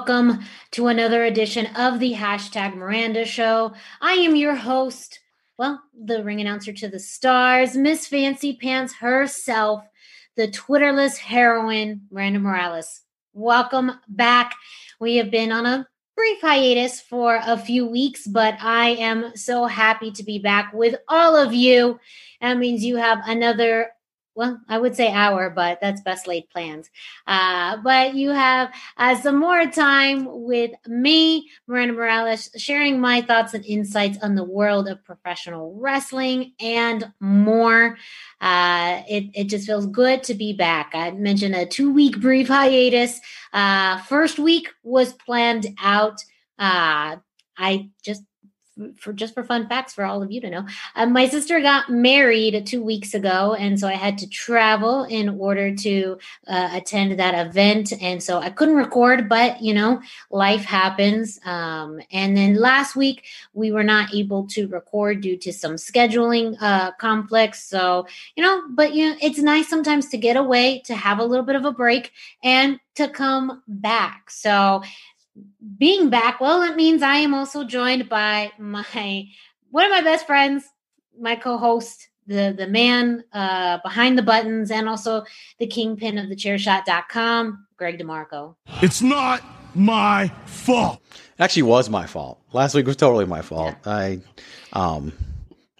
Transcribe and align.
welcome 0.00 0.40
to 0.70 0.86
another 0.86 1.24
edition 1.24 1.66
of 1.76 2.00
the 2.00 2.14
hashtag 2.14 2.74
Miranda 2.74 3.22
Show. 3.22 3.74
I 4.00 4.14
am 4.14 4.34
your 4.34 4.54
host, 4.54 5.20
well, 5.58 5.78
the 5.94 6.24
ring 6.24 6.40
announcer 6.40 6.72
to 6.72 6.88
the 6.88 6.98
stars, 6.98 7.76
Miss 7.76 8.06
Fancy 8.06 8.56
Pants 8.56 8.94
herself, 8.94 9.84
the 10.36 10.48
Twitterless 10.48 11.18
heroine, 11.18 12.06
Miranda 12.10 12.38
Morales. 12.38 13.02
Welcome 13.34 13.92
back. 14.08 14.54
We 15.00 15.16
have 15.16 15.30
been 15.30 15.52
on 15.52 15.66
a 15.66 15.86
brief 16.16 16.40
hiatus 16.40 17.02
for 17.02 17.38
a 17.44 17.58
few 17.58 17.86
weeks, 17.86 18.26
but 18.26 18.56
I 18.58 18.92
am 18.92 19.36
so 19.36 19.66
happy 19.66 20.12
to 20.12 20.22
be 20.22 20.38
back 20.38 20.72
with 20.72 20.94
all 21.08 21.36
of 21.36 21.52
you. 21.52 22.00
That 22.40 22.56
means 22.56 22.82
you 22.82 22.96
have 22.96 23.18
another 23.26 23.90
well, 24.40 24.58
I 24.70 24.78
would 24.78 24.96
say 24.96 25.12
hour, 25.12 25.50
but 25.50 25.82
that's 25.82 26.00
best 26.00 26.26
laid 26.26 26.48
plans. 26.48 26.88
Uh, 27.26 27.76
but 27.84 28.14
you 28.14 28.30
have 28.30 28.72
uh, 28.96 29.14
some 29.16 29.36
more 29.38 29.66
time 29.66 30.26
with 30.30 30.70
me, 30.86 31.50
Miranda 31.66 31.92
Morales, 31.92 32.48
sharing 32.56 33.02
my 33.02 33.20
thoughts 33.20 33.52
and 33.52 33.66
insights 33.66 34.16
on 34.22 34.36
the 34.36 34.42
world 34.42 34.88
of 34.88 35.04
professional 35.04 35.74
wrestling 35.78 36.54
and 36.58 37.12
more. 37.20 37.98
Uh, 38.40 39.02
it, 39.10 39.24
it 39.34 39.44
just 39.44 39.66
feels 39.66 39.84
good 39.84 40.22
to 40.22 40.32
be 40.32 40.54
back. 40.54 40.92
I 40.94 41.10
mentioned 41.10 41.54
a 41.54 41.66
two 41.66 41.92
week 41.92 42.18
brief 42.18 42.48
hiatus. 42.48 43.20
Uh, 43.52 43.98
first 44.04 44.38
week 44.38 44.70
was 44.82 45.12
planned 45.12 45.66
out. 45.82 46.24
Uh, 46.58 47.16
I 47.58 47.90
just 48.02 48.22
for 48.96 49.12
just 49.12 49.34
for 49.34 49.44
fun 49.44 49.68
facts 49.68 49.94
for 49.94 50.04
all 50.04 50.22
of 50.22 50.30
you 50.30 50.40
to 50.40 50.50
know. 50.50 50.66
Um, 50.96 51.12
my 51.12 51.28
sister 51.28 51.60
got 51.60 51.90
married 51.90 52.66
two 52.66 52.82
weeks 52.82 53.14
ago, 53.14 53.54
and 53.54 53.78
so 53.78 53.88
I 53.88 53.94
had 53.94 54.18
to 54.18 54.28
travel 54.28 55.04
in 55.04 55.28
order 55.28 55.74
to 55.74 56.18
uh, 56.46 56.70
attend 56.72 57.18
that 57.18 57.46
event, 57.46 57.92
and 58.00 58.22
so 58.22 58.38
I 58.38 58.50
couldn't 58.50 58.76
record. 58.76 59.28
But 59.28 59.60
you 59.60 59.74
know, 59.74 60.00
life 60.30 60.64
happens. 60.64 61.38
Um, 61.44 62.00
and 62.12 62.36
then 62.36 62.54
last 62.54 62.96
week 62.96 63.24
we 63.52 63.72
were 63.72 63.84
not 63.84 64.14
able 64.14 64.46
to 64.48 64.68
record 64.68 65.20
due 65.20 65.36
to 65.38 65.52
some 65.52 65.74
scheduling 65.74 66.56
uh, 66.60 66.92
conflicts. 66.92 67.64
So 67.64 68.06
you 68.36 68.42
know, 68.42 68.62
but 68.70 68.94
you 68.94 69.10
know, 69.10 69.16
it's 69.20 69.38
nice 69.38 69.68
sometimes 69.68 70.08
to 70.08 70.18
get 70.18 70.36
away, 70.36 70.82
to 70.86 70.94
have 70.94 71.18
a 71.18 71.24
little 71.24 71.44
bit 71.44 71.56
of 71.56 71.64
a 71.64 71.72
break, 71.72 72.12
and 72.42 72.78
to 72.94 73.08
come 73.08 73.62
back. 73.66 74.30
So 74.30 74.82
being 75.78 76.10
back, 76.10 76.40
well, 76.40 76.62
it 76.62 76.76
means 76.76 77.02
I 77.02 77.16
am 77.16 77.34
also 77.34 77.64
joined 77.64 78.08
by 78.08 78.52
my 78.58 79.28
one 79.70 79.84
of 79.84 79.90
my 79.90 80.02
best 80.02 80.26
friends, 80.26 80.64
my 81.18 81.36
co-host, 81.36 82.08
the 82.26 82.54
the 82.56 82.66
man 82.66 83.24
uh, 83.32 83.78
behind 83.82 84.18
the 84.18 84.22
buttons, 84.22 84.70
and 84.70 84.88
also 84.88 85.24
the 85.58 85.66
kingpin 85.66 86.18
of 86.18 86.28
the 86.28 86.36
chairshot.com, 86.36 87.66
Greg 87.76 87.98
DeMarco. 87.98 88.54
It's 88.82 89.02
not 89.02 89.42
my 89.74 90.28
fault. 90.46 91.00
It 91.12 91.42
actually 91.42 91.62
was 91.62 91.88
my 91.88 92.06
fault. 92.06 92.40
Last 92.52 92.74
week 92.74 92.86
was 92.86 92.96
totally 92.96 93.26
my 93.26 93.42
fault. 93.42 93.74
Yeah. 93.86 93.92
I 93.92 94.20
um 94.72 95.12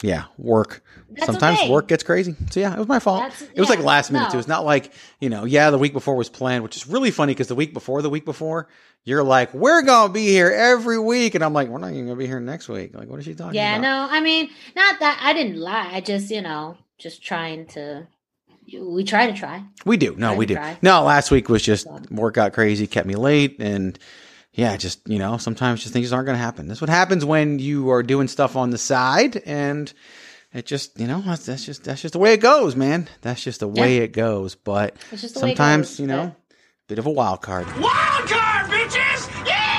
yeah, 0.03 0.25
work. 0.39 0.83
That's 1.13 1.27
Sometimes 1.27 1.59
okay. 1.61 1.71
work 1.71 1.89
gets 1.89 2.03
crazy. 2.03 2.37
So 2.51 2.61
yeah, 2.61 2.73
it 2.73 2.79
was 2.79 2.87
my 2.89 3.01
fault. 3.01 3.23
That's, 3.23 3.43
it 3.43 3.59
was 3.59 3.69
yeah, 3.69 3.77
like 3.77 3.85
last 3.85 4.13
minute 4.13 4.27
no. 4.27 4.33
too. 4.33 4.39
It's 4.39 4.49
not 4.49 4.65
like, 4.65 4.93
you 5.21 5.29
know, 5.29 5.45
yeah, 5.45 5.71
the 5.71 5.79
week 5.79 5.93
before 5.93 6.15
was 6.15 6.29
planned, 6.29 6.63
which 6.63 6.77
is 6.77 6.87
really 6.87 7.11
funny 7.11 7.33
because 7.33 7.49
the 7.49 7.55
week 7.55 7.75
before 7.75 8.01
the 8.01 8.11
week 8.11 8.25
before, 8.25 8.69
you're 9.05 9.25
like, 9.25 9.53
we're 9.53 9.83
gonna 9.83 10.13
be 10.13 10.27
here 10.27 10.51
every 10.51 10.99
week, 10.99 11.35
and 11.35 11.43
I'm 11.43 11.53
like, 11.53 11.69
we're 11.69 11.79
not 11.79 11.91
even 11.93 12.07
gonna 12.07 12.17
be 12.17 12.27
here 12.27 12.39
next 12.39 12.69
week. 12.69 12.95
Like, 12.95 13.09
what 13.09 13.19
is 13.19 13.25
she 13.25 13.35
talking 13.35 13.55
yeah, 13.55 13.77
about? 13.77 13.83
Yeah, 13.83 14.07
no, 14.07 14.13
I 14.13 14.21
mean, 14.21 14.51
not 14.77 15.01
that 15.01 15.21
I 15.23 15.33
didn't 15.33 15.57
lie. 15.57 15.91
I 15.93 16.01
just, 16.01 16.31
you 16.31 16.43
know, 16.43 16.77
just 16.99 17.23
trying 17.23 17.67
to. 17.69 18.07
We 18.73 19.03
try 19.03 19.29
to 19.29 19.37
try. 19.37 19.65
We 19.85 19.97
do. 19.97 20.15
No, 20.17 20.37
we 20.37 20.47
do. 20.47 20.55
Try. 20.55 20.79
No, 20.81 21.03
last 21.03 21.33
week 21.33 21.49
was 21.49 21.61
just 21.61 21.89
work 22.09 22.35
got 22.35 22.53
crazy, 22.53 22.87
kept 22.87 23.09
me 23.09 23.17
late, 23.17 23.57
and 23.59 23.99
yeah, 24.53 24.77
just 24.77 25.09
you 25.09 25.19
know, 25.19 25.39
sometimes 25.39 25.81
just 25.81 25.93
things 25.93 26.13
aren't 26.13 26.27
going 26.27 26.37
to 26.39 26.43
happen. 26.43 26.69
That's 26.69 26.81
what 26.81 26.91
happens 26.91 27.25
when 27.25 27.59
you 27.59 27.91
are 27.91 28.05
doing 28.05 28.29
stuff 28.29 28.55
on 28.55 28.71
the 28.71 28.79
side, 28.79 29.39
and 29.39 29.93
it 30.53 30.67
just 30.67 30.99
you 30.99 31.07
know 31.07 31.21
that's, 31.21 31.47
that's 31.47 31.65
just 31.65 31.85
that's 31.85 32.03
just 32.03 32.13
the 32.13 32.19
way 32.19 32.33
it 32.33 32.41
goes, 32.41 32.75
man. 32.75 33.09
That's 33.23 33.43
just 33.43 33.61
the 33.61 33.69
way 33.69 33.99
yeah. 33.99 34.03
it 34.03 34.13
goes. 34.13 34.57
But 34.57 34.97
sometimes 35.15 35.91
goes, 35.91 36.01
you 36.01 36.07
know, 36.09 36.35
bit 36.89 36.99
of 36.99 37.07
a 37.07 37.11
wild 37.11 37.41
card. 37.41 37.67
Wild 37.79 38.29
card, 38.29 38.71
bitches! 38.71 39.47
Yeah! 39.47 39.71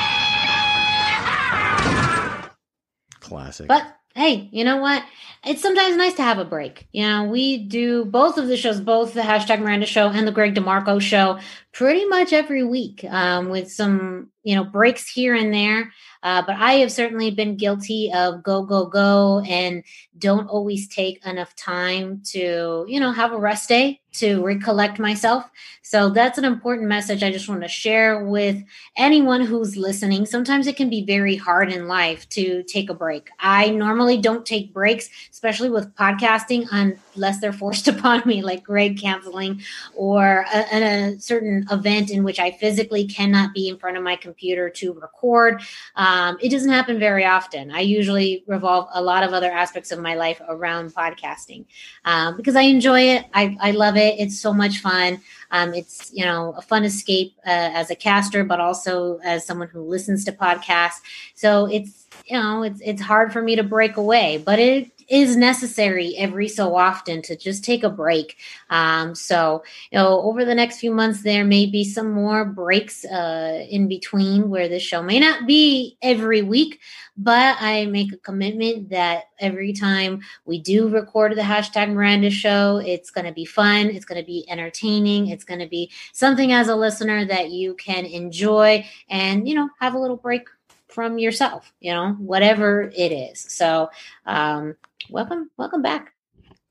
Classic. 3.20 3.68
But 3.68 3.86
hey, 4.16 4.50
you 4.52 4.64
know 4.64 4.78
what? 4.78 5.04
It's 5.44 5.62
sometimes 5.62 5.98
nice 5.98 6.14
to 6.14 6.24
have 6.24 6.38
a 6.38 6.46
break. 6.46 6.88
You 6.92 7.08
know, 7.08 7.24
we 7.26 7.58
do 7.58 8.06
both 8.06 8.38
of 8.38 8.48
the 8.48 8.56
shows, 8.56 8.80
both 8.80 9.14
the 9.14 9.22
hashtag 9.22 9.60
Miranda 9.60 9.88
show 9.88 10.08
and 10.08 10.28
the 10.28 10.32
Greg 10.32 10.54
DeMarco 10.54 11.02
show, 11.02 11.40
pretty 11.74 12.06
much 12.06 12.32
every 12.32 12.64
week, 12.64 13.04
um, 13.10 13.50
with 13.50 13.72
some 13.72 14.30
you 14.44 14.56
know 14.56 14.64
breaks 14.64 15.10
here 15.10 15.36
and 15.36 15.54
there. 15.54 15.92
Uh, 16.24 16.44
but 16.46 16.56
I 16.56 16.74
have 16.74 16.92
certainly 16.92 17.32
been 17.32 17.56
guilty 17.58 18.12
of 18.14 18.44
go, 18.44 18.64
go, 18.64 18.86
go, 18.86 19.42
and 19.48 19.84
don't 20.18 20.48
always 20.48 20.88
take 20.88 21.26
enough 21.26 21.56
time 21.56 22.22
to, 22.32 22.86
you 22.88 23.00
know, 23.00 23.12
have 23.12 23.32
a 23.32 23.40
rest 23.40 23.70
day 23.70 24.01
to 24.14 24.44
recollect 24.44 25.00
myself. 25.00 25.50
So 25.84 26.10
that's 26.10 26.38
an 26.38 26.46
important 26.46 26.88
message 26.88 27.24
I 27.24 27.32
just 27.32 27.48
want 27.50 27.62
to 27.62 27.68
share 27.68 28.26
with 28.26 28.62
anyone 28.98 29.42
who's 29.42 29.78
listening. 29.78 30.26
Sometimes 30.26 30.68
it 30.68 30.76
can 30.76 30.90
be 30.90 31.04
very 31.04 31.36
hard 31.36 31.72
in 31.72 31.88
life 31.88 32.28
to 32.30 32.64
take 32.64 32.90
a 32.90 32.94
break. 32.94 33.30
I 33.40 33.70
normally 33.70 34.18
don't 34.18 34.46
take 34.46 34.74
breaks, 34.74 35.10
especially 35.32 35.70
with 35.70 35.94
podcasting, 35.96 36.68
unless 36.72 37.40
they're 37.40 37.54
forced 37.54 37.88
upon 37.94 38.22
me, 38.26 38.42
like 38.42 38.64
Greg 38.64 39.00
canceling 39.00 39.62
or 39.96 40.46
a, 40.54 40.76
a 40.76 41.20
certain 41.20 41.66
event 41.72 42.12
in 42.12 42.24
which 42.24 42.40
I 42.40 42.52
physically 42.52 43.08
cannot 43.08 43.54
be 43.54 43.70
in 43.70 43.78
front 43.78 43.98
of 43.98 44.04
my 44.04 44.18
computer 44.18 44.70
to 44.70 44.94
record. 44.94 45.62
Um, 45.96 46.38
it 46.42 46.50
doesn't 46.50 46.72
happen 46.72 47.00
very 47.00 47.26
often. 47.26 47.72
I 47.72 47.80
usually 47.82 48.44
revolve 48.46 48.90
a 48.94 49.02
lot 49.02 49.24
of 49.24 49.34
other 49.34 49.52
aspects 49.52 49.92
of 49.92 50.00
my 50.00 50.16
life 50.16 50.42
around 50.48 50.94
podcasting 50.94 51.66
um, 52.06 52.36
because 52.36 52.56
I 52.56 52.64
enjoy 52.64 53.02
it. 53.02 53.26
I, 53.34 53.58
I 53.62 53.72
love 53.72 53.96
it 53.98 54.01
it. 54.02 54.16
It's 54.20 54.40
so 54.40 54.54
much 54.54 54.80
fun. 54.80 55.22
Um, 55.52 55.74
it's 55.74 56.12
you 56.14 56.26
know 56.26 56.54
a 56.58 56.62
fun 56.62 56.84
escape 56.84 57.34
uh, 57.46 57.72
as 57.74 57.90
a 57.90 57.96
caster, 57.96 58.44
but 58.44 58.60
also 58.60 59.20
as 59.24 59.46
someone 59.46 59.68
who 59.68 59.82
listens 59.82 60.26
to 60.26 60.32
podcasts. 60.32 61.02
So 61.36 61.66
it's 61.66 62.08
you 62.26 62.38
know 62.40 62.64
it's 62.64 62.82
it's 62.82 63.02
hard 63.02 63.32
for 63.32 63.42
me 63.42 63.56
to 63.56 63.64
break 63.64 63.98
away, 63.98 64.42
but 64.46 64.60
it 64.60 64.92
is 65.12 65.36
necessary 65.36 66.16
every 66.18 66.48
so 66.48 66.74
often 66.76 67.22
to 67.22 67.36
just 67.36 67.66
take 67.66 67.84
a 67.84 67.90
break. 67.90 68.38
Um, 68.70 69.14
so, 69.14 69.62
you 69.92 70.00
know, 70.00 70.22
over 70.22 70.46
the 70.46 70.56
next 70.56 70.80
few 70.80 70.92
months, 70.92 71.22
there 71.22 71.44
may 71.44 71.66
be 71.66 71.84
some 71.84 72.12
more 72.12 72.46
breaks 72.46 73.04
uh, 73.04 73.66
in 73.70 73.90
between 73.90 74.50
where 74.50 74.70
this 74.70 74.82
show 74.82 75.04
may 75.04 75.20
not 75.20 75.46
be 75.46 75.98
every 76.02 76.42
week, 76.42 76.80
but 77.18 77.58
I 77.60 77.86
make 77.88 78.14
a 78.14 78.18
commitment 78.18 78.90
that 78.90 79.26
every 79.40 79.74
time 79.74 80.22
we 80.46 80.60
do 80.60 80.88
record 80.88 81.36
the 81.36 81.42
hashtag 81.42 81.92
Miranda 81.92 82.30
show, 82.30 82.78
it's 82.78 83.12
going 83.12 83.26
to 83.26 83.34
be 83.34 83.46
fun, 83.46 83.88
it's 83.88 84.06
going 84.06 84.22
to 84.22 84.26
be 84.26 84.46
entertaining, 84.50 85.28
it's 85.28 85.44
going 85.44 85.60
to 85.60 85.68
be 85.68 85.92
something 86.14 86.54
as 86.54 86.70
a 86.70 86.76
listener 86.76 87.26
that 87.26 87.52
you 87.52 87.74
can 87.76 88.06
enjoy 88.06 88.86
and, 89.10 89.46
you 89.46 89.56
know, 89.56 89.70
have 89.82 89.94
a 89.94 90.00
little 90.00 90.16
break 90.16 90.48
from 90.92 91.18
yourself, 91.18 91.74
you 91.80 91.94
know, 91.94 92.14
whatever 92.20 92.92
it 92.96 93.12
is. 93.12 93.40
So, 93.40 93.90
um, 94.26 94.76
welcome, 95.10 95.50
welcome 95.58 95.82
back. 95.82 96.14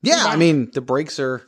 Yeah, 0.01 0.23
back. 0.23 0.33
I 0.33 0.35
mean, 0.37 0.71
the 0.71 0.81
breaks 0.81 1.19
are 1.19 1.41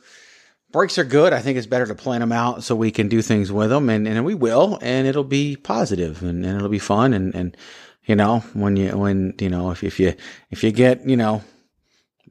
breaks 0.74 0.98
are 0.98 1.04
good. 1.04 1.32
I 1.32 1.40
think 1.40 1.56
it's 1.56 1.68
better 1.68 1.86
to 1.86 1.94
plan 1.94 2.20
them 2.20 2.32
out 2.32 2.64
so 2.64 2.74
we 2.74 2.90
can 2.90 3.08
do 3.08 3.22
things 3.22 3.50
with 3.50 3.70
them, 3.70 3.88
and, 3.88 4.06
and 4.06 4.24
we 4.24 4.34
will, 4.34 4.78
and 4.82 5.06
it'll 5.06 5.24
be 5.24 5.56
positive, 5.56 6.22
and, 6.22 6.44
and 6.44 6.56
it'll 6.56 6.68
be 6.68 6.78
fun, 6.78 7.14
and 7.14 7.34
and 7.34 7.56
you 8.04 8.16
know 8.16 8.40
when 8.52 8.76
you 8.76 8.96
when 8.96 9.34
you 9.40 9.48
know 9.48 9.70
if 9.70 9.82
if 9.82 9.98
you 9.98 10.14
if 10.50 10.62
you 10.62 10.72
get 10.72 11.08
you 11.08 11.16
know 11.16 11.42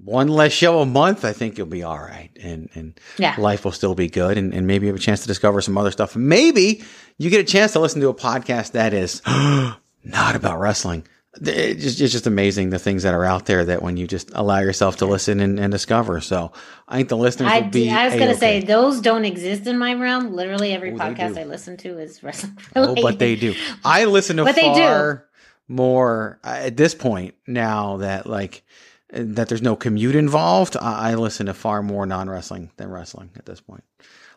one 0.04 0.28
less 0.28 0.52
show 0.52 0.82
a 0.82 0.86
month, 0.86 1.24
I 1.24 1.34
think 1.34 1.58
you'll 1.58 1.68
be 1.68 1.84
all 1.84 2.00
right, 2.00 2.30
and 2.42 2.70
and 2.74 3.00
yeah. 3.18 3.36
life 3.38 3.64
will 3.64 3.72
still 3.72 3.96
be 3.96 4.10
good, 4.10 4.38
and, 4.38 4.54
and 4.54 4.68
maybe 4.68 4.86
you 4.86 4.92
have 4.92 5.00
a 5.00 5.04
chance 5.04 5.22
to 5.22 5.28
discover 5.28 5.62
some 5.62 5.78
other 5.78 5.92
stuff. 5.92 6.16
Maybe 6.16 6.84
you 7.18 7.30
get 7.30 7.40
a 7.40 7.46
chance 7.46 7.74
to 7.74 7.80
listen 7.80 8.02
to 8.02 8.10
a 8.10 8.14
podcast 8.14 8.72
that 8.72 8.94
is 8.94 9.22
not 10.04 10.36
about 10.36 10.60
wrestling. 10.60 11.06
It's 11.42 11.84
just, 11.84 12.00
it's 12.02 12.12
just 12.12 12.28
amazing 12.28 12.70
the 12.70 12.78
things 12.78 13.04
that 13.04 13.16
are 13.16 13.26
out 13.26 13.48
there 13.48 13.66
that 13.66 13.82
when 13.82 13.98
you 13.98 14.06
just 14.06 14.30
allow 14.36 14.60
yourself 14.60 14.98
to 14.98 15.08
listen 15.08 15.40
and, 15.40 15.60
and 15.60 15.72
discover. 15.72 16.22
So 16.22 16.52
I 16.88 16.98
think 16.98 17.10
the 17.10 17.18
listeners 17.18 17.52
I, 17.52 17.62
be. 17.62 17.90
I 17.90 18.06
was 18.06 18.14
going 18.14 18.30
to 18.30 18.38
say 18.38 18.62
those 18.62 19.02
don't 19.02 19.26
exist 19.26 19.66
in 19.66 19.80
my 19.80 19.96
realm. 19.96 20.36
Literally 20.36 20.74
every 20.74 20.92
oh, 20.92 20.98
podcast 20.98 21.40
I 21.40 21.46
listen 21.46 21.76
to 21.78 21.98
is 21.98 22.22
wrestling 22.22 22.58
related. 22.76 23.00
Oh, 23.00 23.02
but 23.02 23.18
they 23.18 23.36
do. 23.36 23.56
I 23.84 24.06
listen 24.06 24.38
to 24.38 24.44
but 24.44 24.56
far 24.56 25.28
more 25.68 26.40
uh, 26.44 26.60
at 26.60 26.78
this 26.78 26.94
point 26.94 27.34
now 27.48 27.98
that 27.98 28.28
like 28.28 28.64
that 29.10 29.48
there's 29.48 29.62
no 29.62 29.76
commute 29.76 30.16
involved. 30.16 30.78
I, 30.80 31.12
I 31.12 31.16
listen 31.16 31.48
to 31.48 31.54
far 31.54 31.82
more 31.82 32.06
non 32.06 32.30
wrestling 32.30 32.72
than 32.78 32.90
wrestling 32.90 33.32
at 33.36 33.46
this 33.46 33.62
point. 33.62 33.84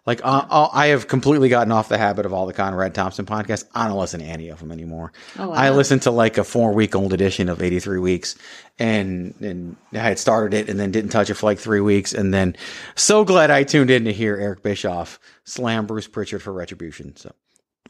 Like 0.07 0.25
uh, 0.25 0.47
uh, 0.49 0.69
I 0.73 0.89
have 0.89 1.09
completely 1.09 1.49
gotten 1.49 1.73
off 1.73 1.89
the 1.89 1.99
habit 1.99 2.27
of 2.27 2.33
all 2.33 2.47
the 2.47 2.53
Conrad 2.53 2.95
Thompson 2.95 3.27
podcasts. 3.27 3.65
I 3.75 3.89
don't 3.89 3.99
listen 3.99 4.21
to 4.21 4.27
any 4.27 4.51
of 4.51 4.61
them 4.61 4.71
anymore. 4.71 5.13
Oh, 5.37 5.49
wow. 5.49 5.55
I 5.55 5.71
listened 5.71 6.03
to 6.03 6.13
like 6.13 6.39
a 6.39 6.45
four 6.45 6.73
week 6.73 6.95
old 6.95 7.13
edition 7.13 7.49
of 7.49 7.61
83 7.61 7.99
weeks 7.99 8.37
and, 8.79 9.35
and 9.41 9.77
I 9.93 9.99
had 9.99 10.19
started 10.21 10.55
it 10.55 10.71
and 10.71 10.79
then 10.79 10.93
didn't 10.93 11.11
touch 11.11 11.29
it 11.29 11.35
for 11.35 11.47
like 11.47 11.59
three 11.59 11.81
weeks. 11.81 12.15
And 12.15 12.33
then 12.33 12.57
so 12.95 13.25
glad 13.25 13.51
I 13.51 13.65
tuned 13.65 13.91
in 13.91 14.05
to 14.05 14.13
hear 14.13 14.37
Eric 14.37 14.63
Bischoff 14.63 15.19
slam 15.45 15.87
Bruce 15.87 16.07
Pritchard 16.07 16.43
for 16.43 16.53
retribution. 16.53 17.17
So 17.17 17.33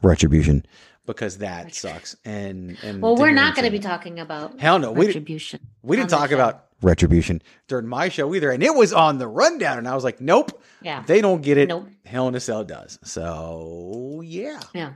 retribution 0.03 0.65
because 1.05 1.39
that 1.39 1.75
sucks. 1.75 2.17
And, 2.25 2.79
and 2.83 3.03
well, 3.03 3.17
we're 3.17 3.31
not 3.31 3.55
going 3.55 3.67
to 3.67 3.71
be 3.71 3.79
talking 3.79 4.21
about 4.21 4.59
hell 4.59 4.79
no 4.79 4.95
retribution. 4.95 5.61
We, 5.83 5.91
we 5.91 5.97
didn't 5.97 6.11
talk 6.11 6.31
about 6.31 6.76
retribution 6.83 7.41
during 7.69 7.87
my 7.87 8.09
show 8.09 8.35
either, 8.35 8.51
and 8.51 8.63
it 8.63 8.75
was 8.75 8.93
on 8.93 9.19
the 9.19 9.27
rundown, 9.27 9.79
and 9.79 9.89
I 9.89 9.95
was 9.95 10.05
like, 10.05 10.21
nope, 10.21 10.63
yeah, 10.83 11.03
they 11.07 11.21
don't 11.21 11.43
get 11.43 11.59
it. 11.59 11.69
Nope. 11.69 11.89
Hell 12.05 12.29
in 12.29 12.35
a 12.35 12.41
Cell 12.41 12.65
does. 12.65 12.99
So 13.03 14.23
yeah, 14.25 14.61
yeah. 14.75 14.93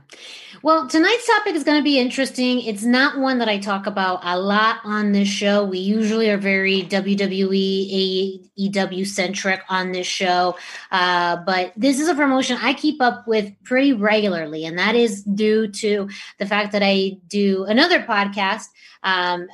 Well, 0.63 0.87
tonight's 0.87 1.27
topic 1.27 1.55
is 1.55 1.63
going 1.63 1.79
to 1.79 1.83
be 1.83 1.99
interesting. 1.99 2.61
It's 2.61 2.83
not 2.83 3.19
one 3.19 3.39
that 3.39 3.49
I 3.49 3.57
talk 3.57 3.87
about 3.87 4.21
a 4.23 4.39
lot 4.39 4.77
on 4.83 5.11
this 5.11 5.27
show. 5.27 5.65
We 5.65 5.79
usually 5.79 6.29
are 6.29 6.37
very 6.37 6.83
WWE 6.83 8.49
AEW 8.57 9.05
centric 9.07 9.61
on 9.67 9.91
this 9.91 10.07
show, 10.07 10.57
uh, 10.91 11.37
but 11.45 11.73
this 11.75 11.99
is 11.99 12.07
a 12.07 12.15
promotion 12.15 12.57
I 12.61 12.73
keep 12.73 13.01
up 13.01 13.27
with 13.27 13.51
pretty 13.63 13.93
regularly, 13.93 14.65
and 14.65 14.77
that 14.77 14.95
is 14.95 15.23
due 15.23 15.67
to 15.67 16.09
the 16.39 16.45
fact 16.45 16.71
that 16.71 16.83
I 16.83 17.17
do 17.27 17.65
another 17.65 18.03
podcast. 18.03 18.65
Um, 19.03 19.47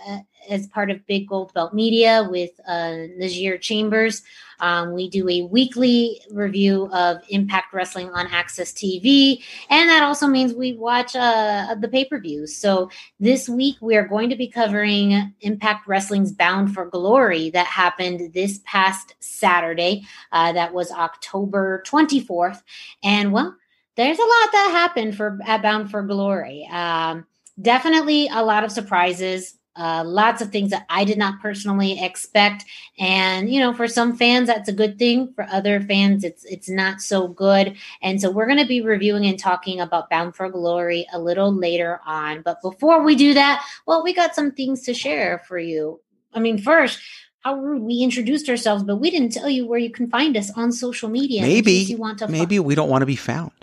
as 0.49 0.67
part 0.67 0.89
of 0.89 1.05
Big 1.07 1.27
Gold 1.27 1.53
Belt 1.53 1.73
Media 1.73 2.27
with 2.29 2.51
uh, 2.67 3.07
Najir 3.19 3.59
Chambers. 3.59 4.23
Um, 4.59 4.93
we 4.93 5.09
do 5.09 5.29
a 5.29 5.43
weekly 5.43 6.21
review 6.31 6.89
of 6.91 7.17
Impact 7.29 7.73
Wrestling 7.73 8.09
on 8.11 8.27
AXS 8.27 8.73
TV, 8.73 9.43
and 9.69 9.89
that 9.89 10.03
also 10.03 10.27
means 10.27 10.53
we 10.53 10.73
watch 10.73 11.15
uh, 11.15 11.75
the 11.79 11.87
pay 11.87 12.05
per 12.05 12.19
views. 12.19 12.55
So 12.55 12.89
this 13.19 13.47
week 13.47 13.75
we 13.81 13.95
are 13.95 14.07
going 14.07 14.29
to 14.29 14.35
be 14.35 14.47
covering 14.47 15.33
Impact 15.41 15.87
Wrestling's 15.87 16.31
Bound 16.31 16.73
for 16.73 16.85
Glory 16.85 17.49
that 17.51 17.67
happened 17.67 18.33
this 18.33 18.59
past 18.65 19.13
Saturday. 19.19 20.03
Uh, 20.31 20.53
that 20.53 20.73
was 20.73 20.91
October 20.91 21.83
24th, 21.85 22.63
and 23.03 23.31
well, 23.31 23.55
there's 23.95 24.19
a 24.19 24.21
lot 24.21 24.51
that 24.53 24.69
happened 24.71 25.15
for 25.15 25.39
at 25.45 25.61
Bound 25.61 25.91
for 25.91 26.01
Glory. 26.01 26.67
Um, 26.71 27.27
definitely 27.61 28.27
a 28.27 28.43
lot 28.43 28.63
of 28.63 28.71
surprises 28.71 29.55
uh, 29.77 30.03
lots 30.05 30.41
of 30.41 30.51
things 30.51 30.71
that 30.71 30.85
I 30.89 31.03
did 31.03 31.17
not 31.17 31.41
personally 31.41 32.03
expect, 32.03 32.65
and 32.97 33.51
you 33.51 33.59
know, 33.59 33.73
for 33.73 33.87
some 33.87 34.17
fans 34.17 34.47
that's 34.47 34.69
a 34.69 34.73
good 34.73 34.97
thing. 34.97 35.33
For 35.33 35.45
other 35.51 35.79
fans, 35.81 36.23
it's 36.23 36.43
it's 36.45 36.69
not 36.69 37.01
so 37.01 37.27
good. 37.27 37.75
And 38.01 38.19
so 38.19 38.31
we're 38.31 38.47
going 38.47 38.59
to 38.59 38.65
be 38.65 38.81
reviewing 38.81 39.25
and 39.25 39.39
talking 39.39 39.79
about 39.79 40.09
Bound 40.09 40.35
for 40.35 40.49
Glory 40.49 41.05
a 41.13 41.19
little 41.19 41.53
later 41.53 41.99
on. 42.05 42.41
But 42.41 42.61
before 42.61 43.03
we 43.03 43.15
do 43.15 43.33
that, 43.33 43.63
well, 43.85 44.03
we 44.03 44.13
got 44.13 44.35
some 44.35 44.51
things 44.51 44.81
to 44.83 44.93
share 44.93 45.43
for 45.47 45.59
you. 45.59 46.01
I 46.33 46.39
mean, 46.39 46.57
first, 46.57 46.99
how 47.41 47.55
rude 47.55 47.83
we 47.83 48.01
introduced 48.01 48.49
ourselves, 48.49 48.83
but 48.83 48.97
we 48.97 49.09
didn't 49.09 49.31
tell 49.31 49.49
you 49.49 49.65
where 49.65 49.79
you 49.79 49.89
can 49.89 50.09
find 50.09 50.35
us 50.35 50.51
on 50.51 50.71
social 50.71 51.09
media. 51.09 51.41
Maybe 51.41 51.73
you 51.73 51.97
want 51.97 52.19
to. 52.19 52.27
Maybe 52.27 52.59
we 52.59 52.75
don't 52.75 52.89
want 52.89 53.03
to 53.03 53.05
be 53.05 53.15
found. 53.15 53.53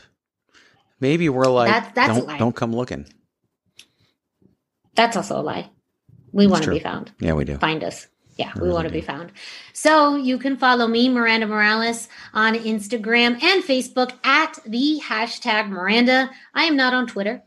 Maybe 1.01 1.29
we're 1.29 1.45
like, 1.45 1.69
that's, 1.69 1.95
that's 1.95 2.27
don't, 2.27 2.39
don't 2.39 2.57
come 2.57 2.75
looking. 2.75 3.07
That's 4.95 5.17
also 5.17 5.41
a 5.41 5.43
lie. 5.43 5.71
We 6.35 6.47
want 6.47 6.65
to 6.65 6.71
be 6.71 6.81
found. 6.81 7.13
Yeah, 7.21 7.35
we 7.35 7.45
do. 7.45 7.57
Find 7.59 7.85
us. 7.85 8.09
Yeah, 8.37 8.53
we, 8.57 8.63
we 8.63 8.75
want 8.75 8.89
to 8.89 8.93
be 8.93 9.01
found. 9.01 9.31
So 9.73 10.17
you 10.17 10.39
can 10.39 10.57
follow 10.57 10.89
me, 10.89 11.09
Miranda 11.09 11.47
Morales, 11.47 12.09
on 12.33 12.55
Instagram 12.55 13.41
and 13.41 13.63
Facebook 13.63 14.13
at 14.25 14.59
the 14.67 15.01
hashtag 15.05 15.69
Miranda. 15.69 16.31
I 16.53 16.65
am 16.65 16.77
not 16.77 16.93
on 16.93 17.07
Twitter 17.07 17.43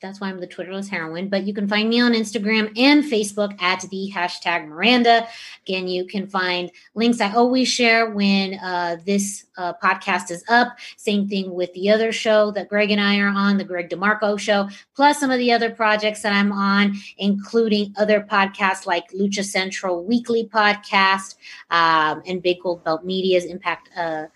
that's 0.00 0.20
why 0.20 0.28
I'm 0.28 0.40
the 0.40 0.46
Twitterless 0.46 0.88
heroine. 0.88 1.28
But 1.28 1.44
you 1.44 1.54
can 1.54 1.66
find 1.68 1.88
me 1.88 2.00
on 2.00 2.12
Instagram 2.12 2.72
and 2.78 3.04
Facebook 3.04 3.60
at 3.62 3.80
the 3.90 4.10
hashtag 4.14 4.68
Miranda. 4.68 5.26
Again, 5.66 5.88
you 5.88 6.04
can 6.04 6.26
find 6.26 6.70
links 6.94 7.20
I 7.20 7.32
always 7.32 7.68
share 7.68 8.10
when 8.10 8.54
uh, 8.54 8.96
this 9.04 9.46
uh, 9.56 9.72
podcast 9.82 10.30
is 10.30 10.44
up. 10.48 10.76
Same 10.96 11.28
thing 11.28 11.54
with 11.54 11.72
the 11.72 11.90
other 11.90 12.12
show 12.12 12.50
that 12.52 12.68
Greg 12.68 12.90
and 12.90 13.00
I 13.00 13.18
are 13.18 13.28
on, 13.28 13.56
the 13.56 13.64
Greg 13.64 13.88
DeMarco 13.88 14.38
show, 14.38 14.68
plus 14.94 15.18
some 15.18 15.30
of 15.30 15.38
the 15.38 15.52
other 15.52 15.70
projects 15.70 16.22
that 16.22 16.32
I'm 16.32 16.52
on, 16.52 16.94
including 17.18 17.94
other 17.98 18.20
podcasts 18.20 18.86
like 18.86 19.10
Lucha 19.12 19.44
Central 19.44 20.04
Weekly 20.04 20.48
Podcast 20.52 21.36
um, 21.70 22.22
and 22.26 22.42
Big 22.42 22.60
Gold 22.62 22.84
Belt 22.84 23.04
Media's 23.04 23.44
Impact. 23.44 23.88
Uh, 23.96 24.26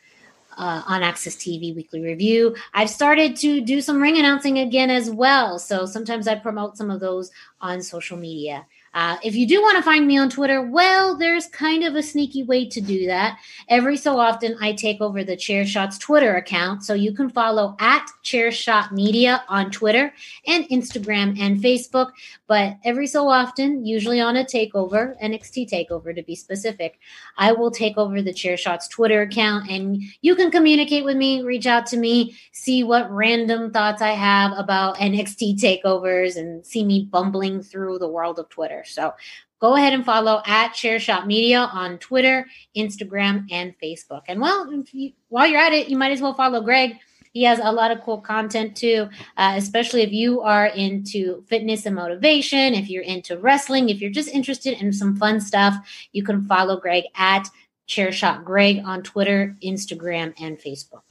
uh, 0.61 0.83
on 0.87 1.01
AXS 1.01 1.39
TV 1.39 1.75
Weekly 1.75 2.03
Review. 2.03 2.55
I've 2.75 2.91
started 2.91 3.35
to 3.37 3.62
do 3.62 3.81
some 3.81 4.01
ring 4.01 4.19
announcing 4.19 4.59
again 4.59 4.91
as 4.91 5.11
well. 5.11 5.59
So 5.59 5.87
sometimes 5.87 6.29
I 6.29 6.35
promote 6.35 6.77
some 6.77 6.91
of 6.91 7.01
those 7.01 7.31
on 7.62 7.83
social 7.83 8.19
media. 8.19 8.67
Uh, 8.93 9.17
if 9.23 9.37
you 9.37 9.47
do 9.47 9.63
want 9.63 9.77
to 9.77 9.83
find 9.83 10.05
me 10.05 10.19
on 10.19 10.29
Twitter, 10.29 10.63
well, 10.63 11.17
there's 11.17 11.47
kind 11.47 11.85
of 11.85 11.95
a 11.95 12.03
sneaky 12.03 12.43
way 12.43 12.69
to 12.69 12.81
do 12.81 13.07
that. 13.07 13.39
Every 13.69 13.97
so 13.97 14.19
often, 14.19 14.57
I 14.61 14.73
take 14.73 15.01
over 15.01 15.23
the 15.23 15.37
Chair 15.37 15.65
Shots 15.65 15.97
Twitter 15.97 16.37
account, 16.37 16.83
so 16.83 16.95
you 16.95 17.13
can 17.13 17.31
follow 17.31 17.77
at 17.79 18.11
Chair 18.23 18.51
Shot 18.51 18.91
Media 18.93 19.45
on 19.49 19.71
Twitter 19.71 20.13
and 20.49 20.65
Instagram 20.71 21.39
and 21.41 21.61
Facebook. 21.61 22.11
But 22.49 22.79
every 22.85 23.07
so 23.07 23.29
often, 23.29 23.87
usually 23.87 24.20
on 24.20 24.37
a 24.37 24.44
takeover, 24.44 25.20
NXT 25.23 25.70
takeover 25.70 26.13
to 26.13 26.23
be 26.25 26.35
specific, 26.35 26.99
I 27.37 27.53
will 27.53 27.70
take 27.70 27.97
over 27.97 28.23
the 28.23 28.32
Chair 28.32 28.56
Shots 28.56 28.89
Twitter 28.89 29.23
account, 29.23 29.70
and 29.70 30.03
you 30.20 30.35
can 30.35 30.51
communicate 30.51 31.05
with 31.05 31.17
me, 31.17 31.43
reach 31.43 31.69
out 31.69 31.87
to 31.87 31.97
me, 31.97 32.37
see 32.51 32.82
what 32.82 33.09
random 33.09 33.70
thoughts 33.70 34.03
I 34.03 34.11
have 34.11 34.51
about 34.59 34.97
NXT 34.97 35.61
takeovers, 35.61 36.37
and 36.37 36.67
see 36.67 36.85
me 36.85 37.06
bumbling 37.09 37.63
through 37.63 38.01
the 38.01 38.09
world 38.09 38.41
of 38.41 38.49
Twitter. 38.49 38.80
So 38.84 39.15
go 39.60 39.77
ahead 39.77 39.93
and 39.93 40.05
follow 40.05 40.43
at 40.46 40.72
Chairshot 40.72 41.27
Media 41.27 41.60
on 41.60 41.99
Twitter, 41.99 42.46
Instagram, 42.77 43.46
and 43.51 43.75
Facebook. 43.82 44.22
And 44.29 44.41
well, 44.41 44.72
you, 44.93 45.13
while 45.29 45.46
you're 45.46 45.60
at 45.60 45.72
it, 45.72 45.89
you 45.89 45.96
might 45.96 46.13
as 46.13 46.20
well 46.20 46.34
follow 46.34 46.63
Greg. 46.63 46.96
He 47.32 47.44
has 47.44 47.60
a 47.63 47.70
lot 47.70 47.93
of 47.93 48.03
cool 48.03 48.20
content 48.20 48.77
too, 48.77 49.08
uh, 49.37 49.55
especially 49.56 50.03
if 50.03 50.10
you 50.10 50.41
are 50.41 50.67
into 50.67 51.44
fitness 51.46 51.87
and 51.87 51.94
motivation, 51.94 52.75
if 52.75 52.91
you're 52.91 53.05
into 53.05 53.39
wrestling, 53.39 53.89
if 53.89 54.01
you're 54.01 54.10
just 54.10 54.29
interested 54.29 54.81
in 54.81 54.93
some 54.93 55.17
fun 55.17 55.41
stuff, 55.41 55.77
you 56.13 56.25
can 56.25 56.44
follow 56.46 56.81
Greg 56.81 57.05
at 57.15 57.49
Chairshot 57.87 58.44
Greg 58.44 58.82
on 58.84 59.03
Twitter, 59.03 59.55
Instagram, 59.63 60.34
and 60.41 60.58
Facebook. 60.58 61.03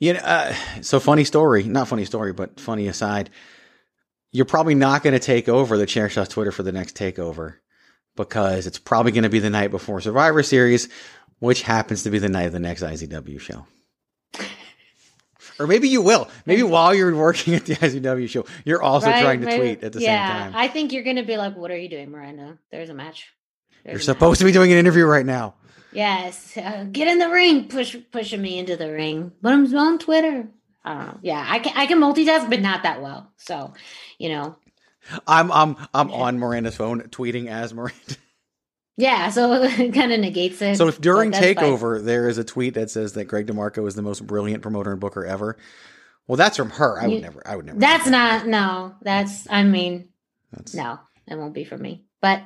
You 0.00 0.14
know, 0.14 0.20
uh, 0.20 0.54
so 0.82 0.98
funny 0.98 1.24
story, 1.24 1.62
not 1.62 1.88
funny 1.88 2.04
story, 2.04 2.32
but 2.32 2.58
funny 2.58 2.88
aside 2.88 3.30
you're 4.36 4.44
probably 4.44 4.74
not 4.74 5.02
going 5.02 5.14
to 5.14 5.18
take 5.18 5.48
over 5.48 5.78
the 5.78 5.86
Chair 5.86 6.10
Shots 6.10 6.28
Twitter 6.28 6.52
for 6.52 6.62
the 6.62 6.70
next 6.70 6.94
takeover 6.94 7.54
because 8.16 8.66
it's 8.66 8.78
probably 8.78 9.10
going 9.10 9.22
to 9.22 9.30
be 9.30 9.38
the 9.38 9.48
night 9.48 9.70
before 9.70 9.98
Survivor 10.02 10.42
Series, 10.42 10.90
which 11.38 11.62
happens 11.62 12.02
to 12.02 12.10
be 12.10 12.18
the 12.18 12.28
night 12.28 12.42
of 12.42 12.52
the 12.52 12.60
next 12.60 12.82
IZW 12.82 13.40
show. 13.40 13.66
Or 15.58 15.66
maybe 15.66 15.88
you 15.88 16.02
will. 16.02 16.28
Maybe 16.44 16.62
while 16.62 16.94
you're 16.94 17.16
working 17.16 17.54
at 17.54 17.64
the 17.64 17.76
IZW 17.76 18.28
show, 18.28 18.44
you're 18.66 18.82
also 18.82 19.06
right, 19.06 19.22
trying 19.22 19.40
to 19.40 19.46
maybe, 19.46 19.58
tweet 19.58 19.84
at 19.84 19.94
the 19.94 20.02
yeah, 20.02 20.44
same 20.44 20.52
time. 20.52 20.60
I 20.60 20.68
think 20.68 20.92
you're 20.92 21.02
going 21.02 21.16
to 21.16 21.22
be 21.22 21.38
like, 21.38 21.56
"What 21.56 21.70
are 21.70 21.78
you 21.78 21.88
doing, 21.88 22.10
Miranda? 22.10 22.58
There's 22.70 22.90
a 22.90 22.94
match." 22.94 23.32
There's 23.82 23.92
you're 23.92 24.00
a 24.00 24.02
supposed 24.02 24.32
match. 24.32 24.38
to 24.40 24.44
be 24.44 24.52
doing 24.52 24.70
an 24.70 24.76
interview 24.76 25.06
right 25.06 25.24
now. 25.24 25.54
Yes, 25.92 26.58
uh, 26.58 26.84
get 26.92 27.08
in 27.08 27.18
the 27.18 27.30
ring. 27.30 27.68
Push 27.68 27.96
pushing 28.12 28.42
me 28.42 28.58
into 28.58 28.76
the 28.76 28.92
ring, 28.92 29.32
but 29.40 29.54
I'm 29.54 29.74
on 29.74 29.98
Twitter. 29.98 30.46
Uh, 30.86 31.14
yeah, 31.20 31.44
I 31.44 31.58
can 31.58 31.72
I 31.76 31.86
can 31.86 31.98
multitask, 31.98 32.48
but 32.48 32.60
not 32.60 32.84
that 32.84 33.02
well. 33.02 33.32
So, 33.36 33.72
you 34.18 34.28
know, 34.28 34.56
I'm 35.26 35.50
I'm 35.52 35.76
I'm 35.94 36.10
on 36.10 36.38
Miranda's 36.38 36.76
phone 36.76 37.02
tweeting 37.02 37.48
as 37.48 37.72
Miranda. 37.74 37.96
Yeah, 38.98 39.28
so 39.28 39.52
it 39.62 39.92
kind 39.92 40.12
of 40.12 40.20
negates 40.20 40.62
it. 40.62 40.76
So 40.76 40.88
if 40.88 41.00
during 41.00 41.30
Takeover 41.30 41.98
fine. 41.98 42.06
there 42.06 42.28
is 42.28 42.38
a 42.38 42.44
tweet 42.44 42.74
that 42.74 42.90
says 42.90 43.12
that 43.12 43.26
Greg 43.26 43.46
DeMarco 43.46 43.86
is 43.86 43.94
the 43.94 44.00
most 44.00 44.26
brilliant 44.26 44.62
promoter 44.62 44.90
and 44.90 44.98
booker 44.98 45.24
ever, 45.24 45.58
well, 46.26 46.36
that's 46.36 46.56
from 46.56 46.70
her. 46.70 47.00
I 47.00 47.06
would 47.06 47.22
never. 47.22 47.42
I 47.46 47.56
would 47.56 47.66
never. 47.66 47.78
That's 47.78 48.06
not. 48.06 48.46
No, 48.46 48.94
that's. 49.02 49.46
I 49.50 49.62
mean, 49.64 50.08
that's, 50.50 50.74
no, 50.74 50.98
it 51.28 51.36
won't 51.36 51.54
be 51.54 51.64
for 51.64 51.76
me. 51.76 52.04
But 52.20 52.42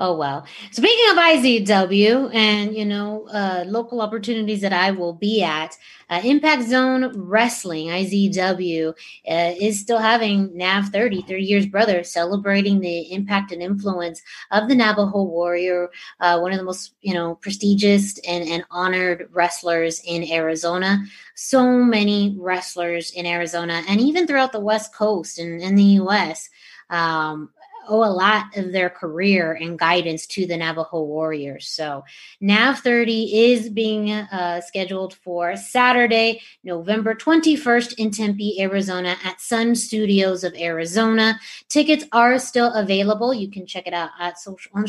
Oh 0.00 0.16
well. 0.16 0.46
Speaking 0.70 1.10
of 1.10 1.16
IZW 1.16 2.32
and 2.32 2.72
you 2.72 2.84
know 2.84 3.26
uh, 3.32 3.64
local 3.66 4.00
opportunities 4.00 4.60
that 4.60 4.72
I 4.72 4.92
will 4.92 5.12
be 5.12 5.42
at, 5.42 5.76
uh, 6.08 6.20
Impact 6.22 6.68
Zone 6.68 7.12
Wrestling 7.16 7.88
(IZW) 7.88 8.90
uh, 8.90 9.54
is 9.60 9.80
still 9.80 9.98
having 9.98 10.56
Nav 10.56 10.90
30, 10.90 11.22
30 11.22 11.42
years 11.42 11.66
brother, 11.66 12.04
celebrating 12.04 12.78
the 12.78 13.12
impact 13.12 13.50
and 13.50 13.60
influence 13.60 14.22
of 14.52 14.68
the 14.68 14.76
Navajo 14.76 15.24
Warrior, 15.24 15.90
uh, 16.20 16.38
one 16.38 16.52
of 16.52 16.58
the 16.58 16.64
most 16.64 16.94
you 17.00 17.12
know 17.12 17.34
prestigious 17.34 18.18
and, 18.20 18.48
and 18.48 18.62
honored 18.70 19.28
wrestlers 19.32 20.00
in 20.06 20.30
Arizona. 20.30 21.04
So 21.34 21.66
many 21.66 22.36
wrestlers 22.38 23.10
in 23.10 23.26
Arizona 23.26 23.82
and 23.88 24.00
even 24.00 24.28
throughout 24.28 24.52
the 24.52 24.60
West 24.60 24.94
Coast 24.94 25.40
and 25.40 25.60
in 25.60 25.74
the 25.74 25.98
U.S. 26.02 26.48
Um, 26.88 27.50
owe 27.88 28.04
a 28.04 28.12
lot 28.12 28.56
of 28.56 28.72
their 28.72 28.90
career 28.90 29.52
and 29.52 29.78
guidance 29.78 30.26
to 30.26 30.46
the 30.46 30.56
Navajo 30.56 31.02
Warriors. 31.02 31.68
So 31.68 32.04
NAV 32.40 32.80
30 32.80 33.52
is 33.52 33.68
being 33.68 34.10
uh, 34.12 34.60
scheduled 34.60 35.14
for 35.14 35.56
Saturday, 35.56 36.40
November 36.64 37.14
21st 37.14 37.94
in 37.98 38.10
Tempe, 38.10 38.60
Arizona 38.60 39.16
at 39.24 39.40
Sun 39.40 39.74
Studios 39.74 40.44
of 40.44 40.54
Arizona. 40.54 41.40
Tickets 41.68 42.04
are 42.12 42.38
still 42.38 42.72
available. 42.74 43.32
You 43.34 43.50
can 43.50 43.66
check 43.66 43.86
it 43.86 43.94
out 43.94 44.10
at 44.20 44.38
social, 44.38 44.70
on, 44.74 44.84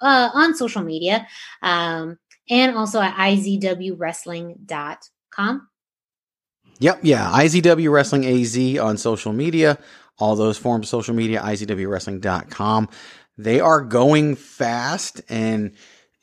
uh, 0.00 0.30
on 0.32 0.54
social 0.54 0.82
media 0.82 1.26
um, 1.62 2.18
and 2.48 2.76
also 2.76 3.00
at 3.00 3.14
izwwrestling.com. 3.14 5.68
Yep, 6.80 6.98
yeah, 7.02 7.30
IZW 7.30 7.88
Wrestling 7.90 8.26
AZ 8.26 8.58
on 8.78 8.98
social 8.98 9.32
media 9.32 9.78
all 10.18 10.36
those 10.36 10.58
forms 10.58 10.86
of 10.86 10.90
social 10.90 11.14
media, 11.14 11.40
izwwrestling.com. 11.40 12.88
They 13.36 13.60
are 13.60 13.80
going 13.80 14.36
fast 14.36 15.20
and 15.28 15.72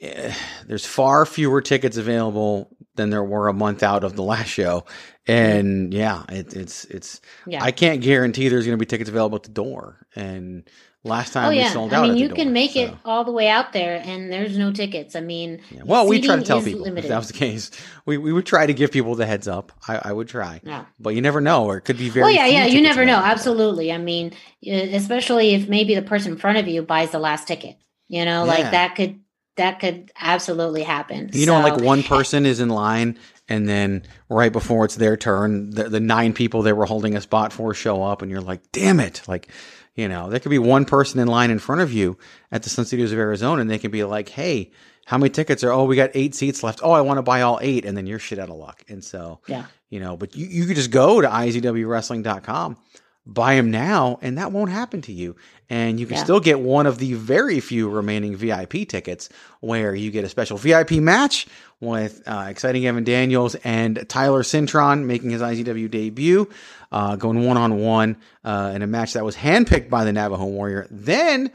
uh, 0.03 0.33
there's 0.65 0.85
far 0.85 1.25
fewer 1.25 1.61
tickets 1.61 1.97
available 1.97 2.75
than 2.95 3.09
there 3.09 3.23
were 3.23 3.47
a 3.47 3.53
month 3.53 3.83
out 3.83 4.03
of 4.03 4.15
the 4.15 4.23
last 4.23 4.47
show. 4.47 4.85
And 5.27 5.93
yeah, 5.93 6.23
it, 6.29 6.53
it's, 6.55 6.85
it's, 6.85 7.21
yeah. 7.45 7.63
I 7.63 7.71
can't 7.71 8.01
guarantee 8.01 8.49
there's 8.49 8.65
going 8.65 8.77
to 8.77 8.81
be 8.81 8.87
tickets 8.87 9.09
available 9.09 9.37
at 9.37 9.43
the 9.43 9.49
door. 9.49 10.07
And 10.15 10.67
Last 11.03 11.31
oh, 11.31 11.39
time 11.39 11.47
oh, 11.47 11.49
yeah. 11.49 11.63
we 11.63 11.69
sold 11.69 11.93
out. 11.93 12.05
I 12.05 12.07
mean, 12.09 12.17
you 12.17 12.27
door, 12.27 12.35
can 12.35 12.53
make 12.53 12.71
so. 12.71 12.81
it 12.81 12.93
all 13.05 13.23
the 13.23 13.31
way 13.31 13.47
out 13.49 13.73
there, 13.73 13.99
and 14.05 14.31
there's 14.31 14.55
no 14.55 14.71
tickets. 14.71 15.15
I 15.15 15.21
mean, 15.21 15.59
yeah. 15.71 15.81
well, 15.83 16.07
we 16.07 16.21
try 16.21 16.35
to 16.35 16.43
tell 16.43 16.61
people 16.61 16.81
limited. 16.81 17.05
if 17.05 17.09
that 17.09 17.17
was 17.17 17.27
the 17.27 17.33
case. 17.33 17.71
We 18.05 18.17
we 18.17 18.31
would 18.31 18.45
try 18.45 18.67
to 18.67 18.73
give 18.73 18.91
people 18.91 19.15
the 19.15 19.25
heads 19.25 19.47
up. 19.47 19.71
I, 19.87 19.99
I 20.05 20.13
would 20.13 20.27
try, 20.27 20.61
yeah. 20.63 20.85
but 20.99 21.15
you 21.15 21.21
never 21.21 21.41
know, 21.41 21.65
or 21.65 21.77
it 21.77 21.81
could 21.81 21.97
be 21.97 22.09
very. 22.09 22.25
Well, 22.25 22.33
yeah, 22.33 22.45
yeah, 22.45 22.65
you 22.67 22.81
never 22.81 23.03
know. 23.03 23.17
Absolutely. 23.17 23.91
I 23.91 23.97
mean, 23.97 24.33
especially 24.63 25.55
if 25.55 25.67
maybe 25.67 25.95
the 25.95 26.03
person 26.03 26.33
in 26.33 26.37
front 26.37 26.59
of 26.59 26.67
you 26.67 26.83
buys 26.83 27.09
the 27.09 27.19
last 27.19 27.47
ticket. 27.47 27.77
You 28.07 28.23
know, 28.25 28.45
yeah. 28.45 28.51
like 28.51 28.71
that 28.71 28.95
could 28.95 29.21
that 29.55 29.79
could 29.79 30.11
absolutely 30.19 30.83
happen. 30.83 31.31
You 31.33 31.45
so, 31.45 31.57
know, 31.57 31.67
like 31.67 31.81
one 31.81 31.99
eh 31.99 32.07
person 32.07 32.45
is 32.45 32.59
in 32.59 32.69
line 32.69 33.17
and 33.51 33.67
then 33.67 34.03
right 34.29 34.53
before 34.53 34.85
it's 34.85 34.95
their 34.95 35.17
turn, 35.17 35.71
the, 35.71 35.89
the 35.89 35.99
nine 35.99 36.31
people 36.31 36.61
they 36.61 36.71
were 36.71 36.85
holding 36.85 37.17
a 37.17 37.21
spot 37.21 37.51
for 37.51 37.73
show 37.73 38.01
up, 38.01 38.21
and 38.21 38.31
you're 38.31 38.39
like, 38.39 38.71
"Damn 38.71 39.01
it!" 39.01 39.21
Like 39.27 39.49
you 39.95 40.07
know, 40.07 40.29
there 40.29 40.39
could 40.39 40.49
be 40.49 40.59
one 40.59 40.85
person 40.85 41.19
in 41.19 41.27
line 41.27 41.51
in 41.51 41.59
front 41.59 41.81
of 41.81 41.91
you 41.91 42.17
at 42.51 42.63
the 42.63 42.69
Sun 42.69 42.85
Studios 42.85 43.11
of 43.11 43.19
Arizona, 43.19 43.61
and 43.61 43.69
they 43.69 43.77
can 43.77 43.91
be 43.91 44.03
like, 44.03 44.29
"Hey, 44.29 44.71
how 45.05 45.17
many 45.17 45.29
tickets 45.29 45.63
are? 45.63 45.71
Oh, 45.71 45.85
we 45.85 45.95
got 45.95 46.11
eight 46.13 46.35
seats 46.35 46.63
left. 46.63 46.79
Oh, 46.83 46.91
I 46.91 47.01
want 47.01 47.17
to 47.17 47.21
buy 47.21 47.41
all 47.41 47.59
eight, 47.61 47.85
and 47.85 47.97
then 47.97 48.07
you're 48.07 48.19
shit 48.19 48.39
out 48.39 48.49
of 48.49 48.55
luck. 48.55 48.83
And 48.87 49.03
so, 49.03 49.39
yeah, 49.47 49.65
you 49.89 49.99
know, 49.99 50.15
but 50.15 50.35
you 50.35 50.45
you 50.47 50.65
could 50.65 50.75
just 50.75 50.91
go 50.91 51.21
to 51.21 51.27
izwwrestling.com, 51.27 52.77
buy 53.25 53.55
them 53.55 53.71
now, 53.71 54.19
and 54.21 54.37
that 54.37 54.51
won't 54.51 54.71
happen 54.71 55.01
to 55.03 55.11
you. 55.11 55.35
And 55.69 55.99
you 55.99 56.05
can 56.05 56.17
yeah. 56.17 56.23
still 56.23 56.39
get 56.39 56.59
one 56.59 56.85
of 56.85 56.97
the 56.97 57.13
very 57.13 57.59
few 57.59 57.89
remaining 57.89 58.35
VIP 58.35 58.87
tickets, 58.87 59.29
where 59.59 59.95
you 59.95 60.11
get 60.11 60.23
a 60.23 60.29
special 60.29 60.57
VIP 60.57 60.91
match 60.91 61.47
with 61.79 62.21
uh, 62.27 62.45
exciting 62.49 62.85
Evan 62.85 63.03
Daniels 63.03 63.55
and 63.63 64.05
Tyler 64.07 64.43
Cintron 64.43 65.05
making 65.05 65.31
his 65.31 65.41
IZW 65.41 65.89
debut 65.89 66.47
uh, 66.91 67.15
going 67.15 67.45
one 67.45 67.57
on 67.57 67.77
one 67.77 68.17
in 68.43 68.81
a 68.81 68.87
match 68.87 69.13
that 69.13 69.25
was 69.25 69.35
handpicked 69.35 69.89
by 69.89 70.03
the 70.03 70.13
Navajo 70.13 70.45
Warrior. 70.45 70.87
Then, 70.91 71.51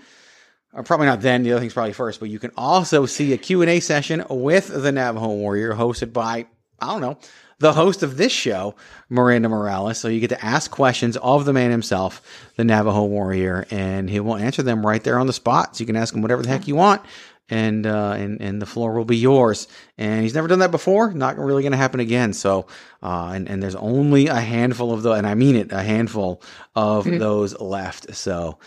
or 0.72 0.82
probably 0.82 1.06
not 1.06 1.20
then, 1.20 1.42
the 1.42 1.52
other 1.52 1.60
thing's 1.60 1.74
probably 1.74 1.92
first, 1.92 2.20
but 2.20 2.28
you 2.28 2.38
can 2.38 2.52
also 2.56 3.06
see 3.06 3.32
a 3.32 3.38
Q&A 3.38 3.80
session 3.80 4.24
with 4.28 4.68
the 4.68 4.92
Navajo 4.92 5.28
Warrior 5.28 5.74
hosted 5.74 6.12
by, 6.12 6.46
I 6.80 6.86
don't 6.86 7.00
know, 7.00 7.18
the 7.58 7.72
host 7.72 8.02
of 8.02 8.18
this 8.18 8.32
show, 8.32 8.74
Miranda 9.08 9.48
Morales. 9.48 9.98
So 9.98 10.08
you 10.08 10.20
get 10.20 10.28
to 10.28 10.44
ask 10.44 10.70
questions 10.70 11.16
of 11.16 11.46
the 11.46 11.54
man 11.54 11.70
himself, 11.70 12.20
the 12.56 12.64
Navajo 12.64 13.04
Warrior, 13.04 13.66
and 13.70 14.10
he 14.10 14.20
will 14.20 14.36
answer 14.36 14.62
them 14.62 14.84
right 14.84 15.02
there 15.02 15.18
on 15.18 15.26
the 15.26 15.32
spot. 15.32 15.76
So 15.76 15.82
you 15.82 15.86
can 15.86 15.96
ask 15.96 16.14
him 16.14 16.20
whatever 16.20 16.42
the 16.42 16.48
heck 16.48 16.68
you 16.68 16.76
want 16.76 17.02
and 17.48 17.86
uh, 17.86 18.14
and 18.16 18.40
and 18.40 18.60
the 18.60 18.66
floor 18.66 18.94
will 18.94 19.04
be 19.04 19.16
yours. 19.16 19.68
And 19.98 20.22
he's 20.22 20.34
never 20.34 20.48
done 20.48 20.58
that 20.60 20.70
before. 20.70 21.12
Not 21.12 21.38
really 21.38 21.62
going 21.62 21.72
to 21.72 21.78
happen 21.78 22.00
again. 22.00 22.32
So, 22.32 22.66
uh, 23.02 23.32
and 23.34 23.48
and 23.48 23.62
there's 23.62 23.76
only 23.76 24.26
a 24.26 24.40
handful 24.40 24.92
of 24.92 25.02
those, 25.02 25.18
and 25.18 25.26
I 25.26 25.34
mean 25.34 25.56
it, 25.56 25.72
a 25.72 25.82
handful 25.82 26.42
of 26.74 27.04
mm-hmm. 27.04 27.18
those 27.18 27.58
left. 27.60 28.14
So, 28.14 28.58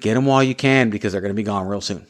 get 0.00 0.14
them 0.14 0.26
while 0.26 0.42
you 0.42 0.54
can 0.54 0.90
because 0.90 1.12
they're 1.12 1.20
going 1.20 1.30
to 1.30 1.34
be 1.34 1.42
gone 1.42 1.66
real 1.66 1.80
soon. 1.80 2.06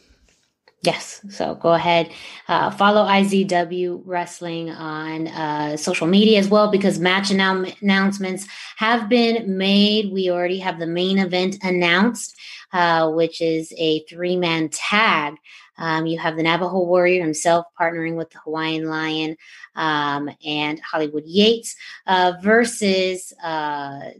Yes. 0.85 1.21
So 1.31 1.55
go 1.55 1.73
ahead, 1.73 2.11
uh, 2.47 2.69
follow 2.69 3.05
IZW 3.05 4.03
Wrestling 4.05 4.69
on 4.69 5.27
uh, 5.29 5.77
social 5.77 6.05
media 6.05 6.37
as 6.37 6.47
well 6.47 6.69
because 6.69 6.99
match 6.99 7.29
annou- 7.29 7.75
announcements 7.81 8.47
have 8.77 9.09
been 9.09 9.57
made. 9.57 10.13
We 10.13 10.29
already 10.29 10.59
have 10.59 10.77
the 10.77 10.85
main 10.85 11.17
event 11.17 11.57
announced, 11.63 12.35
uh, 12.71 13.09
which 13.09 13.41
is 13.41 13.73
a 13.79 14.01
three 14.01 14.35
man 14.35 14.69
tag 14.69 15.35
um, 15.77 16.05
you 16.05 16.17
have 16.17 16.35
the 16.35 16.43
Navajo 16.43 16.83
Warrior 16.83 17.21
himself 17.21 17.65
partnering 17.79 18.15
with 18.15 18.29
the 18.29 18.39
Hawaiian 18.39 18.85
Lion 18.85 19.37
um, 19.75 20.29
and 20.45 20.79
Hollywood 20.79 21.25
Yates 21.25 21.75
uh, 22.07 22.33
versus 22.41 23.33
uh, 23.43 24.11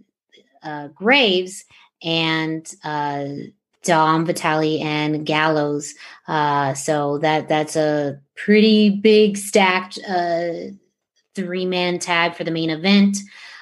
uh, 0.63 0.87
Graves 0.89 1.65
and 2.03 2.69
uh, 2.83 3.25
Dom 3.83 4.25
Vitale 4.25 4.81
and 4.81 5.25
Gallows. 5.25 5.93
Uh, 6.27 6.73
so 6.73 7.19
that 7.19 7.47
that's 7.47 7.75
a 7.75 8.19
pretty 8.35 8.89
big 8.89 9.37
stacked 9.37 9.99
uh, 10.09 10.71
three 11.35 11.65
man 11.65 11.99
tag 11.99 12.35
for 12.35 12.43
the 12.43 12.51
main 12.51 12.69
event. 12.69 13.17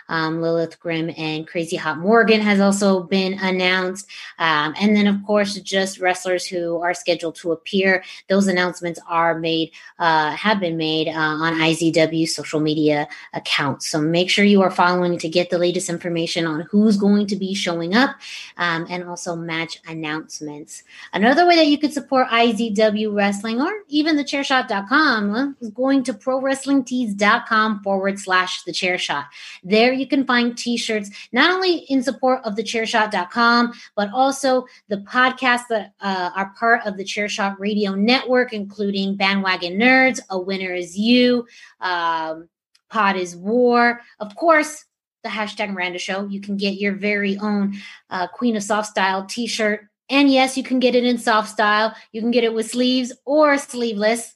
Um, 0.09 0.41
Lilith 0.41 0.79
Grimm 0.79 1.11
and 1.17 1.47
Crazy 1.47 1.75
Hot 1.75 1.97
Morgan 1.97 2.41
has 2.41 2.59
also 2.59 3.03
been 3.03 3.39
announced. 3.39 4.07
Um, 4.39 4.73
and 4.79 4.95
then, 4.95 5.07
of 5.07 5.23
course, 5.25 5.55
just 5.55 5.99
wrestlers 5.99 6.45
who 6.45 6.81
are 6.81 6.93
scheduled 6.93 7.35
to 7.35 7.51
appear. 7.51 8.03
Those 8.29 8.47
announcements 8.47 8.99
are 9.07 9.39
made, 9.39 9.71
uh, 9.99 10.31
have 10.31 10.59
been 10.59 10.77
made 10.77 11.07
uh, 11.07 11.11
on 11.11 11.53
IZW 11.53 12.27
social 12.27 12.59
media 12.59 13.07
accounts. 13.33 13.87
So 13.87 14.01
make 14.01 14.29
sure 14.29 14.45
you 14.45 14.61
are 14.61 14.71
following 14.71 15.17
to 15.19 15.29
get 15.29 15.49
the 15.49 15.57
latest 15.57 15.89
information 15.89 16.45
on 16.45 16.61
who's 16.61 16.97
going 16.97 17.27
to 17.27 17.35
be 17.35 17.53
showing 17.53 17.95
up 17.95 18.15
um, 18.57 18.85
and 18.89 19.03
also 19.03 19.35
match 19.35 19.79
announcements. 19.87 20.83
Another 21.13 21.47
way 21.47 21.55
that 21.55 21.67
you 21.67 21.77
could 21.77 21.93
support 21.93 22.27
IZW 22.27 23.13
Wrestling 23.13 23.61
or 23.61 23.71
even 23.87 24.15
thechairshot.com 24.15 25.57
is 25.61 25.69
going 25.69 26.03
to 26.03 26.13
prowrestlingtees.com 26.13 27.83
forward 27.83 28.19
slash 28.19 28.63
the 28.63 28.73
chair 28.73 28.97
shot. 28.97 29.25
There 29.63 29.93
you 29.93 30.02
can 30.07 30.25
find 30.25 30.57
t-shirts 30.57 31.09
not 31.31 31.51
only 31.51 31.77
in 31.89 32.01
support 32.03 32.41
of 32.43 32.55
the 32.55 32.63
chairshot.com 32.63 33.73
but 33.95 34.09
also 34.13 34.65
the 34.87 34.97
podcasts 34.97 35.67
that 35.69 35.93
uh, 36.01 36.31
are 36.35 36.53
part 36.59 36.85
of 36.85 36.97
the 36.97 37.03
chairshot 37.03 37.55
radio 37.59 37.95
network 37.95 38.53
including 38.53 39.15
bandwagon 39.15 39.73
nerds 39.73 40.19
a 40.29 40.39
winner 40.39 40.73
is 40.73 40.97
you 40.97 41.45
um, 41.81 42.49
pod 42.93 43.17
is 43.17 43.35
war. 43.35 44.01
Of 44.19 44.35
course 44.35 44.85
the 45.23 45.29
hashtag 45.29 45.71
miranda 45.71 45.99
show. 45.99 46.27
You 46.27 46.39
can 46.41 46.57
get 46.57 46.75
your 46.75 46.93
very 46.93 47.37
own 47.37 47.75
uh, 48.09 48.27
queen 48.27 48.55
of 48.55 48.63
soft 48.63 48.89
style 48.89 49.25
t-shirt. 49.25 49.87
And 50.09 50.31
yes 50.31 50.55
you 50.55 50.63
can 50.63 50.79
get 50.79 50.95
it 50.95 51.03
in 51.03 51.17
soft 51.17 51.49
style. 51.49 51.95
You 52.11 52.21
can 52.21 52.31
get 52.31 52.43
it 52.43 52.53
with 52.53 52.69
sleeves 52.69 53.11
or 53.25 53.57
sleeveless 53.57 54.35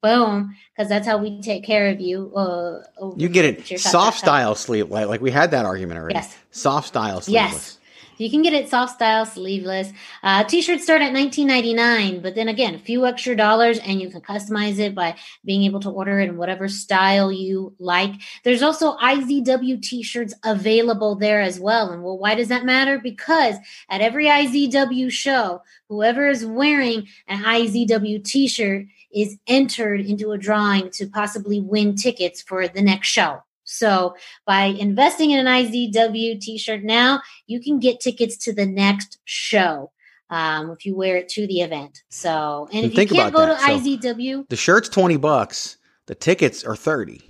boom 0.00 0.54
because 0.74 0.88
that's 0.88 1.06
how 1.06 1.18
we 1.18 1.40
take 1.40 1.64
care 1.64 1.88
of 1.88 2.00
you 2.00 2.34
uh, 2.34 2.82
you 3.16 3.28
get 3.28 3.44
it 3.44 3.80
soft 3.80 4.18
style 4.18 4.54
sleep 4.54 4.90
like, 4.90 5.08
like 5.08 5.20
we 5.20 5.30
had 5.30 5.50
that 5.50 5.64
argument 5.64 5.98
already 5.98 6.14
yes 6.14 6.36
soft 6.50 6.88
style 6.88 7.20
sleeveless. 7.20 7.52
yes 7.52 7.78
you 8.22 8.30
can 8.30 8.42
get 8.42 8.52
it 8.52 8.68
soft 8.68 8.94
style, 8.94 9.26
sleeveless. 9.26 9.92
Uh, 10.22 10.44
t-shirts 10.44 10.84
start 10.84 11.02
at 11.02 11.12
19.99, 11.12 12.22
but 12.22 12.34
then 12.34 12.48
again, 12.48 12.74
a 12.74 12.78
few 12.78 13.04
extra 13.04 13.34
dollars, 13.34 13.78
and 13.78 14.00
you 14.00 14.10
can 14.10 14.20
customize 14.20 14.78
it 14.78 14.94
by 14.94 15.16
being 15.44 15.64
able 15.64 15.80
to 15.80 15.90
order 15.90 16.20
it 16.20 16.28
in 16.28 16.36
whatever 16.36 16.68
style 16.68 17.32
you 17.32 17.74
like. 17.80 18.12
There's 18.44 18.62
also 18.62 18.96
IZW 18.98 19.82
t-shirts 19.82 20.34
available 20.44 21.16
there 21.16 21.40
as 21.40 21.58
well. 21.58 21.90
And 21.90 22.04
well, 22.04 22.18
why 22.18 22.34
does 22.34 22.48
that 22.48 22.64
matter? 22.64 22.98
Because 22.98 23.56
at 23.88 24.00
every 24.00 24.26
IZW 24.26 25.10
show, 25.10 25.62
whoever 25.88 26.28
is 26.28 26.46
wearing 26.46 27.08
an 27.26 27.42
IZW 27.42 28.24
t-shirt 28.24 28.86
is 29.12 29.38
entered 29.46 30.00
into 30.00 30.32
a 30.32 30.38
drawing 30.38 30.90
to 30.90 31.06
possibly 31.06 31.60
win 31.60 31.94
tickets 31.94 32.42
for 32.42 32.68
the 32.68 32.82
next 32.82 33.08
show. 33.08 33.42
So 33.64 34.16
by 34.46 34.64
investing 34.64 35.30
in 35.30 35.46
an 35.46 35.46
IZW 35.46 36.40
t-shirt 36.40 36.82
now, 36.82 37.20
you 37.46 37.60
can 37.60 37.78
get 37.78 38.00
tickets 38.00 38.36
to 38.38 38.52
the 38.52 38.66
next 38.66 39.18
show. 39.24 39.90
Um, 40.30 40.70
if 40.70 40.86
you 40.86 40.96
wear 40.96 41.18
it 41.18 41.28
to 41.30 41.46
the 41.46 41.60
event. 41.60 42.04
So, 42.08 42.66
and, 42.72 42.84
and 42.84 42.92
if 42.92 42.98
you 42.98 43.06
can't 43.06 43.34
go 43.34 43.44
that. 43.44 43.58
to 43.58 44.00
so 44.00 44.14
IZW, 44.16 44.48
the 44.48 44.56
shirt's 44.56 44.88
20 44.88 45.18
bucks, 45.18 45.76
the 46.06 46.14
tickets 46.14 46.64
are 46.64 46.74
30. 46.74 47.20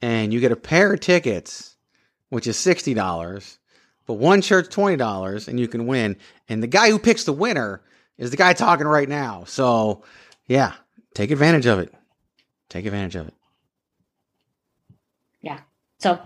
And 0.00 0.32
you 0.32 0.40
get 0.40 0.50
a 0.50 0.56
pair 0.56 0.94
of 0.94 1.00
tickets, 1.00 1.76
which 2.30 2.46
is 2.46 2.56
$60, 2.56 3.58
but 4.06 4.14
one 4.14 4.40
shirt's 4.40 4.74
$20 4.74 5.46
and 5.46 5.60
you 5.60 5.68
can 5.68 5.86
win. 5.86 6.16
And 6.48 6.62
the 6.62 6.68
guy 6.68 6.88
who 6.88 6.98
picks 6.98 7.24
the 7.24 7.34
winner 7.34 7.82
is 8.16 8.30
the 8.30 8.38
guy 8.38 8.54
talking 8.54 8.86
right 8.86 9.08
now. 9.08 9.44
So, 9.44 10.02
yeah, 10.46 10.72
take 11.14 11.30
advantage 11.30 11.66
of 11.66 11.78
it. 11.78 11.92
Take 12.68 12.86
advantage 12.86 13.16
of 13.16 13.28
it. 13.28 13.34
Yeah. 15.40 15.60
So 15.98 16.20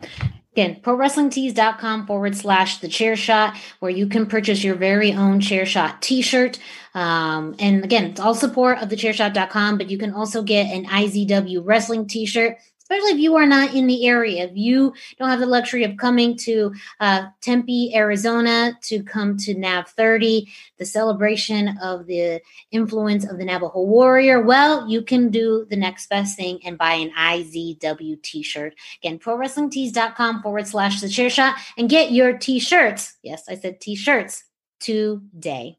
again, 0.53 0.81
prowrestlingtees.com 0.81 2.07
forward 2.07 2.37
slash 2.37 2.79
the 2.79 2.89
chair 2.89 3.17
shot, 3.17 3.57
where 3.81 3.91
you 3.91 4.07
can 4.07 4.27
purchase 4.27 4.65
your 4.65 4.75
very 4.75 5.13
own 5.13 5.41
chair 5.41 5.67
shot 5.67 6.01
t-shirt. 6.01 6.59
Um, 6.95 7.57
and 7.59 7.85
again, 7.85 8.05
it's 8.05 8.21
all 8.21 8.35
support 8.35 8.79
of 8.79 8.89
the 8.89 8.97
chairshot.com, 8.97 9.77
but 9.77 9.91
you 9.91 9.99
can 9.99 10.15
also 10.15 10.43
get 10.43 10.73
an 10.73 10.87
IZW 10.87 11.61
wrestling 11.65 12.07
t-shirt 12.07 12.59
especially 12.87 13.11
if 13.11 13.19
you 13.19 13.35
are 13.35 13.47
not 13.47 13.75
in 13.75 13.89
the 13.89 14.07
area. 14.07 14.45
If 14.45 14.53
you 14.55 14.95
don't 15.19 15.29
have 15.29 15.41
the 15.41 15.47
luxury 15.47 15.83
of 15.83 15.97
coming 15.97 16.37
to 16.39 16.73
uh, 17.01 17.27
Tempe, 17.41 17.93
Arizona 17.97 18.79
to 18.83 19.03
come 19.03 19.37
to 19.39 19.55
NAV 19.55 19.89
30, 19.89 20.47
the 20.79 20.87
celebration 20.87 21.77
of 21.83 22.07
the 22.07 22.41
influence 22.71 23.29
of 23.29 23.39
the 23.39 23.45
Navajo 23.45 23.83
warrior, 23.83 24.41
well, 24.41 24.89
you 24.89 25.03
can 25.03 25.31
do 25.31 25.67
the 25.69 25.75
next 25.75 26.09
best 26.09 26.37
thing 26.37 26.61
and 26.65 26.79
buy 26.79 26.93
an 26.93 27.11
IZW 27.19 28.23
t 28.23 28.45
shirt. 28.45 28.77
Again, 29.03 29.19
prowrestlingtees.com 29.19 30.43
forward 30.43 30.69
slash 30.69 31.01
the 31.01 31.09
chair 31.09 31.29
shot 31.29 31.57
and 31.77 31.89
get 31.89 32.13
your 32.13 32.39
t 32.39 32.61
shirts. 32.61 33.17
Yes, 33.21 33.49
I 33.49 33.57
said 33.57 33.81
t 33.81 33.97
shirts 33.97 34.45
today. 34.79 35.79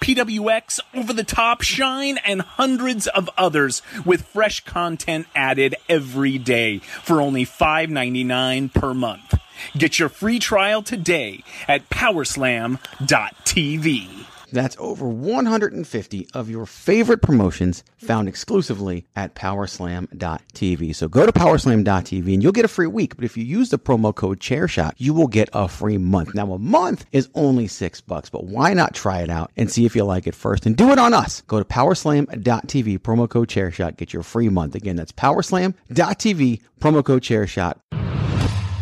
PWX, 0.00 0.80
Over 0.94 1.12
the 1.12 1.24
Top, 1.24 1.62
Shine, 1.62 2.18
and 2.24 2.42
hundreds 2.42 3.08
of 3.08 3.28
others 3.36 3.82
with 4.04 4.26
fresh 4.26 4.64
content 4.64 5.26
added 5.34 5.74
every 5.88 6.38
day 6.38 6.78
for 6.78 7.20
only 7.20 7.44
$5.99 7.44 8.72
per 8.72 8.94
month. 8.94 9.34
Get 9.76 9.98
your 9.98 10.08
free 10.08 10.38
trial 10.38 10.82
today 10.82 11.42
at 11.66 11.90
powerslam.tv. 11.90 14.27
That's 14.52 14.76
over 14.78 15.08
150 15.08 16.28
of 16.34 16.48
your 16.48 16.66
favorite 16.66 17.22
promotions 17.22 17.84
found 17.98 18.28
exclusively 18.28 19.06
at 19.14 19.34
powerslam.tv. 19.34 20.94
So 20.94 21.08
go 21.08 21.26
to 21.26 21.32
powerslam.tv 21.32 22.32
and 22.32 22.42
you'll 22.42 22.52
get 22.52 22.64
a 22.64 22.68
free 22.68 22.86
week. 22.86 23.16
But 23.16 23.24
if 23.24 23.36
you 23.36 23.44
use 23.44 23.70
the 23.70 23.78
promo 23.78 24.14
code 24.14 24.40
ChairShot, 24.40 24.92
you 24.96 25.12
will 25.12 25.26
get 25.26 25.48
a 25.52 25.68
free 25.68 25.98
month. 25.98 26.34
Now, 26.34 26.52
a 26.52 26.58
month 26.58 27.04
is 27.12 27.28
only 27.34 27.66
six 27.66 28.00
bucks, 28.00 28.30
but 28.30 28.44
why 28.44 28.72
not 28.74 28.94
try 28.94 29.20
it 29.20 29.30
out 29.30 29.50
and 29.56 29.70
see 29.70 29.84
if 29.84 29.94
you 29.94 30.04
like 30.04 30.26
it 30.26 30.34
first 30.34 30.66
and 30.66 30.76
do 30.76 30.90
it 30.90 30.98
on 30.98 31.14
us? 31.14 31.42
Go 31.42 31.58
to 31.58 31.64
powerslam.tv, 31.64 32.98
promo 33.00 33.28
code 33.28 33.48
ChairShot, 33.48 33.96
get 33.96 34.12
your 34.12 34.22
free 34.22 34.48
month. 34.48 34.74
Again, 34.74 34.96
that's 34.96 35.12
powerslam.tv, 35.12 36.62
promo 36.80 37.04
code 37.04 37.22
ChairShot. 37.22 37.78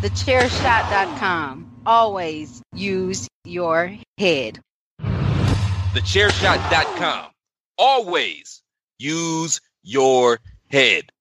TheChairShot.com. 0.01 1.81
Always 1.85 2.61
use 2.73 3.27
your 3.45 3.95
head 4.17 4.59
thechairshot.com. 5.97 7.31
Always 7.77 8.61
use 8.99 9.61
your 9.83 10.39
head. 10.69 11.11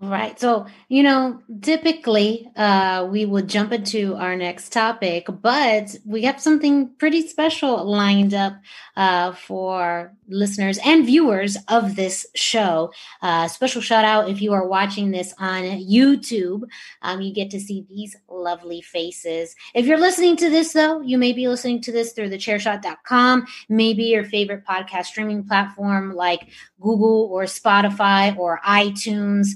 Right. 0.00 0.38
So, 0.38 0.66
you 0.88 1.02
know, 1.02 1.40
typically 1.62 2.50
uh, 2.56 3.08
we 3.10 3.24
would 3.24 3.48
jump 3.48 3.72
into 3.72 4.16
our 4.16 4.36
next 4.36 4.70
topic, 4.70 5.26
but 5.40 5.96
we 6.04 6.22
have 6.22 6.40
something 6.40 6.90
pretty 6.98 7.26
special 7.26 7.82
lined 7.84 8.34
up 8.34 8.54
uh, 8.96 9.32
for 9.32 10.12
listeners 10.28 10.78
and 10.84 11.06
viewers 11.06 11.56
of 11.68 11.96
this 11.96 12.26
show. 12.34 12.92
Uh, 13.22 13.48
special 13.48 13.80
shout 13.80 14.04
out 14.04 14.28
if 14.28 14.40
you 14.40 14.52
are 14.52 14.66
watching 14.66 15.10
this 15.10 15.34
on 15.38 15.62
YouTube. 15.62 16.62
Um, 17.02 17.20
you 17.20 17.32
get 17.32 17.50
to 17.50 17.60
see 17.60 17.86
these 17.88 18.16
lovely 18.28 18.80
faces. 18.80 19.54
If 19.74 19.86
you're 19.86 19.98
listening 19.98 20.36
to 20.36 20.50
this, 20.50 20.72
though, 20.72 21.00
you 21.00 21.18
may 21.18 21.32
be 21.32 21.48
listening 21.48 21.80
to 21.82 21.92
this 21.92 22.12
through 22.12 22.28
the 22.28 22.38
thechairshot.com, 22.38 23.46
maybe 23.68 24.04
your 24.04 24.24
favorite 24.24 24.64
podcast 24.66 25.06
streaming 25.06 25.44
platform 25.44 26.14
like 26.14 26.48
Google 26.80 27.28
or 27.32 27.44
Spotify 27.44 28.36
or 28.36 28.60
iTunes 28.66 29.54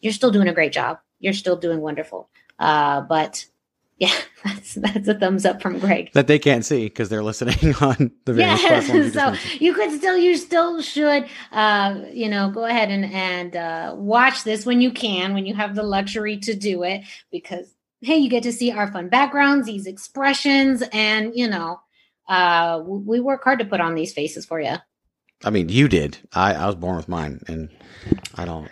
you're 0.00 0.12
still 0.12 0.30
doing 0.30 0.48
a 0.48 0.54
great 0.54 0.72
job. 0.72 0.98
You're 1.18 1.32
still 1.32 1.56
doing 1.56 1.80
wonderful. 1.80 2.30
Uh, 2.58 3.02
but 3.02 3.44
yeah, 4.00 4.14
that's 4.44 4.74
that's 4.74 5.06
a 5.06 5.14
thumbs 5.14 5.44
up 5.44 5.62
from 5.62 5.78
Greg. 5.78 6.10
That 6.14 6.26
they 6.26 6.38
can't 6.38 6.64
see 6.64 6.86
because 6.86 7.10
they're 7.10 7.22
listening 7.22 7.74
on 7.80 8.10
the 8.24 8.32
various 8.32 8.62
yeah, 8.62 8.68
platforms. 8.68 9.12
so 9.12 9.34
you 9.58 9.74
could 9.74 9.92
still, 9.92 10.16
you 10.16 10.36
still 10.36 10.82
should, 10.82 11.26
uh, 11.52 12.00
you 12.10 12.28
know, 12.28 12.50
go 12.50 12.64
ahead 12.64 12.90
and 12.90 13.04
and 13.04 13.54
uh, 13.54 13.94
watch 13.96 14.42
this 14.42 14.66
when 14.66 14.80
you 14.80 14.90
can, 14.90 15.34
when 15.34 15.46
you 15.46 15.54
have 15.54 15.74
the 15.74 15.82
luxury 15.82 16.38
to 16.38 16.56
do 16.56 16.82
it, 16.82 17.02
because 17.30 17.72
hey, 18.00 18.16
you 18.16 18.30
get 18.30 18.42
to 18.44 18.52
see 18.52 18.72
our 18.72 18.90
fun 18.90 19.10
backgrounds, 19.10 19.66
these 19.66 19.86
expressions, 19.86 20.82
and 20.92 21.32
you 21.36 21.46
know, 21.46 21.78
uh, 22.26 22.82
we 22.82 23.20
work 23.20 23.44
hard 23.44 23.58
to 23.58 23.66
put 23.66 23.82
on 23.82 23.94
these 23.94 24.14
faces 24.14 24.46
for 24.46 24.58
you. 24.58 24.76
I 25.44 25.50
mean, 25.50 25.68
you 25.68 25.88
did. 25.88 26.18
I 26.32 26.54
I 26.54 26.66
was 26.66 26.74
born 26.74 26.96
with 26.96 27.08
mine, 27.08 27.42
and 27.46 27.68
I 28.34 28.46
don't. 28.46 28.70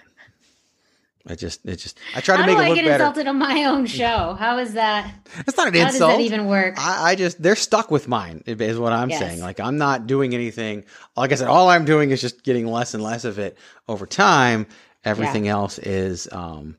I 1.31 1.35
just, 1.35 1.65
it 1.65 1.77
just, 1.77 1.99
I 2.15 2.21
try 2.21 2.37
to 2.37 2.43
How 2.43 2.47
make 2.47 2.57
do 2.57 2.63
it 2.63 2.65
I 2.65 2.69
look 2.69 2.77
get 2.77 2.85
better. 2.87 3.05
insulted 3.05 3.27
on 3.27 3.39
my 3.39 3.65
own 3.65 3.87
show? 4.01 4.35
How 4.39 4.59
is 4.59 4.75
that? 4.75 5.13
That's 5.45 5.57
not 5.57 5.69
an 5.69 5.75
How 5.75 5.87
insult. 5.87 6.13
How 6.13 6.17
does 6.17 6.17
that 6.17 6.35
even 6.35 6.47
work? 6.47 6.75
I, 6.79 7.11
I, 7.11 7.15
just, 7.15 7.43
they're 7.43 7.57
stuck 7.57 7.91
with 7.91 8.09
mine. 8.09 8.43
Is 8.47 8.79
what 8.79 8.93
I'm 8.93 9.11
yes. 9.11 9.19
saying. 9.19 9.41
Like 9.41 9.61
I'm 9.61 9.79
not 9.79 10.07
doing 10.07 10.35
anything. 10.35 10.85
Like 11.17 11.33
I 11.33 11.35
said, 11.37 11.49
all 11.49 11.69
I'm 11.69 11.85
doing 11.85 12.11
is 12.11 12.21
just 12.21 12.43
getting 12.45 12.67
less 12.67 12.95
and 12.95 13.03
less 13.03 13.25
of 13.25 13.39
it 13.39 13.59
over 13.89 14.07
time. 14.07 14.67
Everything 15.05 15.47
yeah. 15.47 15.53
else 15.53 15.79
is, 15.79 16.29
um, 16.33 16.77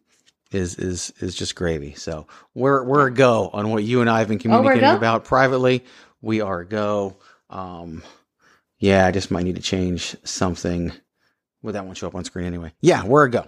is 0.51 0.75
is 0.75 1.13
is 1.19 1.35
just 1.35 1.55
gravy. 1.55 1.93
So 1.93 2.27
we're 2.53 2.83
we're 2.83 3.07
a 3.07 3.13
go 3.13 3.49
on 3.53 3.69
what 3.69 3.83
you 3.83 4.01
and 4.01 4.09
I 4.09 4.19
have 4.19 4.27
been 4.27 4.39
oh, 4.39 4.41
communicating 4.41 4.89
oh, 4.89 4.95
about 4.95 5.25
privately. 5.25 5.85
We 6.21 6.41
are 6.41 6.61
a 6.61 6.65
go. 6.65 7.17
Um, 7.49 8.03
yeah, 8.79 9.05
I 9.05 9.11
just 9.11 9.31
might 9.31 9.43
need 9.43 9.55
to 9.55 9.61
change 9.61 10.15
something. 10.23 10.91
Well, 11.61 11.73
that 11.73 11.85
won't 11.85 11.97
show 11.97 12.07
up 12.07 12.15
on 12.15 12.23
screen 12.23 12.45
anyway. 12.45 12.73
Yeah, 12.81 13.05
we're 13.05 13.25
a 13.25 13.29
go. 13.29 13.47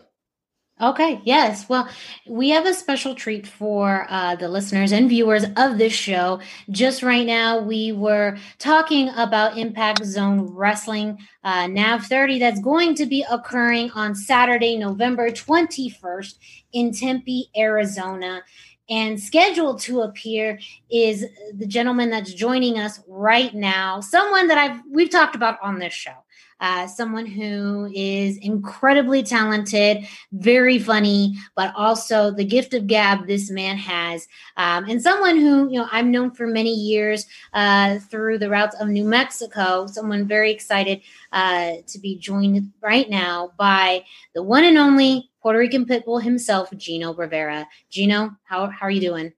Okay, 0.82 1.22
yes. 1.24 1.70
Well, 1.70 1.88
we 2.28 2.50
have 2.50 2.65
a 2.65 2.74
special 2.74 3.13
treat 3.13 3.46
for 3.46 4.08
uh, 4.10 4.36
the 4.36 4.50
listeners 4.50 4.91
and 4.91 5.08
viewers 5.08 5.46
of 5.56 5.78
this 5.78 5.94
show. 5.94 6.39
Just 6.72 7.04
right 7.04 7.26
now, 7.26 7.60
we 7.60 7.91
were 7.91 8.36
talking 8.58 9.10
about 9.10 9.60
Impact 9.60 10.04
Zone 10.04 10.41
Wrestling 10.41 11.20
uh, 11.44 11.67
NAV 11.67 12.08
30 12.08 12.39
that's 12.39 12.60
going 12.60 12.96
to 12.96 13.06
be 13.06 13.24
occurring 13.30 13.91
on 13.91 14.15
Saturday, 14.15 14.76
November 14.76 15.30
21st 15.30 16.39
in 16.74 16.91
Tempe, 16.91 17.52
Arizona. 17.56 18.41
And 18.89 19.22
scheduled 19.22 19.82
to 19.82 20.02
appear 20.02 20.60
is 20.89 21.26
the 21.54 21.67
gentleman 21.67 22.10
that's 22.10 22.34
joining 22.34 22.80
us 22.80 23.02
right 23.08 23.54
now, 23.54 24.00
someone 24.00 24.48
that 24.48 24.58
I've 24.58 24.82
we've 24.89 25.12
talked 25.12 25.36
about 25.36 25.60
on 25.62 25.78
this 25.78 25.94
show 25.94 26.15
uh, 26.62 26.86
someone 26.86 27.26
who 27.26 27.91
is 27.93 28.38
incredibly 28.38 29.24
talented, 29.24 30.06
very 30.32 30.78
funny, 30.78 31.36
but 31.56 31.74
also 31.76 32.32
the 32.32 32.45
gift 32.45 32.74
of 32.76 32.88
gab 32.88 33.28
this 33.28 33.50
man 33.50 33.76
has, 33.78 34.28
um, 34.58 34.86
and 34.86 35.02
someone 35.02 35.38
who 35.38 35.69
you 35.69 35.80
know 35.80 35.88
I've 35.91 36.06
known 36.06 36.32
for 36.32 36.45
many 36.45 36.74
years 36.74 37.26
uh, 37.54 37.97
through 37.97 38.38
the 38.38 38.50
routes 38.50 38.76
of 38.80 38.88
New 38.88 39.04
Mexico. 39.04 39.88
Someone 39.88 40.28
very 40.28 40.52
excited 40.52 41.02
uh, 41.34 41.74
to 41.88 42.00
be 42.00 42.17
joined 42.17 42.71
right 42.82 43.10
now 43.10 43.52
by 43.58 44.06
the 44.36 44.43
one 44.43 44.63
and 44.63 44.78
only 44.78 45.32
Puerto 45.41 45.58
Rican 45.58 45.86
pitbull 45.86 46.21
himself, 46.21 46.69
Gino 46.78 47.13
Rivera. 47.13 47.67
Gino, 47.89 48.38
how 48.43 48.67
how 48.67 48.86
are 48.86 48.91
you 48.91 49.02
doing? 49.02 49.34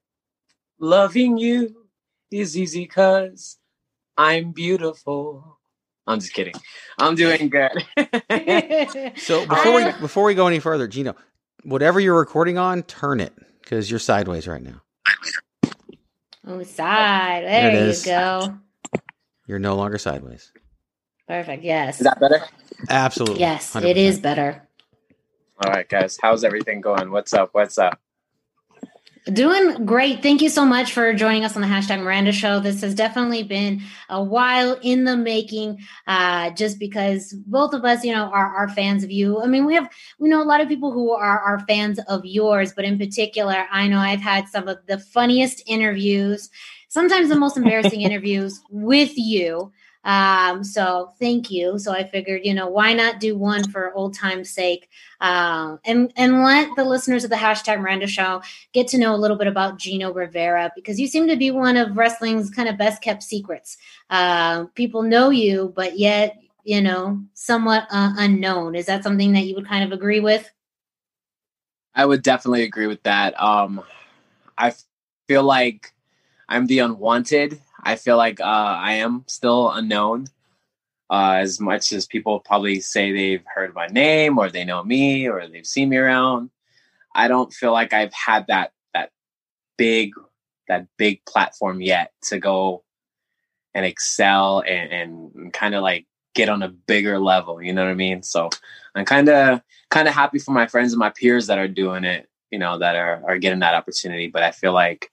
Loving 0.77 1.38
you 1.38 1.88
is 2.29 2.57
easy 2.57 2.86
cause 2.86 3.57
I'm 4.17 4.51
beautiful. 4.51 5.59
I'm 6.06 6.20
just 6.20 6.34
kidding. 6.34 6.54
I'm 6.98 7.16
doing 7.16 7.50
good. 7.50 7.72
so 9.18 9.46
before 9.48 9.74
we 9.74 9.92
before 10.00 10.24
we 10.26 10.34
go 10.36 10.48
any 10.48 10.60
further, 10.60 10.88
Gino, 10.88 11.16
whatever 11.63 12.00
you're 12.00 12.18
recording 12.18 12.58
on, 12.58 12.84
turn 12.84 13.20
it 13.20 13.34
because 13.62 13.89
you're 13.89 14.00
sideways 14.00 14.48
right 14.48 14.62
now. 14.62 14.82
Oh, 16.46 16.62
side. 16.63 17.44
There, 17.46 17.72
there 17.72 17.89
you 17.89 18.04
go. 18.04 18.58
You're 19.48 19.60
no 19.60 19.76
longer 19.76 19.98
sideways. 19.98 20.52
Perfect. 21.28 21.63
Yes. 21.63 22.02
Is 22.02 22.04
that 22.06 22.20
better? 22.20 22.42
Absolutely. 22.89 23.39
Yes, 23.39 23.74
100%. 23.74 23.86
it 23.86 23.98
is 23.98 24.20
better. 24.20 24.68
All 25.63 25.72
right, 25.72 25.88
guys. 25.88 26.18
How's 26.22 26.44
everything 26.44 26.82
going? 26.82 27.12
What's 27.12 27.34
up? 27.34 27.50
What's 27.54 27.78
up? 27.78 28.00
Doing 29.31 29.86
great. 29.86 30.21
Thank 30.21 30.41
you 30.41 30.49
so 30.49 30.65
much 30.65 30.91
for 30.91 31.13
joining 31.13 31.45
us 31.45 31.55
on 31.55 31.62
the 31.62 31.67
hashtag 31.67 32.03
Miranda 32.03 32.33
Show. 32.33 32.59
This 32.59 32.81
has 32.81 32.93
definitely 32.93 33.43
been 33.43 33.81
a 34.09 34.21
while 34.21 34.77
in 34.81 35.05
the 35.05 35.15
making, 35.15 35.79
uh, 36.07 36.49
just 36.49 36.77
because 36.77 37.31
both 37.47 37.73
of 37.73 37.86
us, 37.86 38.03
you 38.03 38.12
know, 38.12 38.25
are, 38.25 38.53
are 38.53 38.67
fans 38.67 39.01
of 39.01 39.12
you. 39.12 39.41
I 39.41 39.47
mean, 39.47 39.65
we 39.65 39.75
have, 39.75 39.89
we 40.19 40.27
know 40.27 40.43
a 40.43 40.43
lot 40.43 40.59
of 40.59 40.67
people 40.67 40.91
who 40.91 41.12
are, 41.12 41.39
are 41.39 41.63
fans 41.69 41.99
of 42.09 42.25
yours, 42.25 42.73
but 42.73 42.83
in 42.83 42.97
particular, 42.97 43.65
I 43.71 43.88
know 43.88 43.99
I've 43.99 44.19
had 44.19 44.49
some 44.49 44.67
of 44.67 44.79
the 44.88 44.97
funniest 44.97 45.63
interviews, 45.67 46.49
sometimes 46.89 47.29
the 47.29 47.38
most 47.38 47.55
embarrassing 47.55 48.01
interviews 48.01 48.59
with 48.71 49.13
you. 49.15 49.71
Um, 50.04 50.63
so 50.63 51.13
thank 51.20 51.50
you. 51.50 51.80
So 51.80 51.94
I 51.94 52.04
figured, 52.04 52.42
you 52.44 52.54
know, 52.54 52.68
why 52.68 52.94
not 52.94 53.20
do 53.20 53.38
one 53.38 53.70
for 53.70 53.94
old 53.94 54.13
time's 54.13 54.50
sake? 54.50 54.89
Um, 55.22 55.80
and 55.86 56.12
and 56.18 56.44
let 56.44 56.76
the 56.76 56.84
listeners 56.84 57.24
of 57.24 57.30
the 57.30 57.36
hashtag 57.38 57.80
Miranda 57.80 58.08
Show 58.08 58.42
get 58.74 58.88
to 58.89 58.98
know 58.98 59.16
a 59.16 59.18
little 59.18 59.38
bit 59.38 59.48
about 59.48 59.78
Gino 59.78 60.12
Rivera 60.12 60.72
because 60.76 61.00
you 61.00 61.08
seem 61.08 61.28
to 61.28 61.38
be 61.38 61.52
one 61.52 61.78
of 61.78 61.98
wrestling's 61.98 62.50
kind 62.50 62.68
of 62.68 62.78
best 62.78 63.02
kept 63.02 63.24
secrets. 63.24 63.78
Uh, 64.10 64.66
people 64.76 65.04
know 65.04 65.30
you, 65.30 65.72
but 65.76 65.98
yet 65.98 66.38
you 66.63 66.82
know 66.82 67.22
somewhat 67.34 67.88
uh, 67.92 68.13
unknown. 68.18 68.76
Is 68.76 68.88
that 68.88 69.04
something 69.04 69.32
that 69.34 69.46
you 69.46 69.56
would 69.56 69.68
kind 69.68 69.84
of 69.84 69.92
agree 69.92 70.20
with? 70.20 70.50
I 71.96 72.06
would 72.06 72.24
definitely 72.24 72.63
agree 72.63 72.88
with 72.88 73.04
that. 73.04 73.39
Um, 73.42 73.82
I 74.58 74.74
feel 75.28 75.44
like 75.44 75.94
I'm 76.50 76.66
the 76.66 76.80
unwanted 76.80 77.62
I 77.84 77.96
feel 77.96 78.17
like 78.17 78.39
uh, 78.39 78.43
I 78.43 78.93
am 78.93 79.24
still 79.28 79.72
unknown. 79.72 80.28
Uh, 81.10 81.36
as 81.41 81.60
much 81.60 81.91
as 81.91 82.08
people 82.08 82.39
probably 82.39 82.80
say 82.80 83.12
they've 83.12 83.43
heard 83.54 83.76
my 83.76 83.88
name 83.88 84.38
or 84.38 84.50
they 84.50 84.63
know 84.63 84.84
me 84.84 85.28
or 85.28 85.48
they've 85.48 85.65
seen 85.65 85.89
me 85.89 85.98
around, 85.98 86.50
I 87.13 87.28
don't 87.28 87.54
feel 87.54 87.72
like 87.72 87.93
I've 87.93 88.13
had 88.13 88.48
that 88.48 88.72
that 88.93 89.12
big 89.78 90.13
that 90.67 90.88
big 90.98 91.24
platform 91.26 91.82
yet 91.82 92.12
to 92.24 92.39
go 92.39 92.84
and 93.76 93.86
excel 93.86 94.63
and, 94.65 94.91
and 94.91 95.54
kind 95.54 95.76
of 95.76 95.84
like 95.84 96.08
get 96.34 96.50
on 96.50 96.63
a 96.63 96.69
bigger 96.69 97.19
level. 97.19 97.62
You 97.62 97.74
know 97.74 97.84
what 97.84 97.91
I 97.91 97.96
mean? 97.96 98.24
So 98.24 98.50
I'm 98.96 99.06
kind 99.06 99.30
of 99.30 99.62
kind 99.89 100.08
of 100.08 100.13
happy 100.13 100.39
for 100.39 100.52
my 100.52 100.67
friends 100.67 100.93
and 100.93 101.00
my 101.00 101.10
peers 101.10 101.48
that 101.48 101.60
are 101.60 101.67
doing 101.67 102.06
it. 102.06 102.28
You 102.50 102.60
know 102.60 102.78
that 102.80 102.96
are 102.96 103.22
are 103.28 103.38
getting 103.38 103.60
that 103.60 103.76
opportunity, 103.76 104.28
but 104.28 104.43
I 104.43 104.52
feel 104.52 104.74
like 104.74 105.12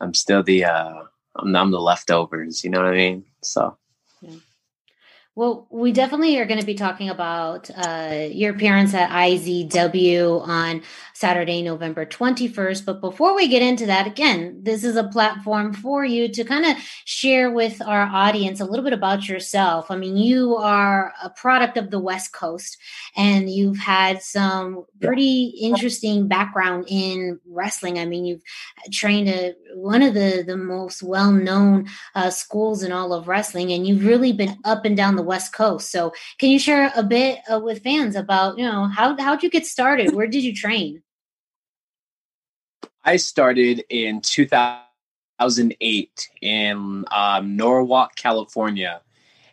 I'm 0.00 0.14
still 0.14 0.42
the 0.42 0.64
uh, 0.64 1.02
I'm, 1.38 1.54
I'm 1.54 1.70
the 1.70 1.80
leftovers. 1.80 2.64
You 2.64 2.70
know 2.70 2.78
what 2.78 2.92
I 2.92 2.96
mean? 2.96 3.24
So. 3.42 3.76
Well, 5.36 5.66
we 5.70 5.92
definitely 5.92 6.38
are 6.38 6.46
going 6.46 6.60
to 6.60 6.66
be 6.66 6.74
talking 6.74 7.10
about 7.10 7.70
uh, 7.76 8.28
your 8.30 8.54
appearance 8.54 8.94
at 8.94 9.10
IZW 9.10 10.40
on 10.40 10.82
Saturday, 11.16 11.62
November 11.62 12.04
21st. 12.04 12.84
But 12.84 13.00
before 13.00 13.34
we 13.34 13.48
get 13.48 13.62
into 13.62 13.86
that, 13.86 14.06
again, 14.06 14.58
this 14.62 14.84
is 14.84 14.96
a 14.96 15.08
platform 15.08 15.72
for 15.72 16.04
you 16.04 16.28
to 16.28 16.44
kind 16.44 16.66
of 16.66 16.76
share 17.06 17.50
with 17.50 17.80
our 17.80 18.02
audience 18.02 18.60
a 18.60 18.66
little 18.66 18.84
bit 18.84 18.92
about 18.92 19.26
yourself. 19.26 19.90
I 19.90 19.96
mean, 19.96 20.18
you 20.18 20.56
are 20.56 21.14
a 21.22 21.30
product 21.30 21.78
of 21.78 21.90
the 21.90 21.98
West 21.98 22.34
Coast 22.34 22.76
and 23.16 23.48
you've 23.48 23.78
had 23.78 24.22
some 24.22 24.84
pretty 25.00 25.54
interesting 25.58 26.28
background 26.28 26.84
in 26.86 27.40
wrestling. 27.46 27.98
I 27.98 28.04
mean, 28.04 28.26
you've 28.26 28.42
trained 28.92 29.30
at 29.30 29.56
one 29.74 30.02
of 30.02 30.12
the, 30.12 30.44
the 30.46 30.58
most 30.58 31.02
well 31.02 31.32
known 31.32 31.86
uh, 32.14 32.28
schools 32.28 32.82
in 32.82 32.92
all 32.92 33.14
of 33.14 33.26
wrestling, 33.26 33.72
and 33.72 33.86
you've 33.86 34.04
really 34.04 34.32
been 34.32 34.58
up 34.64 34.84
and 34.84 34.96
down 34.96 35.16
the 35.16 35.22
West 35.22 35.54
Coast. 35.54 35.90
So, 35.90 36.12
can 36.38 36.50
you 36.50 36.58
share 36.58 36.92
a 36.94 37.02
bit 37.02 37.40
uh, 37.50 37.58
with 37.58 37.82
fans 37.82 38.16
about, 38.16 38.58
you 38.58 38.64
know, 38.64 38.88
how, 38.88 39.16
how'd 39.18 39.42
you 39.42 39.50
get 39.50 39.66
started? 39.66 40.14
Where 40.14 40.26
did 40.26 40.44
you 40.44 40.54
train? 40.54 41.02
I 43.08 43.18
started 43.18 43.84
in 43.88 44.20
2008 44.20 46.28
in 46.42 47.04
um, 47.12 47.56
Norwalk, 47.56 48.16
California. 48.16 49.00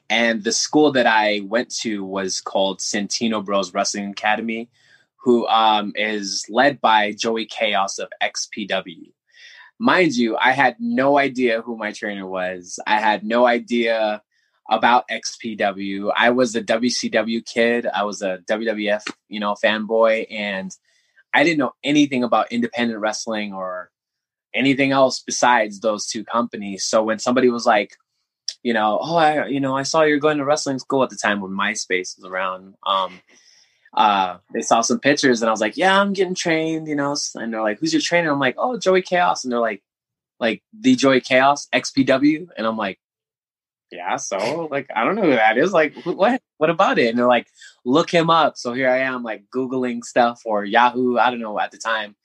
And 0.10 0.44
the 0.44 0.52
school 0.52 0.92
that 0.94 1.06
I 1.06 1.42
went 1.46 1.70
to 1.82 2.04
was 2.04 2.42
called 2.42 2.80
Santino 2.80 3.46
Bros 3.46 3.72
Wrestling 3.72 4.10
Academy, 4.10 4.72
who 5.18 5.46
um, 5.48 5.94
is 5.96 6.48
led 6.50 6.82
by 6.82 7.12
Joey 7.12 7.46
Chaos 7.46 8.00
of 8.00 8.10
XPW. 8.24 9.12
Mind 9.78 10.16
you, 10.16 10.36
I 10.36 10.52
had 10.52 10.76
no 10.80 11.20
idea 11.20 11.62
who 11.62 11.78
my 11.78 11.92
trainer 11.92 12.26
was. 12.26 12.80
I 12.88 13.00
had 13.00 13.24
no 13.24 13.46
idea 13.46 14.24
about 14.68 15.08
XPW. 15.10 16.12
I 16.16 16.32
was 16.32 16.56
a 16.56 16.64
WCW 16.64 17.46
kid. 17.46 17.86
I 17.86 18.04
was 18.04 18.24
a 18.24 18.40
WWF, 18.50 19.04
you 19.30 19.40
know, 19.40 19.56
fanboy, 19.64 20.26
and 20.32 20.76
I 21.34 21.44
didn't 21.44 21.60
know 21.60 21.74
anything 21.84 22.24
about 22.24 22.52
independent 22.52 23.00
wrestling 23.00 23.54
or 23.54 23.90
anything 24.54 24.92
else 24.92 25.22
besides 25.26 25.80
those 25.80 26.08
two 26.08 26.24
companies. 26.24 26.84
So 26.84 27.04
when 27.04 27.20
somebody 27.20 27.50
was 27.50 27.66
like, 27.66 27.96
you 28.62 28.74
know, 28.74 29.00
oh, 29.02 29.16
I, 29.16 29.48
you 29.48 29.60
know, 29.60 29.76
I 29.76 29.84
saw 29.84 30.04
you're 30.04 30.20
going 30.20 30.38
to 30.38 30.46
wrestling 30.46 30.80
school 30.80 31.04
at 31.04 31.10
the 31.10 31.18
time 31.18 31.42
when 31.42 31.52
MySpace 31.52 32.18
was 32.18 32.26
around. 32.26 32.76
Um, 32.86 33.20
uh, 33.94 34.38
they 34.54 34.62
saw 34.62 34.82
some 34.82 35.00
pictures 35.00 35.42
and 35.42 35.50
I 35.50 35.52
was 35.52 35.62
like, 35.62 35.78
yeah, 35.78 36.00
I'm 36.00 36.14
getting 36.14 36.36
trained, 36.36 36.88
you 36.88 36.96
know, 36.96 37.16
and 37.36 37.54
they're 37.54 37.62
like, 37.62 37.80
who's 37.80 37.94
your 37.94 38.02
trainer? 38.02 38.32
I'm 38.32 38.40
like, 38.40 38.56
oh, 38.58 38.78
Joey 38.78 39.02
Chaos. 39.02 39.44
And 39.44 39.52
they're 39.52 39.60
like, 39.60 39.84
like 40.40 40.64
the 40.78 40.96
Joey 40.96 41.22
Chaos 41.22 41.68
XPW. 41.74 42.48
And 42.58 42.66
I'm 42.66 42.78
like, 42.78 43.00
yeah, 43.94 44.16
so 44.16 44.68
like 44.72 44.88
I 44.96 45.04
don't 45.04 45.16
know 45.16 45.24
who 45.24 45.32
that 45.32 45.58
is. 45.58 45.72
Like, 45.72 45.96
what? 46.04 46.42
What 46.58 46.70
about 46.70 46.98
it? 46.98 47.10
And 47.10 47.18
they're 47.18 47.28
like, 47.28 47.48
look 47.86 48.10
him 48.10 48.30
up. 48.30 48.58
So 48.58 48.74
here 48.74 48.90
I 48.90 49.00
am, 49.00 49.24
like 49.24 49.44
googling 49.54 50.04
stuff 50.04 50.42
or 50.46 50.66
Yahoo. 50.66 51.18
I 51.18 51.30
don't 51.30 51.40
know 51.40 51.60
at 51.60 51.72
the 51.72 51.78
time, 51.78 52.16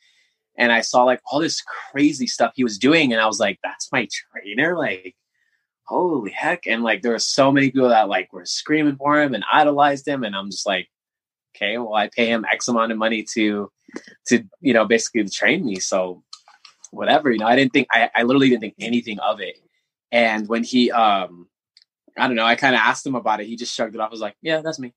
and 0.56 0.72
I 0.72 0.80
saw 0.80 1.04
like 1.04 1.20
all 1.30 1.40
this 1.40 1.62
crazy 1.62 2.26
stuff 2.26 2.52
he 2.54 2.64
was 2.64 2.78
doing, 2.78 3.12
and 3.12 3.20
I 3.20 3.26
was 3.26 3.40
like, 3.40 3.58
that's 3.62 3.92
my 3.92 4.08
trainer. 4.32 4.76
Like, 4.78 5.14
holy 5.84 6.30
heck! 6.30 6.66
And 6.66 6.82
like 6.82 7.02
there 7.02 7.12
were 7.12 7.18
so 7.18 7.52
many 7.52 7.70
people 7.70 7.90
that 7.90 8.08
like 8.08 8.32
were 8.32 8.46
screaming 8.46 8.96
for 8.96 9.20
him 9.20 9.34
and 9.34 9.44
idolized 9.52 10.08
him, 10.08 10.24
and 10.24 10.34
I'm 10.34 10.50
just 10.50 10.66
like, 10.66 10.88
okay, 11.54 11.78
well 11.78 11.94
I 11.94 12.08
pay 12.08 12.26
him 12.26 12.46
X 12.50 12.68
amount 12.68 12.92
of 12.92 12.98
money 12.98 13.24
to 13.34 13.70
to 14.28 14.44
you 14.60 14.72
know 14.72 14.86
basically 14.86 15.28
train 15.28 15.66
me. 15.66 15.80
So 15.80 16.22
whatever, 16.90 17.30
you 17.30 17.38
know, 17.38 17.46
I 17.46 17.56
didn't 17.56 17.72
think 17.72 17.88
I, 17.90 18.10
I 18.14 18.22
literally 18.22 18.48
didn't 18.48 18.62
think 18.62 18.74
anything 18.78 19.18
of 19.18 19.40
it. 19.40 19.58
And 20.10 20.48
when 20.48 20.64
he 20.64 20.90
um 20.90 21.48
I 22.18 22.26
don't 22.26 22.36
know. 22.36 22.44
I 22.44 22.56
kind 22.56 22.74
of 22.74 22.80
asked 22.80 23.06
him 23.06 23.14
about 23.14 23.40
it. 23.40 23.46
He 23.46 23.56
just 23.56 23.74
shrugged 23.74 23.94
it 23.94 24.00
off. 24.00 24.08
I 24.08 24.10
was 24.10 24.20
like, 24.20 24.36
yeah, 24.42 24.60
that's 24.60 24.78
me. 24.78 24.92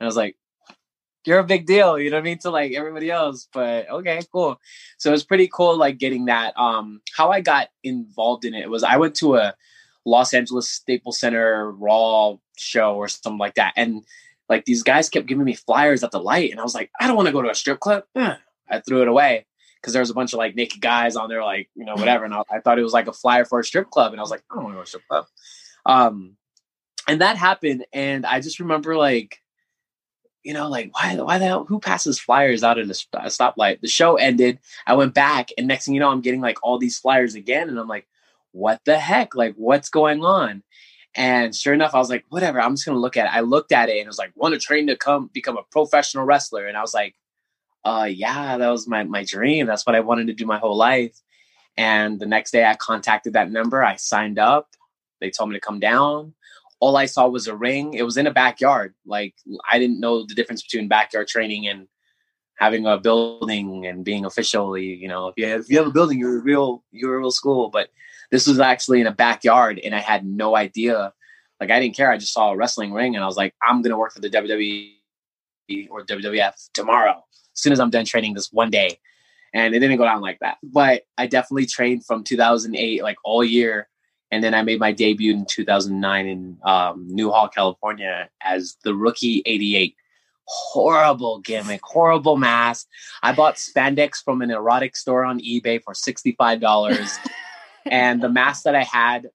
And 0.00 0.04
I 0.04 0.06
was 0.06 0.16
like, 0.16 0.36
you're 1.28 1.38
a 1.38 1.44
big 1.44 1.66
deal, 1.66 1.98
you 1.98 2.10
know 2.10 2.16
what 2.16 2.22
I 2.22 2.24
mean? 2.24 2.38
To 2.38 2.50
like 2.50 2.72
everybody 2.72 3.10
else, 3.10 3.48
but 3.52 3.88
okay, 3.90 4.22
cool. 4.32 4.58
So 4.96 5.10
it 5.10 5.12
was 5.12 5.24
pretty 5.24 5.46
cool, 5.52 5.76
like 5.76 5.98
getting 5.98 6.24
that. 6.24 6.58
Um, 6.58 7.02
how 7.14 7.30
I 7.30 7.42
got 7.42 7.68
involved 7.84 8.46
in 8.46 8.54
it 8.54 8.70
was 8.70 8.82
I 8.82 8.96
went 8.96 9.14
to 9.16 9.36
a 9.36 9.54
Los 10.06 10.32
Angeles 10.32 10.70
Staples 10.70 11.20
Center 11.20 11.70
Raw 11.72 12.36
show 12.56 12.94
or 12.96 13.08
something 13.08 13.38
like 13.38 13.56
that, 13.56 13.74
and 13.76 14.04
like 14.48 14.64
these 14.64 14.82
guys 14.82 15.10
kept 15.10 15.26
giving 15.26 15.44
me 15.44 15.54
flyers 15.54 16.02
at 16.02 16.12
the 16.12 16.18
light, 16.18 16.50
and 16.50 16.60
I 16.60 16.62
was 16.62 16.74
like, 16.74 16.90
I 16.98 17.06
don't 17.06 17.16
want 17.16 17.26
to 17.26 17.32
go 17.32 17.42
to 17.42 17.50
a 17.50 17.54
strip 17.54 17.78
club. 17.78 18.04
I 18.70 18.80
threw 18.80 19.02
it 19.02 19.08
away 19.08 19.44
because 19.82 19.92
there 19.92 20.00
was 20.00 20.10
a 20.10 20.14
bunch 20.14 20.32
of 20.32 20.38
like 20.38 20.56
naked 20.56 20.80
guys 20.80 21.14
on 21.14 21.28
there, 21.28 21.44
like 21.44 21.68
you 21.74 21.84
know 21.84 21.94
whatever, 21.94 22.24
and 22.24 22.32
I, 22.32 22.42
I, 22.50 22.60
thought 22.60 22.78
it 22.78 22.84
was 22.84 22.94
like 22.94 23.06
a 23.06 23.12
flyer 23.12 23.44
for 23.44 23.60
a 23.60 23.64
strip 23.64 23.90
club, 23.90 24.12
and 24.12 24.20
I 24.20 24.22
was 24.22 24.30
like, 24.30 24.44
I 24.50 24.54
don't 24.54 24.64
want 24.64 24.74
to 24.74 24.78
go 24.78 24.80
to 24.80 24.84
a 24.84 24.86
strip 24.86 25.08
club. 25.08 25.26
Um, 25.84 26.37
and 27.08 27.20
that 27.22 27.36
happened, 27.36 27.86
and 27.92 28.26
I 28.26 28.40
just 28.40 28.60
remember 28.60 28.96
like, 28.96 29.40
you 30.44 30.54
know, 30.54 30.68
like 30.68 30.94
why 30.94 31.16
why 31.16 31.38
the 31.38 31.46
hell 31.46 31.64
who 31.64 31.80
passes 31.80 32.20
flyers 32.20 32.62
out 32.62 32.78
in 32.78 32.88
a, 32.90 32.94
a 33.14 33.26
stoplight? 33.28 33.80
The 33.80 33.88
show 33.88 34.16
ended. 34.16 34.58
I 34.86 34.94
went 34.94 35.14
back, 35.14 35.50
and 35.58 35.66
next 35.66 35.86
thing 35.86 35.94
you 35.94 36.00
know, 36.00 36.10
I'm 36.10 36.20
getting 36.20 36.40
like 36.40 36.58
all 36.62 36.78
these 36.78 36.98
flyers 36.98 37.34
again, 37.34 37.68
and 37.68 37.78
I'm 37.78 37.88
like, 37.88 38.06
what 38.52 38.80
the 38.84 38.98
heck? 38.98 39.34
Like, 39.34 39.54
what's 39.56 39.90
going 39.90 40.24
on? 40.24 40.62
And 41.16 41.54
sure 41.54 41.74
enough, 41.74 41.94
I 41.94 41.98
was 41.98 42.10
like, 42.10 42.24
whatever, 42.28 42.60
I'm 42.60 42.74
just 42.74 42.86
gonna 42.86 42.98
look 42.98 43.16
at 43.16 43.26
it. 43.26 43.34
I 43.34 43.40
looked 43.40 43.72
at 43.72 43.88
it 43.88 43.92
and 43.98 44.04
it 44.04 44.06
was 44.06 44.18
like, 44.18 44.32
want 44.36 44.54
to 44.54 44.60
train 44.60 44.86
to 44.88 44.96
come 44.96 45.30
become 45.32 45.56
a 45.56 45.62
professional 45.70 46.24
wrestler. 46.24 46.66
And 46.66 46.76
I 46.76 46.80
was 46.80 46.94
like, 46.94 47.14
uh 47.84 48.08
yeah, 48.10 48.58
that 48.58 48.68
was 48.70 48.88
my 48.88 49.04
my 49.04 49.24
dream. 49.24 49.66
That's 49.66 49.86
what 49.86 49.96
I 49.96 50.00
wanted 50.00 50.28
to 50.28 50.34
do 50.34 50.46
my 50.46 50.58
whole 50.58 50.76
life. 50.76 51.20
And 51.76 52.20
the 52.20 52.26
next 52.26 52.50
day 52.52 52.64
I 52.64 52.74
contacted 52.76 53.34
that 53.34 53.50
number, 53.50 53.84
I 53.84 53.96
signed 53.96 54.38
up, 54.38 54.68
they 55.20 55.30
told 55.30 55.50
me 55.50 55.56
to 55.56 55.60
come 55.60 55.80
down. 55.80 56.34
All 56.80 56.96
I 56.96 57.06
saw 57.06 57.28
was 57.28 57.48
a 57.48 57.56
ring. 57.56 57.94
It 57.94 58.04
was 58.04 58.16
in 58.16 58.26
a 58.26 58.32
backyard. 58.32 58.94
Like 59.04 59.34
I 59.70 59.78
didn't 59.78 60.00
know 60.00 60.24
the 60.24 60.34
difference 60.34 60.62
between 60.62 60.88
backyard 60.88 61.28
training 61.28 61.66
and 61.68 61.88
having 62.58 62.86
a 62.86 62.98
building 62.98 63.86
and 63.86 64.04
being 64.04 64.24
officially, 64.24 64.94
you 64.94 65.08
know, 65.08 65.28
if 65.28 65.34
you 65.36 65.46
have, 65.46 65.60
if 65.60 65.70
you 65.70 65.78
have 65.78 65.86
a 65.86 65.92
building, 65.92 66.18
you're 66.18 66.38
a 66.38 66.42
real 66.42 66.84
you're 66.90 67.14
a 67.14 67.18
real 67.18 67.30
school. 67.30 67.70
But 67.70 67.88
this 68.30 68.46
was 68.46 68.60
actually 68.60 69.00
in 69.00 69.06
a 69.06 69.12
backyard, 69.12 69.80
and 69.82 69.94
I 69.94 70.00
had 70.00 70.26
no 70.26 70.56
idea. 70.56 71.12
Like 71.60 71.70
I 71.70 71.80
didn't 71.80 71.96
care. 71.96 72.12
I 72.12 72.18
just 72.18 72.32
saw 72.32 72.50
a 72.50 72.56
wrestling 72.56 72.92
ring, 72.92 73.14
and 73.14 73.24
I 73.24 73.26
was 73.26 73.36
like, 73.36 73.54
I'm 73.66 73.82
gonna 73.82 73.98
work 73.98 74.12
for 74.12 74.20
the 74.20 74.30
WWE 74.30 75.88
or 75.90 76.04
WWF 76.04 76.54
tomorrow. 76.74 77.24
As 77.32 77.60
soon 77.60 77.72
as 77.72 77.80
I'm 77.80 77.90
done 77.90 78.04
training 78.04 78.34
this 78.34 78.52
one 78.52 78.70
day, 78.70 78.98
and 79.54 79.74
it 79.74 79.78
didn't 79.78 79.96
go 79.96 80.04
down 80.04 80.20
like 80.20 80.38
that. 80.40 80.58
But 80.62 81.02
I 81.16 81.26
definitely 81.26 81.66
trained 81.66 82.04
from 82.04 82.24
2008, 82.24 83.02
like 83.02 83.16
all 83.24 83.42
year, 83.42 83.88
and 84.30 84.44
then 84.44 84.54
I 84.54 84.62
made 84.62 84.78
my 84.78 84.92
debut 84.92 85.32
in 85.32 85.46
2009 85.46 86.26
in 86.26 86.58
um, 86.64 87.06
Newhall, 87.08 87.48
California, 87.48 88.28
as 88.42 88.76
the 88.84 88.94
rookie 88.94 89.42
88 89.46 89.96
horrible 90.48 91.40
gimmick, 91.40 91.80
horrible 91.82 92.36
mask. 92.36 92.86
I 93.22 93.32
bought 93.32 93.56
spandex 93.56 94.22
from 94.24 94.42
an 94.42 94.50
erotic 94.50 94.96
store 94.96 95.24
on 95.24 95.40
eBay 95.40 95.82
for 95.82 95.92
$65. 95.92 97.18
and 97.86 98.22
the 98.22 98.28
mask 98.28 98.64
that 98.64 98.74
I 98.74 98.82
had, 98.82 99.28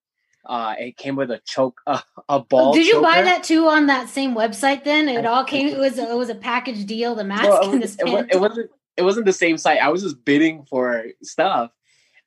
uh, 0.45 0.75
it 0.77 0.97
came 0.97 1.15
with 1.15 1.31
a 1.31 1.39
choke, 1.45 1.79
uh, 1.87 2.01
a 2.27 2.39
ball. 2.39 2.73
Did 2.73 2.85
you 2.85 2.93
choker. 2.93 3.03
buy 3.03 3.21
that 3.21 3.43
too 3.43 3.67
on 3.67 3.87
that 3.87 4.09
same 4.09 4.35
website? 4.35 4.83
Then 4.83 5.07
it 5.07 5.25
all 5.25 5.43
came. 5.43 5.67
It 5.67 5.77
was 5.77 5.97
it 5.97 6.17
was 6.17 6.29
a 6.29 6.35
package 6.35 6.85
deal. 6.85 7.15
The 7.15 7.23
mask 7.23 7.43
well, 7.43 7.71
and 7.71 7.81
the 7.81 8.19
it, 8.19 8.35
it 8.35 8.41
wasn't. 8.41 8.69
It 8.97 9.03
wasn't 9.03 9.25
the 9.25 9.33
same 9.33 9.57
site. 9.57 9.79
I 9.79 9.87
was 9.87 10.03
just 10.03 10.23
bidding 10.25 10.65
for 10.69 11.05
stuff, 11.23 11.71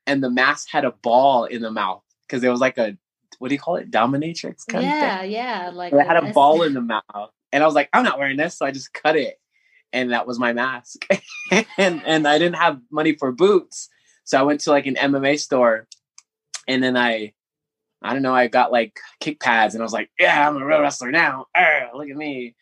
and 0.06 0.24
the 0.24 0.30
mask 0.30 0.68
had 0.70 0.86
a 0.86 0.92
ball 0.92 1.44
in 1.44 1.60
the 1.60 1.70
mouth 1.70 2.02
because 2.26 2.42
it 2.42 2.48
was 2.48 2.60
like 2.60 2.78
a 2.78 2.96
what 3.38 3.48
do 3.48 3.54
you 3.54 3.60
call 3.60 3.76
it, 3.76 3.90
dominatrix 3.90 4.66
kind 4.66 4.84
yeah, 4.84 5.14
of 5.14 5.20
thing. 5.20 5.30
Yeah, 5.32 5.70
Like 5.74 5.92
it 5.92 6.06
had 6.06 6.16
a 6.16 6.32
ball 6.32 6.62
in 6.62 6.74
the 6.74 6.80
mouth, 6.80 7.30
and 7.52 7.62
I 7.62 7.66
was 7.66 7.74
like, 7.74 7.88
I'm 7.92 8.04
not 8.04 8.18
wearing 8.18 8.36
this, 8.36 8.56
so 8.56 8.66
I 8.66 8.70
just 8.70 8.92
cut 8.92 9.16
it, 9.16 9.38
and 9.92 10.12
that 10.12 10.26
was 10.26 10.38
my 10.38 10.52
mask. 10.52 11.06
and 11.78 12.02
and 12.06 12.26
I 12.26 12.38
didn't 12.38 12.56
have 12.56 12.80
money 12.90 13.14
for 13.14 13.32
boots, 13.32 13.88
so 14.24 14.38
I 14.38 14.42
went 14.42 14.60
to 14.60 14.70
like 14.70 14.86
an 14.86 14.94
MMA 14.94 15.38
store 15.38 15.86
and 16.66 16.82
then 16.82 16.96
I, 16.96 17.32
I 18.02 18.12
don't 18.12 18.22
know, 18.22 18.34
I 18.34 18.48
got 18.48 18.72
like 18.72 18.98
kick 19.20 19.40
pads, 19.40 19.74
and 19.74 19.82
I 19.82 19.84
was 19.84 19.92
like, 19.92 20.10
yeah, 20.18 20.48
I'm 20.48 20.60
a 20.60 20.64
real 20.64 20.80
wrestler 20.80 21.10
now. 21.10 21.46
Arr, 21.54 21.90
look 21.94 22.10
at 22.10 22.16
me. 22.16 22.54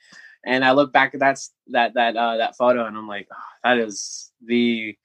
And 0.47 0.65
I 0.65 0.73
look 0.73 0.93
back 0.93 1.15
at 1.15 1.21
that 1.21 1.41
that 1.69 1.95
that 1.95 2.17
uh, 2.17 2.37
that 2.37 2.57
photo, 2.57 2.85
and 2.85 2.97
I'm 2.97 3.09
like, 3.09 3.29
oh, 3.33 3.37
that 3.65 3.79
is 3.79 4.31
the 4.45 4.97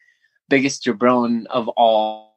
biggest 0.49 0.83
jabron 0.83 1.45
of 1.45 1.67
all 1.69 2.28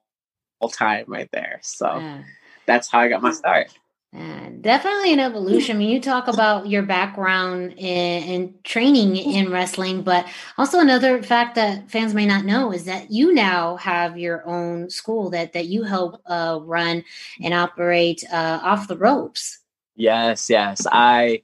time 0.68 1.04
right 1.08 1.28
there. 1.32 1.58
So 1.62 1.98
yeah. 1.98 2.22
that's 2.66 2.90
how 2.90 3.00
I 3.00 3.08
got 3.08 3.22
my 3.22 3.32
start. 3.32 3.68
And 4.14 4.62
definitely 4.62 5.14
an 5.14 5.20
evolution. 5.20 5.76
I 5.76 5.78
mean, 5.78 5.88
you 5.88 5.98
talk 5.98 6.28
about 6.28 6.68
your 6.68 6.82
background 6.82 7.72
in, 7.78 8.22
in, 8.24 8.54
training 8.62 9.16
in 9.16 9.50
wrestling, 9.50 10.02
but 10.02 10.26
also 10.58 10.80
another 10.80 11.22
fact 11.22 11.54
that 11.54 11.90
fans 11.90 12.12
may 12.12 12.26
not 12.26 12.44
know 12.44 12.72
is 12.72 12.84
that 12.84 13.10
you 13.10 13.32
now 13.32 13.76
have 13.76 14.18
your 14.18 14.46
own 14.46 14.90
school 14.90 15.30
that 15.30 15.54
that 15.54 15.68
you 15.68 15.84
help 15.84 16.20
uh, 16.26 16.58
run 16.62 17.02
and 17.42 17.54
operate 17.54 18.22
uh, 18.30 18.60
off 18.62 18.86
the 18.86 18.98
ropes. 18.98 19.60
Yes, 19.96 20.50
yes. 20.50 20.86
I 20.92 21.40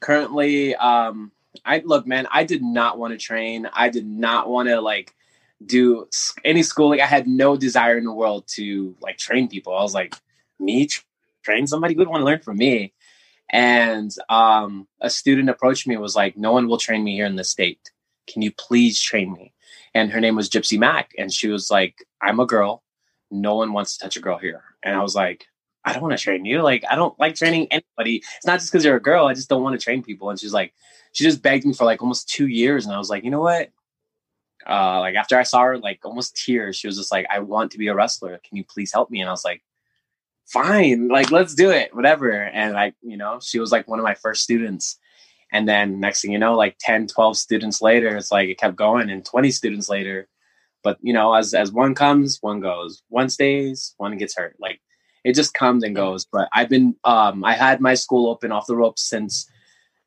currently, 0.00 0.74
um, 0.74 1.30
I 1.64 1.82
look, 1.84 2.04
man. 2.04 2.26
I 2.32 2.42
did 2.42 2.62
not 2.62 2.98
want 2.98 3.12
to 3.12 3.18
train. 3.18 3.68
I 3.72 3.90
did 3.90 4.06
not 4.06 4.48
want 4.48 4.68
to 4.68 4.80
like 4.80 5.14
do 5.64 6.08
any 6.44 6.62
schooling. 6.62 7.00
I 7.00 7.06
had 7.06 7.26
no 7.26 7.56
desire 7.56 7.98
in 7.98 8.04
the 8.04 8.12
world 8.12 8.44
to 8.54 8.96
like 9.00 9.18
train 9.18 9.48
people. 9.48 9.76
I 9.76 9.82
was 9.82 9.94
like, 9.94 10.14
me 10.58 10.88
train 11.44 11.66
somebody 11.66 11.94
would 11.94 12.08
want 12.08 12.20
to 12.20 12.24
learn 12.24 12.40
from 12.40 12.58
me. 12.58 12.92
And 13.50 14.14
um, 14.28 14.86
a 15.00 15.08
student 15.08 15.48
approached 15.48 15.86
me 15.86 15.94
and 15.94 16.02
was 16.02 16.16
like, 16.16 16.36
No 16.36 16.52
one 16.52 16.68
will 16.68 16.78
train 16.78 17.02
me 17.02 17.14
here 17.14 17.26
in 17.26 17.36
the 17.36 17.44
state. 17.44 17.90
Can 18.26 18.42
you 18.42 18.52
please 18.52 19.00
train 19.00 19.32
me? 19.32 19.54
And 19.94 20.12
her 20.12 20.20
name 20.20 20.36
was 20.36 20.50
Gypsy 20.50 20.78
Mac. 20.78 21.12
And 21.16 21.32
she 21.32 21.48
was 21.48 21.70
like, 21.70 22.04
I'm 22.20 22.40
a 22.40 22.46
girl. 22.46 22.82
No 23.30 23.54
one 23.56 23.72
wants 23.72 23.96
to 23.96 24.04
touch 24.04 24.16
a 24.16 24.20
girl 24.20 24.38
here. 24.38 24.62
And 24.82 24.94
I 24.94 25.02
was 25.02 25.14
like, 25.14 25.46
I 25.84 25.92
don't 25.92 26.02
want 26.02 26.16
to 26.16 26.22
train 26.22 26.44
you. 26.44 26.62
Like, 26.62 26.84
I 26.90 26.96
don't 26.96 27.18
like 27.18 27.34
training 27.34 27.68
anybody. 27.70 28.22
It's 28.36 28.46
not 28.46 28.58
just 28.58 28.70
because 28.70 28.84
you're 28.84 28.96
a 28.96 29.02
girl. 29.02 29.26
I 29.26 29.34
just 29.34 29.48
don't 29.48 29.62
want 29.62 29.78
to 29.78 29.82
train 29.82 30.02
people. 30.02 30.28
And 30.28 30.38
she's 30.38 30.52
like, 30.52 30.74
she 31.12 31.24
just 31.24 31.42
begged 31.42 31.64
me 31.64 31.72
for 31.72 31.84
like 31.84 32.02
almost 32.02 32.28
two 32.28 32.46
years. 32.46 32.84
And 32.84 32.94
I 32.94 32.98
was 32.98 33.08
like, 33.08 33.24
you 33.24 33.30
know 33.30 33.40
what? 33.40 33.70
Uh, 34.68 35.00
like 35.00 35.14
after 35.14 35.38
I 35.38 35.44
saw 35.44 35.62
her, 35.62 35.78
like 35.78 36.00
almost 36.04 36.36
tears, 36.36 36.76
she 36.76 36.86
was 36.86 36.96
just 36.96 37.12
like, 37.12 37.26
I 37.30 37.38
want 37.38 37.72
to 37.72 37.78
be 37.78 37.88
a 37.88 37.94
wrestler. 37.94 38.38
Can 38.46 38.56
you 38.56 38.64
please 38.64 38.92
help 38.92 39.10
me? 39.10 39.20
And 39.20 39.28
I 39.28 39.32
was 39.32 39.44
like, 39.44 39.62
fine, 40.48 41.08
like 41.08 41.30
let's 41.30 41.54
do 41.54 41.70
it, 41.70 41.94
whatever. 41.94 42.30
And 42.30 42.74
like, 42.74 42.94
you 43.02 43.16
know, 43.16 43.38
she 43.42 43.60
was 43.60 43.70
like 43.70 43.86
one 43.86 43.98
of 43.98 44.04
my 44.04 44.14
first 44.14 44.42
students. 44.42 44.98
And 45.52 45.68
then 45.68 46.00
next 46.00 46.22
thing 46.22 46.32
you 46.32 46.38
know, 46.38 46.54
like 46.54 46.76
10, 46.80 47.06
12 47.06 47.36
students 47.36 47.80
later, 47.80 48.16
it's 48.16 48.30
like 48.32 48.48
it 48.48 48.58
kept 48.58 48.76
going 48.76 49.10
and 49.10 49.24
20 49.24 49.50
students 49.50 49.88
later. 49.88 50.28
But 50.82 50.98
you 51.00 51.12
know, 51.12 51.34
as 51.34 51.54
as 51.54 51.72
one 51.72 51.94
comes, 51.94 52.38
one 52.40 52.60
goes. 52.60 53.02
One 53.08 53.28
stays, 53.28 53.94
one 53.98 54.16
gets 54.16 54.36
hurt. 54.36 54.56
Like 54.58 54.80
it 55.24 55.34
just 55.34 55.54
comes 55.54 55.82
and 55.82 55.96
goes. 55.96 56.24
But 56.24 56.48
I've 56.52 56.68
been 56.68 56.96
um 57.04 57.44
I 57.44 57.54
had 57.54 57.80
my 57.80 57.94
school 57.94 58.30
open 58.30 58.52
off 58.52 58.66
the 58.66 58.76
ropes 58.76 59.02
since 59.02 59.50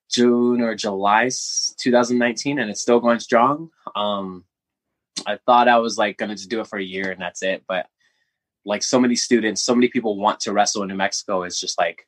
June 0.10 0.62
or 0.62 0.76
July 0.76 1.30
2019 1.78 2.60
and 2.60 2.70
it's 2.70 2.82
still 2.82 3.00
going 3.00 3.20
strong. 3.20 3.70
Um 3.96 4.46
I 5.26 5.38
thought 5.46 5.68
I 5.68 5.78
was 5.78 5.98
like 5.98 6.18
gonna 6.18 6.36
just 6.36 6.50
do 6.50 6.62
it 6.62 6.68
for 6.68 6.80
a 6.80 6.84
year 6.84 7.12
and 7.12 7.22
that's 7.22 7.44
it. 7.44 7.64
But 7.68 7.88
like 8.66 8.84
so 8.84 9.00
many 9.00 9.16
students, 9.16 9.62
so 9.62 9.74
many 9.74 9.88
people 9.88 10.18
want 10.18 10.40
to 10.42 10.54
wrestle 10.54 10.84
in 10.84 10.90
New 10.90 10.96
Mexico. 10.96 11.44
It's 11.44 11.60
just 11.60 11.80
like, 11.80 12.08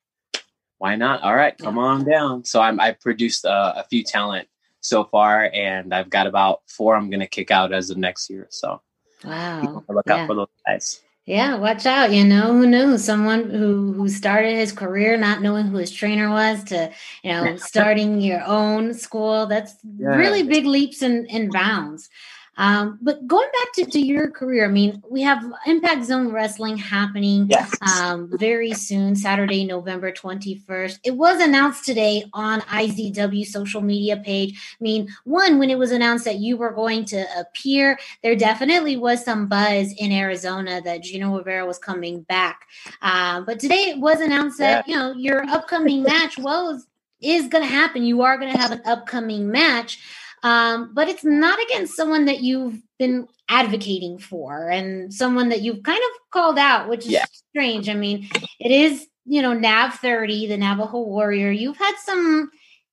why 0.78 0.96
not? 0.96 1.22
All 1.24 1.36
right, 1.36 1.58
come 1.58 1.78
yeah. 1.78 1.82
on 1.82 2.04
down. 2.04 2.44
So 2.44 2.62
I'm, 2.62 2.80
I 2.80 2.92
produced 2.92 3.46
a, 3.46 3.80
a, 3.80 3.86
few 3.90 4.04
talent 4.04 4.48
so 4.82 5.06
far, 5.06 5.50
and 5.54 5.94
I've 5.94 6.10
got 6.10 6.28
about 6.28 6.62
four 6.68 6.96
I'm 6.96 7.10
going 7.10 7.22
to 7.22 7.28
kick 7.28 7.52
out 7.52 7.74
as 7.74 7.90
of 7.90 7.98
next 7.98 8.30
year. 8.30 8.48
So 8.50 8.82
wow, 9.24 9.84
look 9.88 10.06
yeah. 10.08 10.16
out 10.16 10.28
for 10.28 10.36
those 10.36 10.48
guys. 10.68 11.02
Yeah, 11.26 11.56
watch 11.56 11.86
out. 11.86 12.12
You 12.12 12.26
know, 12.26 12.52
who 12.52 12.68
knew 12.68 12.98
someone 12.98 13.50
who 13.50 13.94
who 13.94 14.10
started 14.10 14.58
his 14.58 14.74
career 14.74 15.16
not 15.16 15.42
knowing 15.42 15.68
who 15.68 15.78
his 15.78 15.92
trainer 15.92 16.30
was 16.30 16.66
to, 16.66 16.92
you 17.24 17.32
know, 17.32 17.56
starting 17.58 18.20
your 18.20 18.44
own 18.44 18.94
school. 18.94 19.46
That's 19.46 19.76
yeah. 19.98 20.08
really 20.10 20.44
big 20.44 20.66
leaps 20.66 21.02
and, 21.02 21.32
and 21.32 21.50
bounds. 21.50 22.10
Um, 22.58 23.00
but 23.02 23.26
going 23.28 23.48
back 23.48 23.74
to, 23.74 23.86
to 23.92 24.00
your 24.00 24.30
career, 24.30 24.66
I 24.66 24.68
mean, 24.68 25.02
we 25.10 25.22
have 25.22 25.44
Impact 25.66 26.06
Zone 26.06 26.32
Wrestling 26.32 26.78
happening 26.78 27.48
yes. 27.50 27.74
um, 27.82 28.30
very 28.38 28.74
soon, 28.74 29.16
Saturday, 29.16 29.66
November 29.66 30.12
21st. 30.12 31.00
It 31.04 31.16
was 31.16 31.42
announced 31.42 31.86
today 31.86 32.26
on 32.34 32.62
IZW 32.62 33.46
social 33.46 33.82
media 33.82 34.18
page. 34.18 34.54
I 34.80 34.84
mean, 34.84 35.08
one, 35.24 35.58
when 35.58 35.70
it 35.70 35.78
was 35.78 35.92
announced 35.92 36.26
that 36.26 36.38
you 36.38 36.58
were 36.58 36.72
going 36.72 37.06
to 37.06 37.26
appear, 37.40 37.98
there 38.22 38.36
definitely 38.36 38.98
was 38.98 39.24
some 39.24 39.48
buzz 39.48 39.94
in 39.98 40.12
Arizona 40.12 40.82
that 40.82 41.04
Gino 41.04 41.36
Rivera 41.36 41.66
was 41.66 41.80
coming 41.80 42.22
back. 42.22 42.68
Uh, 43.02 43.42
but 43.42 43.60
today 43.60 43.90
it 43.90 44.00
was 44.00 44.20
announced 44.20 44.60
that, 44.60 44.88
yeah. 44.88 44.94
you 44.94 45.00
know, 45.00 45.20
your 45.20 45.44
upcoming 45.50 46.04
match, 46.04 46.38
was 46.38 46.86
is 47.24 47.48
going 47.48 47.64
to 47.64 47.70
happen. 47.70 48.04
You 48.04 48.22
are 48.22 48.38
going 48.38 48.52
to 48.52 48.58
have 48.58 48.72
an 48.72 48.82
upcoming 48.86 49.50
match. 49.50 50.00
Um, 50.44 50.94
but 50.94 51.08
it's 51.08 51.24
not 51.24 51.58
against 51.64 51.96
someone 51.96 52.26
that 52.26 52.42
you've 52.42 52.82
been 53.00 53.28
advocating 53.48 54.18
for 54.18 54.70
and 54.70 55.14
someone 55.14 55.50
that 55.50 55.62
you've 55.62 55.84
kind 55.84 55.98
of 56.00 56.32
called 56.32 56.60
out, 56.60 56.90
which 56.90 57.06
is 57.06 57.12
yeah. 57.12 57.26
strange. 57.50 57.88
I 57.88 57.94
mean, 57.94 58.28
it 58.60 58.72
is, 58.72 59.08
you 59.26 59.42
know, 59.42 59.54
Nav 59.54 59.96
30, 59.96 60.48
the 60.48 60.58
Navajo 60.58 61.00
warrior. 61.00 61.50
You've 61.50 61.78
had 61.78 61.96
some 61.98 62.52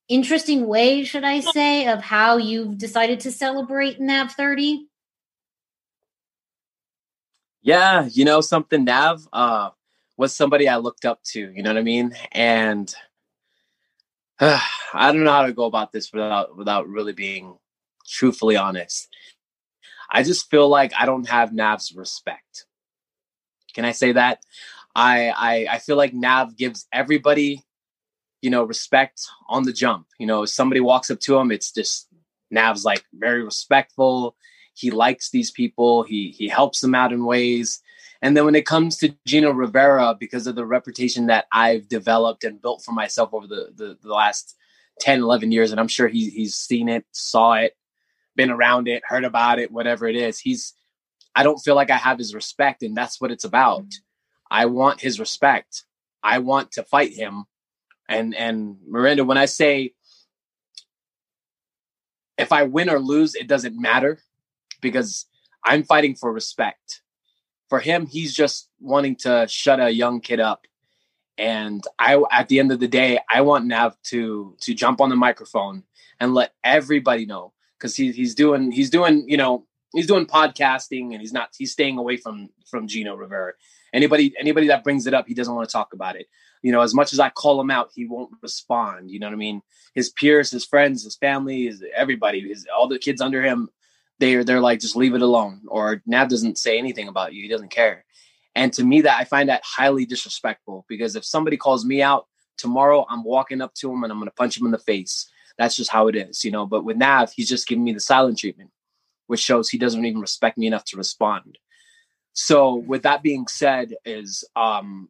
interesting 0.08 0.66
ways, 0.66 1.08
should 1.08 1.24
I 1.24 1.40
say, 1.40 1.88
of 1.88 2.00
how 2.02 2.36
you've 2.36 2.78
decided 2.78 3.20
to 3.20 3.32
celebrate 3.32 4.00
Nav 4.00 4.32
30. 4.32 4.86
Yeah, 7.62 8.08
you 8.10 8.24
know, 8.24 8.40
something 8.40 8.84
Nav 8.84 9.26
uh, 9.32 9.70
was 10.16 10.34
somebody 10.34 10.68
I 10.68 10.76
looked 10.76 11.04
up 11.04 11.22
to, 11.32 11.52
you 11.52 11.62
know 11.62 11.70
what 11.70 11.78
I 11.78 11.82
mean? 11.82 12.14
And 12.30 12.94
I 14.42 15.12
don't 15.12 15.24
know 15.24 15.32
how 15.32 15.46
to 15.46 15.52
go 15.52 15.66
about 15.66 15.92
this 15.92 16.10
without 16.12 16.56
without 16.56 16.88
really 16.88 17.12
being 17.12 17.58
truthfully 18.06 18.56
honest. 18.56 19.08
I 20.10 20.22
just 20.22 20.50
feel 20.50 20.68
like 20.68 20.92
I 20.98 21.04
don't 21.04 21.28
have 21.28 21.52
Nav's 21.52 21.92
respect. 21.94 22.64
Can 23.74 23.84
I 23.84 23.92
say 23.92 24.12
that? 24.12 24.42
I 24.94 25.28
I, 25.28 25.66
I 25.74 25.78
feel 25.78 25.96
like 25.96 26.14
Nav 26.14 26.56
gives 26.56 26.86
everybody, 26.90 27.64
you 28.40 28.48
know, 28.48 28.64
respect 28.64 29.20
on 29.48 29.64
the 29.64 29.74
jump. 29.74 30.06
You 30.18 30.26
know, 30.26 30.44
if 30.44 30.50
somebody 30.50 30.80
walks 30.80 31.10
up 31.10 31.20
to 31.20 31.36
him, 31.36 31.52
it's 31.52 31.70
just 31.70 32.08
Nav's 32.50 32.84
like 32.84 33.04
very 33.12 33.44
respectful. 33.44 34.36
He 34.72 34.90
likes 34.90 35.30
these 35.30 35.50
people. 35.50 36.02
He 36.02 36.30
he 36.30 36.48
helps 36.48 36.80
them 36.80 36.94
out 36.94 37.12
in 37.12 37.26
ways. 37.26 37.82
And 38.22 38.36
then 38.36 38.44
when 38.44 38.54
it 38.54 38.66
comes 38.66 38.98
to 38.98 39.14
Gino 39.26 39.50
Rivera, 39.50 40.14
because 40.18 40.46
of 40.46 40.54
the 40.54 40.66
reputation 40.66 41.26
that 41.26 41.46
I've 41.52 41.88
developed 41.88 42.44
and 42.44 42.60
built 42.60 42.82
for 42.82 42.92
myself 42.92 43.30
over 43.32 43.46
the, 43.46 43.70
the, 43.74 43.98
the 44.02 44.12
last 44.12 44.56
10, 45.00 45.20
11 45.20 45.52
years, 45.52 45.70
and 45.70 45.80
I'm 45.80 45.88
sure 45.88 46.06
he, 46.06 46.28
he's 46.28 46.54
seen 46.54 46.88
it, 46.88 47.06
saw 47.12 47.54
it, 47.54 47.76
been 48.36 48.50
around 48.50 48.88
it, 48.88 49.02
heard 49.06 49.24
about 49.24 49.58
it, 49.58 49.72
whatever 49.72 50.06
it 50.06 50.16
is, 50.16 50.38
he's, 50.38 50.74
I 51.34 51.42
don't 51.42 51.58
feel 51.58 51.74
like 51.74 51.90
I 51.90 51.96
have 51.96 52.18
his 52.18 52.34
respect. 52.34 52.82
And 52.82 52.94
that's 52.94 53.20
what 53.20 53.30
it's 53.30 53.44
about. 53.44 53.82
Mm-hmm. 53.82 54.50
I 54.50 54.66
want 54.66 55.00
his 55.00 55.18
respect. 55.18 55.84
I 56.22 56.40
want 56.40 56.72
to 56.72 56.82
fight 56.82 57.14
him. 57.14 57.44
And, 58.08 58.34
and 58.34 58.76
Miranda, 58.86 59.24
when 59.24 59.38
I 59.38 59.46
say 59.46 59.94
if 62.36 62.52
I 62.52 62.64
win 62.64 62.90
or 62.90 62.98
lose, 62.98 63.34
it 63.34 63.46
doesn't 63.46 63.80
matter 63.80 64.18
because 64.80 65.26
I'm 65.64 65.84
fighting 65.84 66.16
for 66.16 66.32
respect 66.32 67.02
for 67.70 67.78
him, 67.78 68.06
he's 68.06 68.34
just 68.34 68.68
wanting 68.80 69.16
to 69.16 69.46
shut 69.48 69.80
a 69.80 69.90
young 69.90 70.20
kid 70.20 70.40
up. 70.40 70.66
And 71.38 71.82
I, 71.98 72.22
at 72.30 72.48
the 72.48 72.58
end 72.58 72.72
of 72.72 72.80
the 72.80 72.88
day, 72.88 73.20
I 73.30 73.40
want 73.40 73.64
Nav 73.64 73.96
to 74.08 74.56
to 74.60 74.74
jump 74.74 75.00
on 75.00 75.08
the 75.08 75.16
microphone 75.16 75.84
and 76.18 76.34
let 76.34 76.52
everybody 76.62 77.24
know 77.24 77.54
because 77.78 77.96
he, 77.96 78.12
he's 78.12 78.34
doing 78.34 78.72
he's 78.72 78.90
doing 78.90 79.24
you 79.26 79.38
know 79.38 79.64
he's 79.94 80.08
doing 80.08 80.26
podcasting 80.26 81.12
and 81.12 81.20
he's 81.20 81.32
not 81.32 81.48
he's 81.56 81.72
staying 81.72 81.96
away 81.96 82.18
from 82.18 82.50
from 82.68 82.88
Gino 82.88 83.14
Rivera. 83.14 83.52
Anybody 83.94 84.34
anybody 84.38 84.66
that 84.66 84.84
brings 84.84 85.06
it 85.06 85.14
up, 85.14 85.26
he 85.28 85.32
doesn't 85.32 85.54
want 85.54 85.66
to 85.66 85.72
talk 85.72 85.94
about 85.94 86.16
it. 86.16 86.26
You 86.60 86.72
know, 86.72 86.82
as 86.82 86.92
much 86.92 87.14
as 87.14 87.20
I 87.20 87.30
call 87.30 87.58
him 87.58 87.70
out, 87.70 87.90
he 87.94 88.04
won't 88.04 88.32
respond. 88.42 89.10
You 89.10 89.20
know 89.20 89.28
what 89.28 89.34
I 89.34 89.36
mean? 89.36 89.62
His 89.94 90.10
peers, 90.10 90.50
his 90.50 90.66
friends, 90.66 91.04
his 91.04 91.16
family, 91.16 91.66
his 91.66 91.82
everybody, 91.96 92.46
his 92.46 92.66
all 92.76 92.88
the 92.88 92.98
kids 92.98 93.22
under 93.22 93.42
him 93.42 93.70
they're 94.20 94.44
they're 94.44 94.60
like 94.60 94.78
just 94.78 94.94
leave 94.94 95.14
it 95.14 95.22
alone 95.22 95.62
or 95.66 96.02
nav 96.06 96.28
doesn't 96.28 96.58
say 96.58 96.78
anything 96.78 97.08
about 97.08 97.32
you 97.34 97.42
he 97.42 97.48
doesn't 97.48 97.70
care. 97.70 98.04
And 98.54 98.72
to 98.74 98.84
me 98.84 99.00
that 99.00 99.18
i 99.18 99.24
find 99.24 99.48
that 99.48 99.62
highly 99.64 100.06
disrespectful 100.06 100.84
because 100.88 101.16
if 101.16 101.24
somebody 101.24 101.56
calls 101.56 101.84
me 101.84 102.02
out 102.02 102.26
tomorrow 102.58 103.06
i'm 103.08 103.24
walking 103.24 103.60
up 103.60 103.74
to 103.74 103.90
him 103.90 104.04
and 104.04 104.12
i'm 104.12 104.18
going 104.18 104.28
to 104.28 104.34
punch 104.34 104.58
him 104.58 104.66
in 104.66 104.72
the 104.72 104.78
face. 104.78 105.28
That's 105.58 105.76
just 105.76 105.90
how 105.90 106.08
it 106.08 106.16
is 106.16 106.44
you 106.44 106.50
know? 106.50 106.66
But 106.66 106.84
with 106.84 106.96
nav 106.96 107.32
he's 107.32 107.48
just 107.48 107.66
giving 107.66 107.84
me 107.84 107.92
the 107.92 108.00
silent 108.00 108.38
treatment 108.38 108.70
which 109.26 109.40
shows 109.40 109.68
he 109.68 109.78
doesn't 109.78 110.04
even 110.04 110.20
respect 110.20 110.58
me 110.58 110.66
enough 110.66 110.84
to 110.86 110.96
respond. 110.96 111.56
So 112.32 112.74
with 112.74 113.02
that 113.02 113.22
being 113.22 113.46
said 113.48 113.94
is 114.04 114.44
um 114.54 115.08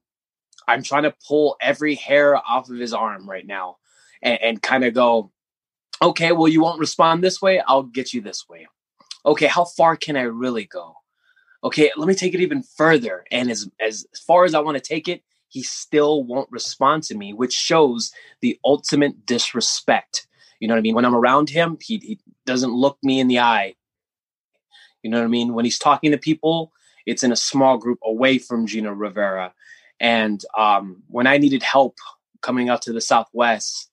i'm 0.68 0.82
trying 0.82 1.02
to 1.02 1.14
pull 1.26 1.56
every 1.60 1.94
hair 1.94 2.36
off 2.36 2.70
of 2.70 2.78
his 2.78 2.92
arm 2.92 3.28
right 3.28 3.46
now 3.46 3.76
and, 4.22 4.40
and 4.40 4.62
kind 4.62 4.84
of 4.84 4.94
go 4.94 5.32
okay 6.00 6.32
well 6.32 6.48
you 6.48 6.62
won't 6.62 6.78
respond 6.78 7.22
this 7.22 7.42
way 7.42 7.60
i'll 7.66 7.82
get 7.82 8.12
you 8.12 8.20
this 8.20 8.48
way 8.48 8.66
okay, 9.24 9.46
how 9.46 9.64
far 9.64 9.96
can 9.96 10.16
I 10.16 10.22
really 10.22 10.64
go? 10.64 10.94
Okay, 11.62 11.90
let 11.96 12.08
me 12.08 12.14
take 12.14 12.34
it 12.34 12.40
even 12.40 12.62
further. 12.62 13.24
And 13.30 13.50
as 13.50 13.68
as 13.80 14.06
far 14.26 14.44
as 14.44 14.54
I 14.54 14.60
want 14.60 14.76
to 14.76 14.82
take 14.82 15.08
it, 15.08 15.22
he 15.48 15.62
still 15.62 16.24
won't 16.24 16.50
respond 16.50 17.02
to 17.04 17.16
me, 17.16 17.32
which 17.32 17.52
shows 17.52 18.12
the 18.40 18.58
ultimate 18.64 19.26
disrespect. 19.26 20.26
You 20.60 20.68
know 20.68 20.74
what 20.74 20.78
I 20.78 20.82
mean? 20.82 20.94
When 20.94 21.04
I'm 21.04 21.14
around 21.14 21.50
him, 21.50 21.76
he, 21.80 21.98
he 21.98 22.20
doesn't 22.46 22.72
look 22.72 22.98
me 23.02 23.18
in 23.18 23.28
the 23.28 23.40
eye. 23.40 23.74
You 25.02 25.10
know 25.10 25.18
what 25.18 25.24
I 25.24 25.28
mean? 25.28 25.54
When 25.54 25.64
he's 25.64 25.78
talking 25.78 26.12
to 26.12 26.18
people, 26.18 26.72
it's 27.06 27.22
in 27.22 27.32
a 27.32 27.36
small 27.36 27.78
group 27.78 27.98
away 28.04 28.38
from 28.38 28.66
Gino 28.66 28.92
Rivera. 28.92 29.52
And 29.98 30.42
um, 30.56 31.02
when 31.08 31.26
I 31.26 31.38
needed 31.38 31.62
help 31.62 31.96
coming 32.42 32.68
out 32.68 32.82
to 32.82 32.92
the 32.92 33.00
Southwest, 33.00 33.90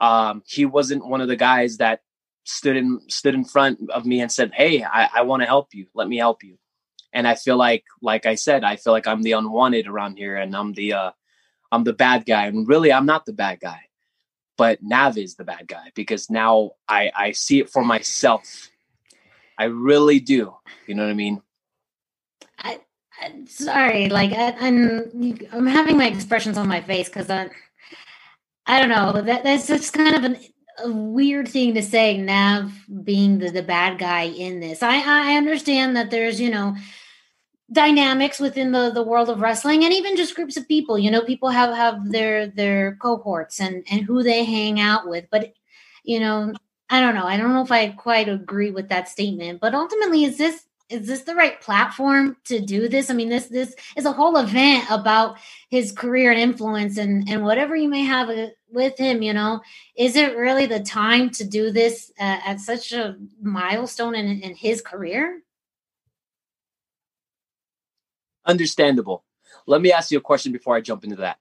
um, 0.00 0.42
he 0.46 0.64
wasn't 0.64 1.06
one 1.06 1.20
of 1.20 1.28
the 1.28 1.36
guys 1.36 1.76
that 1.76 2.00
stood 2.44 2.76
in 2.76 3.00
stood 3.08 3.34
in 3.34 3.44
front 3.44 3.90
of 3.90 4.04
me 4.04 4.20
and 4.20 4.30
said, 4.30 4.52
"Hey, 4.54 4.82
I, 4.82 5.08
I 5.14 5.22
want 5.22 5.42
to 5.42 5.46
help 5.46 5.74
you. 5.74 5.86
Let 5.94 6.08
me 6.08 6.16
help 6.16 6.42
you." 6.42 6.58
And 7.12 7.28
I 7.28 7.34
feel 7.34 7.56
like, 7.56 7.84
like 8.00 8.24
I 8.24 8.36
said, 8.36 8.64
I 8.64 8.76
feel 8.76 8.92
like 8.92 9.06
I'm 9.06 9.22
the 9.22 9.32
unwanted 9.32 9.86
around 9.86 10.16
here, 10.16 10.36
and 10.36 10.56
I'm 10.56 10.72
the 10.72 10.94
uh, 10.94 11.10
I'm 11.70 11.84
the 11.84 11.92
bad 11.92 12.26
guy. 12.26 12.46
And 12.46 12.66
really, 12.66 12.92
I'm 12.92 13.06
not 13.06 13.26
the 13.26 13.32
bad 13.32 13.60
guy, 13.60 13.80
but 14.56 14.82
Nav 14.82 15.18
is 15.18 15.36
the 15.36 15.44
bad 15.44 15.68
guy 15.68 15.92
because 15.94 16.30
now 16.30 16.72
I 16.88 17.10
I 17.14 17.32
see 17.32 17.60
it 17.60 17.70
for 17.70 17.84
myself. 17.84 18.68
I 19.58 19.64
really 19.64 20.20
do. 20.20 20.54
You 20.86 20.94
know 20.94 21.04
what 21.04 21.10
I 21.10 21.14
mean? 21.14 21.42
I, 22.58 22.80
I 23.20 23.44
sorry, 23.46 24.08
like 24.08 24.32
I, 24.32 24.56
I'm 24.60 25.46
I'm 25.52 25.66
having 25.66 25.96
my 25.96 26.06
expressions 26.06 26.58
on 26.58 26.68
my 26.68 26.80
face 26.80 27.08
because 27.08 27.30
I 27.30 27.50
I 28.66 28.80
don't 28.80 28.88
know 28.88 29.20
that 29.20 29.44
that's 29.44 29.66
just 29.66 29.92
kind 29.92 30.14
of 30.16 30.24
an 30.24 30.38
a 30.78 30.90
weird 30.90 31.48
thing 31.48 31.74
to 31.74 31.82
say, 31.82 32.16
Nav 32.16 32.72
being 33.04 33.38
the, 33.38 33.50
the 33.50 33.62
bad 33.62 33.98
guy 33.98 34.22
in 34.22 34.60
this. 34.60 34.82
I, 34.82 34.96
I 34.96 35.36
understand 35.36 35.96
that 35.96 36.10
there's, 36.10 36.40
you 36.40 36.50
know, 36.50 36.76
dynamics 37.70 38.38
within 38.38 38.72
the, 38.72 38.90
the 38.90 39.02
world 39.02 39.30
of 39.30 39.40
wrestling 39.40 39.84
and 39.84 39.92
even 39.92 40.16
just 40.16 40.34
groups 40.34 40.56
of 40.56 40.68
people. 40.68 40.98
You 40.98 41.10
know, 41.10 41.22
people 41.22 41.48
have, 41.48 41.74
have 41.74 42.10
their 42.10 42.46
their 42.46 42.96
cohorts 42.96 43.60
and, 43.60 43.84
and 43.90 44.02
who 44.02 44.22
they 44.22 44.44
hang 44.44 44.80
out 44.80 45.08
with. 45.08 45.26
But, 45.30 45.54
you 46.04 46.20
know, 46.20 46.52
I 46.90 47.00
don't 47.00 47.14
know. 47.14 47.26
I 47.26 47.36
don't 47.36 47.52
know 47.52 47.62
if 47.62 47.72
I 47.72 47.88
quite 47.88 48.28
agree 48.28 48.70
with 48.70 48.88
that 48.88 49.08
statement. 49.08 49.60
But 49.60 49.74
ultimately, 49.74 50.24
is 50.24 50.36
this 50.36 50.64
is 50.92 51.06
this 51.06 51.22
the 51.22 51.34
right 51.34 51.60
platform 51.60 52.36
to 52.44 52.60
do 52.60 52.88
this? 52.88 53.10
I 53.10 53.14
mean, 53.14 53.28
this 53.28 53.46
this 53.46 53.74
is 53.96 54.04
a 54.04 54.12
whole 54.12 54.36
event 54.36 54.86
about 54.90 55.38
his 55.68 55.92
career 55.92 56.30
and 56.30 56.40
influence 56.40 56.98
and 56.98 57.28
and 57.28 57.44
whatever 57.44 57.74
you 57.74 57.88
may 57.88 58.02
have 58.04 58.28
uh, 58.28 58.48
with 58.70 58.98
him. 58.98 59.22
You 59.22 59.32
know, 59.32 59.60
is 59.96 60.16
it 60.16 60.36
really 60.36 60.66
the 60.66 60.80
time 60.80 61.30
to 61.30 61.44
do 61.44 61.70
this 61.70 62.12
uh, 62.18 62.38
at 62.44 62.60
such 62.60 62.92
a 62.92 63.16
milestone 63.40 64.14
in, 64.14 64.40
in 64.40 64.54
his 64.54 64.82
career? 64.82 65.40
Understandable. 68.44 69.24
Let 69.66 69.80
me 69.80 69.92
ask 69.92 70.10
you 70.10 70.18
a 70.18 70.22
question 70.22 70.52
before 70.52 70.74
I 70.74 70.80
jump 70.80 71.04
into 71.04 71.16
that. 71.16 71.38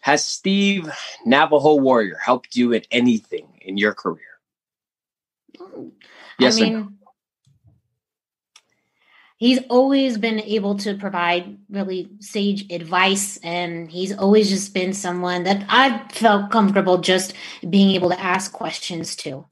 Has 0.00 0.24
Steve 0.24 0.90
Navajo 1.24 1.74
Warrior 1.76 2.16
helped 2.16 2.56
you 2.56 2.72
in 2.72 2.82
anything 2.90 3.46
in 3.60 3.76
your 3.76 3.94
career? 3.94 4.22
Yes 6.38 6.56
I 6.56 6.60
mean, 6.60 6.72
no? 6.72 6.88
He's 9.38 9.60
always 9.70 10.18
been 10.18 10.40
able 10.40 10.76
to 10.76 10.94
provide 10.94 11.56
really 11.70 12.10
sage 12.20 12.70
advice 12.70 13.38
and 13.42 13.90
he's 13.90 14.12
always 14.12 14.50
just 14.50 14.74
been 14.74 14.92
someone 14.92 15.44
that 15.44 15.64
i've 15.68 16.12
felt 16.12 16.50
comfortable 16.50 16.98
just 16.98 17.32
being 17.70 17.92
able 17.92 18.10
to 18.10 18.20
ask 18.20 18.52
questions 18.52 19.16
to. 19.16 19.46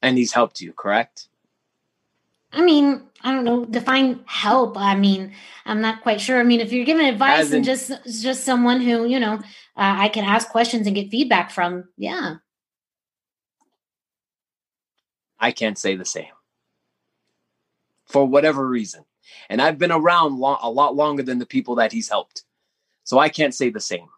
And 0.00 0.16
he's 0.16 0.32
helped 0.32 0.60
you 0.60 0.72
correct? 0.72 1.28
I 2.52 2.62
mean 2.62 3.02
i 3.22 3.30
don't 3.32 3.44
know 3.44 3.64
define 3.64 4.20
help 4.26 4.76
i 4.78 4.94
mean 4.94 5.32
i'm 5.66 5.80
not 5.80 6.02
quite 6.02 6.20
sure. 6.20 6.40
I 6.40 6.44
mean 6.44 6.60
if 6.60 6.72
you're 6.72 6.86
giving 6.86 7.06
advice 7.06 7.50
in, 7.50 7.56
and 7.56 7.64
just 7.64 7.92
just 8.22 8.44
someone 8.44 8.80
who 8.80 9.06
you 9.06 9.20
know 9.20 9.34
uh, 9.34 9.40
i 9.76 10.08
can 10.08 10.24
ask 10.24 10.48
questions 10.48 10.86
and 10.86 10.96
get 10.96 11.10
feedback 11.10 11.50
from 11.50 11.84
yeah. 11.96 12.36
I 15.40 15.52
can't 15.52 15.78
say 15.78 15.94
the 15.94 16.04
same 16.04 16.37
for 18.08 18.26
whatever 18.26 18.66
reason. 18.66 19.04
And 19.48 19.60
I've 19.60 19.78
been 19.78 19.92
around 19.92 20.38
long, 20.38 20.58
a 20.62 20.70
lot 20.70 20.96
longer 20.96 21.22
than 21.22 21.38
the 21.38 21.46
people 21.46 21.76
that 21.76 21.92
he's 21.92 22.08
helped. 22.08 22.44
So 23.04 23.18
I 23.18 23.28
can't 23.28 23.54
say 23.54 23.70
the 23.70 23.80
same. 23.80 24.08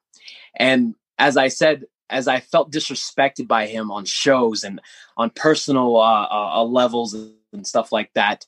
And 0.57 0.95
as 1.19 1.37
I 1.37 1.49
said, 1.49 1.85
as 2.09 2.27
I 2.27 2.41
felt 2.41 2.73
disrespected 2.73 3.47
by 3.47 3.67
him 3.67 3.91
on 3.91 4.05
shows 4.05 4.65
and 4.65 4.81
on 5.17 5.31
personal 5.31 5.97
uh, 5.97 6.25
uh, 6.25 6.51
uh 6.57 6.65
levels 6.65 7.15
and 7.15 7.67
stuff 7.67 7.93
like 7.93 8.13
that, 8.15 8.47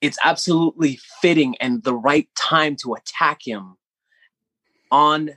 it's 0.00 0.18
absolutely 0.24 0.98
fitting 1.20 1.56
and 1.60 1.82
the 1.84 1.94
right 1.94 2.28
time 2.36 2.76
to 2.76 2.94
attack 2.94 3.46
him 3.46 3.76
on 4.90 5.30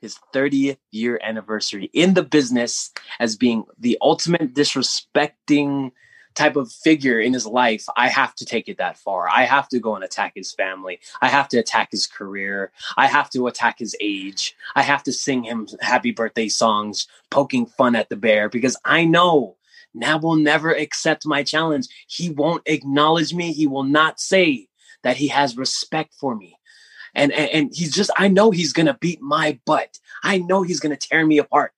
his 0.00 0.16
30th 0.32 0.78
year 0.90 1.20
anniversary 1.22 1.90
in 1.92 2.14
the 2.14 2.22
business 2.22 2.92
as 3.20 3.36
being 3.36 3.64
the 3.78 3.98
ultimate 4.00 4.54
disrespecting 4.54 5.92
type 6.34 6.56
of 6.56 6.70
figure 6.70 7.20
in 7.20 7.32
his 7.32 7.46
life, 7.46 7.84
I 7.96 8.08
have 8.08 8.34
to 8.36 8.44
take 8.44 8.68
it 8.68 8.78
that 8.78 8.98
far. 8.98 9.28
I 9.28 9.44
have 9.44 9.68
to 9.68 9.78
go 9.78 9.94
and 9.94 10.04
attack 10.04 10.32
his 10.34 10.52
family. 10.52 11.00
I 11.20 11.28
have 11.28 11.48
to 11.48 11.58
attack 11.58 11.90
his 11.90 12.06
career. 12.06 12.72
I 12.96 13.06
have 13.06 13.30
to 13.30 13.46
attack 13.46 13.78
his 13.78 13.96
age. 14.00 14.54
I 14.74 14.82
have 14.82 15.02
to 15.04 15.12
sing 15.12 15.44
him 15.44 15.68
happy 15.80 16.10
birthday 16.10 16.48
songs, 16.48 17.06
poking 17.30 17.66
fun 17.66 17.96
at 17.96 18.08
the 18.08 18.16
bear 18.16 18.48
because 18.48 18.76
I 18.84 19.04
know 19.04 19.56
Nav 19.94 20.22
will 20.22 20.36
never 20.36 20.72
accept 20.72 21.26
my 21.26 21.42
challenge. 21.42 21.86
He 22.06 22.30
won't 22.30 22.62
acknowledge 22.66 23.34
me. 23.34 23.52
He 23.52 23.66
will 23.66 23.84
not 23.84 24.20
say 24.20 24.68
that 25.02 25.16
he 25.16 25.28
has 25.28 25.56
respect 25.56 26.14
for 26.14 26.34
me. 26.34 26.56
And, 27.14 27.30
and, 27.32 27.50
and 27.50 27.70
he's 27.74 27.92
just, 27.92 28.10
I 28.16 28.28
know 28.28 28.50
he's 28.50 28.72
going 28.72 28.86
to 28.86 28.94
beat 28.94 29.20
my 29.20 29.58
butt. 29.66 29.98
I 30.22 30.38
know 30.38 30.62
he's 30.62 30.80
going 30.80 30.96
to 30.96 31.08
tear 31.08 31.26
me 31.26 31.38
apart. 31.38 31.72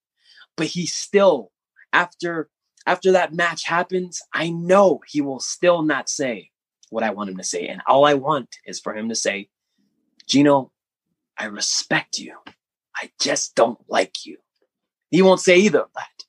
But 0.56 0.66
he 0.68 0.86
still, 0.86 1.50
after 1.92 2.48
after 2.86 3.12
that 3.12 3.34
match 3.34 3.64
happens, 3.64 4.20
I 4.32 4.50
know 4.50 5.00
he 5.06 5.20
will 5.20 5.40
still 5.40 5.82
not 5.82 6.08
say 6.08 6.50
what 6.90 7.04
I 7.04 7.10
want 7.10 7.30
him 7.30 7.36
to 7.38 7.44
say. 7.44 7.66
And 7.66 7.80
all 7.86 8.04
I 8.04 8.14
want 8.14 8.56
is 8.66 8.80
for 8.80 8.94
him 8.94 9.08
to 9.08 9.14
say, 9.14 9.48
Gino, 10.26 10.70
I 11.38 11.46
respect 11.46 12.18
you. 12.18 12.36
I 12.96 13.10
just 13.20 13.54
don't 13.54 13.78
like 13.88 14.24
you. 14.24 14.38
He 15.10 15.22
won't 15.22 15.40
say 15.40 15.58
either 15.58 15.80
of 15.80 15.90
that. 15.94 16.24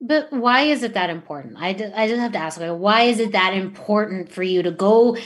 But 0.00 0.32
why 0.32 0.62
is 0.62 0.82
it 0.82 0.94
that 0.94 1.10
important? 1.10 1.56
I, 1.58 1.72
just, 1.72 1.94
I 1.94 2.06
just 2.06 2.20
have 2.20 2.32
to 2.32 2.38
ask, 2.38 2.60
why 2.60 3.02
is 3.02 3.18
it 3.18 3.32
that 3.32 3.54
important 3.54 4.30
for 4.30 4.42
you 4.42 4.62
to 4.62 4.70
go 4.70 5.16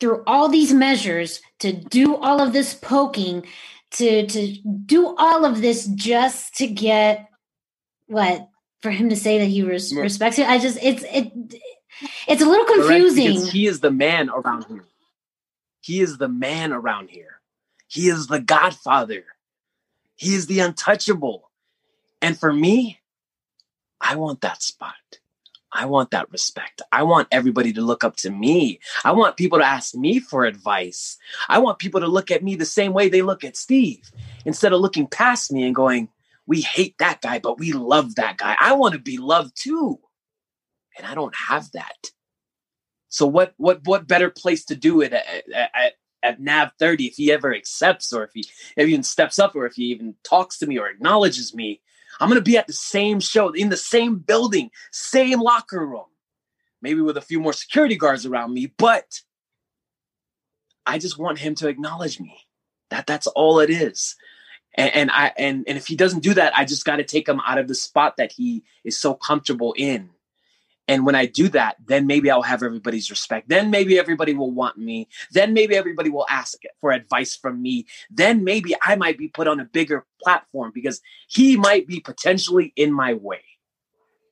through 0.00 0.22
all 0.26 0.48
these 0.48 0.72
measures, 0.72 1.40
to 1.60 1.72
do 1.72 2.16
all 2.16 2.40
of 2.40 2.52
this 2.52 2.74
poking, 2.74 3.46
to 3.90 4.26
to 4.26 4.56
do 4.84 5.14
all 5.16 5.44
of 5.44 5.60
this 5.60 5.86
just 5.86 6.54
to 6.56 6.66
get 6.66 7.28
what 8.06 8.48
for 8.82 8.90
him 8.90 9.08
to 9.08 9.16
say 9.16 9.38
that 9.38 9.46
he 9.46 9.62
res- 9.62 9.94
respects 9.94 10.38
you? 10.38 10.44
I 10.44 10.58
just 10.58 10.78
it's 10.82 11.04
it 11.04 11.32
it's 12.26 12.42
a 12.42 12.46
little 12.46 12.66
confusing. 12.66 13.46
he 13.46 13.66
is 13.66 13.80
the 13.80 13.90
man 13.90 14.30
around 14.30 14.66
here. 14.66 14.84
He 15.80 16.00
is 16.00 16.18
the 16.18 16.28
man 16.28 16.72
around 16.72 17.10
here. 17.10 17.40
He 17.86 18.08
is 18.08 18.26
the 18.26 18.40
Godfather. 18.40 19.24
He 20.16 20.34
is 20.34 20.46
the 20.46 20.60
untouchable. 20.60 21.50
And 22.20 22.38
for 22.38 22.52
me, 22.52 22.98
I 24.00 24.16
want 24.16 24.40
that 24.42 24.62
spot. 24.62 24.94
I 25.72 25.86
want 25.86 26.10
that 26.10 26.30
respect. 26.30 26.82
I 26.92 27.02
want 27.02 27.28
everybody 27.30 27.72
to 27.74 27.82
look 27.82 28.02
up 28.02 28.16
to 28.16 28.30
me. 28.30 28.80
I 29.04 29.12
want 29.12 29.36
people 29.36 29.58
to 29.58 29.64
ask 29.64 29.94
me 29.94 30.18
for 30.18 30.44
advice. 30.44 31.18
I 31.48 31.58
want 31.58 31.78
people 31.78 32.00
to 32.00 32.06
look 32.06 32.30
at 32.30 32.42
me 32.42 32.54
the 32.54 32.64
same 32.64 32.92
way 32.92 33.08
they 33.08 33.22
look 33.22 33.44
at 33.44 33.56
Steve 33.56 34.10
instead 34.44 34.72
of 34.72 34.80
looking 34.80 35.06
past 35.06 35.52
me 35.52 35.64
and 35.64 35.74
going, 35.74 36.08
we 36.48 36.62
hate 36.62 36.96
that 36.98 37.20
guy, 37.20 37.38
but 37.38 37.60
we 37.60 37.72
love 37.72 38.16
that 38.16 38.38
guy. 38.38 38.56
I 38.58 38.72
want 38.72 38.94
to 38.94 38.98
be 38.98 39.18
loved 39.18 39.52
too. 39.54 40.00
And 40.96 41.06
I 41.06 41.14
don't 41.14 41.34
have 41.34 41.70
that. 41.72 42.10
So 43.08 43.26
what 43.26 43.54
what 43.56 43.82
what 43.84 44.08
better 44.08 44.30
place 44.30 44.64
to 44.66 44.74
do 44.74 45.00
it 45.00 45.12
at, 45.12 45.26
at, 45.54 45.92
at 46.22 46.40
Nav 46.40 46.72
30 46.78 47.06
if 47.06 47.14
he 47.14 47.30
ever 47.30 47.54
accepts 47.54 48.12
or 48.12 48.24
if 48.24 48.30
he, 48.34 48.40
if 48.76 48.86
he 48.86 48.92
even 48.92 49.04
steps 49.04 49.38
up 49.38 49.54
or 49.54 49.66
if 49.66 49.74
he 49.74 49.84
even 49.84 50.14
talks 50.24 50.58
to 50.58 50.66
me 50.66 50.78
or 50.78 50.88
acknowledges 50.88 51.54
me 51.54 51.80
I'm 52.20 52.28
going 52.28 52.40
to 52.40 52.44
be 52.44 52.56
at 52.56 52.66
the 52.66 52.72
same 52.72 53.20
show, 53.20 53.50
in 53.50 53.68
the 53.68 53.76
same 53.76 54.18
building, 54.18 54.70
same 54.90 55.40
locker 55.40 55.86
room, 55.86 56.06
maybe 56.82 57.00
with 57.00 57.16
a 57.16 57.22
few 57.22 57.40
more 57.40 57.52
security 57.52 57.96
guards 57.96 58.26
around 58.26 58.52
me, 58.52 58.72
but 58.76 59.20
I 60.84 60.98
just 60.98 61.18
want 61.18 61.38
him 61.38 61.54
to 61.56 61.68
acknowledge 61.68 62.18
me. 62.18 62.36
That 62.90 63.06
that's 63.06 63.26
all 63.26 63.60
it 63.60 63.70
is. 63.70 64.16
And, 64.78 64.94
and 64.94 65.10
I 65.10 65.32
and 65.36 65.64
and 65.68 65.76
if 65.76 65.86
he 65.86 65.96
doesn't 65.96 66.22
do 66.22 66.32
that, 66.34 66.56
I 66.56 66.64
just 66.64 66.86
got 66.86 66.96
to 66.96 67.04
take 67.04 67.28
him 67.28 67.40
out 67.44 67.58
of 67.58 67.68
the 67.68 67.74
spot 67.74 68.16
that 68.16 68.32
he 68.32 68.62
is 68.84 68.98
so 68.98 69.12
comfortable 69.12 69.74
in 69.76 70.08
and 70.88 71.04
when 71.04 71.14
I 71.14 71.26
do 71.26 71.48
that, 71.50 71.76
then 71.86 72.06
maybe 72.06 72.30
I'll 72.30 72.42
have 72.42 72.62
everybody's 72.62 73.10
respect. 73.10 73.50
Then 73.50 73.70
maybe 73.70 73.98
everybody 73.98 74.32
will 74.32 74.50
want 74.50 74.78
me. 74.78 75.06
Then 75.30 75.52
maybe 75.52 75.76
everybody 75.76 76.08
will 76.08 76.26
ask 76.30 76.58
for 76.80 76.92
advice 76.92 77.36
from 77.36 77.60
me. 77.60 77.86
Then 78.10 78.42
maybe 78.42 78.74
I 78.82 78.96
might 78.96 79.18
be 79.18 79.28
put 79.28 79.46
on 79.46 79.60
a 79.60 79.66
bigger 79.66 80.06
platform 80.22 80.72
because 80.74 81.02
he 81.28 81.58
might 81.58 81.86
be 81.86 82.00
potentially 82.00 82.72
in 82.74 82.90
my 82.90 83.12
way. 83.12 83.44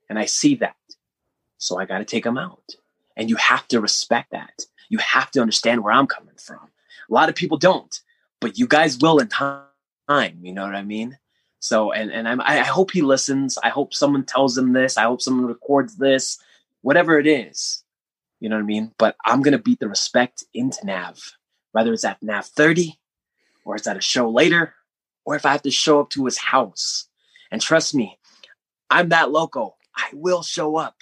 And 0.09 0.19
I 0.19 0.25
see 0.25 0.55
that. 0.57 0.77
So 1.59 1.79
I 1.79 1.85
got 1.85 1.99
to 1.99 2.07
take 2.07 2.25
him 2.25 2.39
out. 2.39 2.65
And 3.19 3.29
you 3.29 3.37
have 3.37 3.69
to 3.69 3.81
respect 3.81 4.31
that. 4.31 4.63
You 4.89 4.99
have 4.99 5.31
to 5.33 5.41
understand 5.43 5.85
where 5.85 5.93
I'm 5.93 6.07
coming 6.07 6.37
from. 6.39 6.71
A 7.11 7.13
lot 7.13 7.29
of 7.29 7.35
people 7.35 7.59
don't, 7.59 8.01
but 8.41 8.59
you 8.59 8.67
guys 8.67 8.97
will 8.99 9.19
in 9.19 9.29
time. 9.29 9.66
You 10.43 10.53
know 10.53 10.65
what 10.65 10.75
I 10.75 10.83
mean? 10.83 11.19
So, 11.61 11.93
and 11.93 12.11
and 12.13 12.29
I'm, 12.29 12.41
I 12.41 12.59
hope 12.59 12.91
he 12.93 13.03
listens. 13.03 13.59
I 13.59 13.71
hope 13.71 13.95
someone 13.95 14.25
tells 14.25 14.57
him 14.57 14.73
this. 14.73 14.97
I 14.97 15.05
hope 15.05 15.21
someone 15.21 15.47
records 15.47 15.97
this 15.97 16.39
whatever 16.87 17.19
it 17.19 17.27
is. 17.27 17.83
You 18.39 18.49
know 18.49 18.55
what 18.55 18.63
I 18.63 18.67
mean? 18.67 18.93
But 18.97 19.17
I'm 19.25 19.43
to 19.43 19.59
beat 19.59 19.81
the 19.81 19.89
respect 19.89 20.45
into 20.55 20.87
Nav, 20.87 21.19
whether 21.73 21.93
it's 21.93 22.05
at 22.05 22.23
Nav 22.23 22.47
30 22.47 22.97
or 23.65 23.75
it's 23.75 23.89
at 23.89 23.97
a 23.97 24.01
show 24.01 24.31
later, 24.31 24.75
or 25.25 25.35
if 25.35 25.45
I 25.45 25.51
have 25.51 25.63
to 25.63 25.71
show 25.73 25.99
up 25.99 26.11
to 26.11 26.27
his 26.27 26.39
house. 26.39 27.09
And 27.51 27.61
trust 27.61 27.93
me, 27.93 28.21
I'm 28.89 29.09
that 29.09 29.33
loco. 29.33 29.75
I 29.97 30.11
will 30.13 30.45
show 30.45 30.77
up. 30.77 30.95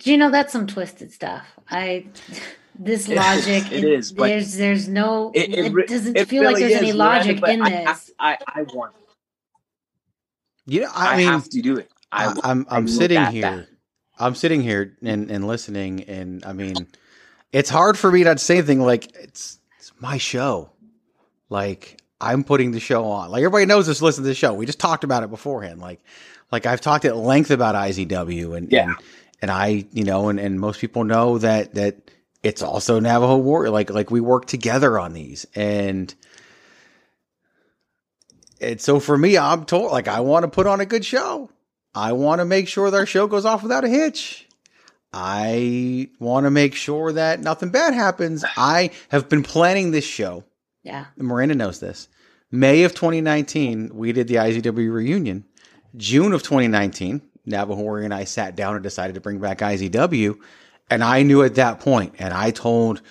Do 0.00 0.10
You 0.10 0.18
know, 0.18 0.30
that's 0.30 0.52
some 0.52 0.66
twisted 0.66 1.10
stuff. 1.10 1.46
I 1.70 2.08
this 2.76 3.08
logic 3.08 3.70
it, 3.70 3.84
it 3.84 3.84
is 3.84 4.12
but 4.12 4.26
there's 4.26 4.56
there's 4.56 4.88
no 4.88 5.30
it, 5.34 5.50
it, 5.50 5.76
it 5.76 5.88
doesn't 5.88 6.18
feel 6.28 6.42
really 6.42 6.54
like 6.54 6.60
there's 6.60 6.72
is, 6.72 6.78
any 6.78 6.92
logic 6.92 7.42
in 7.46 7.62
I 7.62 7.70
this 7.70 8.10
I, 8.18 8.38
I, 8.46 8.62
want 8.62 8.94
you 10.66 10.80
know 10.80 10.90
i, 10.94 11.14
I 11.14 11.16
mean 11.18 11.26
have 11.28 11.48
to 11.50 11.62
do 11.62 11.76
it 11.76 11.90
I, 12.10 12.26
am 12.26 12.40
I'm, 12.42 12.66
I'm 12.68 12.88
sitting 12.88 13.24
here 13.26 13.68
I'm 14.18 14.34
sitting 14.34 14.60
here 14.60 14.96
and, 15.02 15.30
and 15.30 15.46
listening, 15.46 16.04
and 16.04 16.44
I 16.44 16.52
mean, 16.52 16.86
it's 17.52 17.70
hard 17.70 17.98
for 17.98 18.10
me 18.10 18.22
not 18.24 18.38
to 18.38 18.44
say 18.44 18.58
anything. 18.58 18.80
Like 18.80 19.14
it's 19.16 19.58
it's 19.78 19.92
my 20.00 20.18
show. 20.18 20.70
Like 21.48 22.00
I'm 22.20 22.44
putting 22.44 22.70
the 22.70 22.80
show 22.80 23.06
on. 23.06 23.30
Like 23.30 23.40
everybody 23.40 23.66
knows 23.66 23.86
this. 23.86 24.00
Listen 24.00 24.22
to 24.22 24.28
the 24.28 24.34
show. 24.34 24.54
We 24.54 24.66
just 24.66 24.78
talked 24.78 25.04
about 25.04 25.24
it 25.24 25.30
beforehand. 25.30 25.80
Like 25.80 26.00
like 26.52 26.66
I've 26.66 26.80
talked 26.80 27.04
at 27.04 27.16
length 27.16 27.50
about 27.50 27.74
IZW, 27.74 28.56
and 28.56 28.70
yeah. 28.70 28.84
and, 28.84 28.96
and 29.42 29.50
I 29.50 29.84
you 29.92 30.04
know, 30.04 30.28
and, 30.28 30.38
and 30.38 30.60
most 30.60 30.80
people 30.80 31.02
know 31.04 31.38
that 31.38 31.74
that 31.74 32.10
it's 32.44 32.62
also 32.62 33.00
Navajo 33.00 33.38
Warrior. 33.38 33.70
Like 33.70 33.90
like 33.90 34.10
we 34.10 34.20
work 34.20 34.46
together 34.46 34.98
on 34.98 35.14
these, 35.14 35.46
and 35.54 36.14
and 38.60 38.80
so 38.80 39.00
for 39.00 39.18
me, 39.18 39.36
I'm 39.36 39.64
told 39.64 39.90
like 39.90 40.06
I 40.06 40.20
want 40.20 40.44
to 40.44 40.48
put 40.48 40.66
on 40.66 40.80
a 40.80 40.86
good 40.86 41.04
show. 41.04 41.50
I 41.94 42.12
want 42.12 42.40
to 42.40 42.44
make 42.44 42.68
sure 42.68 42.90
that 42.90 42.96
our 42.96 43.06
show 43.06 43.26
goes 43.26 43.44
off 43.44 43.62
without 43.62 43.84
a 43.84 43.88
hitch. 43.88 44.46
I 45.12 46.10
want 46.18 46.44
to 46.44 46.50
make 46.50 46.74
sure 46.74 47.12
that 47.12 47.40
nothing 47.40 47.70
bad 47.70 47.94
happens. 47.94 48.44
I 48.56 48.90
have 49.08 49.28
been 49.28 49.44
planning 49.44 49.90
this 49.90 50.04
show. 50.04 50.44
Yeah. 50.82 51.06
Miranda 51.16 51.54
knows 51.54 51.80
this. 51.80 52.08
May 52.50 52.82
of 52.82 52.94
2019, 52.94 53.90
we 53.94 54.12
did 54.12 54.28
the 54.28 54.34
IZW 54.34 54.92
reunion. 54.92 55.44
June 55.96 56.32
of 56.32 56.42
2019, 56.42 57.22
Navajo 57.46 57.80
Warrior 57.80 58.04
and 58.04 58.14
I 58.14 58.24
sat 58.24 58.56
down 58.56 58.74
and 58.74 58.82
decided 58.82 59.14
to 59.14 59.20
bring 59.20 59.38
back 59.38 59.58
IZW. 59.58 60.36
And 60.90 61.02
I 61.02 61.22
knew 61.22 61.42
at 61.42 61.56
that 61.56 61.80
point, 61.80 62.14
and 62.18 62.32
I 62.32 62.50
told 62.50 63.02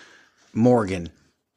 Morgan, 0.53 1.09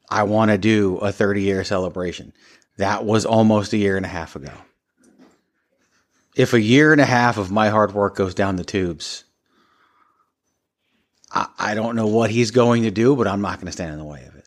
I 0.09 0.23
want 0.25 0.51
to 0.51 0.59
do 0.59 0.97
a 0.99 1.13
30 1.13 1.43
year 1.43 1.65
celebration. 1.65 2.33
That 2.79 3.05
was 3.05 3.25
almost 3.25 3.73
a 3.73 3.77
year 3.77 3.97
and 3.97 4.07
a 4.07 4.09
half 4.09 4.37
ago 4.37 4.53
if 6.37 6.53
a 6.53 6.61
year 6.61 6.93
and 6.93 7.01
a 7.01 7.07
half 7.07 7.39
of 7.39 7.51
my 7.51 7.71
hard 7.71 7.95
work 7.95 8.15
goes 8.15 8.35
down 8.35 8.57
the 8.57 8.65
tubes, 8.65 9.25
I, 11.33 11.49
I 11.59 11.75
don't 11.75 11.97
know 11.97 12.07
what 12.07 12.31
he's 12.31 12.51
going 12.51 12.83
to 12.83 12.91
do, 12.91 13.17
but 13.17 13.27
I'm 13.27 13.41
not 13.41 13.57
going 13.57 13.67
to 13.67 13.73
stand 13.73 13.93
in 13.93 13.99
the 13.99 14.05
way 14.05 14.25
of 14.27 14.37
it. 14.37 14.47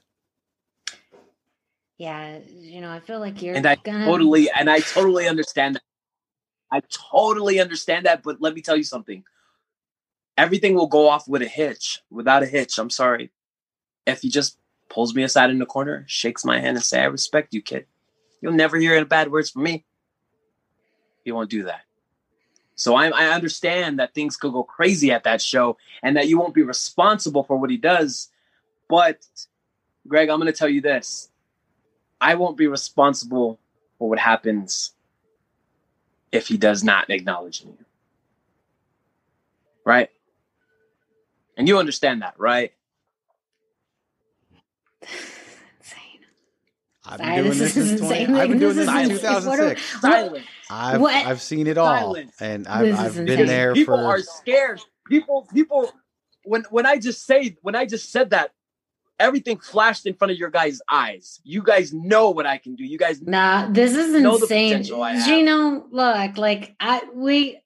Yeah, 1.98 2.40
you 2.48 2.80
know, 2.80 2.92
I 2.92 3.02
feel 3.02 3.20
like 3.20 3.42
you're 3.42 3.56
and 3.56 3.66
I 3.66 3.76
gonna... 3.76 4.06
totally 4.06 4.50
and 4.50 4.70
I 4.70 4.80
totally 4.80 5.28
understand 5.28 5.76
that. 5.76 5.82
I 6.72 6.82
totally 7.12 7.60
understand 7.60 8.06
that, 8.06 8.24
but 8.24 8.40
let 8.40 8.54
me 8.54 8.62
tell 8.62 8.78
you 8.78 8.84
something. 8.84 9.24
Everything 10.40 10.74
will 10.74 10.88
go 10.88 11.10
off 11.10 11.28
with 11.28 11.42
a 11.42 11.48
hitch. 11.48 12.02
Without 12.10 12.44
a 12.44 12.46
hitch, 12.46 12.78
I'm 12.80 12.90
sorry. 12.90 13.30
If 14.08 14.22
he 14.22 14.30
just 14.30 14.58
pulls 14.88 15.14
me 15.14 15.24
aside 15.24 15.50
in 15.50 15.60
the 15.60 15.66
corner, 15.66 16.06
shakes 16.08 16.46
my 16.46 16.62
hand, 16.62 16.78
and 16.78 16.86
say, 16.86 17.02
"I 17.02 17.08
respect 17.08 17.54
you, 17.54 17.62
kid," 17.62 17.88
you'll 18.40 18.54
never 18.54 18.78
hear 18.78 18.96
any 18.96 19.04
bad 19.04 19.34
words 19.34 19.50
from 19.50 19.64
me. 19.64 19.84
He 21.26 21.34
won't 21.34 21.50
do 21.50 21.64
that. 21.64 21.82
So 22.76 22.96
I, 22.96 23.10
I 23.10 23.34
understand 23.34 24.00
that 24.00 24.14
things 24.14 24.38
could 24.38 24.54
go 24.54 24.64
crazy 24.64 25.12
at 25.12 25.26
that 25.26 25.42
show 25.42 25.78
and 26.02 26.16
that 26.16 26.30
you 26.30 26.40
won't 26.40 26.54
be 26.54 26.64
responsible 26.64 27.44
for 27.44 27.58
what 27.58 27.70
he 27.70 27.76
does. 27.76 28.30
But 28.88 29.26
Greg, 30.08 30.30
I'm 30.30 30.40
going 30.40 30.52
to 30.52 30.58
tell 30.58 30.70
you 30.70 30.80
this 30.80 31.30
I 32.22 32.36
won't 32.36 32.56
be 32.56 32.68
responsible 32.68 33.60
for 33.98 34.08
what 34.08 34.20
happens 34.20 34.94
if 36.32 36.48
he 36.48 36.56
does 36.56 36.82
not 36.82 37.10
acknowledge 37.10 37.66
me. 37.66 37.74
Right? 39.86 40.10
And 41.60 41.68
you 41.68 41.78
understand 41.78 42.22
that, 42.22 42.34
right? 42.38 42.72
I've 47.06 47.18
been 47.18 47.44
doing 47.44 47.58
this, 47.58 47.74
since 47.74 48.00
20, 48.00 48.26
I've 48.40 48.50
been 48.50 48.60
doing 48.60 48.76
this 48.76 48.88
since 48.88 49.22
2006. 49.22 50.02
Silence. 50.02 50.46
I've 50.70 51.02
what? 51.02 51.16
I've 51.26 51.42
seen 51.42 51.66
it 51.66 51.78
all, 51.78 52.14
Silence. 52.14 52.36
and 52.40 52.68
I've, 52.68 53.00
I've 53.00 53.26
been 53.26 53.48
there. 53.48 53.74
People 53.74 53.98
for... 53.98 54.04
are 54.04 54.20
scared. 54.20 54.80
People, 55.08 55.48
people. 55.52 55.92
When 56.44 56.66
when 56.70 56.86
I 56.86 57.00
just 57.00 57.26
say 57.26 57.58
when 57.62 57.76
I 57.76 57.88
just 57.88 58.12
said 58.12 58.30
that, 58.30 58.52
everything 59.20 59.58
flashed 59.58 60.06
in 60.06 60.14
front 60.14 60.32
of 60.32 60.38
your 60.38 60.52
guys' 60.52 60.82
eyes. 60.90 61.42
You 61.44 61.64
guys 61.64 61.92
know 61.94 62.30
what 62.30 62.46
I 62.46 62.60
can 62.60 62.76
do. 62.76 62.84
You 62.84 63.00
guys, 63.00 63.22
nah, 63.24 63.68
this 63.72 63.96
is 63.96 64.14
insane. 64.14 64.84
Gino, 64.84 65.88
look, 65.90 66.38
like 66.38 66.76
I 66.80 67.02
we. 67.14 67.60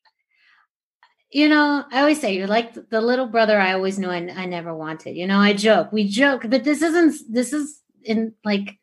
You 1.33 1.49
know, 1.49 1.83
I 1.91 1.99
always 1.99 2.21
say 2.21 2.35
you're 2.35 2.45
like 2.45 2.89
the 2.91 3.01
little 3.01 3.25
brother 3.25 3.59
I 3.59 3.73
always 3.73 3.97
knew 3.97 4.09
I, 4.09 4.17
I 4.17 4.45
never 4.45 4.73
wanted. 4.73 5.15
You 5.17 5.25
know, 5.25 5.39
I 5.39 5.53
joke, 5.53 5.91
we 5.91 6.07
joke, 6.07 6.45
but 6.47 6.63
this 6.63 6.83
isn't. 6.83 7.15
This 7.27 7.53
is 7.53 7.81
in 8.03 8.33
like 8.45 8.77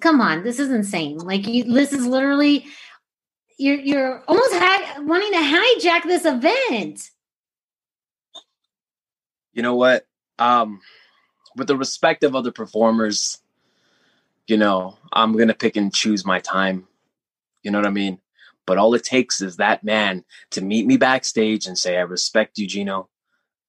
come 0.00 0.20
on, 0.20 0.42
this 0.42 0.58
is 0.58 0.70
insane. 0.70 1.18
Like 1.18 1.46
you, 1.46 1.62
this 1.62 1.92
is 1.92 2.04
literally 2.04 2.66
you're 3.56 3.78
you're 3.78 4.24
almost 4.26 4.52
wanting 4.98 5.30
to 5.30 5.38
hijack 5.38 6.02
this 6.02 6.24
event. 6.24 7.08
You 9.52 9.62
know 9.62 9.76
what? 9.76 10.04
Um, 10.40 10.80
with 11.56 11.68
the 11.68 11.76
respect 11.76 12.24
of 12.24 12.34
other 12.34 12.50
performers, 12.50 13.38
you 14.48 14.56
know, 14.56 14.98
I'm 15.12 15.36
gonna 15.36 15.54
pick 15.54 15.76
and 15.76 15.94
choose 15.94 16.24
my 16.24 16.40
time. 16.40 16.88
You 17.62 17.70
know 17.70 17.78
what 17.78 17.86
I 17.86 17.90
mean? 17.90 18.18
But 18.66 18.78
all 18.78 18.94
it 18.94 19.04
takes 19.04 19.40
is 19.40 19.56
that 19.56 19.82
man 19.84 20.24
to 20.50 20.60
meet 20.60 20.86
me 20.86 20.96
backstage 20.96 21.66
and 21.66 21.76
say, 21.76 21.96
I 21.96 22.02
respect 22.02 22.58
you, 22.58 22.66
Gino. 22.66 23.08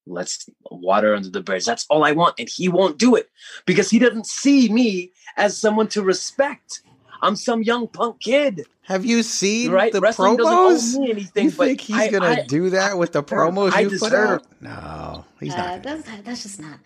Let's 0.06 0.50
water 0.70 1.16
under 1.16 1.30
the 1.30 1.42
bridge. 1.42 1.66
That's 1.66 1.86
all 1.90 2.04
I 2.04 2.12
want. 2.12 2.36
And 2.38 2.50
he 2.50 2.68
won't 2.68 2.98
do 2.98 3.16
it 3.16 3.30
because 3.66 3.90
he 3.90 4.00
doesn't 4.00 4.28
see 4.28 4.70
me 4.70 5.12
as 5.38 5.58
someone 5.58 5.88
to 5.90 6.04
respect. 6.04 6.82
I'm 7.22 7.38
some 7.38 7.64
young 7.64 7.88
punk 7.88 8.20
kid. 8.20 8.66
Have 8.82 9.06
you 9.06 9.24
seen 9.24 9.72
right? 9.72 9.94
the 9.94 10.02
Wrestling 10.02 10.36
promos? 10.36 10.96
Anything, 10.98 11.46
you 11.46 11.52
think 11.52 11.80
he's 11.80 11.96
I, 11.96 12.12
gonna 12.12 12.28
I, 12.28 12.46
do 12.46 12.70
that 12.72 12.98
with 12.98 13.14
the 13.14 13.24
promos 13.24 13.72
I, 13.72 13.80
you 13.82 13.98
put 13.98 14.14
out? 14.14 14.46
No, 14.60 15.24
he's 15.40 15.54
uh, 15.54 15.58
not. 15.58 15.84
That's, 15.84 16.10
that's 16.24 16.44
just 16.44 16.60
not. 16.60 16.80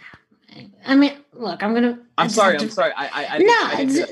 I 0.86 0.96
mean, 0.96 1.18
look, 1.34 1.64
I'm 1.64 1.74
gonna. 1.74 2.00
I'm 2.18 2.30
sorry. 2.30 2.58
I'm 2.58 2.70
sorry. 2.70 2.94
I. 2.96 3.08
I, 3.08 3.28
I 3.36 3.86
no. 3.88 4.06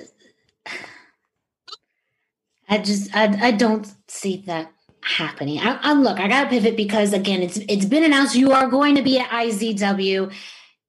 I 2.68 2.80
just 2.80 3.16
I, 3.16 3.48
I 3.48 3.52
don't 3.52 3.92
see 4.08 4.44
that 4.48 4.72
happening. 5.02 5.60
I, 5.60 5.80
I 5.82 5.94
look, 5.94 6.20
I 6.20 6.28
gotta 6.28 6.50
pivot 6.50 6.76
because 6.76 7.14
again, 7.14 7.42
it's 7.42 7.58
it's 7.70 7.86
been 7.86 8.04
announced 8.04 8.36
you 8.36 8.52
are 8.52 8.68
going 8.68 8.96
to 8.96 9.04
be 9.04 9.20
at 9.20 9.30
IZW. 9.30 10.34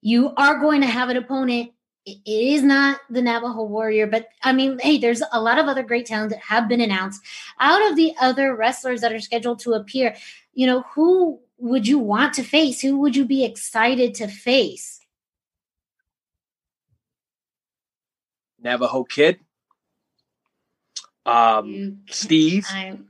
You 0.01 0.33
are 0.37 0.59
going 0.59 0.81
to 0.81 0.87
have 0.87 1.09
an 1.09 1.17
opponent. 1.17 1.71
It 2.05 2.19
is 2.25 2.63
not 2.63 2.99
the 3.09 3.21
Navajo 3.21 3.63
Warrior, 3.63 4.07
but 4.07 4.29
I 4.41 4.53
mean, 4.53 4.79
hey, 4.79 4.97
there's 4.97 5.21
a 5.33 5.41
lot 5.41 5.59
of 5.59 5.67
other 5.67 5.83
great 5.83 6.05
talents 6.05 6.33
that 6.33 6.41
have 6.41 6.69
been 6.69 6.81
announced. 6.81 7.21
Out 7.59 7.85
of 7.89 7.95
the 7.95 8.13
other 8.21 8.55
wrestlers 8.55 9.01
that 9.01 9.11
are 9.11 9.19
scheduled 9.19 9.59
to 9.59 9.73
appear, 9.73 10.15
you 10.53 10.65
know, 10.65 10.83
who 10.93 11.39
would 11.57 11.87
you 11.87 11.99
want 11.99 12.33
to 12.35 12.43
face? 12.43 12.81
Who 12.81 12.99
would 12.99 13.15
you 13.15 13.25
be 13.25 13.43
excited 13.43 14.15
to 14.15 14.27
face? 14.27 15.01
Navajo 18.59 19.03
Kid 19.03 19.39
um, 21.27 21.99
Steve, 22.09 22.65
I'm, 22.71 23.07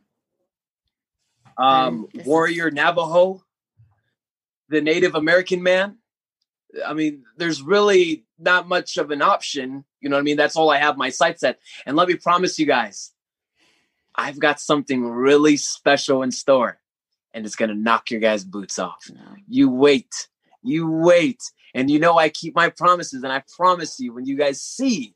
um, 1.58 2.08
Warrior 2.26 2.72
Navajo, 2.72 3.44
the 4.70 4.82
Native 4.82 5.16
American 5.16 5.62
man. 5.64 5.98
I 6.86 6.94
mean, 6.94 7.24
there's 7.38 7.62
really 7.62 8.26
not 8.40 8.68
much 8.68 8.98
of 8.98 9.12
an 9.12 9.22
option. 9.22 9.86
You 10.02 10.10
know 10.10 10.16
what 10.16 10.22
I 10.22 10.24
mean? 10.24 10.38
That's 10.38 10.56
all 10.56 10.70
I 10.70 10.80
have 10.80 10.98
my 10.98 11.10
sights 11.10 11.42
set. 11.42 11.60
And 11.86 11.96
let 11.96 12.08
me 12.08 12.16
promise 12.16 12.60
you 12.60 12.66
guys, 12.66 13.12
I've 14.16 14.40
got 14.40 14.60
something 14.60 15.04
really 15.04 15.58
special 15.58 16.24
in 16.24 16.32
store, 16.32 16.80
and 17.34 17.46
it's 17.46 17.56
gonna 17.56 17.76
knock 17.76 18.10
your 18.10 18.20
guys' 18.20 18.44
boots 18.44 18.80
off. 18.80 19.10
No. 19.14 19.22
You 19.48 19.70
wait, 19.70 20.28
you 20.64 20.90
wait, 20.90 21.42
and 21.76 21.90
you 21.90 22.00
know 22.00 22.18
I 22.18 22.30
keep 22.30 22.56
my 22.56 22.70
promises, 22.70 23.24
and 23.24 23.32
I 23.32 23.44
promise 23.56 24.00
you 24.00 24.14
when 24.14 24.26
you 24.26 24.36
guys 24.36 24.62
see 24.62 25.14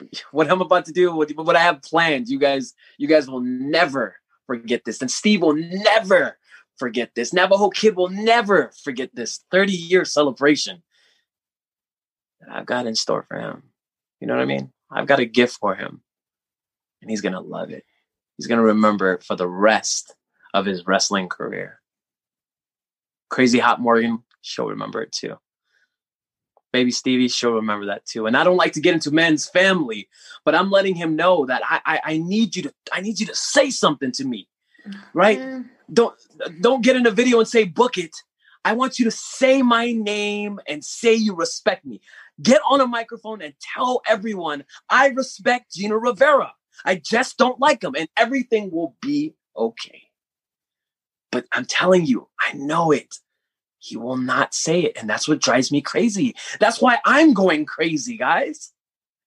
what 0.32 0.50
I'm 0.50 0.60
about 0.60 0.86
to 0.86 0.92
do, 0.92 1.14
what, 1.14 1.30
what 1.36 1.56
I 1.56 1.60
have 1.60 1.82
planned, 1.82 2.28
you 2.28 2.38
guys, 2.38 2.74
you 2.98 3.08
guys 3.08 3.28
will 3.28 3.40
never 3.40 4.16
forget 4.46 4.84
this. 4.84 5.00
And 5.00 5.10
Steve 5.10 5.42
will 5.42 5.54
never 5.54 6.38
forget 6.78 7.10
this. 7.14 7.32
Navajo 7.32 7.70
Kid 7.70 7.96
will 7.96 8.08
never 8.08 8.70
forget 8.82 9.10
this 9.14 9.40
30 9.50 9.72
year 9.72 10.04
celebration 10.04 10.82
that 12.40 12.50
I've 12.50 12.66
got 12.66 12.86
in 12.86 12.94
store 12.94 13.24
for 13.28 13.38
him. 13.38 13.64
You 14.20 14.26
know 14.26 14.34
what 14.34 14.42
I 14.42 14.46
mean? 14.46 14.72
I've 14.90 15.06
got 15.06 15.20
a 15.20 15.24
gift 15.24 15.58
for 15.58 15.74
him 15.74 16.02
and 17.02 17.10
he's 17.10 17.20
going 17.20 17.34
to 17.34 17.40
love 17.40 17.70
it. 17.70 17.84
He's 18.36 18.46
going 18.46 18.58
to 18.58 18.64
remember 18.64 19.12
it 19.12 19.24
for 19.24 19.36
the 19.36 19.48
rest 19.48 20.14
of 20.54 20.66
his 20.66 20.86
wrestling 20.86 21.28
career. 21.28 21.80
Crazy 23.28 23.58
Hot 23.58 23.80
Morgan, 23.80 24.22
she'll 24.40 24.68
remember 24.68 25.02
it 25.02 25.12
too. 25.12 25.36
Baby 26.78 26.92
Stevie, 26.92 27.26
she'll 27.26 27.54
remember 27.54 27.86
that 27.86 28.06
too. 28.06 28.26
And 28.26 28.36
I 28.36 28.44
don't 28.44 28.56
like 28.56 28.74
to 28.74 28.80
get 28.80 28.94
into 28.94 29.10
men's 29.10 29.48
family, 29.48 30.08
but 30.44 30.54
I'm 30.54 30.70
letting 30.70 30.94
him 30.94 31.16
know 31.16 31.44
that 31.46 31.60
I, 31.68 31.80
I, 31.84 32.00
I 32.04 32.18
need 32.18 32.54
you 32.54 32.62
to 32.62 32.74
I 32.92 33.00
need 33.00 33.18
you 33.18 33.26
to 33.26 33.34
say 33.34 33.68
something 33.70 34.12
to 34.12 34.24
me, 34.24 34.46
right? 35.12 35.40
Mm. 35.40 35.64
Don't 35.92 36.14
don't 36.60 36.84
get 36.84 36.94
in 36.94 37.04
a 37.04 37.10
video 37.10 37.40
and 37.40 37.48
say 37.48 37.64
book 37.64 37.98
it. 37.98 38.14
I 38.64 38.74
want 38.74 39.00
you 39.00 39.04
to 39.06 39.10
say 39.10 39.60
my 39.60 39.90
name 39.90 40.60
and 40.68 40.84
say 40.84 41.14
you 41.14 41.34
respect 41.34 41.84
me. 41.84 42.00
Get 42.40 42.60
on 42.70 42.80
a 42.80 42.86
microphone 42.86 43.42
and 43.42 43.54
tell 43.74 44.00
everyone 44.08 44.62
I 44.88 45.08
respect 45.08 45.74
Gino 45.74 45.96
Rivera. 45.96 46.52
I 46.84 47.02
just 47.04 47.38
don't 47.38 47.58
like 47.58 47.82
him, 47.82 47.96
and 47.98 48.08
everything 48.16 48.70
will 48.70 48.94
be 49.02 49.34
okay. 49.56 50.02
But 51.32 51.46
I'm 51.50 51.64
telling 51.64 52.06
you, 52.06 52.28
I 52.40 52.52
know 52.52 52.92
it 52.92 53.16
he 53.78 53.96
will 53.96 54.16
not 54.16 54.54
say 54.54 54.80
it. 54.80 54.96
And 54.96 55.08
that's 55.08 55.28
what 55.28 55.40
drives 55.40 55.70
me 55.70 55.80
crazy. 55.80 56.34
That's 56.60 56.80
why 56.80 56.98
I'm 57.04 57.32
going 57.32 57.64
crazy, 57.64 58.16
guys. 58.16 58.72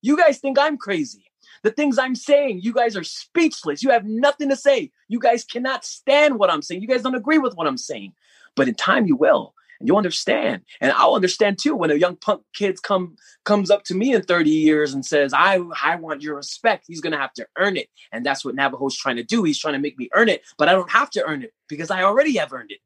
You 0.02 0.18
guys 0.18 0.40
think 0.40 0.60
I'm 0.60 0.78
crazy. 0.78 1.26
The 1.64 1.72
things 1.72 2.00
I'm 2.00 2.16
saying, 2.16 2.62
you 2.64 2.74
guys 2.74 2.98
are 2.98 3.04
speechless. 3.04 3.84
You 3.84 3.92
have 3.92 4.06
nothing 4.06 4.50
to 4.50 4.56
say. 4.56 4.92
You 5.08 5.20
guys 5.20 5.44
cannot 5.44 5.86
stand 5.86 6.40
what 6.40 6.50
I'm 6.50 6.62
saying. 6.62 6.82
You 6.82 6.88
guys 6.88 7.04
don't 7.04 7.16
agree 7.16 7.38
with 7.38 7.56
what 7.56 7.68
I'm 7.68 7.78
saying. 7.78 8.14
But 8.56 8.68
in 8.68 8.76
time, 8.76 9.06
you 9.06 9.16
will. 9.16 9.54
And 9.80 9.88
you'll 9.88 9.98
understand. 9.98 10.64
And 10.80 10.92
I'll 10.92 11.16
understand 11.16 11.60
too 11.60 11.76
when 11.76 11.92
a 11.92 11.96
young 11.96 12.16
punk 12.16 12.44
kid 12.54 12.82
come 12.84 13.16
comes 13.46 13.72
up 13.72 13.84
to 13.86 13.96
me 13.96 14.14
in 14.14 14.22
30 14.22 14.50
years 14.50 14.94
and 14.94 15.04
says, 15.04 15.34
I, 15.34 15.60
I 15.84 15.96
want 15.96 16.22
your 16.22 16.36
respect. 16.36 16.86
He's 16.88 17.02
gonna 17.02 17.18
have 17.18 17.34
to 17.34 17.48
earn 17.58 17.78
it. 17.78 17.90
And 18.12 18.24
that's 18.24 18.46
what 18.46 18.56
Navajo's 18.56 18.96
trying 18.96 19.16
to 19.16 19.24
do. 19.24 19.44
He's 19.44 19.58
trying 19.58 19.74
to 19.74 19.80
make 19.80 19.98
me 19.98 20.10
earn 20.14 20.30
it, 20.30 20.44
but 20.58 20.68
I 20.68 20.74
don't 20.74 20.92
have 20.92 21.10
to 21.12 21.24
earn 21.26 21.42
it 21.42 21.54
because 21.68 21.90
I 21.90 22.04
already 22.04 22.38
have 22.38 22.54
earned 22.54 22.72
it 22.72 22.80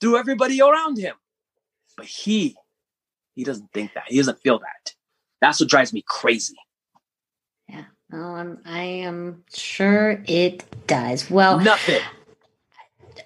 through 0.00 0.18
everybody 0.18 0.60
around 0.60 0.98
him. 0.98 1.14
But 1.96 2.06
he, 2.06 2.56
he 3.34 3.44
doesn't 3.44 3.72
think 3.72 3.94
that. 3.94 4.04
He 4.08 4.16
doesn't 4.16 4.40
feel 4.40 4.58
that. 4.58 4.94
That's 5.40 5.60
what 5.60 5.68
drives 5.68 5.92
me 5.92 6.02
crazy. 6.06 6.56
Yeah. 7.68 7.84
I'm, 8.12 8.60
I 8.64 8.82
am 8.82 9.44
sure 9.54 10.22
it 10.26 10.64
does. 10.86 11.30
Well, 11.30 11.60
nothing. 11.60 12.00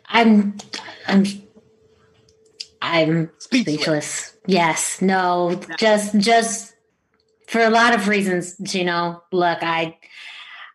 I'm, 0.06 0.56
I'm, 1.06 1.24
I'm 2.82 3.30
speechless. 3.38 3.74
speechless. 3.74 4.36
Yes. 4.46 5.02
No. 5.02 5.60
Just, 5.78 6.18
just 6.18 6.74
for 7.46 7.60
a 7.60 7.70
lot 7.70 7.94
of 7.94 8.08
reasons. 8.08 8.56
You 8.74 8.84
know, 8.84 9.22
look, 9.32 9.58
I, 9.62 9.98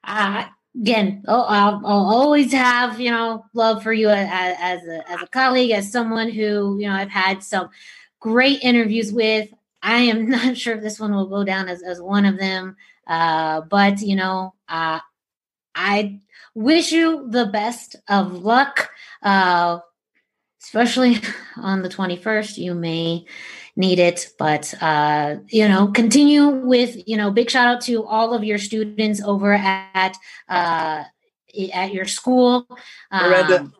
I, 0.04 0.50
again, 0.80 1.24
oh, 1.28 1.44
I'll, 1.44 1.82
I'll, 1.86 2.06
always 2.06 2.52
have 2.52 3.00
you 3.00 3.12
know 3.12 3.46
love 3.54 3.84
for 3.84 3.94
you 3.94 4.10
as, 4.10 4.58
as 4.60 4.88
a 4.88 5.12
as 5.12 5.22
a 5.22 5.28
colleague, 5.28 5.72
as 5.72 5.92
someone 5.92 6.30
who 6.30 6.78
you 6.80 6.88
know 6.88 6.94
I've 6.94 7.10
had 7.10 7.44
some 7.44 7.70
great 8.20 8.62
interviews 8.64 9.12
with. 9.12 9.50
I 9.82 9.98
am 9.98 10.30
not 10.30 10.58
sure 10.58 10.76
if 10.76 10.82
this 10.82 11.00
one 11.00 11.14
will 11.14 11.28
go 11.28 11.44
down 11.44 11.70
as, 11.70 11.84
as 11.84 12.02
one 12.02 12.26
of 12.26 12.38
them, 12.38 12.76
uh, 13.08 13.62
but 13.62 14.02
you 14.02 14.16
know, 14.16 14.54
uh, 14.68 15.00
I 15.76 16.20
wish 16.54 16.92
you 16.92 17.28
the 17.30 17.46
best 17.48 17.96
of 18.10 18.34
luck, 18.34 18.90
uh, 19.24 19.80
especially 20.62 21.20
on 21.58 21.82
the 21.82 21.90
twenty 21.90 22.18
first. 22.18 22.58
You 22.58 22.74
may 22.74 23.26
need 23.76 24.00
it. 24.00 24.30
But 24.38 24.74
uh, 24.82 25.38
you 25.48 25.68
know, 25.68 25.88
continue 25.88 26.48
with 26.48 27.08
you 27.08 27.18
know, 27.18 27.32
big 27.32 27.50
shout 27.50 27.68
out 27.68 27.82
to 27.82 28.04
all 28.06 28.34
of 28.34 28.44
your 28.44 28.58
students 28.58 29.22
over 29.22 29.54
at 29.54 30.18
uh, 30.50 31.04
at 31.74 31.94
your 31.94 32.06
school. 32.06 32.68
Miranda, 33.12 33.60
um, 33.62 33.74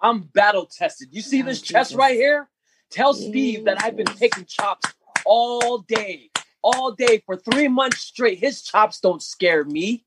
I'm 0.00 0.20
battle 0.22 0.66
tested. 0.66 1.08
You 1.12 1.22
see 1.22 1.42
oh, 1.42 1.46
this 1.46 1.60
chest 1.60 1.94
right 1.94 2.14
here? 2.14 2.48
Tell 2.90 3.14
Steve 3.14 3.64
that 3.64 3.82
I've 3.82 3.96
been 3.96 4.06
taking 4.06 4.44
chops 4.44 4.92
all 5.24 5.78
day, 5.78 6.30
all 6.62 6.92
day 6.92 7.22
for 7.24 7.36
three 7.36 7.68
months 7.68 8.00
straight. 8.02 8.38
His 8.38 8.62
chops 8.62 9.00
don't 9.00 9.22
scare 9.22 9.64
me. 9.64 10.04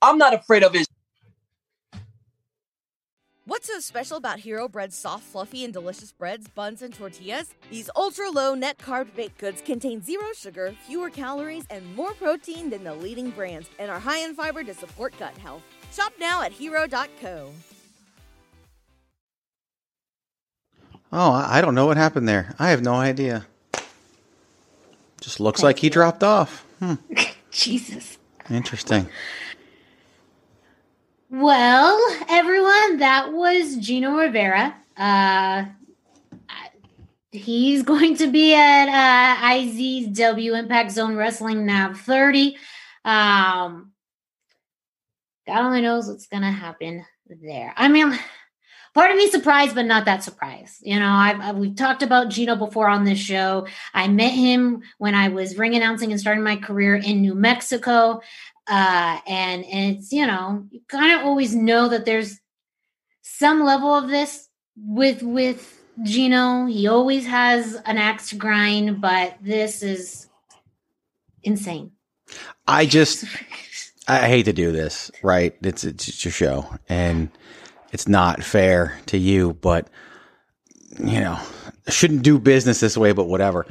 I'm 0.00 0.16
not 0.16 0.32
afraid 0.32 0.62
of 0.62 0.72
his 0.72 0.86
What's 3.48 3.66
so 3.66 3.80
special 3.80 4.18
about 4.18 4.40
Hero 4.40 4.68
Bread's 4.68 4.94
soft, 4.94 5.24
fluffy, 5.24 5.64
and 5.64 5.72
delicious 5.72 6.12
breads, 6.12 6.48
buns, 6.48 6.82
and 6.82 6.92
tortillas? 6.92 7.54
These 7.70 7.88
ultra 7.96 8.28
low 8.28 8.54
net 8.54 8.76
carb 8.76 9.14
baked 9.16 9.38
goods 9.38 9.62
contain 9.62 10.02
zero 10.02 10.26
sugar, 10.36 10.74
fewer 10.86 11.08
calories, 11.08 11.64
and 11.70 11.96
more 11.96 12.12
protein 12.12 12.68
than 12.68 12.84
the 12.84 12.92
leading 12.92 13.30
brands, 13.30 13.70
and 13.78 13.90
are 13.90 13.98
high 13.98 14.18
in 14.18 14.34
fiber 14.34 14.62
to 14.64 14.74
support 14.74 15.18
gut 15.18 15.34
health. 15.38 15.62
Shop 15.94 16.12
now 16.20 16.42
at 16.42 16.52
hero.co. 16.52 17.50
Oh, 21.10 21.32
I 21.32 21.62
don't 21.62 21.74
know 21.74 21.86
what 21.86 21.96
happened 21.96 22.28
there. 22.28 22.54
I 22.58 22.68
have 22.68 22.82
no 22.82 22.96
idea. 22.96 23.46
Just 25.22 25.40
looks 25.40 25.62
like 25.62 25.78
he 25.78 25.88
dropped 25.88 26.22
off. 26.22 26.66
Hmm. 26.80 26.96
Jesus. 27.50 28.18
Interesting. 28.50 29.08
Well, 31.30 32.00
everyone, 32.30 32.98
that 32.98 33.34
was 33.34 33.76
Gino 33.76 34.16
Rivera. 34.16 34.74
Uh, 34.96 35.66
he's 37.30 37.82
going 37.82 38.16
to 38.16 38.30
be 38.30 38.54
at 38.54 38.88
uh, 38.88 39.36
IZW 39.48 40.58
Impact 40.58 40.90
Zone 40.90 41.16
Wrestling 41.16 41.66
NAV 41.66 42.00
30. 42.00 42.56
Um, 43.04 43.92
God 45.46 45.64
only 45.64 45.82
knows 45.82 46.08
what's 46.08 46.28
going 46.28 46.44
to 46.44 46.50
happen 46.50 47.04
there. 47.28 47.74
I 47.76 47.88
mean, 47.88 48.18
part 48.94 49.10
of 49.10 49.18
me 49.18 49.28
surprised, 49.28 49.74
but 49.74 49.84
not 49.84 50.06
that 50.06 50.24
surprised. 50.24 50.78
You 50.80 50.98
know, 50.98 51.10
I've, 51.10 51.40
I've, 51.40 51.56
we've 51.56 51.76
talked 51.76 52.02
about 52.02 52.30
Gino 52.30 52.56
before 52.56 52.88
on 52.88 53.04
this 53.04 53.18
show. 53.18 53.66
I 53.92 54.08
met 54.08 54.32
him 54.32 54.82
when 54.96 55.14
I 55.14 55.28
was 55.28 55.58
ring 55.58 55.74
announcing 55.74 56.10
and 56.10 56.20
starting 56.20 56.42
my 56.42 56.56
career 56.56 56.96
in 56.96 57.20
New 57.20 57.34
Mexico. 57.34 58.22
Uh, 58.68 59.18
and, 59.26 59.64
and 59.64 59.96
it's, 59.96 60.12
you 60.12 60.26
know, 60.26 60.66
you 60.70 60.80
kind 60.88 61.18
of 61.18 61.26
always 61.26 61.54
know 61.54 61.88
that 61.88 62.04
there's 62.04 62.38
some 63.22 63.64
level 63.64 63.94
of 63.94 64.08
this 64.08 64.48
with, 64.76 65.22
with, 65.22 65.74
Gino, 66.02 66.66
he 66.66 66.86
always 66.86 67.26
has 67.26 67.74
an 67.84 67.98
axe 67.98 68.30
to 68.30 68.36
grind, 68.36 69.00
but 69.00 69.36
this 69.40 69.82
is 69.82 70.28
insane. 71.42 71.92
I 72.66 72.86
just 72.86 73.24
I 74.08 74.26
hate 74.28 74.44
to 74.44 74.52
do 74.52 74.72
this, 74.72 75.10
right? 75.22 75.56
It's 75.62 75.84
it's 75.84 76.24
your 76.24 76.32
show 76.32 76.66
and 76.88 77.30
it's 77.92 78.06
not 78.06 78.42
fair 78.42 78.98
to 79.06 79.18
you, 79.18 79.54
but 79.54 79.88
you 80.98 81.20
know, 81.20 81.38
I 81.86 81.90
shouldn't 81.90 82.22
do 82.22 82.38
business 82.38 82.80
this 82.80 82.96
way, 82.96 83.12
but 83.12 83.24
whatever. 83.24 83.66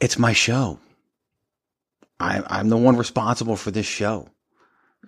It's 0.00 0.18
my 0.18 0.32
show. 0.32 0.78
I'm 2.18 2.44
I'm 2.46 2.68
the 2.68 2.76
one 2.76 2.96
responsible 2.96 3.56
for 3.56 3.70
this 3.70 3.86
show. 3.86 4.28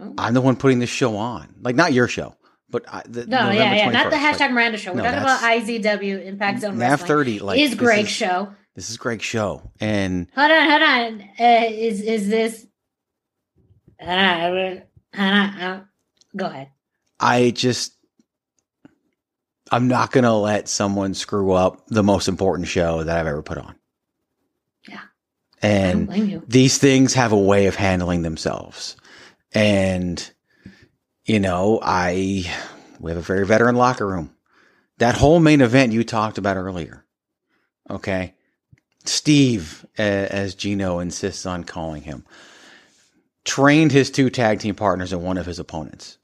Oh. 0.00 0.14
I'm 0.18 0.34
the 0.34 0.40
one 0.40 0.56
putting 0.56 0.78
this 0.78 0.90
show 0.90 1.16
on. 1.16 1.54
Like 1.60 1.76
not 1.76 1.92
your 1.92 2.08
show. 2.08 2.36
But 2.70 2.84
I, 2.88 3.02
the, 3.06 3.26
no, 3.26 3.36
November 3.36 3.54
yeah, 3.54 3.74
yeah, 3.74 3.90
not 3.90 4.10
the 4.10 4.16
hashtag 4.16 4.40
like, 4.40 4.52
Miranda 4.52 4.78
show. 4.78 4.92
We're 4.94 5.02
no, 5.02 5.04
talking 5.04 5.18
about 5.18 5.40
IZW 5.40 6.24
Impact 6.24 6.60
Zone 6.62 6.78
Nav 6.78 7.02
thirty 7.02 7.38
like 7.38 7.60
is 7.60 7.74
Greg's 7.74 8.08
is, 8.08 8.14
show. 8.14 8.54
This 8.74 8.88
is 8.88 8.96
Greg's 8.96 9.24
show, 9.24 9.70
and 9.78 10.26
hold 10.34 10.50
on, 10.50 10.70
hold 10.70 10.82
on. 10.82 11.20
Uh, 11.38 11.66
is 11.68 12.00
is 12.00 12.28
this? 12.30 12.66
Hold 14.00 14.18
on, 14.18 14.40
hold 14.40 14.82
on, 15.14 15.48
hold 15.50 15.70
on. 15.70 15.88
Go 16.34 16.46
ahead. 16.46 16.68
I 17.20 17.50
just, 17.50 17.92
I'm 19.70 19.88
not 19.88 20.10
gonna 20.10 20.34
let 20.34 20.66
someone 20.66 21.12
screw 21.12 21.52
up 21.52 21.86
the 21.88 22.02
most 22.02 22.26
important 22.26 22.68
show 22.68 23.04
that 23.04 23.14
I've 23.14 23.26
ever 23.26 23.42
put 23.42 23.58
on. 23.58 23.76
Yeah, 24.88 25.02
and 25.60 26.42
these 26.48 26.78
things 26.78 27.12
have 27.12 27.32
a 27.32 27.38
way 27.38 27.66
of 27.66 27.74
handling 27.74 28.22
themselves, 28.22 28.96
and 29.54 30.30
you 31.24 31.40
know, 31.40 31.78
I 31.82 32.44
we 33.00 33.10
have 33.10 33.18
a 33.18 33.22
very 33.22 33.46
veteran 33.46 33.76
locker 33.76 34.06
room. 34.06 34.34
That 34.98 35.16
whole 35.16 35.40
main 35.40 35.60
event 35.60 35.92
you 35.92 36.04
talked 36.04 36.38
about 36.38 36.56
earlier. 36.56 37.04
Okay. 37.90 38.34
Steve, 39.04 39.84
as 39.98 40.54
Gino 40.54 41.00
insists 41.00 41.44
on 41.44 41.64
calling 41.64 42.02
him, 42.02 42.24
trained 43.44 43.90
his 43.90 44.10
two 44.10 44.30
tag 44.30 44.60
team 44.60 44.76
partners 44.76 45.12
and 45.12 45.22
one 45.22 45.38
of 45.38 45.46
his 45.46 45.58
opponents. 45.58 46.18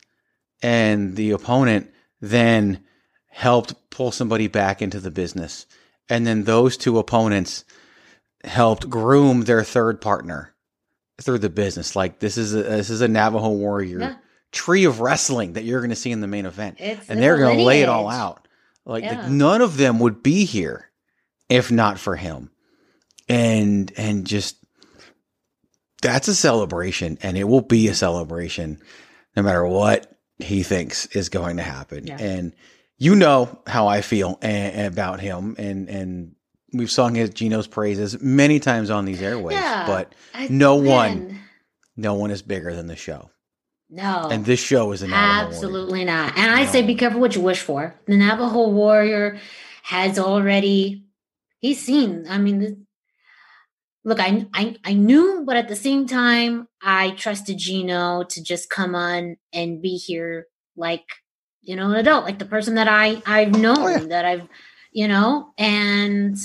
And 0.63 1.17
the 1.17 1.33
opponent 1.33 1.91
then 2.21 2.85
helped 3.27 3.91
pull 3.91 4.13
somebody 4.13 4.47
back 4.47 4.81
into 4.81 5.01
the 5.01 5.11
business. 5.11 5.67
And 6.09 6.27
then 6.27 6.45
those 6.45 6.77
two 6.77 6.99
opponents 6.99 7.65
helped 8.45 8.89
groom 8.89 9.43
their 9.43 9.65
third 9.65 10.01
partner 10.01 10.55
through 11.21 11.39
the 11.39 11.51
business. 11.51 11.97
Like 11.97 12.19
this 12.19 12.39
is 12.39 12.55
a, 12.55 12.63
this 12.63 12.91
is 12.91 13.01
a 13.01 13.09
Navajo 13.09 13.51
warrior 13.51 14.01
yeah 14.01 14.15
tree 14.53 14.85
of 14.85 15.01
wrestling 15.01 15.55
that 15.55 15.65
you're 15.65 15.81
going 15.81 15.91
to 15.91 15.97
see 15.97 16.11
in 16.11 16.21
the 16.21 16.27
main 16.27 16.47
event. 16.47 16.77
It's 16.79 17.09
and 17.09 17.21
they're 17.21 17.39
going 17.39 17.59
to 17.59 17.65
lay 17.65 17.83
it 17.83 17.89
all 17.89 18.09
out. 18.09 18.47
Like, 18.85 19.05
yeah. 19.05 19.23
like 19.23 19.31
none 19.31 19.61
of 19.61 19.77
them 19.77 19.99
would 20.01 20.23
be 20.23 20.45
here 20.45 20.91
if 21.49 21.71
not 21.71 21.99
for 21.99 22.17
him. 22.17 22.51
And 23.29 23.93
and 23.97 24.27
just 24.27 24.57
that's 26.01 26.29
a 26.29 26.35
celebration 26.35 27.19
and 27.23 27.37
it 27.37 27.45
will 27.45 27.61
be 27.61 27.89
a 27.89 27.95
celebration 27.95 28.81
no 29.37 29.43
matter 29.43 29.67
what 29.67 30.11
he 30.39 30.63
thinks 30.63 31.07
is 31.07 31.29
going 31.29 31.59
to 31.59 31.63
happen. 31.63 32.07
Yeah. 32.07 32.17
And 32.19 32.55
you 32.97 33.15
know 33.15 33.61
how 33.67 33.87
I 33.87 34.01
feel 34.01 34.39
a- 34.43 34.87
about 34.87 35.21
him 35.21 35.57
and 35.59 35.89
and 35.89 36.35
we've 36.73 36.91
sung 36.91 37.15
his 37.15 37.31
Gino's 37.31 37.67
praises 37.67 38.21
many 38.21 38.61
times 38.61 38.91
on 38.91 39.05
these 39.05 39.23
airways, 39.23 39.57
yeah, 39.57 39.87
but 39.87 40.15
I, 40.35 40.49
no 40.49 40.77
one 40.77 41.41
no 41.97 42.15
one 42.15 42.31
is 42.31 42.43
bigger 42.43 42.75
than 42.75 42.87
the 42.87 42.97
show. 42.97 43.31
No. 43.91 44.29
And 44.31 44.45
this 44.45 44.61
show 44.61 44.93
is 44.93 45.03
an 45.03 45.13
absolutely 45.13 46.05
not. 46.05 46.37
And 46.37 46.51
I 46.51 46.67
say 46.67 46.83
be 46.83 46.95
careful 46.95 47.21
what 47.21 47.35
you 47.35 47.41
wish 47.41 47.61
for. 47.61 47.95
The 48.07 48.17
Navajo 48.17 48.69
warrior 48.69 49.39
has 49.83 50.19
already 50.19 51.05
he's 51.61 51.81
seen. 51.81 52.27
I 52.29 52.39
mean, 52.39 52.59
this, 52.59 52.73
look, 54.05 54.21
I, 54.21 54.47
I 54.53 54.77
I 54.85 54.93
knew, 54.93 55.43
but 55.47 55.57
at 55.57 55.69
the 55.69 55.77
same 55.77 56.07
time, 56.07 56.69
I 56.83 57.11
trusted 57.13 57.59
Gino 57.59 58.25
to 58.25 58.43
just 58.43 58.69
come 58.69 58.95
on 58.95 59.37
and 59.53 59.83
be 59.83 59.97
here 59.97 60.47
like 60.77 61.05
you 61.63 61.75
know 61.75 61.91
an 61.91 61.97
adult, 61.97 62.25
like 62.25 62.39
the 62.39 62.45
person 62.45 62.75
that 62.75 62.89
I 62.89 63.23
I've 63.27 63.59
known 63.59 63.79
oh, 63.79 63.89
yeah. 63.89 63.99
that 64.09 64.25
I've 64.27 64.49
you 64.93 65.09
know 65.09 65.53
and 65.57 66.37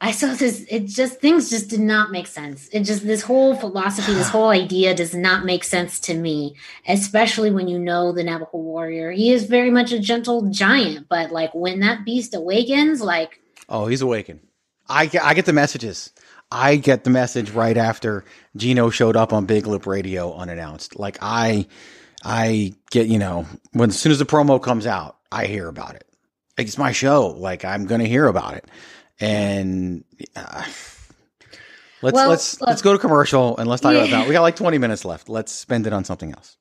I 0.00 0.12
saw 0.12 0.32
this, 0.32 0.64
it 0.70 0.86
just, 0.86 1.20
things 1.20 1.50
just 1.50 1.68
did 1.68 1.80
not 1.80 2.12
make 2.12 2.28
sense. 2.28 2.68
It 2.72 2.84
just, 2.84 3.04
this 3.04 3.22
whole 3.22 3.56
philosophy, 3.56 4.14
this 4.14 4.28
whole 4.30 4.50
idea 4.50 4.94
does 4.94 5.12
not 5.12 5.44
make 5.44 5.64
sense 5.64 5.98
to 6.00 6.14
me, 6.14 6.54
especially 6.86 7.50
when 7.50 7.66
you 7.66 7.78
know 7.78 8.12
the 8.12 8.22
Navajo 8.22 8.58
warrior. 8.58 9.10
He 9.10 9.32
is 9.32 9.44
very 9.44 9.70
much 9.70 9.90
a 9.90 9.98
gentle 9.98 10.50
giant, 10.50 11.08
but 11.08 11.32
like 11.32 11.52
when 11.52 11.80
that 11.80 12.04
beast 12.04 12.34
awakens, 12.34 13.00
like. 13.00 13.40
Oh, 13.68 13.86
he's 13.86 14.02
awakened. 14.02 14.40
I 14.88 15.06
get, 15.06 15.24
I 15.24 15.34
get 15.34 15.46
the 15.46 15.52
messages. 15.52 16.12
I 16.50 16.76
get 16.76 17.04
the 17.04 17.10
message 17.10 17.50
right 17.50 17.76
after 17.76 18.24
Gino 18.56 18.90
showed 18.90 19.16
up 19.16 19.32
on 19.32 19.46
Big 19.46 19.66
Lip 19.66 19.84
Radio 19.84 20.32
unannounced. 20.32 20.98
Like 20.98 21.18
I, 21.20 21.66
I 22.24 22.72
get, 22.90 23.08
you 23.08 23.18
know, 23.18 23.46
when 23.72 23.90
as 23.90 23.98
soon 23.98 24.12
as 24.12 24.18
the 24.20 24.24
promo 24.24 24.62
comes 24.62 24.86
out, 24.86 25.16
I 25.30 25.46
hear 25.46 25.68
about 25.68 25.96
it. 25.96 26.04
It's 26.56 26.78
my 26.78 26.92
show. 26.92 27.26
Like 27.26 27.64
I'm 27.64 27.86
going 27.86 28.00
to 28.00 28.08
hear 28.08 28.26
about 28.26 28.54
it 28.54 28.64
and 29.20 30.04
uh, 30.36 30.64
let's 32.02 32.14
well, 32.14 32.28
let's 32.28 32.60
let's 32.60 32.82
go 32.82 32.92
to 32.92 32.98
commercial 32.98 33.56
and 33.56 33.68
let's 33.68 33.82
talk 33.82 33.92
yeah. 33.92 34.00
about 34.00 34.10
that. 34.10 34.28
We 34.28 34.32
got 34.32 34.42
like 34.42 34.56
20 34.56 34.78
minutes 34.78 35.04
left. 35.04 35.28
Let's 35.28 35.52
spend 35.52 35.86
it 35.86 35.92
on 35.92 36.04
something 36.04 36.32
else. 36.32 36.56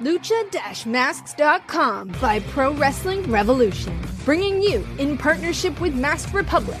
Lucha-Masks.com 0.00 2.08
by 2.20 2.40
Pro 2.40 2.74
Wrestling 2.74 3.22
Revolution, 3.30 3.96
bringing 4.24 4.60
you 4.60 4.84
in 4.98 5.16
partnership 5.16 5.80
with 5.80 5.94
Masked 5.94 6.34
Republic 6.34 6.80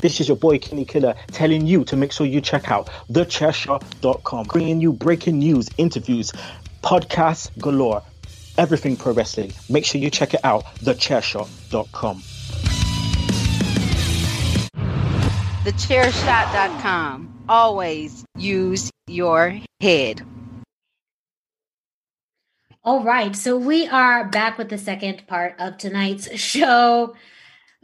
This 0.00 0.18
is 0.18 0.28
your 0.28 0.36
boy 0.36 0.58
Kenny 0.58 0.84
Killer 0.86 1.14
telling 1.28 1.66
you 1.66 1.84
to 1.84 1.96
make 1.96 2.12
sure 2.12 2.26
you 2.26 2.40
check 2.40 2.70
out 2.70 2.88
thechairshot.com, 3.10 4.46
bringing 4.46 4.80
you 4.80 4.92
breaking 4.94 5.38
news, 5.38 5.68
interviews, 5.76 6.32
podcasts 6.82 7.50
galore, 7.58 8.02
everything 8.56 8.96
pro 8.96 9.12
wrestling. 9.12 9.52
Make 9.68 9.84
sure 9.84 10.00
you 10.00 10.08
check 10.10 10.32
it 10.32 10.40
out, 10.42 10.64
thechairshot.com. 10.76 12.22
Thechairshot.com. 15.64 17.44
Always 17.48 18.24
use 18.38 18.90
your 19.06 19.60
head. 19.80 20.22
All 22.82 23.04
right, 23.04 23.36
so 23.36 23.58
we 23.58 23.86
are 23.88 24.26
back 24.26 24.56
with 24.56 24.70
the 24.70 24.78
second 24.78 25.26
part 25.26 25.56
of 25.58 25.76
tonight's 25.76 26.34
show. 26.40 27.14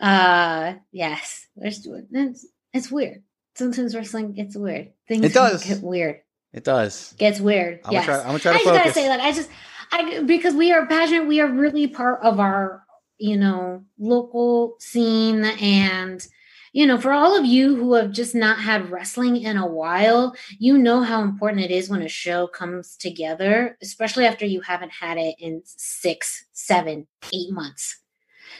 Uh, 0.00 0.74
yes, 0.90 1.45
it's, 1.56 2.46
it's 2.72 2.90
weird. 2.90 3.22
Sometimes 3.54 3.94
wrestling 3.94 4.32
gets 4.32 4.56
weird. 4.56 4.92
Things 5.08 5.24
it 5.24 5.32
does 5.32 5.64
get 5.64 5.82
weird. 5.82 6.20
It 6.52 6.64
does. 6.64 7.14
Gets 7.18 7.40
weird. 7.40 7.80
I'm 7.84 7.92
yes. 7.92 8.06
Gonna 8.06 8.18
try, 8.18 8.24
I'm 8.24 8.26
gonna 8.28 8.38
try 8.38 8.52
to 8.52 8.58
I 8.58 8.62
just 8.62 8.84
gotta 8.84 8.92
say 8.92 9.08
that. 9.08 9.20
I 9.20 9.32
just, 9.32 9.50
I 9.92 10.22
because 10.22 10.54
we 10.54 10.72
are 10.72 10.86
passionate. 10.86 11.26
We 11.26 11.40
are 11.40 11.48
really 11.48 11.86
part 11.86 12.22
of 12.22 12.40
our, 12.40 12.82
you 13.18 13.36
know, 13.36 13.84
local 13.98 14.76
scene, 14.78 15.44
and 15.44 16.26
you 16.72 16.86
know, 16.86 16.98
for 16.98 17.12
all 17.12 17.38
of 17.38 17.46
you 17.46 17.74
who 17.74 17.94
have 17.94 18.12
just 18.12 18.34
not 18.34 18.58
had 18.58 18.90
wrestling 18.90 19.36
in 19.36 19.56
a 19.56 19.66
while, 19.66 20.36
you 20.58 20.76
know 20.76 21.02
how 21.02 21.22
important 21.22 21.64
it 21.64 21.70
is 21.70 21.88
when 21.88 22.02
a 22.02 22.08
show 22.08 22.46
comes 22.46 22.98
together, 22.98 23.78
especially 23.80 24.26
after 24.26 24.44
you 24.44 24.60
haven't 24.60 24.92
had 24.92 25.16
it 25.16 25.36
in 25.38 25.62
six, 25.64 26.44
seven, 26.52 27.06
eight 27.32 27.50
months. 27.50 28.02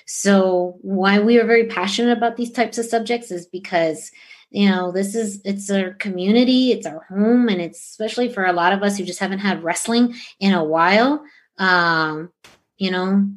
So, 0.08 0.78
why 0.82 1.18
we 1.18 1.38
are 1.40 1.46
very 1.46 1.66
passionate 1.66 2.16
about 2.16 2.36
these 2.36 2.52
types 2.52 2.78
of 2.78 2.86
subjects 2.86 3.30
is 3.30 3.46
because 3.46 4.12
you 4.50 4.68
know 4.68 4.92
this 4.92 5.14
is 5.14 5.40
it's 5.44 5.70
our 5.70 5.92
community 5.94 6.72
it's 6.72 6.86
our 6.86 7.04
home 7.08 7.48
and 7.48 7.60
it's 7.60 7.78
especially 7.78 8.32
for 8.32 8.44
a 8.44 8.52
lot 8.52 8.72
of 8.72 8.82
us 8.82 8.96
who 8.96 9.04
just 9.04 9.18
haven't 9.18 9.40
had 9.40 9.62
wrestling 9.62 10.14
in 10.38 10.52
a 10.52 10.64
while 10.64 11.24
um 11.58 12.30
you 12.76 12.90
know 12.90 13.28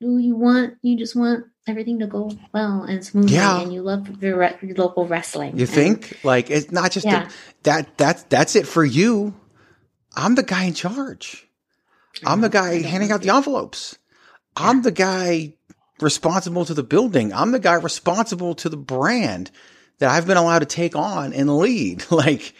you 0.00 0.36
want 0.36 0.74
you 0.82 0.96
just 0.96 1.14
want 1.14 1.44
everything 1.66 1.98
to 1.98 2.06
go 2.06 2.30
well 2.52 2.82
and 2.82 3.04
smoothly 3.04 3.34
yeah. 3.34 3.60
and 3.60 3.72
you 3.72 3.82
love 3.82 4.22
your, 4.22 4.38
re- 4.38 4.56
your 4.62 4.76
local 4.76 5.06
wrestling 5.06 5.56
you 5.56 5.66
and, 5.66 5.70
think 5.70 6.18
like 6.24 6.50
it's 6.50 6.72
not 6.72 6.90
just 6.90 7.06
yeah. 7.06 7.28
that 7.62 7.96
that's 7.98 8.22
that's 8.24 8.56
it 8.56 8.66
for 8.66 8.84
you 8.84 9.34
i'm 10.16 10.34
the 10.34 10.42
guy 10.42 10.64
in 10.64 10.74
charge 10.74 11.46
i'm 12.24 12.40
the 12.40 12.48
guy 12.48 12.80
handing 12.82 13.12
out 13.12 13.22
the 13.22 13.34
envelopes 13.34 13.98
yeah. 14.56 14.68
i'm 14.68 14.82
the 14.82 14.90
guy 14.90 15.52
responsible 16.00 16.64
to 16.64 16.74
the 16.74 16.82
building 16.82 17.32
i'm 17.32 17.52
the 17.52 17.58
guy 17.58 17.74
responsible 17.74 18.54
to 18.54 18.68
the 18.68 18.76
brand 18.76 19.50
that 19.98 20.10
i've 20.10 20.26
been 20.26 20.36
allowed 20.36 20.60
to 20.60 20.66
take 20.66 20.94
on 20.96 21.32
and 21.32 21.58
lead 21.58 22.04
like 22.10 22.54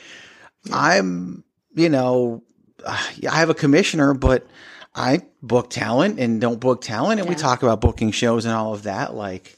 i'm 0.72 1.45
you 1.74 1.89
know 1.89 2.43
i 2.86 2.99
have 3.22 3.51
a 3.51 3.55
commissioner 3.55 4.14
but 4.14 4.47
I 4.99 5.20
book 5.43 5.70
talent 5.70 6.18
and 6.18 6.41
don't 6.41 6.59
book 6.59 6.80
talent, 6.80 7.20
and 7.20 7.28
yeah. 7.28 7.34
we 7.34 7.41
talk 7.41 7.62
about 7.62 7.80
booking 7.80 8.11
shows 8.11 8.45
and 8.45 8.55
all 8.55 8.74
of 8.74 8.82
that. 8.82 9.14
Like, 9.14 9.57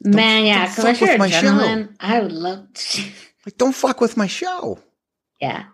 man, 0.00 0.46
yeah, 0.46 0.68
because 0.68 1.00
you're 1.00 1.10
a 1.10 1.28
gentleman, 1.28 1.88
show. 1.88 1.94
I 1.98 2.20
would 2.20 2.32
love 2.32 2.72
to. 2.72 3.02
like, 3.46 3.58
don't 3.58 3.74
fuck 3.74 4.00
with 4.00 4.16
my 4.16 4.28
show. 4.28 4.78
Yeah. 5.40 5.64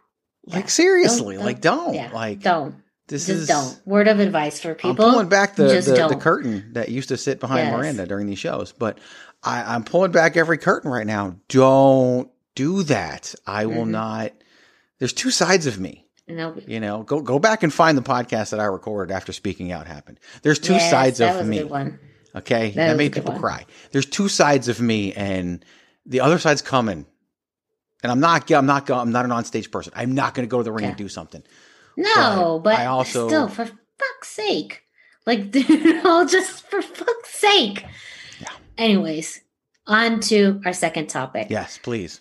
Like 0.46 0.64
yeah. 0.64 0.68
seriously, 0.68 1.36
don't, 1.36 1.44
don't, 1.44 1.44
like 1.44 1.60
don't, 1.60 1.94
yeah. 1.94 2.10
like 2.12 2.40
don't. 2.40 2.76
This 3.10 3.26
just 3.26 3.40
is 3.40 3.48
don't. 3.48 3.86
Word 3.86 4.06
of 4.06 4.20
advice 4.20 4.60
for 4.60 4.74
people. 4.74 4.90
I'm 4.90 4.96
pulling 4.96 5.28
back 5.28 5.56
the 5.56 5.64
the, 5.64 6.08
the, 6.10 6.16
curtain 6.16 6.74
that 6.74 6.90
used 6.90 7.08
to 7.08 7.16
sit 7.16 7.40
behind 7.40 7.66
yes. 7.66 7.76
Miranda 7.76 8.06
during 8.06 8.28
these 8.28 8.38
shows, 8.38 8.70
but 8.70 8.98
I, 9.42 9.74
I'm 9.74 9.82
pulling 9.82 10.12
back 10.12 10.36
every 10.36 10.58
curtain 10.58 10.90
right 10.90 11.06
now. 11.06 11.36
Don't 11.48 12.30
do 12.54 12.84
that. 12.84 13.34
I 13.44 13.66
will 13.66 13.82
mm-hmm. 13.82 13.90
not. 13.90 14.32
There's 15.00 15.12
two 15.12 15.32
sides 15.32 15.66
of 15.66 15.80
me. 15.80 16.06
You 16.68 16.78
know, 16.78 17.02
go 17.02 17.20
go 17.20 17.40
back 17.40 17.64
and 17.64 17.74
find 17.74 17.98
the 17.98 18.02
podcast 18.02 18.50
that 18.50 18.60
I 18.60 18.66
recorded 18.66 19.12
after 19.12 19.32
speaking 19.32 19.72
out 19.72 19.88
happened. 19.88 20.20
There's 20.42 20.60
two 20.60 20.74
yes, 20.74 20.88
sides 20.88 21.20
of 21.20 21.44
me. 21.44 21.64
Okay, 21.64 22.70
that, 22.70 22.74
that 22.74 22.96
made 22.96 23.12
people 23.12 23.32
one. 23.32 23.40
cry. 23.40 23.66
There's 23.90 24.06
two 24.06 24.28
sides 24.28 24.68
of 24.68 24.80
me, 24.80 25.12
and 25.14 25.64
the 26.06 26.20
other 26.20 26.38
side's 26.38 26.62
coming. 26.62 27.06
And 28.04 28.12
I'm 28.12 28.20
not. 28.20 28.48
I'm 28.52 28.66
not. 28.66 28.88
I'm 28.88 29.10
not 29.10 29.24
an 29.24 29.32
on 29.32 29.44
stage 29.44 29.72
person. 29.72 29.92
I'm 29.96 30.14
not 30.14 30.34
going 30.34 30.46
to 30.46 30.50
go 30.50 30.58
to 30.58 30.64
the 30.64 30.70
ring 30.70 30.84
yeah. 30.84 30.90
and 30.90 30.96
do 30.96 31.08
something. 31.08 31.42
No, 32.02 32.60
but, 32.62 32.76
but 32.76 32.80
I 32.80 32.86
also 32.86 33.28
still, 33.28 33.48
for 33.48 33.66
fuck's 33.66 34.28
sake, 34.28 34.82
like 35.26 35.52
know, 36.02 36.26
just 36.26 36.66
for 36.68 36.82
fuck's 36.82 37.30
sake. 37.30 37.84
Yeah. 38.40 38.52
Anyways, 38.78 39.40
on 39.86 40.20
to 40.20 40.60
our 40.64 40.72
second 40.72 41.08
topic. 41.08 41.48
Yes, 41.50 41.78
please. 41.78 42.20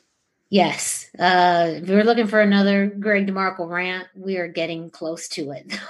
Yes. 0.49 1.09
Uh, 1.17 1.73
if 1.75 1.87
we're 1.87 2.03
looking 2.03 2.27
for 2.27 2.41
another 2.41 2.87
Greg 2.87 3.27
DeMarco 3.27 3.69
rant, 3.69 4.07
we 4.15 4.37
are 4.37 4.47
getting 4.47 4.89
close 4.89 5.27
to 5.29 5.51
it. 5.51 5.79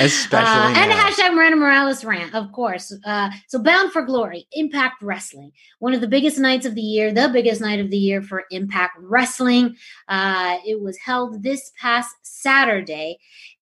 Especially 0.00 0.52
uh, 0.52 0.74
and 0.76 0.92
hashtag 0.92 1.34
Miranda 1.34 1.56
Morales 1.56 2.04
rant, 2.04 2.34
of 2.34 2.50
course. 2.52 2.92
Uh, 3.04 3.30
so 3.48 3.58
Bound 3.58 3.92
for 3.92 4.02
Glory, 4.02 4.46
Impact 4.52 5.02
Wrestling, 5.02 5.52
one 5.78 5.94
of 5.94 6.00
the 6.00 6.08
biggest 6.08 6.38
nights 6.38 6.66
of 6.66 6.74
the 6.74 6.80
year, 6.80 7.12
the 7.12 7.28
biggest 7.28 7.60
night 7.60 7.80
of 7.80 7.90
the 7.90 7.96
year 7.96 8.22
for 8.22 8.44
Impact 8.50 8.96
Wrestling. 9.00 9.76
Uh, 10.08 10.58
it 10.66 10.80
was 10.80 10.98
held 10.98 11.42
this 11.42 11.72
past 11.80 12.14
Saturday, 12.22 13.18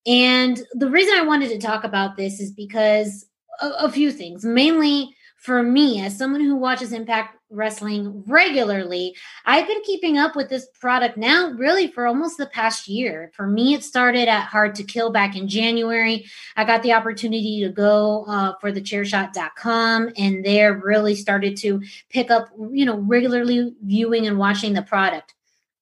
and 0.07 0.61
the 0.75 0.91
reason 0.91 1.15
I 1.19 1.27
wanted 1.27 1.49
to 1.51 1.59
talk 1.59 1.85
about 1.85 2.17
this 2.17 2.41
is 2.41 2.51
because 2.53 3.27
a, 3.61 3.69
a 3.81 3.91
few 3.91 4.11
things, 4.11 4.45
mainly 4.45 5.15
for 5.43 5.61
me, 5.61 6.01
as 6.01 6.17
someone 6.17 6.41
who 6.41 6.55
watches 6.55 6.93
Impact 6.93 7.37
Wrestling 7.51 8.23
regularly, 8.29 9.17
I've 9.45 9.67
been 9.67 9.83
keeping 9.83 10.17
up 10.17 10.37
with 10.37 10.49
this 10.49 10.69
product 10.81 11.17
now 11.17 11.51
really 11.51 11.89
for 11.89 12.07
almost 12.07 12.39
the 12.39 12.47
past 12.47 12.87
year. 12.87 13.33
For 13.35 13.49
me, 13.49 13.75
it 13.75 13.83
started 13.83 14.29
at 14.29 14.45
Hard 14.45 14.77
to 14.77 14.85
Kill 14.85 15.11
back 15.11 15.35
in 15.35 15.49
January. 15.49 16.27
I 16.55 16.65
got 16.65 16.85
the 16.85 16.93
opportunity 16.93 17.61
to 17.65 17.71
go 17.71 18.25
uh, 18.29 18.53
for 18.61 18.71
the 18.71 18.81
chairshot.com 18.81 20.13
and 20.17 20.45
there 20.45 20.75
really 20.75 21.17
started 21.17 21.57
to 21.57 21.83
pick 22.09 22.31
up, 22.31 22.49
you 22.71 22.85
know, 22.85 22.99
regularly 22.99 23.75
viewing 23.83 24.29
and 24.29 24.39
watching 24.39 24.75
the 24.75 24.83
product. 24.83 25.35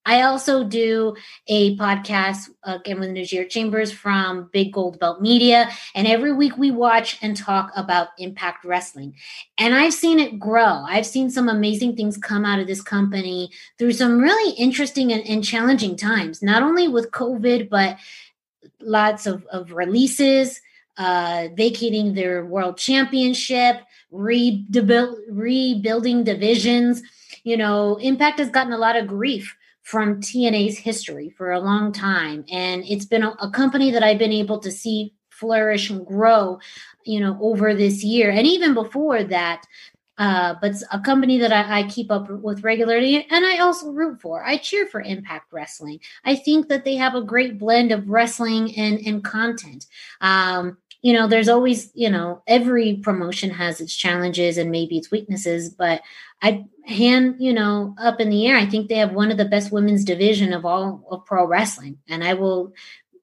I 0.05 0.23
also 0.23 0.63
do 0.63 1.15
a 1.47 1.77
podcast 1.77 2.49
again 2.63 2.99
with 2.99 3.09
Najir 3.09 3.47
Chambers 3.49 3.91
from 3.91 4.49
Big 4.51 4.73
Gold 4.73 4.99
Belt 4.99 5.21
Media. 5.21 5.69
And 5.93 6.07
every 6.07 6.33
week 6.33 6.57
we 6.57 6.71
watch 6.71 7.19
and 7.21 7.37
talk 7.37 7.71
about 7.75 8.09
Impact 8.17 8.65
Wrestling. 8.65 9.15
And 9.59 9.75
I've 9.75 9.93
seen 9.93 10.19
it 10.19 10.39
grow. 10.39 10.83
I've 10.87 11.05
seen 11.05 11.29
some 11.29 11.47
amazing 11.47 11.95
things 11.95 12.17
come 12.17 12.45
out 12.45 12.59
of 12.59 12.67
this 12.67 12.81
company 12.81 13.51
through 13.77 13.93
some 13.93 14.19
really 14.19 14.55
interesting 14.55 15.13
and, 15.13 15.25
and 15.27 15.43
challenging 15.43 15.95
times, 15.95 16.41
not 16.41 16.63
only 16.63 16.87
with 16.87 17.11
COVID, 17.11 17.69
but 17.69 17.97
lots 18.79 19.27
of, 19.27 19.45
of 19.51 19.71
releases, 19.71 20.61
uh, 20.97 21.49
vacating 21.55 22.15
their 22.15 22.43
world 22.43 22.77
championship, 22.77 23.81
rebuild, 24.09 25.19
rebuilding 25.29 26.23
divisions. 26.23 27.03
You 27.43 27.57
know, 27.57 27.97
Impact 27.97 28.39
has 28.39 28.49
gotten 28.49 28.73
a 28.73 28.77
lot 28.77 28.95
of 28.95 29.07
grief 29.07 29.55
from 29.91 30.21
TNA's 30.21 30.77
history 30.77 31.29
for 31.37 31.51
a 31.51 31.59
long 31.59 31.91
time. 31.91 32.45
And 32.49 32.85
it's 32.87 33.03
been 33.03 33.23
a, 33.23 33.35
a, 33.41 33.49
company 33.49 33.91
that 33.91 34.03
I've 34.03 34.17
been 34.17 34.31
able 34.31 34.57
to 34.59 34.71
see 34.71 35.13
flourish 35.29 35.89
and 35.89 36.05
grow, 36.05 36.59
you 37.05 37.19
know, 37.19 37.37
over 37.41 37.75
this 37.75 38.01
year. 38.01 38.31
And 38.31 38.47
even 38.47 38.73
before 38.73 39.21
that, 39.25 39.65
uh, 40.17 40.55
but 40.61 40.75
a 40.93 40.99
company 41.01 41.37
that 41.39 41.51
I, 41.51 41.79
I, 41.79 41.83
keep 41.89 42.09
up 42.09 42.29
with 42.29 42.63
regularly 42.63 43.27
and 43.29 43.45
I 43.45 43.57
also 43.57 43.91
root 43.91 44.21
for. 44.21 44.45
I 44.45 44.55
cheer 44.55 44.85
for 44.85 45.01
Impact 45.01 45.51
Wrestling. 45.51 45.99
I 46.23 46.35
think 46.35 46.69
that 46.69 46.85
they 46.85 46.95
have 46.95 47.15
a 47.15 47.21
great 47.21 47.59
blend 47.59 47.91
of 47.91 48.07
wrestling 48.07 48.73
and, 48.77 48.97
and 49.05 49.21
content. 49.25 49.87
Um, 50.21 50.77
you 51.01 51.13
know, 51.13 51.27
there's 51.27 51.49
always, 51.49 51.91
you 51.95 52.09
know, 52.09 52.43
every 52.45 52.97
promotion 52.97 53.49
has 53.49 53.81
its 53.81 53.95
challenges 53.95 54.57
and 54.57 54.69
maybe 54.69 54.97
its 54.97 55.09
weaknesses, 55.09 55.69
but 55.69 56.01
I 56.41 56.65
hand, 56.85 57.35
you 57.39 57.53
know, 57.53 57.95
up 57.99 58.19
in 58.19 58.29
the 58.29 58.47
air. 58.47 58.57
I 58.57 58.65
think 58.65 58.87
they 58.87 58.97
have 58.97 59.13
one 59.13 59.31
of 59.31 59.37
the 59.37 59.45
best 59.45 59.71
women's 59.71 60.05
division 60.05 60.53
of 60.53 60.65
all 60.65 61.03
of 61.09 61.25
pro 61.25 61.45
wrestling. 61.45 61.97
And 62.07 62.23
I 62.23 62.35
will, 62.35 62.73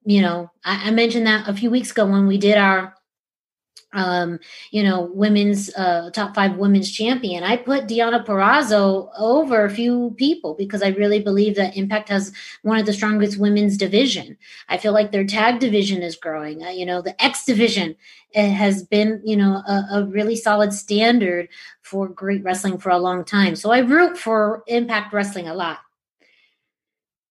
you 0.04 0.22
know, 0.22 0.50
I, 0.64 0.88
I 0.88 0.90
mentioned 0.90 1.26
that 1.26 1.48
a 1.48 1.54
few 1.54 1.70
weeks 1.70 1.92
ago 1.92 2.06
when 2.06 2.26
we 2.26 2.38
did 2.38 2.56
our 2.56 2.94
um, 3.92 4.38
you 4.70 4.82
know, 4.82 5.10
women's 5.14 5.74
uh, 5.74 6.10
top 6.12 6.34
five 6.34 6.56
women's 6.56 6.90
champion. 6.90 7.42
I 7.42 7.56
put 7.56 7.86
Deonna 7.86 8.24
Purrazzo 8.24 9.10
over 9.18 9.64
a 9.64 9.70
few 9.70 10.14
people 10.16 10.54
because 10.54 10.82
I 10.82 10.88
really 10.88 11.20
believe 11.20 11.56
that 11.56 11.76
Impact 11.76 12.08
has 12.10 12.32
one 12.62 12.78
of 12.78 12.86
the 12.86 12.92
strongest 12.92 13.38
women's 13.38 13.76
division. 13.76 14.36
I 14.68 14.76
feel 14.76 14.92
like 14.92 15.12
their 15.12 15.26
tag 15.26 15.60
division 15.60 16.02
is 16.02 16.16
growing. 16.16 16.62
Uh, 16.62 16.70
you 16.70 16.84
know, 16.84 17.00
the 17.00 17.20
X 17.22 17.44
division 17.44 17.96
has 18.34 18.82
been, 18.82 19.22
you 19.24 19.36
know, 19.36 19.62
a, 19.66 19.86
a 19.92 20.06
really 20.06 20.36
solid 20.36 20.72
standard 20.72 21.48
for 21.82 22.08
great 22.08 22.44
wrestling 22.44 22.78
for 22.78 22.90
a 22.90 22.98
long 22.98 23.24
time. 23.24 23.56
So 23.56 23.70
I 23.70 23.78
root 23.78 24.18
for 24.18 24.62
Impact 24.66 25.12
Wrestling 25.12 25.48
a 25.48 25.54
lot. 25.54 25.78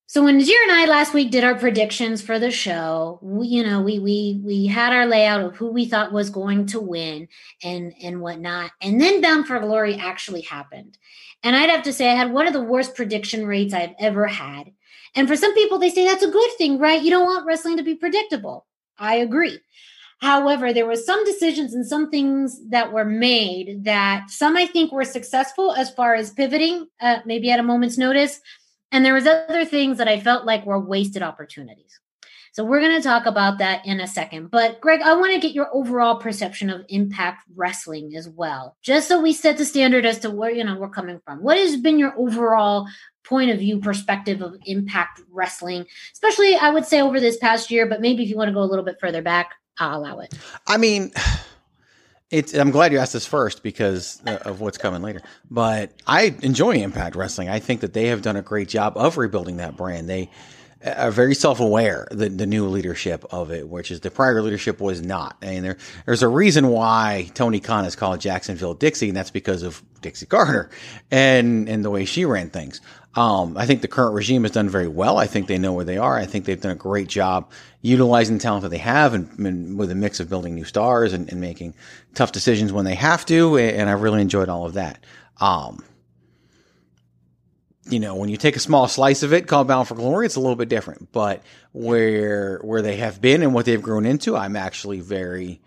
So 0.09 0.23
when 0.23 0.39
Najir 0.39 0.55
and 0.63 0.71
I 0.71 0.85
last 0.85 1.13
week 1.13 1.31
did 1.31 1.43
our 1.43 1.55
predictions 1.55 2.21
for 2.21 2.39
the 2.39 2.49
show, 2.49 3.19
we, 3.21 3.47
you 3.47 3.61
know, 3.61 3.81
we 3.81 3.99
we 3.99 4.39
we 4.41 4.65
had 4.65 4.93
our 4.93 5.05
layout 5.05 5.41
of 5.41 5.57
who 5.57 5.69
we 5.69 5.85
thought 5.85 6.13
was 6.13 6.29
going 6.29 6.65
to 6.67 6.79
win 6.79 7.27
and 7.61 7.93
and 8.01 8.21
whatnot, 8.21 8.71
and 8.81 9.01
then 9.01 9.19
Bound 9.19 9.45
for 9.45 9.59
Glory 9.59 9.95
actually 9.95 10.43
happened, 10.43 10.97
and 11.43 11.57
I'd 11.57 11.69
have 11.69 11.83
to 11.83 11.91
say 11.91 12.09
I 12.09 12.15
had 12.15 12.31
one 12.31 12.47
of 12.47 12.53
the 12.53 12.63
worst 12.63 12.95
prediction 12.95 13.45
rates 13.45 13.73
I've 13.73 13.95
ever 13.99 14.27
had. 14.27 14.71
And 15.13 15.27
for 15.27 15.35
some 15.35 15.53
people, 15.53 15.77
they 15.77 15.89
say 15.89 16.05
that's 16.05 16.23
a 16.23 16.31
good 16.31 16.51
thing, 16.57 16.79
right? 16.79 17.01
You 17.01 17.09
don't 17.09 17.25
want 17.25 17.45
wrestling 17.45 17.75
to 17.75 17.83
be 17.83 17.95
predictable. 17.95 18.65
I 18.97 19.15
agree. 19.15 19.59
However, 20.19 20.71
there 20.71 20.85
were 20.85 20.95
some 20.95 21.25
decisions 21.25 21.73
and 21.73 21.85
some 21.85 22.09
things 22.09 22.61
that 22.69 22.93
were 22.93 23.05
made 23.05 23.83
that 23.83 24.29
some 24.29 24.55
I 24.55 24.67
think 24.67 24.93
were 24.93 25.03
successful 25.03 25.73
as 25.73 25.91
far 25.91 26.15
as 26.15 26.31
pivoting, 26.31 26.87
uh, 27.01 27.19
maybe 27.25 27.51
at 27.51 27.59
a 27.59 27.63
moment's 27.63 27.97
notice 27.97 28.39
and 28.91 29.05
there 29.05 29.13
was 29.13 29.27
other 29.27 29.65
things 29.65 29.97
that 29.97 30.07
I 30.07 30.19
felt 30.19 30.45
like 30.45 30.65
were 30.65 30.79
wasted 30.79 31.21
opportunities. 31.21 31.99
So 32.57 32.63
we're 32.63 32.79
going 32.79 32.99
to 32.99 33.07
talk 33.07 33.27
about 33.27 33.59
that 33.59 33.85
in 33.85 33.99
a 33.99 34.07
second. 34.07 34.49
But 34.49 34.81
Greg, 34.81 35.01
I 35.01 35.13
want 35.13 35.31
to 35.31 35.39
get 35.39 35.53
your 35.53 35.69
overall 35.71 36.15
perception 36.15 36.71
of 36.71 36.85
Impact 36.89 37.43
Wrestling 37.55 38.15
as 38.15 38.27
well, 38.27 38.75
just 38.81 39.07
so 39.07 39.21
we 39.21 39.31
set 39.31 39.59
the 39.59 39.65
standard 39.65 40.07
as 40.07 40.17
to 40.19 40.31
where 40.31 40.49
you 40.49 40.63
know 40.63 40.75
we're 40.75 40.89
coming 40.89 41.21
from. 41.23 41.43
What 41.43 41.57
has 41.57 41.77
been 41.77 41.99
your 41.99 42.17
overall 42.17 42.87
point 43.23 43.51
of 43.51 43.59
view 43.59 43.79
perspective 43.79 44.41
of 44.41 44.55
Impact 44.65 45.21
Wrestling, 45.29 45.85
especially 46.13 46.55
I 46.55 46.71
would 46.71 46.85
say 46.85 46.99
over 46.99 47.19
this 47.19 47.37
past 47.37 47.69
year, 47.69 47.85
but 47.85 48.01
maybe 48.01 48.23
if 48.23 48.29
you 48.29 48.37
want 48.37 48.47
to 48.47 48.53
go 48.53 48.61
a 48.61 48.65
little 48.65 48.85
bit 48.85 48.99
further 48.99 49.21
back, 49.21 49.51
I'll 49.77 49.99
allow 49.99 50.19
it. 50.19 50.33
I 50.65 50.77
mean, 50.77 51.11
it's. 52.31 52.53
I'm 52.53 52.71
glad 52.71 52.91
you 52.91 52.97
asked 52.99 53.13
this 53.13 53.25
first 53.25 53.63
because 53.63 54.21
uh, 54.25 54.39
of 54.45 54.59
what's 54.61 54.77
coming 54.77 55.01
later. 55.01 55.21
But 55.49 55.91
I 56.05 56.35
enjoy 56.41 56.75
Impact 56.77 57.15
Wrestling. 57.15 57.49
I 57.49 57.59
think 57.59 57.81
that 57.81 57.93
they 57.93 58.07
have 58.07 58.21
done 58.21 58.35
a 58.35 58.41
great 58.41 58.67
job 58.67 58.97
of 58.97 59.17
rebuilding 59.17 59.57
that 59.57 59.77
brand. 59.77 60.09
They 60.09 60.29
are 60.85 61.11
very 61.11 61.33
self-aware 61.33 62.07
the, 62.11 62.29
the 62.29 62.45
new 62.45 62.67
leadership 62.67 63.25
of 63.31 63.51
it 63.51 63.67
which 63.67 63.91
is 63.91 63.99
the 64.01 64.11
prior 64.11 64.41
leadership 64.41 64.79
was 64.79 65.01
not 65.01 65.37
and 65.41 65.65
there 65.65 65.77
there's 66.05 66.23
a 66.23 66.27
reason 66.27 66.67
why 66.67 67.29
Tony 67.33 67.59
Khan 67.59 67.85
is 67.85 67.95
called 67.95 68.19
Jacksonville 68.19 68.73
Dixie 68.73 69.09
and 69.09 69.17
that's 69.17 69.31
because 69.31 69.63
of 69.63 69.81
Dixie 70.01 70.25
Carter 70.25 70.69
and 71.11 71.67
and 71.67 71.83
the 71.83 71.89
way 71.89 72.05
she 72.05 72.25
ran 72.25 72.49
things 72.49 72.81
um, 73.17 73.57
I 73.57 73.65
think 73.65 73.81
the 73.81 73.87
current 73.87 74.13
regime 74.13 74.43
has 74.43 74.51
done 74.51 74.69
very 74.69 74.87
well. 74.87 75.17
I 75.17 75.25
think 75.25 75.47
they 75.47 75.57
know 75.57 75.73
where 75.73 75.83
they 75.83 75.97
are. 75.97 76.17
I 76.19 76.27
think 76.27 76.45
they've 76.45 76.61
done 76.61 76.73
a 76.73 76.75
great 76.75 77.07
job 77.07 77.49
utilizing 77.81 78.37
the 78.37 78.43
talent 78.43 78.61
that 78.61 78.69
they 78.69 78.77
have 78.77 79.15
and, 79.15 79.27
and 79.39 79.75
with 79.77 79.89
a 79.89 79.95
mix 79.95 80.19
of 80.19 80.29
building 80.29 80.53
new 80.53 80.63
stars 80.63 81.13
and, 81.13 81.27
and, 81.31 81.41
making 81.41 81.73
tough 82.13 82.31
decisions 82.31 82.71
when 82.71 82.85
they 82.85 82.93
have 82.93 83.25
to. 83.25 83.57
And 83.57 83.89
I 83.89 83.93
really 83.93 84.21
enjoyed 84.21 84.49
all 84.49 84.67
of 84.67 84.73
that. 84.73 85.03
Um, 85.41 85.83
you 87.89 87.99
know, 87.99 88.15
when 88.15 88.29
you 88.29 88.37
take 88.37 88.55
a 88.55 88.59
small 88.59 88.87
slice 88.87 89.23
of 89.23 89.33
it, 89.33 89.47
called 89.47 89.67
Bound 89.67 89.87
for 89.87 89.95
Glory, 89.95 90.25
it's 90.25 90.35
a 90.35 90.39
little 90.39 90.55
bit 90.55 90.69
different. 90.69 91.11
But 91.11 91.41
where 91.71 92.59
where 92.63 92.81
they 92.81 92.97
have 92.97 93.21
been 93.21 93.43
and 93.43 93.53
what 93.53 93.65
they've 93.65 93.81
grown 93.81 94.05
into, 94.05 94.35
I'm 94.35 94.55
actually 94.55 94.99
very 94.99 95.61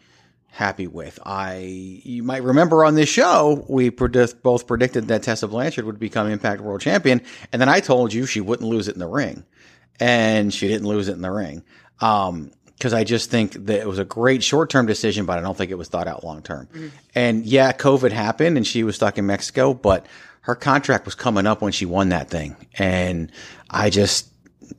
happy 0.48 0.86
with. 0.86 1.18
I 1.24 1.58
you 2.04 2.22
might 2.22 2.42
remember 2.42 2.84
on 2.84 2.94
this 2.94 3.08
show 3.08 3.64
we 3.68 3.90
predict, 3.90 4.42
both 4.42 4.66
predicted 4.66 5.08
that 5.08 5.22
Tessa 5.22 5.48
Blanchard 5.48 5.84
would 5.84 5.98
become 5.98 6.28
Impact 6.28 6.60
World 6.60 6.80
Champion, 6.80 7.22
and 7.52 7.60
then 7.60 7.68
I 7.68 7.80
told 7.80 8.12
you 8.12 8.26
she 8.26 8.40
wouldn't 8.40 8.68
lose 8.68 8.88
it 8.88 8.94
in 8.94 9.00
the 9.00 9.08
ring, 9.08 9.44
and 9.98 10.52
she 10.52 10.68
didn't 10.68 10.88
lose 10.88 11.08
it 11.08 11.14
in 11.14 11.22
the 11.22 11.30
ring. 11.30 11.64
Um, 12.00 12.52
because 12.80 12.94
I 12.94 13.04
just 13.04 13.30
think 13.30 13.66
that 13.66 13.80
it 13.80 13.86
was 13.86 13.98
a 13.98 14.06
great 14.06 14.42
short 14.42 14.70
term 14.70 14.86
decision, 14.86 15.26
but 15.26 15.36
I 15.36 15.42
don't 15.42 15.54
think 15.54 15.70
it 15.70 15.74
was 15.74 15.88
thought 15.88 16.08
out 16.08 16.24
long 16.24 16.40
term. 16.40 16.66
Mm-hmm. 16.66 16.88
And 17.14 17.44
yeah, 17.44 17.72
COVID 17.72 18.10
happened 18.10 18.56
and 18.56 18.66
she 18.66 18.84
was 18.84 18.96
stuck 18.96 19.18
in 19.18 19.26
Mexico, 19.26 19.74
but 19.74 20.06
her 20.50 20.56
contract 20.56 21.04
was 21.04 21.14
coming 21.14 21.46
up 21.46 21.62
when 21.62 21.70
she 21.70 21.86
won 21.86 22.08
that 22.08 22.28
thing. 22.28 22.56
And 22.74 23.30
I 23.70 23.88
just, 23.88 24.28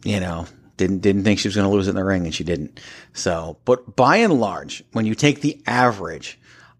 you 0.03 0.19
know, 0.19 0.45
didn't 0.75 0.99
didn't 0.99 1.23
think 1.23 1.39
she 1.39 1.47
was 1.47 1.55
going 1.55 1.65
to 1.65 1.73
lose 1.73 1.87
it 1.87 1.91
in 1.91 1.95
the 1.95 2.03
ring, 2.03 2.25
and 2.25 2.35
she 2.35 2.43
didn't. 2.43 2.77
So, 3.13 3.57
but 3.63 3.95
by 3.95 4.17
and 4.17 4.33
large, 4.33 4.83
when 4.91 5.05
you 5.05 5.15
take 5.15 5.39
the 5.39 5.61
average, 5.65 6.37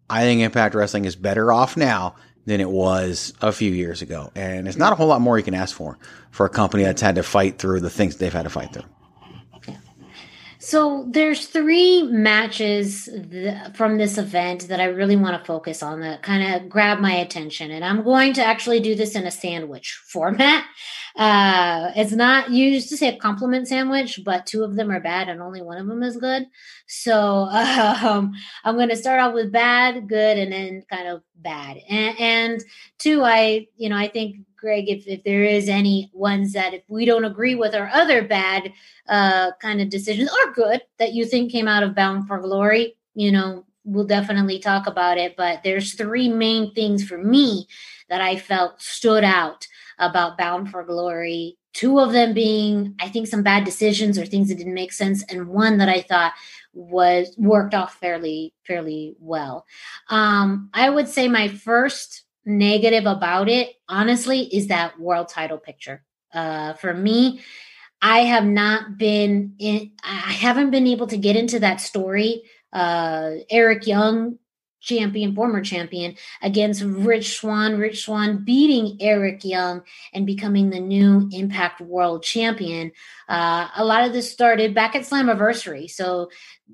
I 0.10 0.24
think 0.24 0.42
Impact 0.42 0.76
Wrestling 0.76 1.06
is 1.06 1.16
better 1.16 1.54
off 1.54 1.78
now 1.78 2.16
than 2.46 2.60
it 2.60 2.70
was 2.70 3.34
a 3.42 3.54
few 3.54 3.72
years 3.72 4.02
ago, 4.02 4.30
and 4.36 4.68
it's 4.68 4.78
not 4.78 4.92
a 4.92 4.96
whole 4.98 5.08
lot 5.08 5.22
more 5.22 5.38
you 5.38 5.44
can 5.44 5.54
ask 5.54 5.74
for 5.74 5.98
for 6.32 6.46
a 6.46 6.50
company 6.50 6.84
that's 6.84 7.02
had 7.02 7.16
to 7.16 7.24
fight 7.24 7.60
through 7.60 7.80
the 7.80 7.90
things 7.90 8.18
they've 8.18 8.34
had 8.34 8.44
to 8.44 8.50
fight 8.50 8.74
through. 8.74 8.84
So 10.64 11.08
there's 11.10 11.48
three 11.48 12.04
matches 12.04 13.10
th- 13.32 13.74
from 13.74 13.98
this 13.98 14.20
event 14.20 14.68
that 14.68 14.80
I 14.80 14.86
really 14.86 15.16
want 15.16 15.36
to 15.36 15.44
focus 15.44 15.82
on 15.82 16.02
that 16.02 16.22
kind 16.22 16.54
of 16.54 16.70
grab 16.70 17.00
my 17.00 17.14
attention, 17.14 17.72
and 17.72 17.84
I'm 17.84 18.04
going 18.04 18.34
to 18.34 18.46
actually 18.46 18.80
do 18.80 18.94
this 18.94 19.16
in 19.16 19.26
a 19.26 19.32
sandwich 19.32 20.00
format. 20.06 20.64
Uh, 21.16 21.92
it's 21.96 22.14
not 22.14 22.52
used 22.52 22.90
to 22.90 22.98
say 22.98 23.10
a 23.10 23.18
compliment 23.18 23.68
sandwich, 23.68 24.22
but 24.24 24.46
two 24.46 24.64
of 24.64 24.76
them 24.76 24.92
are 24.92 25.00
bad 25.00 25.28
and 25.28 25.42
only 25.42 25.62
one 25.62 25.78
of 25.78 25.88
them 25.88 26.04
is 26.04 26.18
good. 26.18 26.46
So 26.88 27.14
um, 27.52 28.34
I'm 28.64 28.76
going 28.76 28.90
to 28.90 28.96
start 28.96 29.20
off 29.20 29.34
with 29.34 29.52
bad, 29.52 30.08
good, 30.08 30.38
and 30.38 30.52
then 30.52 30.84
kind 30.90 31.08
of 31.08 31.24
bad. 31.36 31.78
And, 31.90 32.20
and 32.20 32.64
two, 32.98 33.24
I 33.24 33.68
you 33.78 33.90
know 33.90 33.98
I 33.98 34.08
think 34.08 34.38
Greg, 34.62 34.90
if, 34.90 35.08
if 35.08 35.24
there 35.24 35.44
is 35.44 35.68
any 35.68 36.10
ones 36.14 36.54
that 36.54 36.74
if 36.74 36.84
we 36.88 37.06
don't 37.06 37.26
agree 37.26 37.56
with 37.56 37.74
our 37.74 37.90
other 37.90 38.22
bad 38.22 38.72
uh, 39.10 39.52
kind 39.60 39.82
of 39.82 39.90
decisions 39.90 40.30
or 40.30 40.54
good 40.54 40.82
that 41.00 41.14
you 41.14 41.26
think 41.26 41.52
came 41.52 41.68
out 41.68 41.84
of 41.84 41.96
Bound 41.96 42.28
for 42.28 42.40
Glory, 42.40 42.96
you 43.16 43.32
know, 43.32 43.66
we'll 43.84 44.06
definitely 44.06 44.60
talk 44.60 44.86
about 44.86 45.18
it. 45.18 45.36
But 45.36 45.64
there's 45.64 45.94
three 45.94 46.30
main 46.30 46.74
things 46.76 47.04
for 47.04 47.18
me 47.18 47.68
that 48.10 48.22
I 48.22 48.36
felt 48.38 48.82
stood 48.82 49.24
out 49.24 49.68
about 50.02 50.38
Bound 50.38 50.70
for 50.70 50.84
Glory. 50.84 51.58
Two 51.74 52.00
of 52.00 52.12
them 52.12 52.34
being, 52.34 52.96
I 53.00 53.08
think, 53.08 53.28
some 53.28 53.44
bad 53.44 53.64
decisions 53.64 54.18
or 54.20 54.26
things 54.26 54.50
that 54.50 54.56
didn't 54.56 54.74
make 54.74 54.92
sense, 54.92 55.24
and 55.30 55.48
one 55.48 55.78
that 55.78 55.88
I 55.88 56.02
thought 56.02 56.34
was 56.74 57.34
worked 57.38 57.74
off 57.74 57.96
fairly 57.96 58.54
fairly 58.66 59.16
well. 59.20 59.66
Um, 60.10 60.70
I 60.74 60.90
would 60.90 61.08
say 61.08 61.30
my 61.30 61.48
first 61.48 62.24
negative 62.46 63.06
about 63.06 63.48
it, 63.48 63.76
honestly, 63.88 64.42
is 64.54 64.68
that 64.68 65.00
world 65.00 65.30
title 65.30 65.58
picture. 65.58 66.04
Uh, 66.34 66.74
for 66.74 66.94
me, 66.94 67.42
I 68.02 68.20
have 68.20 68.46
not 68.46 68.98
been 68.98 69.56
in, 69.60 69.92
I 70.04 70.32
haven't 70.32 70.72
been 70.72 70.88
able 70.88 71.08
to 71.08 71.18
get 71.18 71.36
into 71.36 71.60
that 71.60 71.82
story. 71.82 72.44
Uh, 72.74 73.32
Eric 73.50 73.86
Young, 73.86 74.40
champion, 74.82 75.34
former 75.34 75.62
champion, 75.62 76.16
against 76.42 76.84
Rich 76.84 77.38
Swann, 77.38 77.78
Rich 77.78 78.04
Swann 78.04 78.44
beating 78.44 78.98
Eric 79.00 79.46
Young 79.46 79.84
and 80.14 80.26
becoming 80.26 80.70
the 80.70 80.80
new 80.80 81.30
Impact 81.32 81.80
World 81.80 82.24
Champion. 82.24 82.92
Uh, 83.30 83.70
a 83.76 83.86
lot 83.86 84.06
of 84.06 84.12
this 84.12 84.32
started 84.32 84.76
back 84.76 84.96
at 84.96 85.04
Slammiversary. 85.04 85.90
So, 85.90 86.30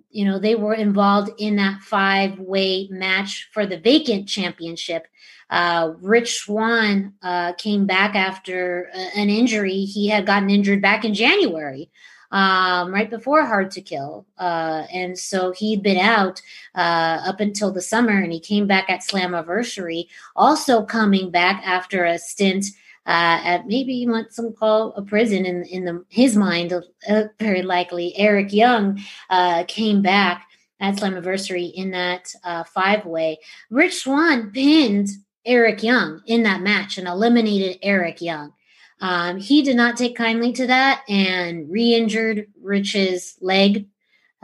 you 0.10 0.26
know, 0.26 0.40
they 0.40 0.56
were 0.56 0.74
involved 0.74 1.32
in 1.38 1.58
that 1.58 1.82
five 1.82 2.40
way 2.40 2.88
match 2.90 3.50
for 3.54 3.66
the 3.66 3.78
vacant 3.78 4.28
championship. 4.28 5.08
Uh, 5.50 5.94
Rich 6.02 6.40
Swann 6.40 7.14
uh, 7.22 7.54
came 7.54 7.86
back 7.86 8.16
after 8.16 8.90
an 9.16 9.30
injury. 9.30 9.86
He 9.86 10.10
had 10.10 10.26
gotten 10.26 10.50
injured 10.50 10.82
back 10.82 11.06
in 11.06 11.14
January, 11.14 11.90
um, 12.32 12.94
right 12.94 13.10
before 13.10 13.46
Hard 13.46 13.72
to 13.72 13.82
Kill. 13.82 14.26
Uh, 14.38 14.86
and 14.92 15.18
so 15.18 15.52
he'd 15.52 15.84
been 15.84 15.98
out 15.98 16.42
uh, 16.76 17.22
up 17.26 17.40
until 17.40 17.72
the 17.72 17.82
summer, 17.82 18.18
and 18.18 18.32
he 18.32 18.40
came 18.40 18.68
back 18.68 18.90
at 18.90 19.02
Slammiversary, 19.02 20.08
also 20.36 20.84
coming 20.84 21.32
back 21.32 21.62
after 21.66 22.06
a 22.06 22.18
stint. 22.18 22.66
Uh, 23.06 23.40
at 23.46 23.68
maybe 23.68 24.06
what 24.06 24.34
some 24.34 24.52
call 24.52 24.92
a 24.98 25.02
prison 25.02 25.46
in 25.46 25.64
in 25.64 25.86
the, 25.86 26.04
his 26.10 26.36
mind, 26.36 26.74
uh, 26.74 27.24
very 27.40 27.62
likely. 27.62 28.14
Eric 28.18 28.52
Young 28.52 29.00
uh, 29.30 29.64
came 29.70 30.02
back 30.02 30.46
at 30.82 30.96
Slammiversary 30.96 31.72
in 31.74 31.92
that 31.92 32.34
uh, 32.44 32.66
five 32.66 33.06
way. 33.06 33.40
Rich 33.70 34.04
Swann 34.04 34.52
pinned 34.52 35.08
Eric 35.46 35.84
Young 35.84 36.22
in 36.26 36.44
that 36.44 36.62
match 36.62 36.98
and 36.98 37.08
eliminated 37.08 37.80
Eric 37.82 38.22
Young. 38.22 38.52
Um, 39.00 39.38
he 39.38 39.62
did 39.62 39.76
not 39.76 39.98
take 39.98 40.16
kindly 40.16 40.54
to 40.54 40.68
that 40.68 41.04
and 41.08 41.70
re 41.70 41.94
injured 41.94 42.48
Rich's 42.62 43.38
leg. 43.42 43.88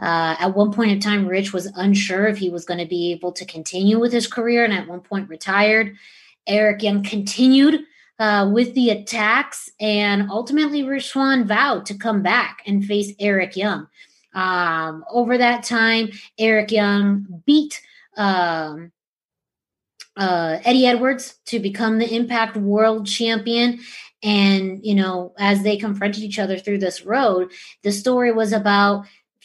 Uh, 0.00 0.36
at 0.38 0.54
one 0.54 0.72
point 0.72 0.90
in 0.90 1.00
time, 1.00 1.26
Rich 1.26 1.52
was 1.52 1.66
unsure 1.76 2.26
if 2.26 2.38
he 2.38 2.50
was 2.50 2.64
going 2.64 2.80
to 2.80 2.86
be 2.86 3.12
able 3.12 3.32
to 3.32 3.44
continue 3.44 3.98
with 3.98 4.12
his 4.12 4.26
career 4.26 4.64
and 4.64 4.72
at 4.72 4.88
one 4.88 5.00
point 5.00 5.28
retired. 5.28 5.96
Eric 6.46 6.82
Young 6.82 7.02
continued 7.02 7.84
uh, 8.18 8.50
with 8.52 8.74
the 8.74 8.90
attacks, 8.90 9.70
and 9.80 10.30
ultimately, 10.30 10.82
Rich 10.82 11.08
Swann 11.08 11.46
vowed 11.46 11.86
to 11.86 11.94
come 11.94 12.22
back 12.22 12.62
and 12.66 12.84
face 12.84 13.12
Eric 13.18 13.56
Young. 13.56 13.88
Um, 14.34 15.04
over 15.10 15.38
that 15.38 15.62
time, 15.62 16.10
Eric 16.38 16.70
Young 16.70 17.42
beat 17.46 17.80
um, 18.16 18.92
uh, 20.16 20.58
Eddie 20.64 20.86
Edwards 20.86 21.38
to 21.46 21.58
become 21.58 21.98
the 21.98 22.14
Impact 22.14 22.56
World 22.56 23.06
Champion. 23.06 23.80
And, 24.24 24.80
you 24.82 24.94
know, 24.94 25.34
as 25.38 25.62
they 25.62 25.76
confronted 25.76 26.22
each 26.22 26.38
other 26.38 26.58
through 26.58 26.78
this 26.78 27.04
road, 27.04 27.52
the 27.82 27.92
story 27.92 28.32
was 28.32 28.52
about 28.52 29.04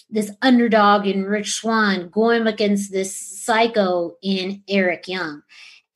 this 0.09 0.31
underdog 0.41 1.05
in 1.05 1.25
Rich 1.25 1.53
Swann 1.53 2.09
going 2.09 2.47
against 2.47 2.91
this 2.91 3.15
psycho 3.15 4.15
in 4.23 4.63
Eric 4.67 5.07
Young. 5.07 5.43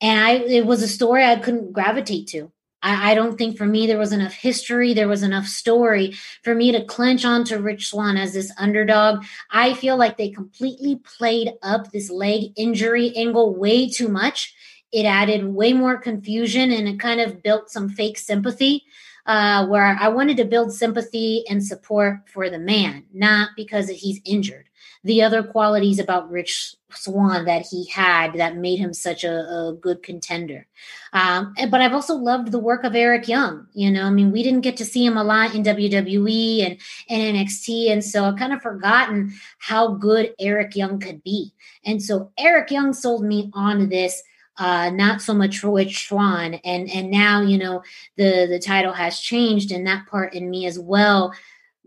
And 0.00 0.20
I 0.20 0.32
it 0.34 0.66
was 0.66 0.82
a 0.82 0.88
story 0.88 1.24
I 1.24 1.36
couldn't 1.36 1.72
gravitate 1.72 2.28
to. 2.28 2.52
I, 2.82 3.12
I, 3.12 3.14
don't 3.14 3.38
think 3.38 3.56
for 3.56 3.64
me 3.64 3.86
there 3.86 3.98
was 3.98 4.12
enough 4.12 4.34
history, 4.34 4.92
there 4.92 5.08
was 5.08 5.22
enough 5.22 5.46
story 5.46 6.14
for 6.42 6.54
me 6.54 6.70
to 6.72 6.84
clench 6.84 7.24
onto 7.24 7.58
Rich 7.58 7.88
Swann 7.88 8.18
as 8.18 8.34
this 8.34 8.52
underdog. 8.58 9.24
I 9.50 9.72
feel 9.74 9.96
like 9.96 10.18
they 10.18 10.28
completely 10.28 10.96
played 10.96 11.54
up 11.62 11.90
this 11.90 12.10
leg 12.10 12.52
injury 12.56 13.16
angle 13.16 13.54
way 13.54 13.88
too 13.88 14.08
much 14.08 14.54
it 14.94 15.04
added 15.04 15.44
way 15.44 15.72
more 15.72 15.98
confusion 15.98 16.70
and 16.70 16.86
it 16.86 17.00
kind 17.00 17.20
of 17.20 17.42
built 17.42 17.68
some 17.68 17.88
fake 17.88 18.16
sympathy 18.16 18.84
uh, 19.26 19.66
where 19.66 19.98
I 20.00 20.06
wanted 20.08 20.36
to 20.36 20.44
build 20.44 20.72
sympathy 20.72 21.44
and 21.48 21.64
support 21.64 22.20
for 22.28 22.48
the 22.48 22.60
man, 22.60 23.04
not 23.12 23.50
because 23.56 23.88
he's 23.88 24.20
injured. 24.24 24.68
The 25.02 25.22
other 25.22 25.42
qualities 25.42 25.98
about 25.98 26.30
Rich 26.30 26.76
Swann 26.90 27.44
that 27.44 27.66
he 27.70 27.88
had 27.88 28.34
that 28.34 28.56
made 28.56 28.78
him 28.78 28.94
such 28.94 29.24
a, 29.24 29.32
a 29.32 29.76
good 29.78 30.02
contender. 30.02 30.66
Um, 31.12 31.54
but 31.70 31.80
I've 31.80 31.92
also 31.92 32.14
loved 32.14 32.52
the 32.52 32.58
work 32.58 32.84
of 32.84 32.94
Eric 32.94 33.26
Young. 33.26 33.66
You 33.74 33.90
know, 33.90 34.04
I 34.04 34.10
mean, 34.10 34.30
we 34.30 34.42
didn't 34.42 34.60
get 34.60 34.76
to 34.78 34.84
see 34.84 35.04
him 35.04 35.16
a 35.16 35.24
lot 35.24 35.54
in 35.54 35.64
WWE 35.64 36.64
and, 36.64 36.80
and 37.10 37.36
NXT. 37.36 37.90
And 37.90 38.04
so 38.04 38.24
I've 38.24 38.38
kind 38.38 38.52
of 38.52 38.62
forgotten 38.62 39.34
how 39.58 39.94
good 39.94 40.34
Eric 40.38 40.76
Young 40.76 41.00
could 41.00 41.22
be. 41.24 41.52
And 41.84 42.02
so 42.02 42.30
Eric 42.38 42.70
Young 42.70 42.92
sold 42.92 43.24
me 43.24 43.50
on 43.52 43.88
this 43.88 44.22
uh, 44.58 44.90
not 44.90 45.20
so 45.20 45.34
much 45.34 45.62
Rich 45.62 46.08
Swann. 46.08 46.54
And 46.64 46.90
and 46.90 47.10
now 47.10 47.40
you 47.42 47.58
know 47.58 47.82
the 48.16 48.46
the 48.48 48.58
title 48.58 48.92
has 48.92 49.20
changed, 49.20 49.72
and 49.72 49.86
that 49.86 50.06
part 50.06 50.34
in 50.34 50.50
me 50.50 50.66
as 50.66 50.78
well 50.78 51.32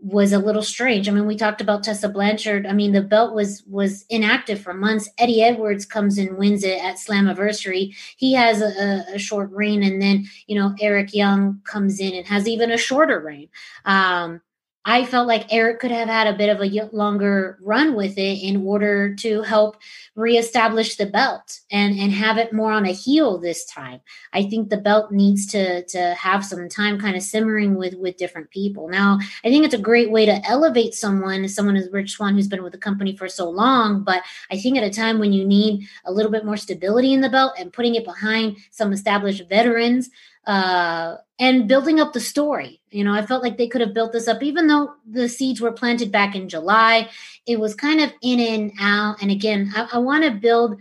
was 0.00 0.32
a 0.32 0.38
little 0.38 0.62
strange. 0.62 1.08
I 1.08 1.12
mean, 1.12 1.26
we 1.26 1.36
talked 1.36 1.60
about 1.60 1.82
Tessa 1.82 2.08
Blanchard. 2.08 2.66
I 2.66 2.72
mean, 2.72 2.92
the 2.92 3.02
belt 3.02 3.34
was 3.34 3.64
was 3.66 4.04
inactive 4.08 4.60
for 4.60 4.72
months. 4.72 5.08
Eddie 5.18 5.42
Edwards 5.42 5.84
comes 5.84 6.18
and 6.18 6.38
wins 6.38 6.62
it 6.62 6.82
at 6.82 6.96
Slammiversary. 6.96 7.96
He 8.16 8.32
has 8.34 8.62
a, 8.62 9.04
a 9.14 9.18
short 9.18 9.50
reign, 9.50 9.82
and 9.82 10.00
then 10.00 10.26
you 10.46 10.58
know 10.58 10.74
Eric 10.80 11.14
Young 11.14 11.60
comes 11.64 12.00
in 12.00 12.14
and 12.14 12.26
has 12.26 12.46
even 12.46 12.70
a 12.70 12.76
shorter 12.78 13.20
reign. 13.20 13.48
Um, 13.84 14.40
I 14.88 15.04
felt 15.04 15.28
like 15.28 15.52
Eric 15.52 15.80
could 15.80 15.90
have 15.90 16.08
had 16.08 16.26
a 16.26 16.36
bit 16.36 16.48
of 16.48 16.62
a 16.62 16.88
longer 16.96 17.58
run 17.60 17.94
with 17.94 18.16
it 18.16 18.42
in 18.42 18.66
order 18.66 19.14
to 19.16 19.42
help 19.42 19.76
reestablish 20.14 20.96
the 20.96 21.04
belt 21.04 21.60
and 21.70 21.98
and 21.98 22.10
have 22.10 22.38
it 22.38 22.54
more 22.54 22.72
on 22.72 22.86
a 22.86 22.92
heel 22.92 23.38
this 23.38 23.66
time. 23.66 24.00
I 24.32 24.44
think 24.44 24.70
the 24.70 24.78
belt 24.78 25.12
needs 25.12 25.46
to 25.48 25.84
to 25.84 26.14
have 26.14 26.42
some 26.42 26.70
time 26.70 26.98
kind 26.98 27.16
of 27.16 27.22
simmering 27.22 27.74
with 27.74 27.96
with 27.96 28.16
different 28.16 28.50
people. 28.50 28.88
Now, 28.88 29.18
I 29.44 29.50
think 29.50 29.66
it's 29.66 29.74
a 29.74 29.78
great 29.78 30.10
way 30.10 30.24
to 30.24 30.42
elevate 30.48 30.94
someone, 30.94 31.46
someone 31.48 31.76
as 31.76 31.90
Rich 31.92 32.12
Swann 32.12 32.34
who's 32.34 32.48
been 32.48 32.62
with 32.62 32.72
the 32.72 32.78
company 32.78 33.14
for 33.14 33.28
so 33.28 33.50
long, 33.50 34.04
but 34.04 34.22
I 34.50 34.56
think 34.56 34.78
at 34.78 34.84
a 34.84 34.90
time 34.90 35.18
when 35.18 35.34
you 35.34 35.44
need 35.44 35.86
a 36.06 36.12
little 36.12 36.32
bit 36.32 36.46
more 36.46 36.56
stability 36.56 37.12
in 37.12 37.20
the 37.20 37.28
belt 37.28 37.52
and 37.58 37.74
putting 37.74 37.94
it 37.94 38.06
behind 38.06 38.56
some 38.70 38.94
established 38.94 39.46
veterans 39.50 40.08
uh, 40.48 41.18
and 41.38 41.68
building 41.68 42.00
up 42.00 42.14
the 42.14 42.20
story. 42.20 42.80
You 42.90 43.04
know, 43.04 43.12
I 43.12 43.24
felt 43.24 43.42
like 43.42 43.58
they 43.58 43.68
could 43.68 43.82
have 43.82 43.92
built 43.92 44.12
this 44.12 44.26
up, 44.26 44.42
even 44.42 44.66
though 44.66 44.94
the 45.06 45.28
seeds 45.28 45.60
were 45.60 45.70
planted 45.70 46.10
back 46.10 46.34
in 46.34 46.48
July. 46.48 47.10
It 47.46 47.60
was 47.60 47.74
kind 47.74 48.00
of 48.00 48.10
in 48.22 48.40
and 48.40 48.72
out. 48.80 49.22
And 49.22 49.30
again, 49.30 49.70
I, 49.76 49.88
I 49.92 49.98
want 49.98 50.24
to 50.24 50.30
build 50.30 50.80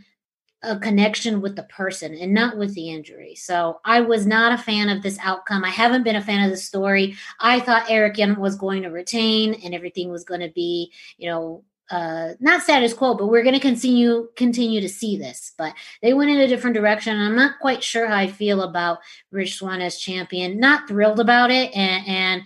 a 0.63 0.79
connection 0.79 1.41
with 1.41 1.55
the 1.55 1.63
person 1.63 2.15
and 2.15 2.33
not 2.33 2.57
with 2.57 2.73
the 2.73 2.89
injury. 2.89 3.35
So 3.35 3.79
I 3.85 4.01
was 4.01 4.25
not 4.25 4.57
a 4.57 4.63
fan 4.63 4.89
of 4.89 5.03
this 5.03 5.19
outcome. 5.21 5.63
I 5.63 5.69
haven't 5.69 6.03
been 6.03 6.15
a 6.15 6.23
fan 6.23 6.43
of 6.43 6.49
the 6.49 6.57
story. 6.57 7.15
I 7.39 7.59
thought 7.59 7.89
Eric 7.89 8.17
Young 8.17 8.39
was 8.39 8.55
going 8.55 8.83
to 8.83 8.89
retain 8.89 9.53
and 9.63 9.75
everything 9.75 10.09
was 10.09 10.23
going 10.23 10.41
to 10.41 10.49
be, 10.49 10.91
you 11.17 11.29
know, 11.29 11.63
uh 11.89 12.33
not 12.39 12.61
status 12.61 12.93
quo 12.93 13.13
but 13.13 13.27
we're 13.27 13.43
going 13.43 13.55
to 13.55 13.61
continue 13.61 14.27
continue 14.35 14.81
to 14.81 14.89
see 14.89 15.17
this 15.17 15.53
but 15.57 15.73
they 16.01 16.13
went 16.13 16.29
in 16.29 16.39
a 16.39 16.47
different 16.47 16.75
direction. 16.75 17.17
I'm 17.17 17.35
not 17.35 17.59
quite 17.59 17.83
sure 17.83 18.07
how 18.07 18.15
i 18.15 18.27
feel 18.27 18.61
about 18.61 18.99
rich 19.31 19.55
swann 19.55 19.81
as 19.81 19.97
champion. 19.97 20.59
Not 20.59 20.87
thrilled 20.87 21.19
about 21.19 21.51
it 21.51 21.73
and 21.75 22.07
and 22.07 22.41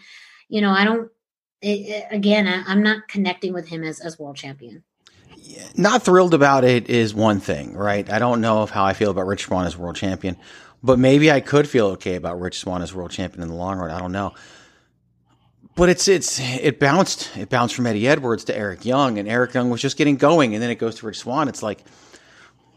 you 0.49 0.61
know 0.61 0.71
i 0.71 0.83
don't 0.83 1.09
it, 1.61 1.67
it, 1.67 2.07
again 2.11 2.47
I, 2.47 2.71
am 2.71 2.83
not 2.83 3.07
connecting 3.07 3.53
with 3.53 3.67
him 3.67 3.83
as 3.83 3.99
as 3.99 4.19
world 4.19 4.35
champion. 4.35 4.83
Not 5.75 6.03
thrilled 6.03 6.33
about 6.33 6.63
it 6.63 6.89
is 6.89 7.13
one 7.13 7.39
thing 7.39 7.75
right? 7.75 8.09
I 8.09 8.19
don't 8.19 8.41
know 8.41 8.65
how 8.67 8.85
i 8.85 8.93
feel 8.93 9.11
about 9.11 9.27
rich 9.27 9.45
swann 9.45 9.65
as 9.65 9.77
world 9.77 9.95
champion 9.95 10.37
but 10.83 10.99
maybe 10.99 11.31
i 11.31 11.39
could 11.39 11.67
feel 11.67 11.87
okay 11.87 12.15
about 12.15 12.39
rich 12.39 12.59
swann 12.59 12.81
as 12.81 12.93
world 12.93 13.11
champion 13.11 13.41
in 13.41 13.49
the 13.49 13.55
long 13.55 13.79
run. 13.79 13.89
I 13.89 13.99
don't 13.99 14.11
know 14.11 14.33
but 15.75 15.89
it's 15.89 16.07
it's 16.07 16.39
it 16.39 16.79
bounced 16.79 17.35
it 17.37 17.49
bounced 17.49 17.75
from 17.75 17.87
Eddie 17.87 18.07
Edwards 18.07 18.43
to 18.45 18.57
Eric 18.57 18.85
Young, 18.85 19.17
and 19.17 19.27
Eric 19.27 19.53
Young 19.53 19.69
was 19.69 19.81
just 19.81 19.97
getting 19.97 20.17
going, 20.17 20.53
and 20.53 20.61
then 20.61 20.69
it 20.69 20.75
goes 20.75 20.95
to 20.95 21.05
Rich 21.05 21.19
Swann. 21.19 21.47
It's 21.47 21.63
like, 21.63 21.83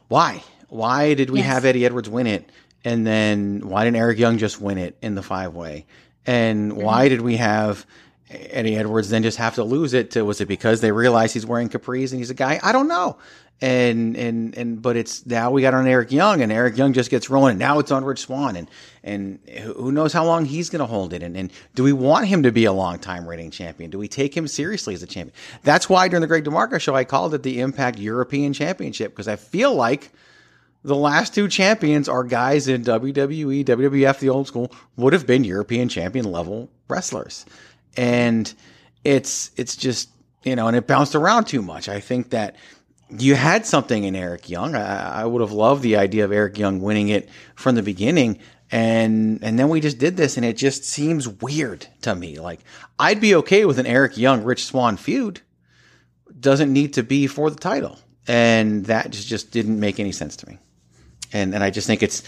why? 0.09 0.43
Why 0.69 1.15
did 1.15 1.31
we 1.31 1.41
yes. 1.41 1.49
have 1.49 1.65
Eddie 1.65 1.85
Edwards 1.85 2.09
win 2.09 2.27
it, 2.27 2.51
and 2.85 3.07
then 3.07 3.69
why 3.69 3.85
didn't 3.85 3.97
Eric 3.97 4.19
Young 4.19 4.39
just 4.39 4.61
win 4.61 4.79
it 4.79 4.97
in 5.03 5.15
the 5.15 5.23
five 5.23 5.55
way? 5.55 5.87
And 6.27 6.73
mm-hmm. 6.73 6.83
why 6.83 7.09
did 7.09 7.21
we 7.21 7.37
have 7.37 7.87
Eddie 8.31 8.77
Edwards 8.77 9.11
then 9.11 9.23
just 9.23 9.39
have 9.39 9.57
to 9.57 9.65
lose 9.65 9.93
it? 9.93 10.13
To, 10.13 10.25
was 10.25 10.41
it 10.41 10.47
because 10.47 10.81
they 10.81 10.93
realized 10.93 11.35
he's 11.35 11.47
wearing 11.47 11.69
capris 11.69 12.11
and 12.11 12.19
he's 12.19 12.31
a 12.31 12.35
guy? 12.35 12.61
I 12.63 12.73
don't 12.73 12.89
know 12.89 13.19
and 13.65 14.15
and 14.15 14.55
and 14.59 14.83
but 14.83 14.95
it's 14.95 15.25
now 15.25 15.51
we 15.51 15.63
got 15.63 15.73
on 15.73 15.87
Eric 15.87 16.13
Young 16.13 16.43
and 16.43 16.53
Eric 16.53 16.77
Young 16.77 16.93
just 16.93 17.11
gets 17.11 17.31
rolling 17.31 17.53
and 17.53 17.59
now 17.59 17.79
it's 17.79 17.91
on 17.91 18.05
Rich 18.05 18.21
Swann 18.21 18.57
and 18.57 18.71
and 19.03 19.39
who 19.49 19.91
knows 19.91 20.13
how 20.13 20.23
long 20.27 20.45
he's 20.45 20.69
going 20.69 20.81
to 20.81 20.87
hold 20.87 21.15
it 21.15 21.23
and 21.23 21.35
and 21.35 21.51
do 21.75 21.83
we 21.83 21.95
want 21.95 22.27
him 22.27 22.43
to 22.43 22.53
be 22.53 22.67
a 22.67 22.75
long 22.75 22.99
time 22.99 23.27
reigning 23.27 23.51
champion? 23.51 23.91
Do 23.91 23.99
we 23.99 24.07
take 24.07 24.37
him 24.37 24.47
seriously 24.49 24.93
as 24.93 25.03
a 25.03 25.07
champion? 25.07 25.35
That's 25.63 25.89
why 25.89 26.09
during 26.09 26.21
the 26.21 26.27
Greg 26.27 26.45
DeMarco 26.45 26.79
show 26.79 26.95
I 26.95 27.05
called 27.05 27.33
it 27.33 27.43
the 27.43 27.61
Impact 27.61 27.99
European 27.99 28.53
Championship 28.53 29.13
because 29.13 29.29
I 29.29 29.37
feel 29.37 29.75
like 29.75 30.13
the 30.83 30.97
last 30.97 31.35
two 31.35 31.49
champions 31.49 32.07
are 32.07 32.23
guys 32.23 32.69
in 32.69 32.85
WWE 32.85 33.65
WWF 33.65 34.19
the 34.19 34.29
old 34.29 34.47
school 34.47 34.71
would 34.99 35.15
have 35.15 35.27
been 35.27 35.43
European 35.43 35.89
champion 35.89 36.31
level 36.31 36.69
wrestlers. 36.87 37.47
And 37.97 38.53
it's 39.05 39.53
it's 39.57 39.75
just 39.75 40.11
you 40.43 40.55
know 40.55 40.69
and 40.69 40.77
it 40.77 40.87
bounced 40.87 41.15
around 41.15 41.45
too 41.45 41.63
much. 41.63 41.89
I 41.89 42.01
think 42.01 42.29
that 42.29 42.57
you 43.19 43.35
had 43.35 43.67
something 43.67 44.05
in 44.05 44.17
Eric 44.17 44.49
Young. 44.49 44.75
I, 44.75 45.23
I, 45.23 45.25
would 45.25 45.41
have 45.41 45.53
loved 45.53 45.83
the 45.83 45.97
idea 45.97 46.25
of 46.25 46.33
Eric 46.33 46.59
Young 46.59 46.81
winning 46.81 47.09
it 47.09 47.29
from 47.55 47.75
the 47.75 47.83
beginning. 47.83 48.39
And 48.71 49.43
and 49.45 49.59
then 49.59 49.69
we 49.69 49.81
just 49.81 49.99
did 49.99 50.17
this, 50.17 50.37
and 50.37 50.45
it 50.45 50.57
just 50.57 50.85
seems 50.85 51.29
weird 51.29 51.87
to 52.03 52.15
me. 52.15 52.41
Like 52.41 52.61
I'd 52.99 53.21
be 53.21 53.35
okay 53.37 53.67
with 53.67 53.79
an 53.79 53.87
Eric 53.87 54.17
Young 54.17 54.43
Rich 54.43 54.65
Swann 54.65 54.97
feud. 54.97 55.43
Doesn't 56.41 56.73
need 56.73 56.95
to 56.95 57.03
be 57.03 57.27
for 57.27 57.51
the 57.51 57.59
title, 57.59 57.99
and 58.27 58.87
that 58.87 59.11
just 59.11 59.29
just 59.29 59.51
didn't 59.53 59.79
make 59.79 60.01
any 60.01 60.13
sense 60.13 60.37
to 60.37 60.49
me. 60.49 60.59
And 61.33 61.55
and 61.55 61.63
I 61.63 61.71
just 61.71 61.87
think 61.87 62.03
it's 62.03 62.23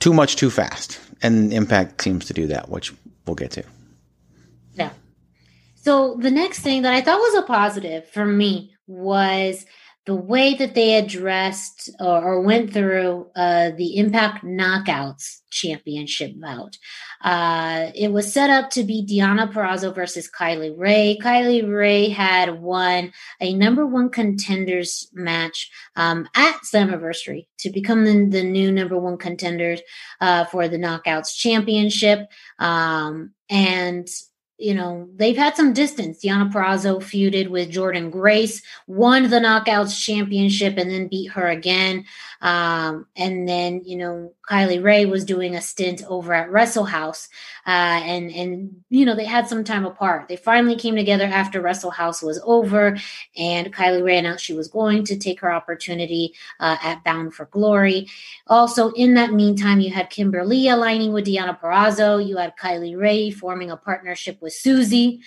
too 0.00 0.12
much 0.12 0.36
too 0.36 0.50
fast. 0.50 1.00
And 1.22 1.52
Impact 1.52 2.02
seems 2.02 2.26
to 2.26 2.34
do 2.34 2.48
that, 2.48 2.68
which 2.68 2.92
we'll 3.26 3.36
get 3.36 3.52
to. 3.52 3.64
Yeah. 4.74 4.90
So 5.76 6.16
the 6.20 6.30
next 6.30 6.60
thing 6.60 6.82
that 6.82 6.92
I 6.92 7.00
thought 7.00 7.20
was 7.20 7.34
a 7.36 7.42
positive 7.42 8.06
for 8.10 8.26
me 8.26 8.74
was 8.86 9.64
the 10.06 10.14
way 10.14 10.54
that 10.54 10.74
they 10.74 10.94
addressed 10.94 11.90
or, 11.98 12.22
or 12.22 12.40
went 12.40 12.72
through 12.72 13.26
uh, 13.34 13.70
the 13.76 13.96
Impact 13.96 14.44
Knockouts 14.44 15.40
Championship 15.50 16.32
bout. 16.40 16.78
Uh, 17.22 17.90
it 17.94 18.12
was 18.12 18.32
set 18.32 18.48
up 18.48 18.70
to 18.70 18.84
be 18.84 19.04
Deonna 19.04 19.52
Purrazzo 19.52 19.92
versus 19.92 20.30
Kylie 20.30 20.74
Rae. 20.76 21.18
Kylie 21.20 21.68
Rae 21.68 22.08
had 22.08 22.60
won 22.60 23.12
a 23.40 23.52
number 23.54 23.84
one 23.84 24.08
contenders 24.08 25.08
match 25.12 25.70
um, 25.96 26.28
at 26.36 26.56
Slammiversary 26.62 27.46
to 27.58 27.70
become 27.70 28.04
the, 28.04 28.26
the, 28.26 28.44
new 28.44 28.70
number 28.70 28.98
one 28.98 29.16
contenders 29.16 29.80
uh, 30.20 30.44
for 30.44 30.68
the 30.68 30.78
Knockouts 30.78 31.34
Championship. 31.34 32.28
Um, 32.60 33.32
and 33.50 34.08
you 34.58 34.74
know, 34.74 35.08
they've 35.16 35.36
had 35.36 35.54
some 35.54 35.72
distance. 35.72 36.24
Deonna 36.24 36.50
Purrazzo 36.50 36.98
feuded 36.98 37.48
with 37.48 37.72
Jordynne 37.72 38.10
Grace, 38.10 38.62
won 38.86 39.28
the 39.28 39.36
Knockouts 39.36 40.02
Championship, 40.02 40.78
and 40.78 40.90
then 40.90 41.08
beat 41.08 41.32
her 41.32 41.46
again. 41.46 42.04
Um, 42.40 43.06
and 43.16 43.48
then, 43.48 43.82
you 43.84 43.96
know, 43.96 44.32
Kylie 44.46 44.82
Rae 44.82 45.06
was 45.06 45.24
doing 45.24 45.54
a 45.54 45.60
stint 45.60 46.02
over 46.08 46.32
at 46.32 46.50
Wrestle 46.50 46.84
House, 46.84 47.28
uh, 47.66 48.00
and 48.04 48.30
and 48.30 48.84
you 48.90 49.04
know 49.04 49.16
they 49.16 49.24
had 49.24 49.48
some 49.48 49.64
time 49.64 49.84
apart. 49.84 50.28
They 50.28 50.36
finally 50.36 50.76
came 50.76 50.94
together 50.94 51.24
after 51.24 51.60
Wrestle 51.60 51.90
House 51.90 52.22
was 52.22 52.40
over, 52.44 52.96
and 53.36 53.74
Kylie 53.74 54.04
Rae 54.04 54.18
announced 54.18 54.44
she 54.44 54.54
was 54.54 54.68
going 54.68 55.04
to 55.04 55.16
take 55.18 55.40
her 55.40 55.52
opportunity 55.52 56.34
uh, 56.60 56.76
at 56.82 57.02
Bound 57.04 57.34
for 57.34 57.46
Glory. 57.46 58.08
Also, 58.46 58.90
in 58.92 59.14
that 59.14 59.32
meantime, 59.32 59.80
you 59.80 59.92
had 59.92 60.10
Kimber 60.10 60.44
Lee 60.44 60.68
aligning 60.68 61.12
with 61.12 61.26
Deonna 61.26 61.58
Purrazzo. 61.60 62.24
You 62.24 62.36
had 62.36 62.56
Kylie 62.56 62.98
Rae 62.98 63.30
forming 63.30 63.70
a 63.70 63.76
partnership 63.76 64.40
with 64.40 64.52
Susie. 64.52 65.20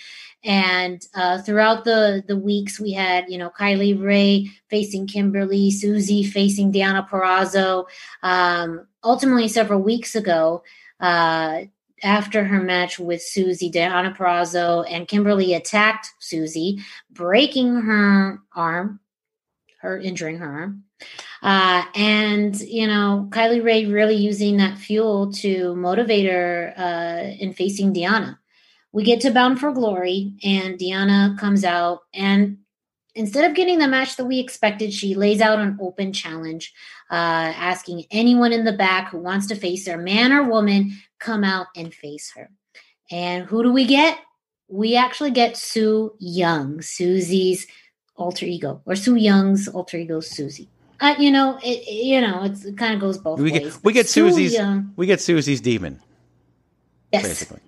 And 0.43 1.05
uh, 1.15 1.41
throughout 1.41 1.83
the 1.83 2.23
the 2.25 2.37
weeks, 2.37 2.79
we 2.79 2.93
had 2.93 3.25
you 3.27 3.37
know 3.37 3.49
Kylie 3.49 4.01
Rae 4.01 4.49
facing 4.69 5.07
Kimber 5.07 5.45
Lee, 5.45 5.69
Susie 5.69 6.23
facing 6.23 6.71
Deonna 6.71 7.09
Purrazzo. 7.09 7.85
Um, 8.23 8.87
ultimately, 9.03 9.47
several 9.47 9.81
weeks 9.81 10.15
ago, 10.15 10.63
uh, 10.99 11.61
after 12.03 12.45
her 12.45 12.61
match 12.61 12.97
with 12.97 13.21
Susie, 13.21 13.71
Deonna 13.71 14.15
Purrazzo 14.15 14.85
and 14.89 15.07
Kimber 15.07 15.35
Lee 15.35 15.53
attacked 15.53 16.07
Susie, 16.19 16.79
breaking 17.11 17.81
her 17.81 18.39
arm, 18.55 18.99
her 19.81 19.99
injuring 19.99 20.37
her 20.37 20.49
arm. 20.49 20.83
Uh, 21.41 21.83
and 21.95 22.59
you 22.59 22.87
know, 22.87 23.27
Kylie 23.31 23.63
Rae 23.63 23.85
really 23.85 24.15
using 24.15 24.57
that 24.57 24.77
fuel 24.77 25.31
to 25.33 25.75
motivate 25.75 26.29
her 26.29 26.73
uh, 26.77 27.35
in 27.39 27.53
facing 27.53 27.93
Deonna 27.93 28.37
we 28.91 29.03
get 29.03 29.21
to 29.21 29.31
Bound 29.31 29.59
for 29.59 29.71
Glory, 29.71 30.33
and 30.43 30.77
Deonna 30.77 31.37
comes 31.37 31.63
out, 31.63 32.01
and 32.13 32.57
instead 33.13 33.49
of 33.49 33.55
getting 33.55 33.79
the 33.79 33.87
match 33.87 34.15
that 34.15 34.25
we 34.25 34.39
expected, 34.39 34.93
she 34.93 35.15
lays 35.15 35.41
out 35.41 35.59
an 35.59 35.77
open 35.81 36.11
challenge, 36.11 36.73
uh, 37.11 37.53
asking 37.55 38.05
anyone 38.11 38.53
in 38.53 38.65
the 38.65 38.73
back 38.73 39.09
who 39.09 39.17
wants 39.17 39.47
to 39.47 39.55
face 39.55 39.87
her, 39.87 39.97
man 39.97 40.31
or 40.31 40.43
woman, 40.43 40.91
come 41.19 41.43
out 41.43 41.67
and 41.75 41.93
face 41.93 42.31
her. 42.35 42.49
And 43.11 43.45
who 43.45 43.63
do 43.63 43.73
we 43.73 43.85
get? 43.85 44.19
We 44.67 44.95
actually 44.95 45.31
get 45.31 45.57
Su 45.57 46.13
Yung, 46.19 46.81
Susie's 46.81 47.65
alter 48.15 48.45
ego, 48.45 48.81
or 48.85 48.95
Su 48.95 49.15
Yung's 49.15 49.67
alter 49.67 49.97
ego, 49.97 50.19
Susie. 50.19 50.69
Uh, 50.99 51.15
you 51.17 51.31
know, 51.31 51.57
it, 51.63 51.87
you 51.87 52.21
know, 52.21 52.43
it 52.43 52.77
kind 52.77 52.93
of 52.93 52.99
goes 52.99 53.17
both 53.17 53.39
we 53.39 53.51
ways. 53.51 53.75
Get, 53.75 53.83
we 53.83 53.93
get 53.93 54.07
Susie's. 54.09 54.53
Young, 54.53 54.93
we 54.95 55.07
get 55.07 55.21
Susie's 55.21 55.61
demon. 55.61 55.99
Yes. 57.11 57.23
Basically 57.23 57.61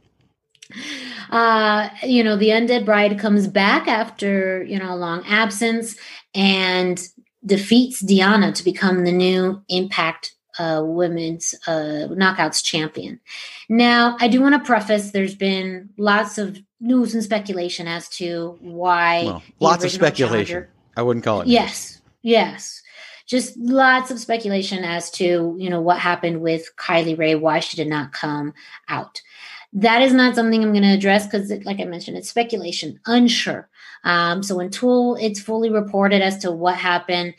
uh, 1.31 1.89
you 2.03 2.23
know, 2.23 2.35
the 2.35 2.49
undead 2.49 2.85
bride 2.85 3.17
comes 3.19 3.47
back 3.47 3.87
after, 3.87 4.63
you 4.63 4.77
know, 4.77 4.93
a 4.93 4.95
long 4.95 5.23
absence 5.25 5.95
and 6.33 7.07
defeats 7.45 8.01
Deonna 8.01 8.53
to 8.53 8.63
become 8.63 9.03
the 9.03 9.11
new 9.11 9.61
Impact 9.69 10.35
uh, 10.59 10.81
Women's 10.83 11.55
uh, 11.67 12.07
Knockouts 12.09 12.63
champion. 12.63 13.19
Now, 13.69 14.17
I 14.19 14.27
do 14.27 14.41
want 14.41 14.53
to 14.55 14.65
preface 14.65 15.11
there's 15.11 15.35
been 15.35 15.89
lots 15.97 16.37
of 16.37 16.59
news 16.79 17.13
and 17.13 17.23
speculation 17.23 17.87
as 17.87 18.09
to 18.09 18.57
why. 18.59 19.23
Well, 19.23 19.43
lots 19.59 19.83
of 19.83 19.91
speculation. 19.91 20.67
I 20.97 21.01
wouldn't 21.01 21.23
call 21.23 21.41
it. 21.41 21.45
News. 21.45 21.53
Yes, 21.53 22.01
yes, 22.21 22.81
just 23.27 23.55
lots 23.57 24.11
of 24.11 24.19
speculation 24.19 24.83
as 24.83 25.09
to 25.11 25.55
you 25.57 25.69
know 25.69 25.81
what 25.81 25.99
happened 25.99 26.41
with 26.41 26.69
Kylie 26.75 27.17
Rae, 27.17 27.35
why 27.35 27.59
she 27.59 27.77
did 27.77 27.87
not 27.87 28.11
come 28.11 28.53
out. 28.89 29.21
That 29.73 30.01
is 30.01 30.13
not 30.13 30.35
something 30.35 30.61
I'm 30.61 30.73
going 30.73 30.83
to 30.83 30.93
address 30.93 31.25
because, 31.25 31.49
like 31.63 31.79
I 31.79 31.85
mentioned, 31.85 32.17
it's 32.17 32.29
speculation, 32.29 32.99
unsure. 33.05 33.69
Um, 34.03 34.43
so 34.43 34.59
until 34.59 35.15
it's 35.15 35.39
fully 35.39 35.69
reported 35.69 36.21
as 36.21 36.39
to 36.39 36.51
what 36.51 36.75
happened, 36.75 37.35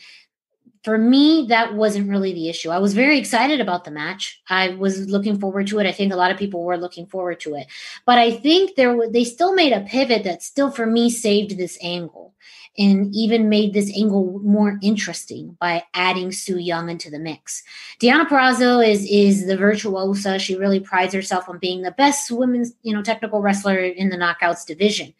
for 0.82 0.98
me, 0.98 1.46
that 1.48 1.74
wasn't 1.74 2.08
really 2.08 2.32
the 2.32 2.48
issue. 2.48 2.70
I 2.70 2.78
was 2.78 2.92
very 2.92 3.18
excited 3.18 3.60
about 3.60 3.84
the 3.84 3.90
match. 3.90 4.40
I 4.48 4.70
was 4.70 5.08
looking 5.08 5.38
forward 5.38 5.68
to 5.68 5.78
it. 5.78 5.86
I 5.86 5.92
think 5.92 6.12
a 6.12 6.16
lot 6.16 6.32
of 6.32 6.38
people 6.38 6.64
were 6.64 6.76
looking 6.76 7.06
forward 7.06 7.38
to 7.40 7.54
it, 7.54 7.68
but 8.04 8.18
I 8.18 8.32
think 8.32 8.74
there 8.74 9.08
they 9.08 9.24
still 9.24 9.54
made 9.54 9.72
a 9.72 9.82
pivot 9.82 10.24
that 10.24 10.42
still, 10.42 10.70
for 10.70 10.86
me, 10.86 11.08
saved 11.08 11.56
this 11.56 11.78
angle 11.82 12.34
and 12.78 13.14
even 13.14 13.48
made 13.50 13.74
this 13.74 13.92
angle 13.96 14.40
more 14.42 14.78
interesting 14.82 15.56
by 15.60 15.82
adding 15.94 16.32
Su 16.32 16.56
Yung 16.56 16.88
into 16.88 17.10
the 17.10 17.18
mix. 17.18 17.62
Deonna 18.00 18.26
Purrazzo 18.26 18.86
is 18.86 19.04
is 19.04 19.46
the 19.46 19.56
virtuosa. 19.56 20.38
She 20.38 20.56
really 20.56 20.80
prides 20.80 21.12
herself 21.12 21.48
on 21.48 21.58
being 21.58 21.82
the 21.82 21.92
best 21.92 22.30
women's 22.30 22.72
you 22.82 22.94
know 22.94 23.02
technical 23.02 23.42
wrestler 23.42 23.78
in 23.78 24.08
the 24.08 24.16
knockouts 24.16 24.66
division. 24.66 25.12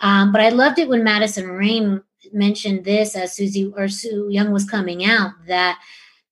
Um, 0.00 0.32
but 0.32 0.40
I 0.40 0.50
loved 0.50 0.78
it 0.78 0.88
when 0.88 1.04
Madison 1.04 1.48
Rayne 1.48 2.02
mentioned 2.32 2.84
this 2.84 3.16
as 3.16 3.34
Susie 3.34 3.72
or 3.76 3.88
Su 3.88 4.28
Yung 4.30 4.52
was 4.52 4.64
coming 4.64 5.04
out 5.04 5.32
that 5.48 5.80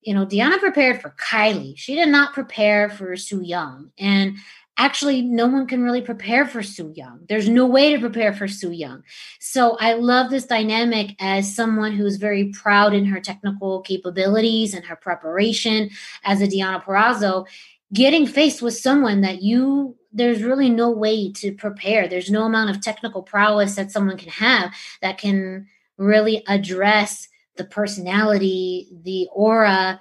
you 0.03 0.15
know 0.15 0.25
Deonna 0.25 0.61
prepared 0.61 1.01
for 1.01 1.15
Kylie. 1.21 1.77
She 1.77 1.97
did 1.97 2.09
not 2.09 2.33
prepare 2.33 2.91
for 2.91 3.17
Su 3.17 3.41
Yung 3.41 3.91
and 3.99 4.37
actually 4.81 5.21
no 5.21 5.47
one 5.47 5.67
can 5.67 5.83
really 5.83 6.01
prepare 6.01 6.47
for 6.47 6.63
Su 6.63 6.91
Yung. 6.97 7.21
There's 7.29 7.51
no 7.51 7.67
way 7.67 7.93
to 7.93 8.01
prepare 8.01 8.33
for 8.33 8.49
Su 8.49 8.71
Yung. 8.71 9.03
So 9.39 9.77
I 9.79 9.93
love 9.93 10.31
this 10.31 10.47
dynamic 10.47 11.17
as 11.21 11.55
someone 11.55 11.93
who's 11.93 12.17
very 12.17 12.47
proud 12.47 12.95
in 12.95 13.05
her 13.05 13.21
technical 13.21 13.83
capabilities 13.83 14.73
and 14.73 14.83
her 14.87 14.97
preparation 14.97 15.91
as 16.25 16.41
a 16.41 16.47
Deonna 16.47 16.83
Purrazzo, 16.83 17.47
getting 17.93 18.27
faced 18.27 18.63
with 18.63 18.75
someone 18.75 19.21
that 19.21 19.43
you 19.43 19.97
there's 20.13 20.43
really 20.43 20.71
no 20.71 20.91
way 20.91 21.31
to 21.31 21.53
prepare. 21.53 22.09
There's 22.09 22.31
no 22.31 22.45
amount 22.45 22.71
of 22.71 22.81
technical 22.81 23.23
prowess 23.23 23.77
that 23.77 23.93
someone 23.93 24.17
can 24.17 24.31
have 24.31 24.75
that 25.03 25.19
can 25.19 25.69
really 25.99 26.43
address 26.49 27.29
the 27.57 27.65
personality, 27.65 28.89
the 29.05 29.29
aura, 29.33 30.01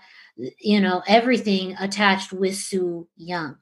you 0.60 0.80
know, 0.80 1.04
everything 1.06 1.76
attached 1.80 2.32
with 2.32 2.56
Su 2.56 3.08
Yung. 3.18 3.58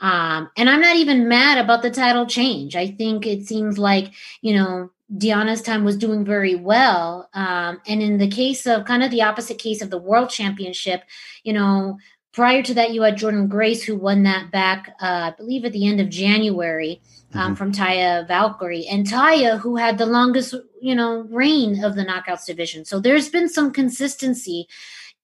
Um, 0.00 0.50
and 0.56 0.68
I'm 0.70 0.80
not 0.80 0.96
even 0.96 1.28
mad 1.28 1.58
about 1.58 1.82
the 1.82 1.90
title 1.90 2.26
change. 2.26 2.74
I 2.74 2.88
think 2.88 3.26
it 3.26 3.46
seems 3.46 3.78
like, 3.78 4.12
you 4.40 4.54
know, 4.54 4.90
Deonna's 5.16 5.62
time 5.62 5.84
was 5.84 5.96
doing 5.96 6.24
very 6.24 6.54
well. 6.54 7.28
Um, 7.34 7.80
and 7.86 8.00
in 8.00 8.18
the 8.18 8.28
case 8.28 8.66
of 8.66 8.84
kind 8.84 9.02
of 9.02 9.10
the 9.10 9.22
opposite 9.22 9.58
case 9.58 9.82
of 9.82 9.90
the 9.90 9.98
world 9.98 10.30
championship, 10.30 11.02
you 11.42 11.52
know, 11.52 11.98
prior 12.32 12.62
to 12.62 12.74
that, 12.74 12.92
you 12.92 13.02
had 13.02 13.18
Jordynne 13.18 13.48
Grace 13.48 13.82
who 13.82 13.96
won 13.96 14.22
that 14.22 14.50
back, 14.50 14.94
uh, 15.02 15.32
I 15.32 15.34
believe, 15.36 15.64
at 15.64 15.72
the 15.72 15.86
end 15.86 16.00
of 16.00 16.08
January 16.08 17.02
um, 17.34 17.40
mm-hmm. 17.40 17.54
from 17.54 17.72
Taya 17.72 18.26
Valkyrie, 18.26 18.86
and 18.86 19.06
Taya 19.06 19.58
who 19.58 19.76
had 19.76 19.98
the 19.98 20.06
longest, 20.06 20.54
you 20.80 20.94
know, 20.94 21.26
reign 21.28 21.84
of 21.84 21.96
the 21.96 22.04
knockouts 22.04 22.46
division. 22.46 22.84
So 22.84 23.00
there's 23.00 23.28
been 23.28 23.48
some 23.48 23.72
consistency 23.72 24.68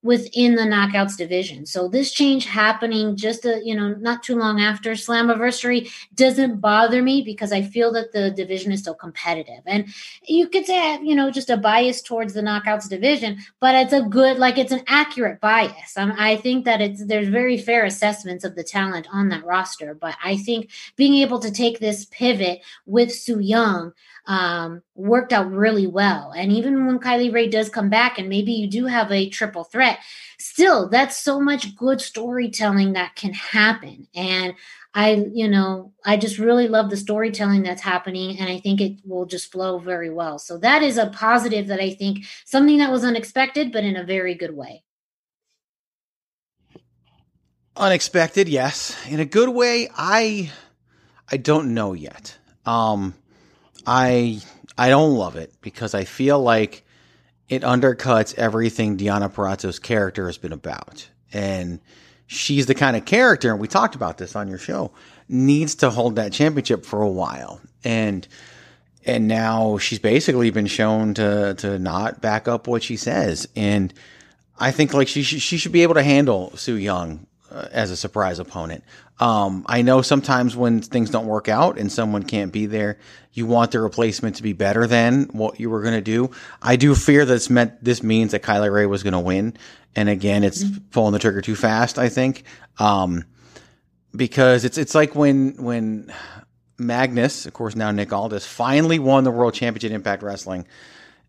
within 0.06 0.54
the 0.54 0.62
knockouts 0.62 1.16
division. 1.16 1.66
So 1.66 1.88
this 1.88 2.12
change 2.12 2.46
happening 2.46 3.16
just 3.16 3.44
a, 3.44 3.60
you 3.64 3.74
know 3.74 3.94
not 3.94 4.22
too 4.22 4.36
long 4.36 4.60
after 4.60 4.92
Slammiversary 4.92 5.90
doesn't 6.14 6.60
bother 6.60 7.02
me 7.02 7.22
because 7.22 7.52
I 7.52 7.62
feel 7.62 7.92
that 7.92 8.12
the 8.12 8.30
division 8.30 8.72
is 8.72 8.80
still 8.80 8.94
competitive. 8.94 9.62
And 9.66 9.88
you 10.22 10.48
could 10.48 10.66
say 10.66 11.00
you 11.02 11.14
know 11.14 11.30
just 11.30 11.50
a 11.50 11.56
bias 11.56 12.00
towards 12.00 12.32
the 12.32 12.42
knockouts 12.42 12.88
division, 12.88 13.38
but 13.60 13.74
it's 13.74 13.92
a 13.92 14.02
good 14.02 14.38
like 14.38 14.56
it's 14.56 14.72
an 14.72 14.84
accurate 14.86 15.40
bias. 15.40 15.96
I 15.96 16.36
think 16.36 16.64
that 16.64 16.80
it's 16.80 17.04
there's 17.04 17.28
very 17.28 17.58
fair 17.58 17.84
assessments 17.84 18.44
of 18.44 18.54
the 18.54 18.64
talent 18.64 19.06
on 19.12 19.28
that 19.28 19.44
roster, 19.44 19.94
but 19.94 20.16
I 20.22 20.36
think 20.36 20.70
being 20.96 21.14
able 21.16 21.38
to 21.40 21.50
take 21.50 21.78
this 21.78 22.06
pivot 22.06 22.60
with 22.86 23.12
Su 23.12 23.38
Yung 23.38 23.92
um, 24.26 24.82
worked 24.94 25.32
out 25.32 25.50
really 25.50 25.86
well. 25.86 26.32
And 26.36 26.52
even 26.52 26.86
when 26.86 26.98
Kylie 26.98 27.32
Rae 27.32 27.48
does 27.48 27.68
come 27.68 27.88
back, 27.88 28.18
and 28.18 28.28
maybe 28.28 28.52
you 28.52 28.68
do 28.68 28.86
have 28.86 29.10
a 29.12 29.28
triple 29.28 29.64
threat, 29.64 29.98
still, 30.38 30.88
that's 30.88 31.16
so 31.16 31.40
much 31.40 31.76
good 31.76 32.00
storytelling 32.00 32.94
that 32.94 33.14
can 33.16 33.32
happen. 33.32 34.08
And 34.14 34.54
I, 34.94 35.26
you 35.32 35.46
know, 35.46 35.92
I 36.04 36.16
just 36.16 36.38
really 36.38 36.68
love 36.68 36.88
the 36.88 36.96
storytelling 36.96 37.62
that's 37.62 37.82
happening, 37.82 38.38
and 38.38 38.48
I 38.48 38.58
think 38.58 38.80
it 38.80 38.98
will 39.04 39.26
just 39.26 39.52
flow 39.52 39.78
very 39.78 40.08
well. 40.10 40.38
So 40.38 40.56
that 40.58 40.82
is 40.82 40.96
a 40.96 41.08
positive 41.08 41.66
that 41.66 41.80
I 41.80 41.92
think 41.92 42.24
something 42.46 42.78
that 42.78 42.90
was 42.90 43.04
unexpected, 43.04 43.72
but 43.72 43.84
in 43.84 43.96
a 43.96 44.04
very 44.04 44.34
good 44.34 44.56
way. 44.56 44.82
Unexpected, 47.76 48.48
yes. 48.48 48.96
In 49.06 49.20
a 49.20 49.26
good 49.26 49.50
way, 49.50 49.90
I 49.94 50.50
I 51.30 51.36
don't 51.36 51.74
know 51.74 51.92
yet. 51.92 52.38
Um 52.64 53.14
I 53.86 54.40
I 54.76 54.88
don't 54.88 55.14
love 55.14 55.36
it 55.36 55.52
because 55.60 55.94
I 55.94 56.04
feel 56.04 56.40
like 56.40 56.84
it 57.48 57.62
undercuts 57.62 58.34
everything 58.34 58.96
Deonna 58.96 59.32
Purrazzo's 59.32 59.78
character 59.78 60.26
has 60.26 60.38
been 60.38 60.52
about. 60.52 61.08
And 61.32 61.80
she's 62.26 62.66
the 62.66 62.74
kind 62.74 62.96
of 62.96 63.04
character, 63.04 63.50
and 63.50 63.60
we 63.60 63.68
talked 63.68 63.94
about 63.94 64.18
this 64.18 64.34
on 64.34 64.48
your 64.48 64.58
show, 64.58 64.92
needs 65.28 65.74
to 65.76 65.90
hold 65.90 66.16
that 66.16 66.32
championship 66.32 66.84
for 66.84 67.02
a 67.02 67.08
while. 67.08 67.60
And 67.84 68.26
and 69.04 69.28
now 69.28 69.78
she's 69.78 70.00
basically 70.00 70.50
been 70.50 70.66
shown 70.66 71.14
to 71.14 71.54
to 71.54 71.78
not 71.78 72.20
back 72.20 72.48
up 72.48 72.66
what 72.66 72.82
she 72.82 72.96
says. 72.96 73.48
And 73.54 73.94
I 74.58 74.72
think 74.72 74.92
like 74.92 75.08
she 75.08 75.22
she 75.22 75.56
should 75.56 75.72
be 75.72 75.82
able 75.82 75.94
to 75.94 76.02
handle 76.02 76.56
Su 76.56 76.74
Yung 76.74 77.20
uh, 77.20 77.35
as 77.72 77.90
a 77.90 77.96
surprise 77.96 78.38
opponent. 78.38 78.84
Um, 79.18 79.64
I 79.66 79.82
know 79.82 80.02
sometimes 80.02 80.54
when 80.54 80.82
things 80.82 81.10
don't 81.10 81.26
work 81.26 81.48
out 81.48 81.78
and 81.78 81.90
someone 81.90 82.22
can't 82.22 82.52
be 82.52 82.66
there, 82.66 82.98
you 83.32 83.46
want 83.46 83.70
the 83.70 83.80
replacement 83.80 84.36
to 84.36 84.42
be 84.42 84.52
better 84.52 84.86
than 84.86 85.24
what 85.32 85.58
you 85.58 85.70
were 85.70 85.82
going 85.82 85.94
to 85.94 86.00
do. 86.00 86.30
I 86.60 86.76
do 86.76 86.94
fear 86.94 87.24
that 87.24 87.32
this 87.32 87.50
meant 87.50 87.82
this 87.82 88.02
means 88.02 88.32
that 88.32 88.42
Kylie 88.42 88.72
Rae 88.72 88.86
was 88.86 89.02
going 89.02 89.12
to 89.12 89.20
win, 89.20 89.56
and 89.94 90.08
again, 90.08 90.44
it's 90.44 90.62
mm-hmm. 90.62 90.88
pulling 90.90 91.12
the 91.12 91.18
trigger 91.18 91.40
too 91.40 91.56
fast. 91.56 91.98
I 91.98 92.08
think 92.08 92.44
um, 92.78 93.24
because 94.14 94.64
it's 94.64 94.78
it's 94.78 94.94
like 94.94 95.14
when 95.14 95.62
when 95.62 96.12
Magnus, 96.78 97.46
of 97.46 97.52
course 97.52 97.74
now 97.74 97.90
Nick 97.90 98.12
Aldis, 98.12 98.46
finally 98.46 98.98
won 98.98 99.24
the 99.24 99.30
World 99.30 99.54
Championship 99.54 99.90
in 99.90 99.94
Impact 99.96 100.22
Wrestling. 100.22 100.66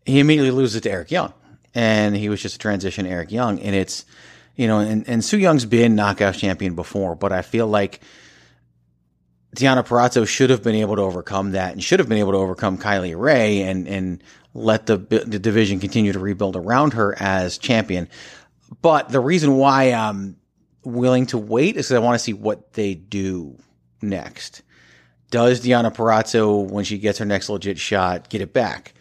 He 0.04 0.20
immediately 0.20 0.50
loses 0.50 0.80
to 0.82 0.90
Eric 0.90 1.10
Young, 1.10 1.32
and 1.74 2.16
he 2.16 2.28
was 2.28 2.40
just 2.40 2.56
a 2.56 2.58
transition 2.58 3.06
Eric 3.06 3.30
Young, 3.30 3.60
and 3.60 3.74
it's 3.74 4.04
you 4.58 4.66
know, 4.66 4.80
and, 4.80 5.08
and 5.08 5.24
Su 5.24 5.38
Yung's 5.38 5.64
been 5.64 5.94
knockout 5.94 6.34
champion 6.34 6.74
before, 6.74 7.14
but 7.14 7.30
I 7.32 7.42
feel 7.42 7.68
like 7.68 8.00
Deonna 9.56 9.86
Purrazzo 9.86 10.26
should 10.26 10.50
have 10.50 10.64
been 10.64 10.74
able 10.74 10.96
to 10.96 11.02
overcome 11.02 11.52
that 11.52 11.72
and 11.72 11.82
should 11.82 12.00
have 12.00 12.08
been 12.08 12.18
able 12.18 12.32
to 12.32 12.38
overcome 12.38 12.76
Kylie 12.76 13.18
Rae 13.18 13.62
and, 13.62 13.86
and 13.86 14.22
let 14.54 14.86
the, 14.86 14.96
the 14.96 15.38
division 15.38 15.78
continue 15.78 16.12
to 16.12 16.18
rebuild 16.18 16.56
around 16.56 16.94
her 16.94 17.14
as 17.20 17.56
champion. 17.56 18.08
But 18.82 19.10
the 19.10 19.20
reason 19.20 19.56
why 19.56 19.92
I'm 19.92 20.36
willing 20.82 21.26
to 21.26 21.38
wait 21.38 21.76
is 21.76 21.86
because 21.86 21.92
I 21.92 22.04
want 22.04 22.16
to 22.16 22.24
see 22.24 22.32
what 22.34 22.72
they 22.72 22.96
do 22.96 23.56
next. 24.02 24.62
Does 25.30 25.64
Deonna 25.64 25.94
Purrazzo, 25.94 26.68
when 26.68 26.84
she 26.84 26.98
gets 26.98 27.18
her 27.18 27.24
next 27.24 27.48
legit 27.48 27.78
shot, 27.78 28.28
get 28.28 28.40
it 28.40 28.52
back? 28.52 28.92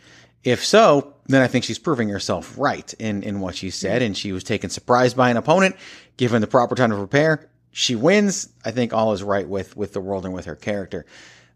If 0.43 0.63
so, 0.63 1.15
then 1.27 1.41
I 1.41 1.47
think 1.47 1.65
she's 1.65 1.79
proving 1.79 2.09
herself 2.09 2.57
right 2.57 2.93
in, 2.95 3.23
in 3.23 3.39
what 3.39 3.55
she 3.55 3.69
said. 3.69 4.01
And 4.01 4.17
she 4.17 4.31
was 4.31 4.43
taken 4.43 4.69
surprised 4.69 5.17
by 5.17 5.29
an 5.29 5.37
opponent, 5.37 5.75
given 6.15 6.41
the 6.41 6.47
proper 6.47 6.75
time 6.75 6.89
to 6.91 6.97
prepare. 6.97 7.49
She 7.71 7.95
wins. 7.95 8.49
I 8.65 8.71
think 8.71 8.93
all 8.93 9.13
is 9.13 9.23
right 9.23 9.47
with, 9.47 9.75
with 9.75 9.93
the 9.93 10.01
world 10.01 10.25
and 10.25 10.33
with 10.33 10.45
her 10.45 10.55
character. 10.55 11.05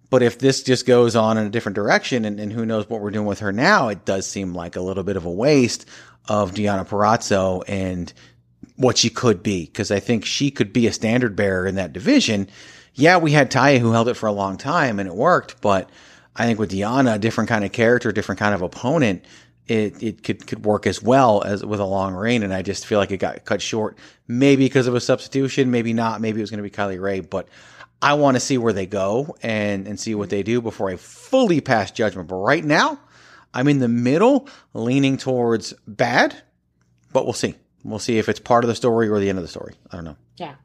But 0.09 0.21
if 0.21 0.39
this 0.39 0.61
just 0.61 0.85
goes 0.85 1.15
on 1.15 1.37
in 1.37 1.47
a 1.47 1.49
different 1.49 1.75
direction 1.77 2.25
and, 2.25 2.39
and 2.39 2.51
who 2.51 2.65
knows 2.65 2.89
what 2.89 2.99
we're 2.99 3.11
doing 3.11 3.25
with 3.25 3.39
her 3.39 3.53
now, 3.53 3.87
it 3.87 4.03
does 4.03 4.27
seem 4.27 4.53
like 4.53 4.75
a 4.75 4.81
little 4.81 5.03
bit 5.03 5.15
of 5.15 5.25
a 5.25 5.31
waste 5.31 5.87
of 6.27 6.51
Deonna 6.51 6.85
Purrazzo 6.85 7.63
and 7.67 8.11
what 8.75 8.97
she 8.97 9.09
could 9.09 9.41
be. 9.41 9.67
Cause 9.67 9.89
I 9.89 10.01
think 10.01 10.25
she 10.25 10.51
could 10.51 10.73
be 10.73 10.85
a 10.85 10.93
standard 10.93 11.35
bearer 11.35 11.65
in 11.65 11.75
that 11.75 11.93
division. 11.93 12.49
Yeah, 12.93 13.17
we 13.17 13.31
had 13.31 13.49
Taya 13.49 13.79
who 13.79 13.93
held 13.93 14.09
it 14.09 14.15
for 14.15 14.27
a 14.27 14.33
long 14.33 14.57
time 14.57 14.99
and 14.99 15.07
it 15.07 15.15
worked, 15.15 15.61
but 15.61 15.89
I 16.35 16.45
think 16.45 16.59
with 16.59 16.71
Deonna, 16.71 17.15
a 17.15 17.19
different 17.19 17.49
kind 17.49 17.63
of 17.63 17.71
character, 17.71 18.11
different 18.11 18.39
kind 18.39 18.53
of 18.53 18.61
opponent, 18.61 19.23
it, 19.71 20.03
it 20.03 20.23
could, 20.23 20.45
could 20.45 20.65
work 20.65 20.85
as 20.85 21.01
well 21.01 21.41
as 21.43 21.63
with 21.63 21.79
a 21.79 21.85
long 21.85 22.13
reign. 22.13 22.43
And 22.43 22.53
I 22.53 22.61
just 22.61 22.85
feel 22.85 22.99
like 22.99 23.11
it 23.11 23.17
got 23.17 23.45
cut 23.45 23.61
short, 23.61 23.97
maybe 24.27 24.65
because 24.65 24.85
of 24.85 24.95
a 24.95 24.99
substitution, 24.99 25.71
maybe 25.71 25.93
not. 25.93 26.19
Maybe 26.19 26.41
it 26.41 26.43
was 26.43 26.49
going 26.49 26.61
to 26.61 26.63
be 26.63 26.69
Kylie 26.69 27.01
Rae, 27.01 27.21
but 27.21 27.47
I 28.01 28.15
want 28.15 28.35
to 28.35 28.41
see 28.41 28.57
where 28.57 28.73
they 28.73 28.85
go 28.85 29.37
and, 29.41 29.87
and 29.87 29.97
see 29.97 30.13
what 30.13 30.25
mm-hmm. 30.25 30.29
they 30.31 30.43
do 30.43 30.61
before 30.61 30.89
I 30.89 30.97
fully 30.97 31.61
pass 31.61 31.89
judgment. 31.89 32.27
But 32.27 32.35
right 32.35 32.65
now, 32.65 32.99
I'm 33.53 33.69
in 33.69 33.79
the 33.79 33.87
middle, 33.87 34.49
leaning 34.73 35.15
towards 35.15 35.73
bad, 35.87 36.35
but 37.13 37.23
we'll 37.23 37.31
see. 37.31 37.55
we'll 37.85 37.99
see 37.99 38.17
if 38.17 38.27
it's 38.27 38.41
part 38.41 38.65
of 38.65 38.67
the 38.67 38.75
story 38.75 39.07
or 39.07 39.21
the 39.21 39.29
end 39.29 39.37
of 39.37 39.43
the 39.43 39.49
story. 39.49 39.75
I 39.89 39.95
don't 39.95 40.05
know. 40.05 40.17
Yeah. 40.35 40.55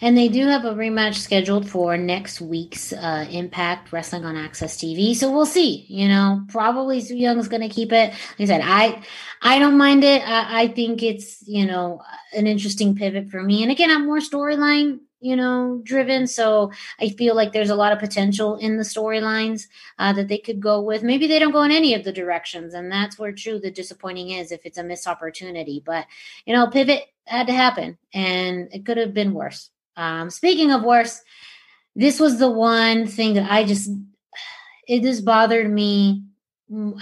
And 0.00 0.16
they 0.16 0.28
do 0.28 0.46
have 0.46 0.64
a 0.64 0.74
rematch 0.74 1.14
scheduled 1.14 1.68
for 1.68 1.96
next 1.96 2.40
week's 2.40 2.92
uh, 2.92 3.26
Impact 3.30 3.92
Wrestling 3.92 4.24
on 4.24 4.34
AXS 4.34 4.76
TV. 4.76 5.14
So 5.14 5.30
we'll 5.30 5.46
see. 5.46 5.86
You 5.88 6.08
know, 6.08 6.44
probably 6.48 7.00
Su 7.00 7.16
Yung's 7.16 7.48
going 7.48 7.62
to 7.62 7.68
keep 7.68 7.92
it. 7.92 8.10
Like 8.10 8.40
I 8.40 8.44
said, 8.44 8.60
I 8.64 9.02
I 9.40 9.58
don't 9.58 9.78
mind 9.78 10.04
it. 10.04 10.22
I, 10.26 10.62
I 10.62 10.68
think 10.68 11.02
it's 11.02 11.46
you 11.46 11.66
know 11.66 12.02
an 12.34 12.46
interesting 12.46 12.94
pivot 12.94 13.30
for 13.30 13.42
me. 13.42 13.62
And 13.62 13.72
again, 13.72 13.90
I'm 13.90 14.06
more 14.06 14.18
storyline 14.18 14.98
you 15.22 15.36
know 15.36 15.80
driven. 15.84 16.26
So 16.26 16.72
i 17.00 17.08
feel 17.08 17.34
like 17.34 17.52
there's 17.52 17.70
a 17.70 17.74
lot 17.74 17.92
of 17.92 17.98
potential 17.98 18.56
in 18.56 18.76
the 18.76 18.82
storylines 18.82 19.66
uh, 19.98 20.12
that 20.14 20.28
they 20.28 20.38
could 20.38 20.60
go 20.60 20.80
with. 20.80 21.02
Maybe 21.02 21.26
they 21.26 21.38
don't 21.38 21.52
go 21.52 21.62
in 21.62 21.70
any 21.70 21.94
of 21.94 22.04
the 22.04 22.12
directions 22.12 22.74
and 22.74 22.90
that's 22.90 23.18
where 23.18 23.32
true 23.32 23.58
the 23.58 23.70
disappointing 23.70 24.30
is 24.30 24.52
if 24.52 24.60
it's 24.64 24.78
a 24.78 24.84
missed 24.84 25.06
opportunity. 25.06 25.82
But 25.84 26.06
you 26.46 26.54
know 26.54 26.66
pivot 26.68 27.04
had 27.24 27.46
to 27.46 27.52
happen 27.52 27.96
and 28.12 28.68
it 28.72 28.84
could 28.84 28.96
have 28.96 29.14
been 29.14 29.32
worse. 29.32 29.70
Um, 29.96 30.30
speaking 30.30 30.72
of 30.72 30.82
worse 30.82 31.22
this 31.94 32.18
was 32.18 32.38
the 32.38 32.50
one 32.50 33.06
thing 33.06 33.34
that 33.34 33.50
i 33.50 33.64
just 33.64 33.90
it 34.88 35.02
just 35.02 35.24
bothered 35.24 35.70
me 35.70 36.24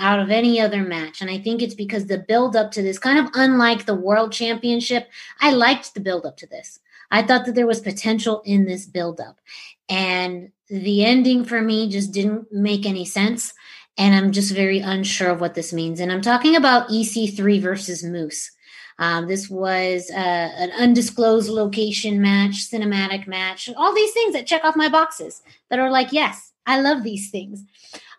out 0.00 0.18
of 0.18 0.30
any 0.30 0.60
other 0.60 0.82
match. 0.82 1.20
And 1.20 1.30
i 1.30 1.38
think 1.38 1.62
it's 1.62 1.74
because 1.74 2.06
the 2.06 2.18
build 2.18 2.56
up 2.56 2.72
to 2.72 2.82
this 2.82 2.98
kind 2.98 3.18
of 3.18 3.30
unlike 3.34 3.86
the 3.86 3.94
world 3.94 4.32
championship 4.32 5.08
i 5.40 5.52
liked 5.52 5.94
the 5.94 6.00
build 6.00 6.26
up 6.26 6.36
to 6.38 6.46
this 6.46 6.80
I 7.10 7.22
thought 7.22 7.46
that 7.46 7.54
there 7.54 7.66
was 7.66 7.80
potential 7.80 8.42
in 8.44 8.66
this 8.66 8.86
buildup. 8.86 9.36
And 9.88 10.50
the 10.68 11.04
ending 11.04 11.44
for 11.44 11.60
me 11.60 11.88
just 11.88 12.12
didn't 12.12 12.52
make 12.52 12.86
any 12.86 13.04
sense. 13.04 13.52
And 13.98 14.14
I'm 14.14 14.32
just 14.32 14.54
very 14.54 14.78
unsure 14.78 15.30
of 15.30 15.40
what 15.40 15.54
this 15.54 15.72
means. 15.72 16.00
And 16.00 16.12
I'm 16.12 16.20
talking 16.20 16.56
about 16.56 16.88
EC3 16.88 17.60
versus 17.60 18.04
Moose. 18.04 18.50
Um, 19.00 19.28
this 19.28 19.48
was 19.48 20.10
uh, 20.10 20.14
an 20.14 20.70
undisclosed 20.72 21.48
location 21.48 22.20
match, 22.20 22.70
cinematic 22.70 23.26
match, 23.26 23.70
all 23.76 23.94
these 23.94 24.12
things 24.12 24.34
that 24.34 24.46
check 24.46 24.62
off 24.62 24.76
my 24.76 24.90
boxes 24.90 25.42
that 25.70 25.78
are 25.78 25.90
like, 25.90 26.12
yes, 26.12 26.52
I 26.66 26.80
love 26.80 27.02
these 27.02 27.30
things. 27.30 27.64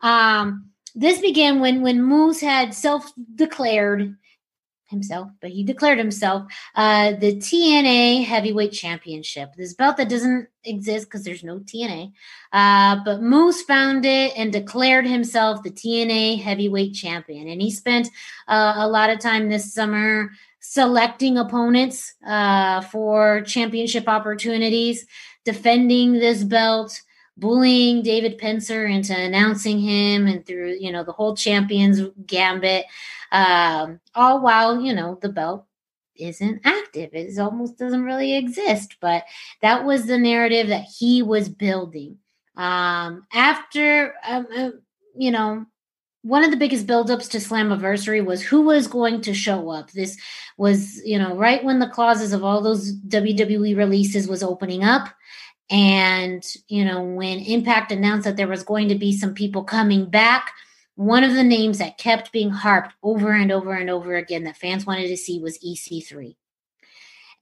Um, 0.01 0.72
this 0.95 1.22
began 1.22 1.59
when 1.59 1.81
when 1.81 2.03
Moose 2.03 2.41
had 2.41 2.73
self 2.73 3.11
declared 3.35 4.18
himself, 4.91 5.31
but 5.41 5.49
he 5.49 5.63
declared 5.63 5.97
himself 5.97 6.43
uh, 6.76 7.13
the 7.13 7.38
TNA 7.38 8.26
Heavyweight 8.26 8.72
Championship. 8.72 9.55
This 9.55 9.73
belt 9.73 9.97
that 9.97 10.09
doesn't 10.09 10.47
exist 10.63 11.07
because 11.07 11.23
there's 11.23 11.43
no 11.43 11.59
TNA. 11.59 12.11
Uh, 12.53 12.97
but 13.03 13.22
Moose 13.22 13.63
found 13.63 14.05
it 14.05 14.34
and 14.38 14.53
declared 14.53 15.07
himself 15.07 15.63
the 15.63 15.72
TNA 15.72 16.41
Heavyweight 16.41 16.93
Champion. 16.93 17.47
And 17.47 17.61
he 17.61 17.72
spent 17.72 18.09
uh, 18.47 18.73
a 18.77 18.88
lot 18.88 19.09
of 19.09 19.19
time 19.19 19.49
this 19.49 19.73
summer 19.73 20.30
selecting 20.59 21.38
opponents 21.38 22.13
uh, 22.27 22.81
for 22.81 23.41
championship 23.41 24.07
opportunities, 24.07 25.05
defending 25.43 26.13
this 26.13 26.43
belt 26.43 27.01
bullying 27.37 28.01
David 28.03 28.39
Penzer 28.39 28.89
into 28.89 29.17
announcing 29.17 29.79
him 29.79 30.27
and 30.27 30.45
through, 30.45 30.77
you 30.79 30.91
know, 30.91 31.03
the 31.03 31.11
whole 31.11 31.35
champions 31.35 32.01
gambit, 32.25 32.85
um, 33.31 33.99
all 34.13 34.41
while, 34.41 34.79
you 34.79 34.93
know, 34.93 35.17
the 35.21 35.29
belt 35.29 35.65
isn't 36.15 36.61
active. 36.63 37.11
It 37.13 37.37
almost 37.39 37.77
doesn't 37.77 38.03
really 38.03 38.35
exist. 38.35 38.97
But 39.01 39.23
that 39.61 39.85
was 39.85 40.05
the 40.05 40.17
narrative 40.17 40.67
that 40.67 40.83
he 40.83 41.21
was 41.21 41.49
building. 41.49 42.17
Um, 42.55 43.25
after, 43.33 44.13
um, 44.27 44.47
uh, 44.55 44.69
you 45.15 45.31
know, 45.31 45.65
one 46.23 46.43
of 46.43 46.51
the 46.51 46.57
biggest 46.57 46.85
buildups 46.85 47.29
to 47.31 47.37
Slammiversary 47.39 48.23
was 48.23 48.43
who 48.43 48.61
was 48.61 48.87
going 48.87 49.21
to 49.21 49.33
show 49.33 49.69
up. 49.69 49.91
This 49.91 50.17
was, 50.57 51.03
you 51.03 51.17
know, 51.17 51.35
right 51.35 51.63
when 51.63 51.79
the 51.79 51.89
clauses 51.89 52.33
of 52.33 52.43
all 52.43 52.61
those 52.61 52.95
WWE 53.07 53.75
releases 53.75 54.27
was 54.27 54.43
opening 54.43 54.83
up. 54.83 55.09
And, 55.72 56.45
you 56.68 56.84
know, 56.84 57.02
when 57.02 57.39
Impact 57.39 57.93
announced 57.93 58.26
that 58.26 58.35
there 58.35 58.48
was 58.48 58.64
going 58.64 58.89
to 58.89 58.95
be 58.95 59.14
some 59.14 59.34
people 59.34 59.64
coming 59.64 60.06
back, 60.06 60.52
one 60.95 61.23
of 61.23 61.34
the 61.34 61.43
names 61.43 61.77
that 61.77 61.98
kept 61.98 62.34
being 62.34 62.49
harped 62.49 62.93
over 63.02 63.31
and 63.31 63.52
over 63.52 63.73
and 63.73 63.89
over 63.89 64.15
again 64.15 64.43
that 64.43 64.57
fans 64.57 64.85
wanted 64.85 65.07
to 65.07 65.18
see 65.18 65.39
was 65.39 65.57
EC3. 65.60 66.35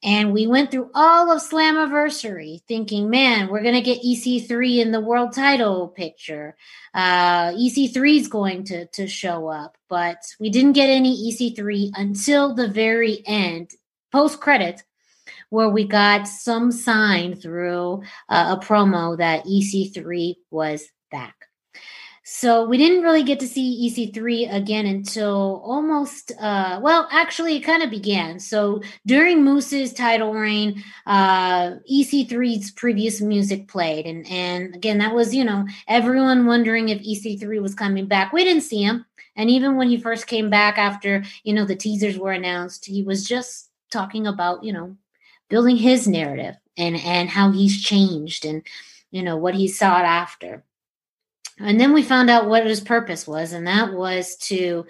And 0.01 0.31
we 0.31 0.47
went 0.47 0.71
through 0.71 0.91
all 0.93 1.29
of 1.29 1.41
Slammiversary 1.41 2.61
thinking, 2.67 3.09
man, 3.09 3.49
we're 3.49 3.63
going 3.63 3.75
to 3.75 3.81
get 3.81 4.01
EC3 4.01 4.79
in 4.79 4.91
the 4.91 5.01
world 5.01 5.33
title 5.33 5.89
picture. 5.89 6.55
Uh, 6.93 7.51
EC3 7.51 8.17
is 8.17 8.27
going 8.29 8.63
to, 8.65 8.85
to 8.85 9.07
show 9.07 9.47
up, 9.47 9.77
but 9.89 10.23
we 10.39 10.49
didn't 10.49 10.73
get 10.73 10.87
any 10.87 11.33
EC3 11.33 11.91
until 11.95 12.53
the 12.53 12.69
very 12.69 13.21
end, 13.25 13.71
post 14.09 14.39
credit, 14.39 14.83
where 15.49 15.69
we 15.69 15.87
got 15.87 16.27
some 16.27 16.71
sign 16.71 17.35
through 17.35 18.03
uh, 18.29 18.55
a 18.57 18.65
promo 18.65 19.17
that 19.17 19.45
EC3 19.45 20.35
was 20.51 20.87
back. 21.11 21.35
So 22.31 22.63
we 22.63 22.77
didn't 22.77 23.01
really 23.01 23.23
get 23.23 23.39
to 23.39 23.47
see 23.47 23.89
EC3 23.89 24.53
again 24.53 24.85
until 24.85 25.63
almost, 25.65 26.31
uh, 26.39 26.79
well, 26.79 27.07
actually, 27.11 27.55
it 27.55 27.61
kind 27.61 27.81
of 27.81 27.89
began. 27.89 28.39
So 28.39 28.83
during 29.07 29.43
Moose's 29.43 29.93
title 29.93 30.31
reign, 30.35 30.83
uh, 31.07 31.77
EC3's 31.91 32.69
previous 32.69 33.19
music 33.19 33.67
played. 33.67 34.05
And, 34.05 34.27
and 34.27 34.75
again, 34.75 34.99
that 34.99 35.15
was, 35.15 35.33
you 35.33 35.43
know, 35.43 35.65
everyone 35.87 36.45
wondering 36.45 36.89
if 36.89 37.01
EC3 37.01 37.63
was 37.63 37.73
coming 37.73 38.05
back. 38.05 38.31
We 38.31 38.43
didn't 38.43 38.61
see 38.61 38.83
him. 38.83 39.07
And 39.35 39.49
even 39.49 39.75
when 39.75 39.89
he 39.89 39.97
first 39.97 40.27
came 40.27 40.51
back 40.51 40.77
after, 40.77 41.23
you 41.43 41.53
know, 41.55 41.65
the 41.65 41.75
teasers 41.75 42.19
were 42.19 42.33
announced, 42.33 42.85
he 42.85 43.01
was 43.01 43.27
just 43.27 43.71
talking 43.91 44.27
about, 44.27 44.63
you 44.63 44.71
know, 44.71 44.95
building 45.49 45.77
his 45.77 46.07
narrative 46.07 46.55
and 46.77 46.95
and 46.97 47.29
how 47.29 47.51
he's 47.51 47.81
changed 47.81 48.45
and 48.45 48.63
you 49.11 49.21
know 49.21 49.37
what 49.37 49.55
he 49.55 49.67
sought 49.67 50.05
after 50.05 50.63
and 51.59 51.79
then 51.79 51.93
we 51.93 52.01
found 52.01 52.29
out 52.29 52.47
what 52.47 52.65
his 52.65 52.81
purpose 52.81 53.27
was 53.27 53.51
and 53.51 53.67
that 53.67 53.93
was 53.93 54.35
to 54.37 54.85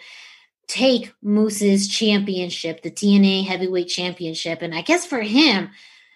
take 0.67 1.13
moose's 1.21 1.87
championship 1.87 2.81
the 2.81 2.91
tna 2.91 3.45
heavyweight 3.45 3.87
championship 3.87 4.61
and 4.61 4.75
i 4.75 4.81
guess 4.81 5.05
for 5.05 5.21
him 5.21 5.69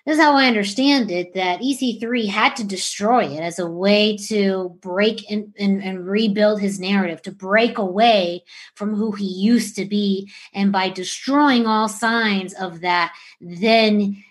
this 0.05 0.17
is 0.17 0.21
how 0.21 0.35
I 0.35 0.47
understand 0.47 1.11
it 1.11 1.33
that 1.33 1.61
EC3 1.61 2.27
had 2.27 2.57
to 2.57 2.65
destroy 2.65 3.23
it 3.23 3.39
as 3.39 3.57
a 3.57 3.69
way 3.69 4.17
to 4.27 4.77
break 4.81 5.29
and, 5.31 5.53
and, 5.57 5.81
and, 5.81 6.05
rebuild 6.05 6.59
his 6.59 6.77
narrative, 6.77 7.21
to 7.21 7.31
break 7.31 7.77
away 7.77 8.43
from 8.75 8.95
who 8.95 9.13
he 9.13 9.25
used 9.25 9.77
to 9.77 9.85
be. 9.85 10.29
And 10.53 10.73
by 10.73 10.89
destroying 10.89 11.67
all 11.67 11.87
signs 11.87 12.53
of 12.55 12.81
that, 12.81 13.13
then 13.39 14.21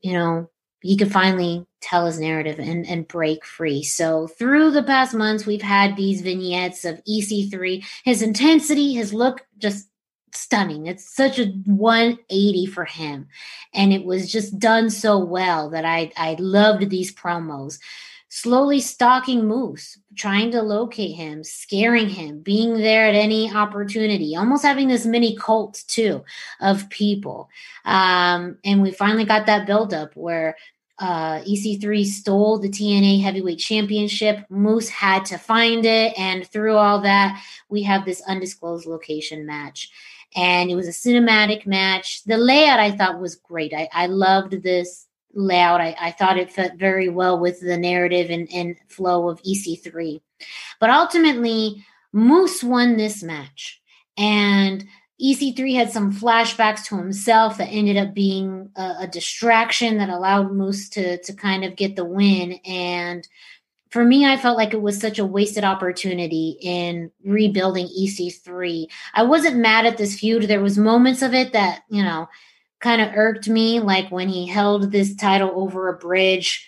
you 0.00 0.12
know, 0.12 0.50
he 0.80 0.96
could 0.96 1.10
finally 1.10 1.66
tell 1.80 2.06
his 2.06 2.20
narrative 2.20 2.58
and, 2.58 2.86
and 2.86 3.08
break 3.08 3.44
free. 3.44 3.82
So 3.82 4.26
through 4.26 4.70
the 4.70 4.82
past 4.82 5.14
months, 5.14 5.46
we've 5.46 5.62
had 5.62 5.96
these 5.96 6.20
vignettes 6.20 6.84
of 6.84 7.02
EC3, 7.04 7.84
his 8.04 8.22
intensity, 8.22 8.94
his 8.94 9.12
look, 9.12 9.46
just 9.58 9.88
stunning. 10.32 10.86
It's 10.86 11.14
such 11.14 11.38
a 11.38 11.46
180 11.66 12.66
for 12.66 12.84
him. 12.84 13.28
And 13.74 13.92
it 13.92 14.04
was 14.04 14.30
just 14.30 14.58
done 14.58 14.90
so 14.90 15.18
well 15.18 15.70
that 15.70 15.84
I, 15.84 16.12
I 16.16 16.36
loved 16.38 16.90
these 16.90 17.14
promos 17.14 17.78
slowly 18.28 18.80
stalking 18.80 19.46
Moose, 19.46 19.98
trying 20.16 20.50
to 20.50 20.62
locate 20.62 21.16
him, 21.16 21.42
scaring 21.42 22.08
him, 22.08 22.40
being 22.40 22.74
there 22.74 23.06
at 23.06 23.14
any 23.14 23.52
opportunity, 23.52 24.36
almost 24.36 24.64
having 24.64 24.88
this 24.88 25.06
mini 25.06 25.36
cult 25.36 25.82
too 25.88 26.24
of 26.60 26.88
people. 26.90 27.48
Um, 27.84 28.58
and 28.64 28.82
we 28.82 28.90
finally 28.90 29.24
got 29.24 29.46
that 29.46 29.66
buildup 29.66 30.14
where 30.14 30.56
uh, 30.98 31.40
EC3 31.42 32.04
stole 32.04 32.58
the 32.58 32.68
TNA 32.68 33.22
Heavyweight 33.22 33.58
Championship. 33.58 34.44
Moose 34.50 34.88
had 34.88 35.24
to 35.26 35.38
find 35.38 35.84
it. 35.84 36.12
And 36.18 36.46
through 36.46 36.76
all 36.76 37.00
that, 37.02 37.42
we 37.68 37.82
have 37.84 38.04
this 38.04 38.22
undisclosed 38.26 38.86
location 38.86 39.46
match. 39.46 39.90
And 40.36 40.70
it 40.70 40.74
was 40.74 40.88
a 40.88 40.90
cinematic 40.90 41.66
match. 41.66 42.24
The 42.24 42.36
layout 42.36 42.80
I 42.80 42.90
thought 42.90 43.20
was 43.20 43.36
great. 43.36 43.72
I, 43.72 43.88
I 43.92 44.06
loved 44.06 44.62
this 44.62 45.07
layout. 45.34 45.80
I, 45.80 45.96
I 46.00 46.10
thought 46.12 46.38
it 46.38 46.52
fit 46.52 46.74
very 46.74 47.08
well 47.08 47.38
with 47.38 47.60
the 47.60 47.76
narrative 47.76 48.30
and, 48.30 48.48
and 48.52 48.76
flow 48.88 49.28
of 49.28 49.42
EC3. 49.42 50.20
But 50.80 50.90
ultimately, 50.90 51.84
Moose 52.12 52.62
won 52.62 52.96
this 52.96 53.22
match. 53.22 53.80
And 54.16 54.84
EC3 55.22 55.74
had 55.74 55.90
some 55.90 56.12
flashbacks 56.12 56.84
to 56.86 56.96
himself 56.96 57.58
that 57.58 57.66
ended 57.66 57.96
up 57.96 58.14
being 58.14 58.70
a, 58.76 58.94
a, 59.00 59.06
distraction 59.08 59.98
that 59.98 60.08
allowed 60.08 60.52
Moose 60.52 60.88
to 60.90 61.18
to 61.22 61.32
kind 61.32 61.64
of 61.64 61.74
get 61.74 61.96
the 61.96 62.04
win. 62.04 62.52
And 62.64 63.26
for 63.90 64.04
me, 64.04 64.26
I 64.26 64.36
felt 64.36 64.56
like 64.56 64.74
it 64.74 64.82
was 64.82 65.00
such 65.00 65.18
a 65.18 65.24
wasted 65.24 65.64
opportunity 65.64 66.58
in 66.60 67.10
rebuilding 67.24 67.88
EC3. 67.88 68.86
I 69.14 69.22
wasn't 69.24 69.56
mad 69.56 69.86
at 69.86 69.96
this 69.96 70.18
feud. 70.18 70.44
There 70.44 70.62
was 70.62 70.78
moments 70.78 71.22
of 71.22 71.34
it 71.34 71.52
that, 71.52 71.82
you 71.88 72.02
know, 72.02 72.28
kind 72.80 73.02
of 73.02 73.14
irked 73.14 73.48
me, 73.48 73.80
like 73.80 74.10
when 74.10 74.28
he 74.28 74.46
held 74.46 74.92
this 74.92 75.14
title 75.14 75.52
over 75.54 75.88
a 75.88 75.98
bridge. 75.98 76.66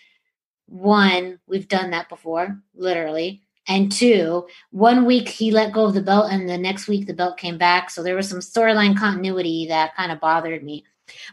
One, 0.66 1.38
we've 1.46 1.68
done 1.68 1.90
that 1.90 2.08
before, 2.08 2.60
literally. 2.74 3.42
And 3.68 3.92
two, 3.92 4.46
one 4.70 5.04
week 5.04 5.28
he 5.28 5.50
let 5.50 5.72
go 5.72 5.84
of 5.84 5.94
the 5.94 6.02
belt, 6.02 6.32
and 6.32 6.48
the 6.48 6.58
next 6.58 6.88
week 6.88 7.06
the 7.06 7.14
belt 7.14 7.36
came 7.36 7.58
back. 7.58 7.90
So 7.90 8.02
there 8.02 8.16
was 8.16 8.28
some 8.28 8.40
storyline 8.40 8.96
continuity 8.96 9.66
that 9.68 9.94
kind 9.96 10.10
of 10.10 10.20
bothered 10.20 10.64
me. 10.64 10.84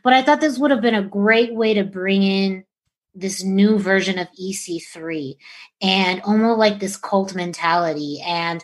But 0.04 0.14
I 0.14 0.22
thought 0.22 0.42
this 0.42 0.58
would 0.58 0.72
have 0.72 0.82
been 0.82 0.96
a 0.96 1.04
great 1.04 1.54
way 1.54 1.74
to 1.76 1.84
bring 1.84 2.24
in 2.24 2.64
this 3.16 3.44
new 3.44 3.80
version 3.80 4.20
of 4.20 4.28
EC3 4.40 5.36
and 5.82 6.22
almost 6.22 6.60
like 6.60 6.80
this 6.80 6.98
cult 6.98 7.34
mentality. 7.34 8.22
And 8.26 8.64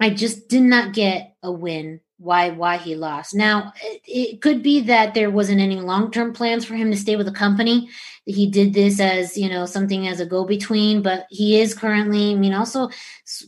I 0.00 0.10
just 0.10 0.48
did 0.48 0.62
not 0.62 0.92
get 0.92 1.36
a 1.42 1.52
win 1.52 2.00
why 2.18 2.50
why 2.50 2.78
he 2.78 2.94
lost. 2.94 3.34
Now 3.34 3.72
it, 3.82 4.02
it 4.06 4.40
could 4.40 4.62
be 4.62 4.80
that 4.82 5.14
there 5.14 5.30
wasn't 5.30 5.60
any 5.60 5.76
long 5.76 6.10
term 6.10 6.32
plans 6.32 6.64
for 6.64 6.74
him 6.74 6.90
to 6.90 6.96
stay 6.96 7.16
with 7.16 7.26
the 7.26 7.32
company. 7.32 7.88
He 8.26 8.48
did 8.48 8.74
this 8.74 8.98
as 8.98 9.38
you 9.38 9.48
know 9.48 9.66
something 9.66 10.08
as 10.08 10.18
a 10.18 10.26
go 10.26 10.44
between, 10.44 11.00
but 11.00 11.26
he 11.30 11.60
is 11.60 11.74
currently. 11.74 12.32
I 12.32 12.34
mean, 12.34 12.54
also 12.54 12.90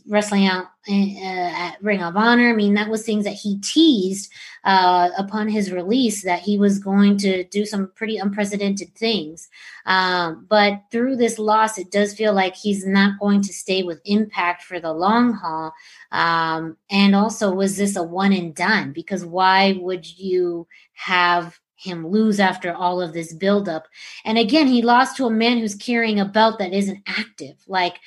wrestling 0.07 0.47
out 0.47 0.67
uh, 0.87 1.51
at 1.53 1.77
Ring 1.81 2.01
of 2.01 2.15
Honor. 2.15 2.49
I 2.49 2.53
mean, 2.53 2.75
that 2.75 2.89
was 2.89 3.05
things 3.05 3.25
that 3.25 3.33
he 3.33 3.59
teased 3.59 4.31
uh, 4.63 5.09
upon 5.17 5.49
his 5.49 5.73
release 5.73 6.23
that 6.23 6.39
he 6.39 6.57
was 6.57 6.79
going 6.79 7.17
to 7.17 7.43
do 7.45 7.65
some 7.65 7.91
pretty 7.93 8.17
unprecedented 8.17 8.95
things. 8.95 9.49
Um, 9.85 10.45
but 10.49 10.83
through 10.91 11.17
this 11.17 11.39
loss, 11.39 11.77
it 11.77 11.91
does 11.91 12.13
feel 12.13 12.33
like 12.33 12.55
he's 12.55 12.87
not 12.87 13.19
going 13.19 13.41
to 13.41 13.53
stay 13.53 13.83
with 13.83 13.99
Impact 14.05 14.63
for 14.63 14.79
the 14.79 14.93
long 14.93 15.33
haul. 15.33 15.73
Um, 16.13 16.77
and 16.89 17.15
also, 17.15 17.53
was 17.53 17.75
this 17.75 17.97
a 17.97 18.03
one 18.03 18.31
and 18.31 18.55
done? 18.55 18.93
Because 18.93 19.25
why 19.25 19.73
would 19.73 20.17
you 20.17 20.67
have 20.93 21.59
him 21.79 22.07
lose 22.07 22.39
after 22.39 22.73
all 22.73 23.01
of 23.01 23.13
this 23.13 23.33
buildup? 23.33 23.87
And 24.25 24.37
again, 24.37 24.67
he 24.67 24.81
lost 24.81 25.17
to 25.17 25.25
a 25.25 25.31
man 25.31 25.59
who's 25.59 25.75
carrying 25.75 26.19
a 26.19 26.25
belt 26.25 26.59
that 26.59 26.73
isn't 26.73 27.03
active. 27.07 27.55
Like, 27.67 27.97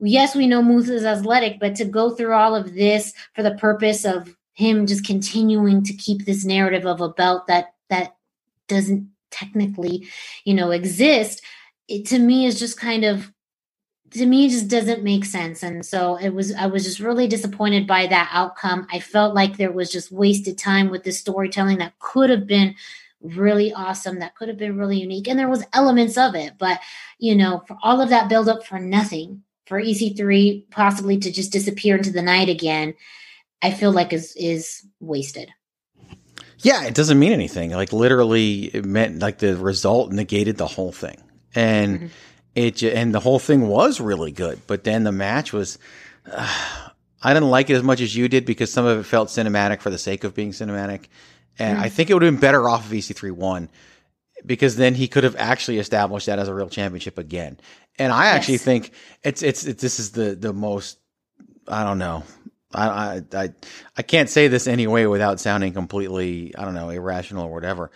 yes, 0.00 0.34
we 0.34 0.46
know 0.46 0.62
Moose 0.62 0.88
is 0.88 1.04
athletic, 1.04 1.58
but 1.60 1.74
to 1.76 1.84
go 1.84 2.10
through 2.10 2.34
all 2.34 2.54
of 2.54 2.74
this 2.74 3.12
for 3.34 3.42
the 3.42 3.54
purpose 3.54 4.04
of 4.04 4.34
him 4.54 4.86
just 4.86 5.06
continuing 5.06 5.82
to 5.84 5.94
keep 5.94 6.24
this 6.24 6.44
narrative 6.44 6.86
of 6.86 7.00
a 7.00 7.08
belt 7.08 7.46
that 7.46 7.74
that 7.88 8.16
doesn't 8.68 9.10
technically, 9.30 10.06
you 10.44 10.54
know, 10.54 10.70
exist, 10.70 11.42
it 11.88 12.06
to 12.06 12.18
me 12.18 12.46
is 12.46 12.58
just 12.58 12.78
kind 12.78 13.04
of 13.04 13.32
to 14.12 14.26
me 14.26 14.48
just 14.48 14.68
doesn't 14.68 15.02
make 15.02 15.24
sense 15.24 15.62
and 15.62 15.84
so 15.84 16.16
it 16.16 16.30
was 16.30 16.54
i 16.54 16.66
was 16.66 16.84
just 16.84 17.00
really 17.00 17.26
disappointed 17.26 17.86
by 17.86 18.06
that 18.06 18.28
outcome 18.32 18.86
i 18.92 18.98
felt 18.98 19.34
like 19.34 19.56
there 19.56 19.72
was 19.72 19.90
just 19.90 20.12
wasted 20.12 20.58
time 20.58 20.90
with 20.90 21.02
this 21.02 21.18
storytelling 21.18 21.78
that 21.78 21.98
could 21.98 22.28
have 22.28 22.46
been 22.46 22.74
really 23.22 23.72
awesome 23.72 24.18
that 24.18 24.34
could 24.34 24.48
have 24.48 24.58
been 24.58 24.76
really 24.76 25.00
unique 25.00 25.28
and 25.28 25.38
there 25.38 25.48
was 25.48 25.64
elements 25.72 26.18
of 26.18 26.34
it 26.34 26.54
but 26.58 26.80
you 27.18 27.34
know 27.34 27.62
for 27.66 27.76
all 27.82 28.00
of 28.00 28.08
that 28.08 28.28
build 28.28 28.48
up 28.48 28.64
for 28.64 28.78
nothing 28.78 29.42
for 29.66 29.80
ec3 29.80 30.68
possibly 30.70 31.18
to 31.18 31.30
just 31.30 31.52
disappear 31.52 31.96
into 31.96 32.10
the 32.10 32.22
night 32.22 32.48
again 32.48 32.94
i 33.62 33.70
feel 33.70 33.92
like 33.92 34.12
is 34.12 34.34
is 34.36 34.84
wasted. 35.00 35.50
Yeah 36.58 36.84
it 36.84 36.94
doesn't 36.94 37.18
mean 37.18 37.32
anything. 37.32 37.70
Like 37.70 37.92
literally 37.92 38.64
it 38.66 38.84
meant 38.84 39.20
like 39.20 39.38
the 39.38 39.56
result 39.56 40.12
negated 40.12 40.56
the 40.56 40.66
whole 40.66 40.92
thing. 40.92 41.22
And 41.54 41.96
mm-hmm. 41.96 42.06
it 42.54 42.82
and 42.82 43.14
the 43.14 43.20
whole 43.20 43.38
thing 43.38 43.68
was 43.68 44.00
really 44.00 44.32
good, 44.32 44.60
but 44.66 44.84
then 44.84 45.04
the 45.04 45.12
match 45.12 45.52
was. 45.52 45.78
Uh, 46.30 46.78
I 47.24 47.34
didn't 47.34 47.50
like 47.50 47.70
it 47.70 47.74
as 47.74 47.84
much 47.84 48.00
as 48.00 48.16
you 48.16 48.26
did 48.26 48.44
because 48.44 48.72
some 48.72 48.84
of 48.84 48.98
it 48.98 49.04
felt 49.04 49.28
cinematic 49.28 49.80
for 49.80 49.90
the 49.90 49.98
sake 49.98 50.24
of 50.24 50.34
being 50.34 50.50
cinematic, 50.50 51.04
and 51.58 51.78
mm 51.78 51.82
I 51.82 51.88
think 51.88 52.10
it 52.10 52.14
would 52.14 52.22
have 52.22 52.32
been 52.32 52.40
better 52.40 52.68
off 52.68 52.92
if 52.92 53.08
EC3 53.08 53.32
won 53.32 53.68
because 54.44 54.76
then 54.76 54.94
he 54.94 55.08
could 55.08 55.24
have 55.24 55.36
actually 55.36 55.78
established 55.78 56.26
that 56.26 56.38
as 56.38 56.48
a 56.48 56.54
real 56.54 56.68
championship 56.68 57.18
again. 57.18 57.58
And 57.98 58.12
I 58.12 58.26
actually 58.26 58.54
yes. 58.54 58.64
think 58.64 58.92
it's, 59.22 59.42
it's 59.42 59.64
it's 59.64 59.82
this 59.82 60.00
is 60.00 60.12
the 60.12 60.34
the 60.34 60.52
most 60.52 60.98
I 61.68 61.84
don't 61.84 61.98
know. 61.98 62.24
I, 62.74 63.22
I 63.34 63.50
I 63.96 64.02
can't 64.02 64.30
say 64.30 64.48
this 64.48 64.66
anyway 64.66 65.04
without 65.06 65.40
sounding 65.40 65.72
completely 65.72 66.54
I 66.56 66.64
don't 66.64 66.74
know 66.74 66.90
irrational 66.90 67.46
or 67.46 67.52
whatever. 67.52 67.90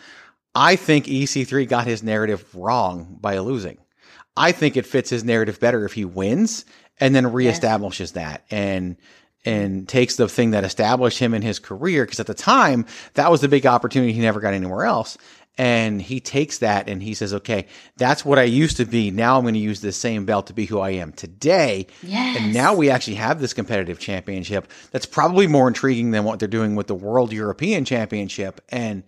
I 0.54 0.76
think 0.76 1.06
EC3 1.06 1.68
got 1.68 1.86
his 1.86 2.02
narrative 2.02 2.54
wrong 2.54 3.18
by 3.20 3.38
losing. 3.38 3.78
I 4.36 4.52
think 4.52 4.76
it 4.76 4.86
fits 4.86 5.10
his 5.10 5.24
narrative 5.24 5.60
better 5.60 5.84
if 5.84 5.94
he 5.94 6.04
wins 6.04 6.64
and 6.98 7.14
then 7.14 7.24
reestablishes 7.24 8.00
yes. 8.00 8.10
that 8.12 8.44
and 8.50 8.96
and 9.46 9.88
takes 9.88 10.16
the 10.16 10.28
thing 10.28 10.50
that 10.50 10.64
established 10.64 11.18
him 11.18 11.32
in 11.32 11.40
his 11.42 11.58
career 11.58 12.04
because 12.04 12.20
at 12.20 12.26
the 12.26 12.34
time 12.34 12.84
that 13.14 13.30
was 13.30 13.40
the 13.40 13.48
big 13.48 13.64
opportunity. 13.64 14.12
He 14.12 14.20
never 14.20 14.40
got 14.40 14.52
anywhere 14.52 14.84
else. 14.84 15.16
And 15.58 16.02
he 16.02 16.20
takes 16.20 16.58
that 16.58 16.86
and 16.86 17.02
he 17.02 17.14
says 17.14 17.32
okay 17.32 17.66
that's 17.96 18.26
what 18.26 18.38
i 18.38 18.42
used 18.42 18.76
to 18.76 18.84
be. 18.84 19.10
Now 19.10 19.38
i'm 19.38 19.44
going 19.44 19.54
to 19.54 19.60
use 19.60 19.80
this 19.80 19.96
same 19.96 20.26
belt 20.26 20.48
to 20.48 20.52
be 20.52 20.66
who 20.66 20.80
i 20.80 20.90
am 20.90 21.12
today. 21.12 21.86
Yes. 22.02 22.38
and 22.38 22.52
now 22.52 22.74
we 22.74 22.90
actually 22.90 23.16
have 23.16 23.40
this 23.40 23.54
competitive 23.54 23.98
championship 23.98 24.70
that's 24.90 25.06
probably 25.06 25.46
more 25.46 25.68
intriguing 25.68 26.10
than 26.10 26.24
what 26.24 26.40
they're 26.40 26.48
doing 26.48 26.74
with 26.74 26.88
the 26.88 26.94
world 26.94 27.32
european 27.32 27.86
championship. 27.86 28.60
And 28.68 29.04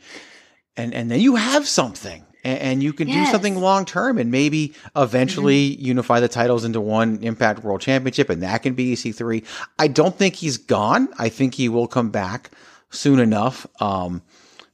and 0.76 0.94
and 0.94 1.10
then 1.10 1.20
you 1.20 1.36
have 1.36 1.68
something 1.68 2.24
and, 2.44 2.58
and 2.58 2.82
you 2.82 2.92
can 2.92 3.08
yes. 3.08 3.26
do 3.26 3.32
something 3.32 3.56
long 3.56 3.84
term 3.84 4.18
and 4.18 4.30
maybe 4.30 4.74
eventually 4.96 5.70
mm-hmm. 5.70 5.84
unify 5.84 6.20
the 6.20 6.28
titles 6.28 6.64
into 6.64 6.80
one 6.80 7.22
Impact 7.22 7.62
World 7.62 7.80
Championship, 7.80 8.30
and 8.30 8.42
that 8.42 8.62
can 8.62 8.74
be 8.74 8.94
EC3. 8.94 9.44
I 9.78 9.88
don't 9.88 10.16
think 10.16 10.36
he's 10.36 10.58
gone. 10.58 11.08
I 11.18 11.28
think 11.28 11.54
he 11.54 11.68
will 11.68 11.86
come 11.88 12.10
back 12.10 12.50
soon 12.90 13.18
enough. 13.20 13.66
Um, 13.80 14.22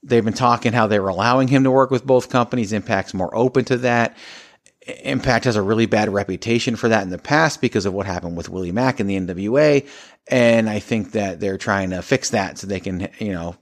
they've 0.03 0.25
been 0.25 0.35
talking 0.35 0.73
how 0.73 0.87
they 0.87 1.01
were 1.01 1.09
allowing 1.09 1.49
him 1.49 1.65
to 1.65 1.71
work 1.71 1.91
with 1.91 2.07
both 2.07 2.29
companies. 2.29 2.73
Impact's 2.73 3.15
more 3.15 3.35
open 3.35 3.65
to 3.67 3.79
that. 3.79 4.17
Impact 5.03 5.47
has 5.47 5.57
a 5.57 5.63
really 5.63 5.87
bad 5.87 6.11
reputation 6.11 6.77
for 6.77 6.91
that 6.91 7.03
in 7.03 7.11
the 7.11 7.19
past 7.19 7.63
because 7.63 7.87
of 7.87 7.95
what 7.95 8.05
happened 8.05 8.37
with 8.37 8.51
Willie 8.51 8.73
Mack 8.73 9.01
in 9.01 9.07
the 9.07 9.19
NWA. 9.19 9.89
And 10.29 10.69
I 10.69 10.79
think 10.79 11.13
that 11.13 11.41
they're 11.41 11.57
trying 11.57 11.91
to 11.91 12.03
fix 12.03 12.31
that 12.31 12.59
so 12.59 12.67
they 12.67 12.81
can, 12.81 13.09
you 13.19 13.33
know, 13.33 13.57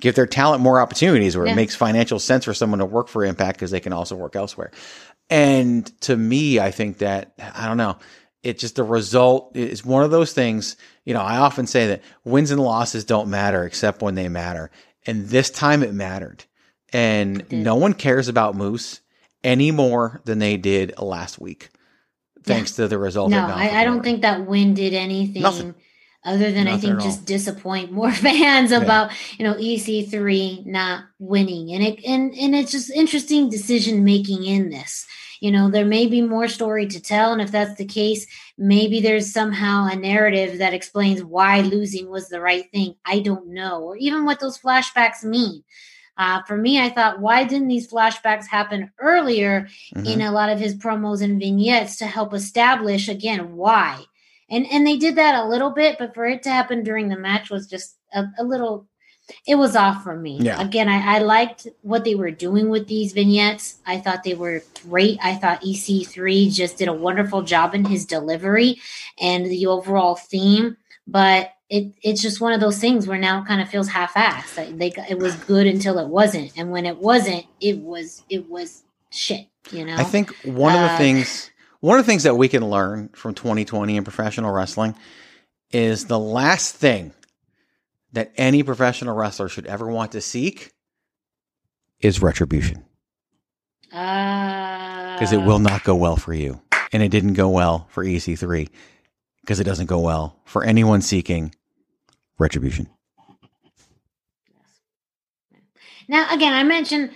give 0.00 0.14
their 0.14 0.26
talent 0.26 0.62
more 0.62 0.80
opportunities 0.80 1.36
where 1.36 1.46
yeah. 1.46 1.52
it 1.52 1.56
makes 1.56 1.74
financial 1.74 2.18
sense 2.18 2.44
for 2.44 2.54
someone 2.54 2.78
to 2.78 2.86
work 2.86 3.08
for 3.08 3.24
Impact 3.24 3.58
because 3.58 3.70
they 3.70 3.80
can 3.80 3.92
also 3.92 4.16
work 4.16 4.36
elsewhere. 4.36 4.70
And 5.30 5.84
to 6.02 6.16
me, 6.16 6.60
I 6.60 6.70
think 6.70 6.98
that, 6.98 7.32
I 7.38 7.66
don't 7.66 7.76
know, 7.76 7.98
it 8.42 8.58
just 8.58 8.76
the 8.76 8.84
result 8.84 9.56
is 9.56 9.84
one 9.84 10.04
of 10.04 10.10
those 10.10 10.32
things. 10.32 10.76
You 11.04 11.14
know, 11.14 11.22
I 11.22 11.38
often 11.38 11.66
say 11.66 11.88
that 11.88 12.02
wins 12.24 12.50
and 12.50 12.60
losses 12.60 13.04
don't 13.04 13.28
matter 13.28 13.64
except 13.64 14.02
when 14.02 14.14
they 14.14 14.28
matter. 14.28 14.70
And 15.06 15.26
this 15.26 15.50
time 15.50 15.82
it 15.82 15.92
mattered. 15.92 16.44
And 16.92 17.50
no 17.50 17.74
one 17.74 17.92
cares 17.92 18.28
about 18.28 18.54
Moose 18.54 19.00
any 19.42 19.70
more 19.70 20.20
than 20.24 20.38
they 20.38 20.56
did 20.56 20.98
last 20.98 21.40
week, 21.40 21.70
thanks 22.42 22.78
yeah. 22.78 22.84
to 22.84 22.88
the 22.88 22.98
result. 22.98 23.30
No, 23.30 23.46
I, 23.46 23.80
I, 23.80 23.84
don't 23.84 24.02
think 24.02 24.22
that 24.22 24.46
win 24.46 24.74
did 24.74 24.94
anything. 24.94 25.42
Nothing 25.42 25.74
other 26.26 26.52
than 26.52 26.64
Nothing 26.64 26.90
I 26.90 26.94
think 26.94 27.00
just 27.02 27.24
disappoint 27.24 27.92
more 27.92 28.12
fans 28.26 28.70
yeah. 28.70 28.78
about 28.78 29.12
you 29.38 29.44
know 29.44 29.54
EC3 29.54 30.66
not 30.66 31.04
winning 31.18 31.72
and 31.72 31.82
it 31.82 32.04
and 32.04 32.34
and 32.34 32.54
it's 32.54 32.72
just 32.72 32.90
interesting 32.90 33.48
decision 33.48 34.04
making 34.04 34.44
in 34.44 34.70
this 34.70 35.06
you 35.40 35.50
know 35.50 35.70
there 35.70 35.86
may 35.86 36.06
be 36.06 36.20
more 36.20 36.48
story 36.48 36.86
to 36.88 37.00
tell 37.00 37.32
and 37.32 37.40
if 37.40 37.52
that's 37.52 37.76
the 37.76 37.84
case 37.84 38.26
maybe 38.58 39.00
there's 39.00 39.32
somehow 39.32 39.86
a 39.86 39.96
narrative 39.96 40.58
that 40.58 40.74
explains 40.74 41.22
why 41.22 41.60
losing 41.60 42.10
was 42.10 42.28
the 42.28 42.40
right 42.40 42.70
thing 42.72 42.94
I 43.04 43.20
don't 43.20 43.48
know 43.48 43.82
or 43.82 43.96
even 43.96 44.24
what 44.24 44.40
those 44.40 44.58
flashbacks 44.58 45.24
mean 45.24 45.62
uh, 46.18 46.42
for 46.44 46.56
me, 46.56 46.80
I 46.80 46.88
thought, 46.88 47.20
why 47.20 47.44
didn't 47.44 47.68
these 47.68 47.90
flashbacks 47.92 48.46
happen 48.46 48.90
earlier 48.98 49.68
mm-hmm. 49.94 50.06
in 50.06 50.22
a 50.22 50.32
lot 50.32 50.48
of 50.48 50.58
his 50.58 50.74
promos 50.74 51.22
and 51.22 51.38
vignettes 51.38 51.96
to 51.96 52.06
help 52.06 52.32
establish 52.32 53.08
again 53.08 53.54
why? 53.54 54.02
And 54.50 54.66
and 54.70 54.86
they 54.86 54.96
did 54.96 55.16
that 55.16 55.34
a 55.34 55.48
little 55.48 55.70
bit 55.70 55.96
but 55.98 56.14
for 56.14 56.26
it 56.26 56.42
to 56.42 56.50
happen 56.50 56.82
during 56.82 57.08
the 57.08 57.18
match 57.18 57.50
was 57.50 57.66
just 57.66 57.96
a, 58.14 58.24
a 58.38 58.44
little 58.44 58.86
it 59.44 59.56
was 59.56 59.74
off 59.74 60.04
for 60.04 60.16
me. 60.16 60.38
Yeah. 60.40 60.60
again 60.60 60.88
I, 60.88 61.16
I 61.16 61.18
liked 61.18 61.66
what 61.82 62.04
they 62.04 62.14
were 62.14 62.30
doing 62.30 62.68
with 62.68 62.86
these 62.86 63.12
vignettes. 63.12 63.78
I 63.84 63.98
thought 63.98 64.22
they 64.22 64.34
were 64.34 64.62
great. 64.88 65.18
I 65.22 65.34
thought 65.34 65.62
ec3 65.62 66.52
just 66.52 66.78
did 66.78 66.88
a 66.88 66.92
wonderful 66.92 67.42
job 67.42 67.74
in 67.74 67.84
his 67.84 68.06
delivery 68.06 68.80
and 69.20 69.46
the 69.46 69.66
overall 69.66 70.14
theme 70.14 70.76
but 71.06 71.52
it 71.68 71.92
it's 72.02 72.22
just 72.22 72.40
one 72.40 72.52
of 72.52 72.60
those 72.60 72.78
things 72.78 73.08
where 73.08 73.18
now 73.18 73.42
it 73.42 73.46
kind 73.46 73.60
of 73.60 73.68
feels 73.68 73.88
half-assed. 73.88 74.56
Like 74.56 74.78
they 74.78 74.92
it 75.08 75.18
was 75.18 75.34
good 75.36 75.66
until 75.66 75.98
it 75.98 76.08
wasn't 76.08 76.52
and 76.56 76.70
when 76.70 76.86
it 76.86 76.98
wasn't 76.98 77.46
it 77.60 77.78
was 77.78 78.22
it 78.30 78.48
was 78.48 78.84
shit 79.10 79.48
you 79.72 79.84
know? 79.84 79.96
I 79.96 80.04
think 80.04 80.34
one 80.44 80.74
of 80.74 80.80
the 80.80 80.92
uh, 80.92 80.98
things 80.98 81.50
one 81.86 82.00
of 82.00 82.04
the 82.04 82.10
things 82.10 82.24
that 82.24 82.34
we 82.34 82.48
can 82.48 82.68
learn 82.68 83.10
from 83.10 83.32
2020 83.32 83.96
in 83.96 84.02
professional 84.02 84.50
wrestling 84.50 84.96
is 85.70 86.06
the 86.06 86.18
last 86.18 86.74
thing 86.74 87.12
that 88.12 88.32
any 88.36 88.64
professional 88.64 89.14
wrestler 89.14 89.48
should 89.48 89.66
ever 89.66 89.86
want 89.86 90.10
to 90.10 90.20
seek 90.20 90.72
is 92.00 92.20
retribution. 92.20 92.84
Because 93.90 95.32
uh... 95.32 95.36
it 95.36 95.46
will 95.46 95.60
not 95.60 95.84
go 95.84 95.94
well 95.94 96.16
for 96.16 96.34
you. 96.34 96.60
And 96.92 97.04
it 97.04 97.10
didn't 97.10 97.34
go 97.34 97.50
well 97.50 97.86
for 97.90 98.04
EC3 98.04 98.68
because 99.42 99.60
it 99.60 99.64
doesn't 99.64 99.86
go 99.86 100.00
well 100.00 100.40
for 100.44 100.64
anyone 100.64 101.02
seeking 101.02 101.54
retribution. 102.36 102.88
Now, 106.08 106.34
again, 106.34 106.52
I 106.52 106.64
mentioned 106.64 107.12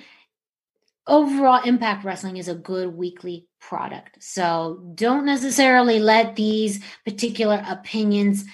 overall 1.11 1.63
Impact 1.65 2.05
Wrestling 2.05 2.37
is 2.39 2.49
a 2.49 2.55
good 2.55 2.95
weekly 2.95 3.47
product. 3.61 4.23
So 4.23 4.81
don't 4.95 5.27
necessarily 5.27 5.99
let 5.99 6.37
these 6.37 6.83
particular 7.05 7.63
opinions 7.69 8.45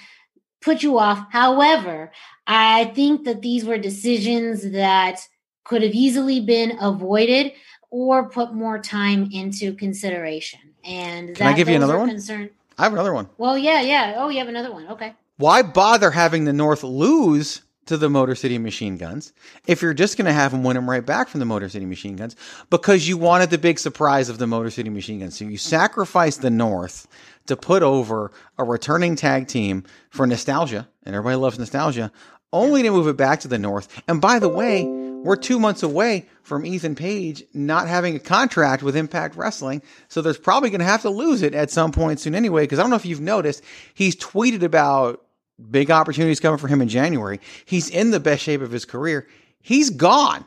put 0.61 0.83
you 0.83 0.97
off. 0.97 1.27
However, 1.31 2.11
I 2.45 2.85
think 2.85 3.25
that 3.25 3.41
these 3.41 3.63
were 3.63 3.77
decisions 3.77 4.71
that 4.71 5.21
could 5.63 5.83
have 5.83 5.93
easily 5.93 6.41
been 6.41 6.77
avoided 6.81 7.53
or 7.89 8.29
put 8.29 8.53
more 8.53 8.79
time 8.79 9.29
into 9.31 9.73
consideration. 9.73 10.59
And 10.83 11.35
can 11.35 11.47
I 11.47 11.53
give 11.53 11.69
you 11.69 11.75
another 11.75 11.97
one? 11.97 12.09
Concerned. 12.09 12.49
I 12.77 12.83
have 12.83 12.93
another 12.93 13.13
one. 13.13 13.29
Well, 13.37 13.57
yeah, 13.57 13.81
yeah. 13.81 14.15
Oh, 14.17 14.29
you 14.29 14.39
have 14.39 14.47
another 14.47 14.71
one. 14.71 14.87
Okay. 14.87 15.13
Why 15.37 15.61
bother 15.61 16.11
having 16.11 16.45
the 16.45 16.53
North 16.53 16.83
lose 16.83 17.61
to 17.87 17.97
the 17.97 18.09
Motor 18.09 18.35
City 18.35 18.57
Machine 18.57 18.97
Guns 18.97 19.33
if 19.65 19.81
you're 19.81 19.93
just 19.93 20.17
going 20.17 20.25
to 20.25 20.33
have 20.33 20.51
them 20.51 20.63
win 20.63 20.75
them 20.75 20.89
right 20.89 21.05
back 21.05 21.27
from 21.29 21.39
the 21.39 21.45
Motor 21.45 21.69
City 21.69 21.85
Machine 21.85 22.15
Guns 22.15 22.35
because 22.69 23.07
you 23.07 23.17
wanted 23.17 23.49
the 23.49 23.57
big 23.57 23.79
surprise 23.79 24.29
of 24.29 24.37
the 24.37 24.47
Motor 24.47 24.69
City 24.69 24.89
Machine 24.89 25.19
Guns. 25.19 25.37
So 25.37 25.45
you 25.45 25.57
sacrificed 25.57 26.41
the 26.41 26.49
North 26.49 27.07
to 27.47 27.55
put 27.55 27.83
over 27.83 28.31
a 28.57 28.63
returning 28.63 29.15
tag 29.15 29.47
team 29.47 29.83
for 30.09 30.27
nostalgia, 30.27 30.87
and 31.03 31.15
everybody 31.15 31.37
loves 31.37 31.57
nostalgia, 31.57 32.11
only 32.53 32.83
to 32.83 32.91
move 32.91 33.07
it 33.07 33.17
back 33.17 33.41
to 33.41 33.47
the 33.47 33.57
North. 33.57 34.01
And 34.07 34.21
by 34.21 34.39
the 34.39 34.49
way, 34.49 34.85
we're 34.85 35.35
two 35.35 35.59
months 35.59 35.83
away 35.83 36.27
from 36.43 36.65
Ethan 36.65 36.95
Page 36.95 37.43
not 37.53 37.87
having 37.87 38.15
a 38.15 38.19
contract 38.19 38.83
with 38.83 38.95
Impact 38.95 39.35
Wrestling. 39.35 39.81
So 40.07 40.21
there's 40.21 40.37
probably 40.37 40.69
going 40.69 40.79
to 40.79 40.85
have 40.85 41.01
to 41.01 41.09
lose 41.09 41.41
it 41.41 41.53
at 41.53 41.71
some 41.71 41.91
point 41.91 42.19
soon 42.19 42.35
anyway. 42.35 42.63
Because 42.63 42.79
I 42.79 42.83
don't 42.83 42.89
know 42.89 42.95
if 42.95 43.05
you've 43.05 43.19
noticed, 43.19 43.63
he's 43.93 44.15
tweeted 44.15 44.63
about 44.63 45.26
big 45.69 45.91
opportunities 45.91 46.39
coming 46.39 46.57
for 46.57 46.67
him 46.67 46.81
in 46.81 46.87
January. 46.87 47.39
He's 47.65 47.89
in 47.89 48.11
the 48.11 48.19
best 48.19 48.43
shape 48.43 48.61
of 48.61 48.71
his 48.71 48.85
career. 48.85 49.27
He's 49.61 49.89
gone, 49.89 50.45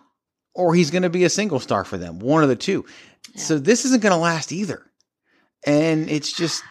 or 0.55 0.75
he's 0.75 0.91
going 0.91 1.03
to 1.03 1.11
be 1.11 1.25
a 1.25 1.31
single 1.31 1.61
star 1.61 1.85
for 1.85 1.99
them, 1.99 2.19
one 2.19 2.43
of 2.43 2.49
the 2.49 2.57
two. 2.57 2.85
Yeah. 3.35 3.41
So 3.41 3.59
this 3.59 3.85
isn't 3.85 4.03
going 4.03 4.13
to 4.13 4.19
last 4.19 4.53
either. 4.53 4.83
And 5.67 6.09
it's 6.09 6.33
just 6.33 6.63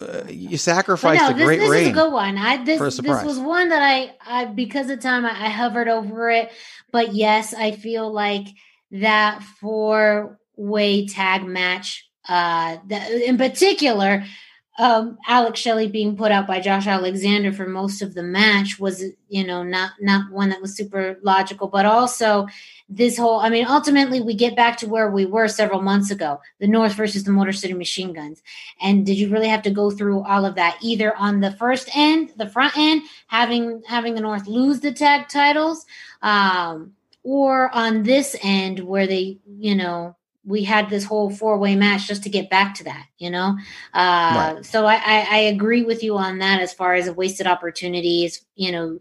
uh, 0.00 0.24
you 0.28 0.56
sacrificed 0.56 1.22
no, 1.22 1.30
a 1.30 1.34
great 1.34 1.58
this, 1.58 1.68
this 1.68 1.82
is 1.82 1.88
a 1.88 1.92
good 1.92 2.12
one. 2.12 2.38
I 2.38 2.62
this 2.64 2.80
this 2.98 3.24
was 3.24 3.38
one 3.38 3.68
that 3.68 3.82
I 3.82 4.14
I 4.24 4.44
because 4.46 4.90
of 4.90 5.00
time 5.00 5.24
I, 5.24 5.30
I 5.30 5.48
hovered 5.48 5.88
over 5.88 6.30
it, 6.30 6.50
but 6.92 7.14
yes, 7.14 7.52
I 7.52 7.72
feel 7.72 8.12
like 8.12 8.46
that 8.92 9.42
four 9.42 10.38
way 10.56 11.06
tag 11.06 11.44
match, 11.44 12.08
uh, 12.28 12.76
that, 12.88 13.10
in 13.10 13.38
particular, 13.38 14.24
um, 14.78 15.18
Alex 15.26 15.60
Shelley 15.60 15.86
being 15.86 16.16
put 16.16 16.32
out 16.32 16.46
by 16.46 16.58
Josh 16.58 16.86
Alexander 16.86 17.52
for 17.52 17.66
most 17.66 18.00
of 18.00 18.14
the 18.14 18.22
match 18.22 18.80
was, 18.80 19.04
you 19.28 19.46
know, 19.46 19.62
not 19.62 19.92
not 20.00 20.32
one 20.32 20.48
that 20.48 20.62
was 20.62 20.74
super 20.74 21.18
logical, 21.22 21.68
but 21.68 21.84
also 21.84 22.46
this 22.88 23.18
whole. 23.18 23.40
I 23.40 23.50
mean, 23.50 23.66
ultimately, 23.66 24.22
we 24.22 24.32
get 24.32 24.56
back 24.56 24.78
to 24.78 24.88
where 24.88 25.10
we 25.10 25.26
were 25.26 25.46
several 25.46 25.82
months 25.82 26.10
ago: 26.10 26.40
the 26.58 26.66
North 26.66 26.94
versus 26.94 27.24
the 27.24 27.32
Motor 27.32 27.52
City 27.52 27.74
Machine 27.74 28.14
Guns. 28.14 28.42
And 28.80 29.04
did 29.04 29.18
you 29.18 29.28
really 29.28 29.48
have 29.48 29.62
to 29.62 29.70
go 29.70 29.90
through 29.90 30.22
all 30.22 30.46
of 30.46 30.54
that, 30.54 30.78
either 30.80 31.14
on 31.16 31.40
the 31.40 31.52
first 31.52 31.94
end, 31.94 32.32
the 32.38 32.48
front 32.48 32.76
end, 32.78 33.02
having 33.26 33.82
having 33.86 34.14
the 34.14 34.22
North 34.22 34.46
lose 34.46 34.80
the 34.80 34.92
tag 34.92 35.28
titles, 35.28 35.84
um, 36.22 36.94
or 37.22 37.70
on 37.74 38.04
this 38.04 38.34
end 38.42 38.80
where 38.80 39.06
they, 39.06 39.36
you 39.46 39.74
know, 39.74 40.16
we 40.44 40.64
had 40.64 40.90
this 40.90 41.04
whole 41.04 41.30
four 41.30 41.58
way 41.58 41.76
match 41.76 42.08
just 42.08 42.22
to 42.24 42.28
get 42.28 42.50
back 42.50 42.74
to 42.74 42.84
that, 42.84 43.06
you 43.18 43.30
know? 43.30 43.56
Uh, 43.94 44.54
right. 44.54 44.66
So 44.66 44.86
I, 44.86 44.94
I, 44.94 45.26
I, 45.30 45.38
agree 45.38 45.84
with 45.84 46.02
you 46.02 46.16
on 46.16 46.38
that 46.38 46.60
as 46.60 46.72
far 46.72 46.94
as 46.94 47.10
wasted 47.10 47.46
opportunities, 47.46 48.44
you 48.56 48.72
know, 48.72 48.98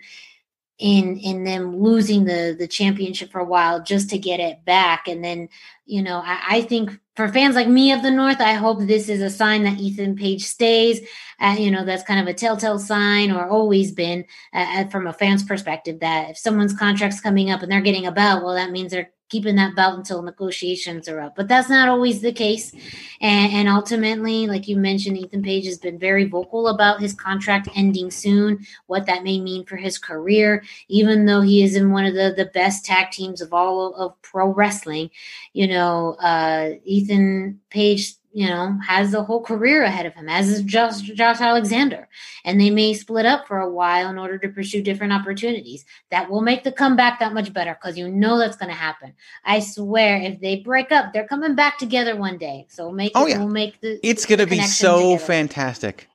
in 0.77 1.18
in 1.18 1.43
them 1.43 1.77
losing 1.77 2.26
the 2.26 2.55
the 2.57 2.68
championship 2.68 3.31
for 3.31 3.39
a 3.39 3.45
while 3.45 3.84
just 3.84 4.09
to 4.09 4.18
get 4.18 4.39
it 4.39 4.65
back. 4.65 5.07
And 5.07 5.23
then, 5.23 5.47
you 5.85 6.01
know, 6.01 6.22
I, 6.26 6.41
I 6.49 6.61
think 6.63 6.99
for 7.15 7.27
fans 7.27 7.55
like 7.55 7.68
me 7.68 7.91
of 7.91 8.01
the 8.01 8.09
North, 8.09 8.41
I 8.41 8.53
hope 8.53 8.80
this 8.80 9.07
is 9.07 9.22
a 9.22 9.30
sign 9.30 9.63
that 9.63 9.80
Ethan 9.80 10.15
Page 10.15 10.43
stays. 10.43 11.01
Uh, 11.39 11.55
you 11.57 11.69
know, 11.69 11.85
that's 11.85 12.03
kind 12.03 12.19
of 12.19 12.27
a 12.27 12.34
telltale 12.34 12.80
sign, 12.80 13.31
or 13.31 13.47
always 13.47 13.91
been 13.91 14.26
uh, 14.53 14.85
from 14.85 15.05
a 15.05 15.13
fan's 15.13 15.43
perspective, 15.43 15.99
that 15.99 16.31
if 16.31 16.38
someone's 16.38 16.73
contract's 16.73 17.22
coming 17.22 17.51
up 17.51 17.61
and 17.61 17.72
they're 17.72 17.81
getting 17.81 18.07
a 18.07 18.11
belt, 18.11 18.43
well, 18.43 18.55
that 18.55 18.72
means 18.72 18.91
they're 18.91 19.11
keeping 19.32 19.56
that 19.56 19.76
belt 19.76 19.98
until 19.98 20.22
negotiations 20.22 21.08
are 21.08 21.22
up. 21.22 21.36
But 21.36 21.48
that's 21.48 21.70
not 21.70 21.88
always 21.88 22.22
the 22.22 22.34
case. 22.34 22.74
And, 23.22 23.53
and, 23.53 23.70
ultimately, 23.70 24.45
like 24.45 24.68
you 24.68 24.76
mentioned, 24.76 25.18
Ethan 25.18 25.41
Page 25.41 25.66
has 25.66 25.78
been 25.78 25.98
very 25.98 26.26
vocal 26.26 26.68
about 26.68 26.99
his 26.99 27.14
contract 27.14 27.70
ending 27.74 28.12
soon, 28.12 28.66
what 28.88 29.06
that 29.06 29.24
may 29.24 29.40
mean 29.40 29.64
for 29.66 29.78
his 29.78 29.98
career, 29.98 30.64
even 30.90 31.26
though 31.26 31.41
he 31.41 31.64
is 31.64 31.76
in 31.76 31.91
one 31.91 32.06
of 32.06 32.14
the, 32.14 32.34
the 32.36 32.52
best 32.53 32.86
tag 32.86 33.12
teams 33.12 33.41
of 33.41 33.53
all 33.53 33.95
of 33.95 34.22
pro 34.22 34.53
wrestling. 34.53 35.10
You 35.53 35.68
know, 35.68 36.16
uh, 36.20 36.72
Ethan 36.84 37.62
Page 37.70 38.16
you 38.34 38.48
know, 38.48 38.80
has 38.86 39.12
the 39.12 39.24
whole 39.24 39.41
career 39.41 39.84
ahead 39.84 40.06
of 40.06 40.14
him, 40.14 40.30
as 40.30 40.49
is 40.49 40.62
Josh, 40.64 41.02
Josh 41.02 41.41
Alexander. 41.41 42.08
And 42.45 42.60
they 42.60 42.70
may 42.70 42.94
split 42.94 43.26
up 43.26 43.48
for 43.48 43.60
a 43.60 43.70
while 43.70 44.10
in 44.10 44.18
order 44.18 44.38
to 44.38 44.49
pursue 44.49 44.82
different 44.82 45.14
opportunities. 45.14 45.86
That 46.12 46.30
will 46.30 46.41
make 46.41 46.64
the 46.64 46.72
comeback 46.72 47.20
that 47.20 47.34
much 47.34 47.52
better 47.52 47.78
because 47.80 47.98
you 47.98 48.10
know 48.10 48.38
that's 48.38 48.56
going 48.56 48.70
to 48.70 48.76
happen. 48.76 49.14
I 49.44 49.60
swear, 49.60 50.18
if 50.18 50.40
they 50.40 50.58
break 50.58 50.91
up, 50.91 51.14
they're 51.14 51.28
coming 51.28 51.56
back 51.56 51.78
together 51.78 52.16
one 52.16 52.38
day. 52.38 52.68
So 52.70 52.91
make 52.91 53.12
oh, 53.16 53.28
yeah. 53.28 53.40
we'll 53.40 53.49
make 53.49 53.82
the. 53.82 53.99
It's 54.02 54.26
going 54.26 54.40
to 54.40 54.48
be 54.48 54.62
so 54.62 55.14
together. 55.14 55.26
fantastic 55.26 56.08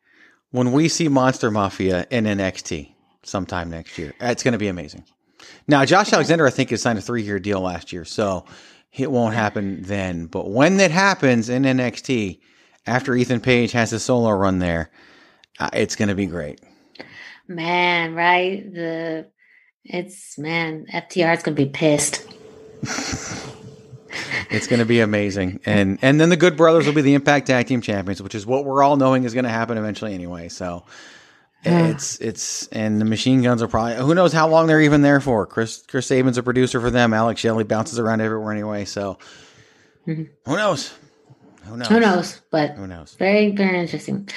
when 0.50 0.72
we 0.72 0.88
see 0.88 1.08
Monster 1.08 1.50
Mafia 1.50 2.06
in 2.10 2.24
NXT 2.24 2.92
sometime 3.22 3.68
next 3.70 3.98
year. 3.98 4.14
It's 4.20 4.42
going 4.42 4.52
to 4.52 4.58
be 4.58 4.68
amazing. 4.68 5.04
Now, 5.68 5.84
Josh 5.84 6.12
Alexander, 6.12 6.46
I 6.46 6.50
think, 6.50 6.70
has 6.70 6.80
signed 6.80 6.98
a 6.98 7.02
three 7.02 7.22
year 7.22 7.38
deal 7.38 7.60
last 7.60 7.92
year. 7.92 8.04
So 8.04 8.46
it 8.96 9.10
won't 9.10 9.34
happen 9.34 9.82
then. 9.82 10.26
But 10.26 10.50
when 10.50 10.78
that 10.78 10.90
happens 10.90 11.48
in 11.48 11.64
NXT, 11.64 12.40
after 12.86 13.14
Ethan 13.14 13.40
Page 13.40 13.72
has 13.72 13.92
a 13.92 14.00
solo 14.00 14.30
run 14.30 14.58
there, 14.58 14.90
uh, 15.58 15.70
it's 15.72 15.96
going 15.96 16.08
to 16.08 16.14
be 16.14 16.26
great. 16.26 16.60
Man, 17.48 18.14
right? 18.14 18.72
The 18.72 19.30
it's 19.84 20.36
man, 20.38 20.86
FTR 20.92 21.36
is 21.36 21.42
going 21.42 21.56
to 21.56 21.64
be 21.64 21.68
pissed. 21.68 22.26
it's 24.50 24.66
going 24.66 24.80
to 24.80 24.84
be 24.84 25.00
amazing, 25.00 25.60
and 25.64 25.98
and 26.02 26.20
then 26.20 26.28
the 26.28 26.36
Good 26.36 26.56
Brothers 26.56 26.86
will 26.86 26.94
be 26.94 27.02
the 27.02 27.14
Impact 27.14 27.46
Tag 27.46 27.66
Team 27.66 27.80
Champions, 27.80 28.20
which 28.20 28.34
is 28.34 28.44
what 28.44 28.64
we're 28.64 28.82
all 28.82 28.96
knowing 28.96 29.24
is 29.24 29.32
going 29.32 29.44
to 29.44 29.50
happen 29.50 29.78
eventually 29.78 30.12
anyway. 30.12 30.48
So 30.48 30.84
it's 31.64 32.20
it's 32.20 32.68
and 32.68 33.00
the 33.00 33.04
machine 33.04 33.42
guns 33.42 33.62
are 33.62 33.68
probably 33.68 33.96
who 33.96 34.14
knows 34.14 34.32
how 34.32 34.48
long 34.48 34.66
they're 34.66 34.80
even 34.80 35.02
there 35.02 35.20
for. 35.20 35.46
Chris 35.46 35.82
Chris 35.86 36.06
Sabin's 36.06 36.38
a 36.38 36.42
producer 36.42 36.80
for 36.80 36.90
them. 36.90 37.12
Alex 37.12 37.40
Shelley 37.40 37.64
bounces 37.64 37.98
around 37.98 38.20
everywhere 38.20 38.52
anyway. 38.52 38.84
So 38.84 39.18
mm-hmm. 40.06 40.24
who 40.44 40.56
knows? 40.56 40.92
Who 41.64 41.76
knows? 41.76 41.88
Who 41.88 42.00
knows? 42.00 42.40
But 42.50 42.72
who 42.72 42.86
knows? 42.86 43.14
Very 43.14 43.50
very 43.50 43.80
interesting. 43.80 44.28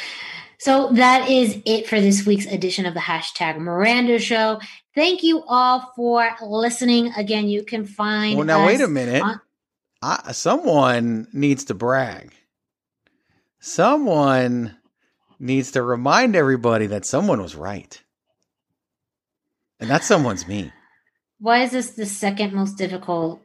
So 0.58 0.92
that 0.94 1.30
is 1.30 1.62
it 1.66 1.88
for 1.88 2.02
this 2.02 2.26
week's 2.26 2.46
edition 2.46 2.86
of 2.86 2.94
the 2.94 3.00
hashtag 3.00 3.58
Miranda 3.60 4.20
Show. 4.20 4.60
Thank 4.94 5.24
you 5.24 5.44
all 5.48 5.94
for 5.96 6.30
listening. 6.42 7.14
Again, 7.16 7.48
you 7.48 7.64
can 7.64 7.86
find. 7.86 8.36
Well, 8.38 8.46
now 8.46 8.66
wait 8.66 8.82
a 8.82 8.88
minute. 8.88 9.22
On- 9.22 9.40
I, 10.02 10.32
someone 10.32 11.28
needs 11.34 11.66
to 11.66 11.74
brag. 11.74 12.34
Someone 13.60 14.78
needs 15.40 15.72
to 15.72 15.82
remind 15.82 16.36
everybody 16.36 16.88
that 16.88 17.06
someone 17.06 17.42
was 17.42 17.56
right. 17.56 18.02
And 19.80 19.90
that 19.90 20.04
someone's 20.04 20.48
me. 20.48 20.72
Why 21.40 21.64
is 21.64 21.72
this 21.72 21.92
the 21.92 22.06
second 22.06 22.54
most 22.54 22.78
difficult 22.78 23.42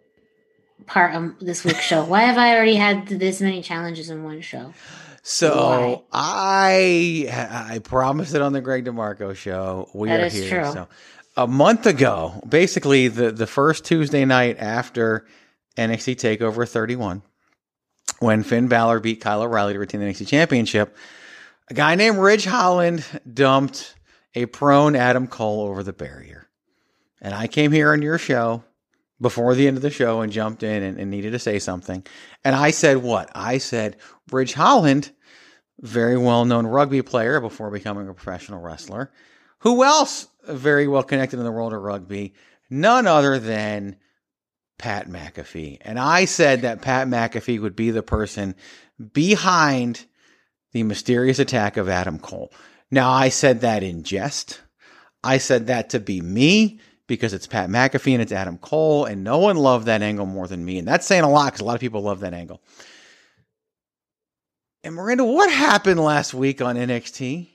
part 0.86 1.14
of 1.14 1.38
this 1.40 1.64
week's 1.64 1.80
show? 1.80 2.04
Why 2.04 2.22
have 2.22 2.36
I 2.36 2.56
already 2.56 2.74
had 2.74 3.06
this 3.06 3.40
many 3.40 3.62
challenges 3.62 4.10
in 4.10 4.24
one 4.24 4.40
show? 4.40 4.74
So 5.22 5.56
Why? 5.56 6.02
I 6.12 7.70
I 7.70 7.78
promised 7.78 8.34
it 8.34 8.42
on 8.42 8.52
the 8.52 8.60
Greg 8.60 8.84
DeMarco 8.84 9.34
show. 9.34 9.88
We 9.94 10.08
that 10.08 10.20
are 10.20 10.28
here. 10.28 10.64
True. 10.64 10.72
So 10.72 10.88
a 11.36 11.46
month 11.46 11.86
ago, 11.86 12.42
basically 12.46 13.08
the 13.08 13.30
the 13.30 13.46
first 13.46 13.84
Tuesday 13.84 14.24
night 14.24 14.58
after 14.58 15.26
NXT 15.78 16.16
Takeover 16.16 16.68
31, 16.68 17.22
when 18.18 18.42
Finn 18.42 18.68
Balor 18.68 19.00
beat 19.00 19.20
Kyle 19.20 19.42
O'Reilly 19.42 19.72
to 19.72 19.78
retain 19.78 20.00
the 20.00 20.06
NXT 20.08 20.28
Championship, 20.28 20.94
a 21.69 21.74
guy 21.74 21.95
named 21.95 22.19
Ridge 22.19 22.45
Holland 22.45 23.05
dumped 23.32 23.95
a 24.35 24.47
prone 24.47 24.97
Adam 24.97 25.27
Cole 25.27 25.62
over 25.62 25.82
the 25.82 25.93
barrier. 25.93 26.49
And 27.20 27.35
I 27.35 27.47
came 27.47 27.73
here 27.73 27.93
on 27.93 28.03
your 28.03 28.19
show 28.19 28.65
before 29.20 29.55
the 29.55 29.66
end 29.66 29.77
of 29.77 29.82
the 29.82 29.91
show 29.91 30.20
and 30.20 30.32
jumped 30.32 30.62
in 30.62 30.82
and, 30.82 30.99
and 30.99 31.11
needed 31.11 31.31
to 31.32 31.39
say 31.39 31.59
something. 31.59 32.05
And 32.45 32.55
I 32.55 32.70
said 32.70 32.99
what? 32.99 33.31
I 33.35 33.59
said 33.59 33.97
Ridge 34.31 34.53
Holland, 34.53 35.12
very 35.81 36.19
well 36.19 36.45
known 36.45 36.66
rugby 36.66 37.03
player 37.03 37.41
before 37.41 37.70
becoming 37.70 38.09
a 38.09 38.15
professional 38.15 38.61
wrestler. 38.61 39.11
Who 39.61 39.85
else 39.85 40.28
very 40.47 40.86
well 40.86 41.03
connected 41.03 41.39
in 41.39 41.45
the 41.45 41.53
world 41.53 41.73
of 41.73 41.81
rugby? 41.81 42.35
None 42.69 43.07
other 43.07 43.39
than 43.39 43.97
Pat 44.77 45.09
McAfee. 45.09 45.78
And 45.81 45.99
I 45.99 46.27
said 46.27 46.62
that 46.62 46.82
Pat 46.82 47.09
McAfee 47.09 47.61
would 47.61 47.77
be 47.77 47.91
the 47.91 48.03
person 48.03 48.55
behind 49.12 50.05
the 50.74 50.82
mysterious 50.82 51.38
attack 51.38 51.78
of 51.78 51.88
Adam 51.88 52.18
Cole. 52.18 52.52
Now, 52.90 53.10
I 53.10 53.30
said 53.30 53.62
that 53.62 53.82
in 53.82 54.02
jest. 54.02 54.60
I 55.22 55.38
said 55.38 55.68
that 55.68 55.90
to 55.90 56.01
be 56.01 56.20
me 56.20 56.80
because 57.06 57.32
it's 57.32 57.46
Pat 57.46 57.70
McAfee 57.70 58.12
and 58.12 58.20
it's 58.20 58.32
Adam 58.32 58.59
Cole, 58.59 59.05
and 59.05 59.24
no 59.24 59.38
one 59.38 59.56
loved 59.56 59.86
that 59.86 60.02
angle 60.02 60.26
more 60.26 60.48
than 60.48 60.64
me. 60.64 60.78
And 60.78 60.86
that's 60.86 61.06
saying 61.06 61.22
a 61.22 61.30
lot 61.30 61.46
because 61.46 61.60
a 61.60 61.64
lot 61.64 61.76
of 61.76 61.80
people 61.80 62.02
love 62.02 62.20
that 62.20 62.34
angle. 62.34 62.60
And 64.82 64.96
Miranda, 64.96 65.24
what 65.24 65.51
happened 65.51 66.01
last 66.01 66.34
week 66.34 66.60
on 66.60 66.76
NXT? 66.76 67.48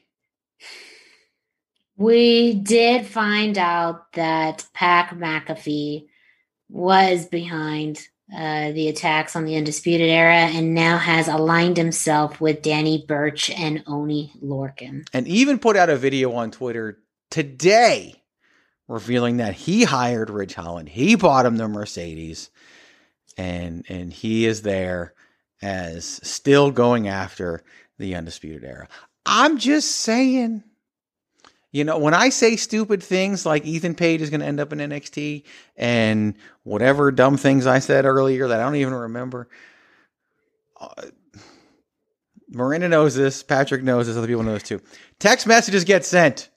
We 1.97 2.53
did 2.53 3.05
find 3.05 3.57
out 3.57 4.13
that 4.13 4.65
Pat 4.73 5.09
McAfee 5.09 6.05
was 6.69 7.25
behind 7.25 7.99
uh, 8.35 8.71
the 8.71 8.89
attacks 8.89 9.35
on 9.35 9.45
the 9.45 9.55
Undisputed 9.57 10.09
Era 10.09 10.35
and 10.35 10.73
now 10.75 10.97
has 10.97 11.27
aligned 11.27 11.77
himself 11.77 12.39
with 12.39 12.61
Danny 12.61 13.03
Burch 13.07 13.49
and 13.49 13.83
Oney 13.87 14.31
Lorcan. 14.43 15.07
And 15.13 15.27
even 15.27 15.57
put 15.59 15.75
out 15.75 15.89
a 15.89 15.95
video 15.95 16.33
on 16.33 16.51
Twitter 16.51 16.99
today 17.31 18.15
revealing 18.87 19.37
that 19.37 19.53
he 19.53 19.83
hired 19.83 20.29
Ridge 20.29 20.53
Holland. 20.53 20.89
He 20.89 21.15
bought 21.15 21.45
him 21.45 21.57
the 21.57 21.67
Mercedes 21.67 22.49
and 23.37 23.85
and 23.87 24.11
he 24.11 24.45
is 24.45 24.63
there 24.63 25.13
as 25.61 26.19
still 26.23 26.71
going 26.71 27.07
after 27.07 27.63
the 27.97 28.15
Undisputed 28.15 28.63
Era. 28.63 28.87
I'm 29.25 29.57
just 29.57 29.91
saying 29.91 30.63
you 31.71 31.83
know, 31.83 31.99
when 31.99 32.13
I 32.13 32.29
say 32.29 32.55
stupid 32.55 33.03
things 33.03 33.45
like 33.45 33.65
Ethan 33.65 33.95
Page 33.95 34.21
is 34.21 34.29
going 34.29 34.39
to 34.39 34.45
end 34.45 34.59
up 34.59 34.73
in 34.73 34.79
NXT 34.79 35.43
and 35.77 36.33
whatever 36.63 37.11
dumb 37.11 37.37
things 37.37 37.67
I 37.67 37.79
said 37.79 38.05
earlier 38.05 38.47
that 38.47 38.59
I 38.59 38.63
don't 38.63 38.75
even 38.75 38.93
remember, 38.93 39.47
uh, 40.79 40.89
Miranda 42.49 42.89
knows 42.89 43.13
this. 43.13 43.43
Patrick 43.43 43.83
knows 43.83 44.07
this. 44.07 44.17
Other 44.17 44.25
people 44.25 44.43
know 44.43 44.53
this 44.53 44.63
too. 44.63 44.81
Text 45.19 45.45
messages 45.45 45.83
get 45.83 46.05
sent 46.05 46.49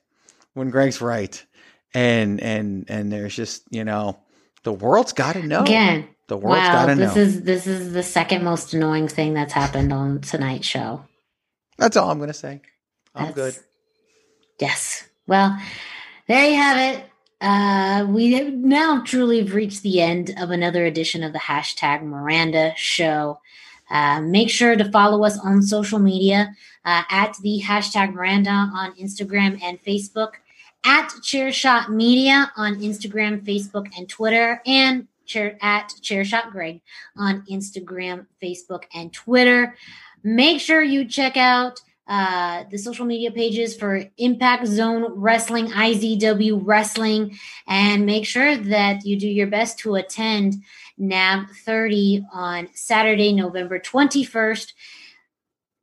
when 0.55 0.71
Greg's 0.71 1.03
right, 1.03 1.45
and 1.93 2.41
and 2.41 2.87
and 2.89 3.13
there's 3.13 3.37
just 3.37 3.65
you 3.71 3.85
know 3.85 4.19
the 4.63 4.73
world's 4.73 5.13
got 5.13 5.35
to 5.35 5.43
know 5.43 5.61
again. 5.61 6.09
The 6.29 6.39
world's 6.39 6.61
wow, 6.61 6.73
got 6.73 6.87
to 6.87 6.95
know. 6.95 7.07
This 7.09 7.17
is 7.17 7.43
this 7.43 7.67
is 7.67 7.93
the 7.93 8.03
second 8.03 8.43
most 8.43 8.73
annoying 8.73 9.09
thing 9.09 9.35
that's 9.35 9.53
happened 9.53 9.93
on 9.93 10.23
tonight's 10.23 10.67
show. 10.67 11.05
That's 11.77 11.97
all 11.97 12.11
I'm 12.11 12.19
going 12.19 12.29
to 12.29 12.35
say. 12.35 12.63
I'm 13.15 13.27
that's, 13.27 13.35
good. 13.35 13.57
Yes. 14.59 15.09
Well, 15.27 15.59
there 16.29 16.49
you 16.49 16.57
have 16.57 16.97
it. 16.97 17.05
Uh, 17.41 18.07
we 18.09 18.41
now 18.51 19.03
truly 19.03 19.41
have 19.41 19.55
reached 19.55 19.83
the 19.83 20.01
end 20.01 20.33
of 20.39 20.51
another 20.51 20.87
edition 20.87 21.25
of 21.25 21.33
the 21.33 21.39
hashtag 21.41 22.03
Miranda 22.03 22.73
Show. 22.77 23.41
Uh, 23.91 24.21
make 24.21 24.49
sure 24.49 24.77
to 24.77 24.91
follow 24.91 25.25
us 25.25 25.39
on 25.41 25.61
social 25.61 25.99
media 25.99 26.55
uh, 26.85 27.03
at 27.11 27.37
the 27.43 27.61
hashtag 27.65 28.15
Miranda 28.15 28.51
on 28.51 28.95
Instagram 28.95 29.61
and 29.63 29.83
Facebook, 29.83 30.35
at 30.85 31.09
Chairshot 31.21 31.89
Media 31.89 32.51
on 32.57 32.77
Instagram, 32.77 33.45
Facebook, 33.45 33.89
and 33.97 34.09
Twitter, 34.09 34.63
and 34.65 35.07
chair, 35.27 35.59
at 35.63 35.93
Chairshot 36.01 36.51
Greg 36.53 36.81
on 37.17 37.43
Instagram, 37.51 38.27
Facebook, 38.43 38.85
and 38.95 39.13
Twitter. 39.13 39.77
Make 40.23 40.61
sure 40.61 40.83
you 40.83 41.05
check 41.05 41.37
out 41.37 41.81
uh, 42.09 42.65
the 42.71 42.79
social 42.79 43.07
media 43.07 43.31
pages 43.31 43.77
for 43.77 44.05
Impact 44.19 44.67
Zone 44.67 45.07
Wrestling, 45.15 45.69
IZW 45.69 46.61
Wrestling, 46.63 47.39
and 47.67 48.05
make 48.05 48.27
sure 48.27 48.57
that 48.57 49.05
you 49.05 49.19
do 49.19 49.29
your 49.29 49.47
best 49.47 49.79
to 49.81 49.95
attend 49.95 50.57
NAV 50.99 51.51
30 51.65 52.25
on 52.33 52.69
Saturday, 52.75 53.33
November 53.33 53.79
21st. 53.79 54.73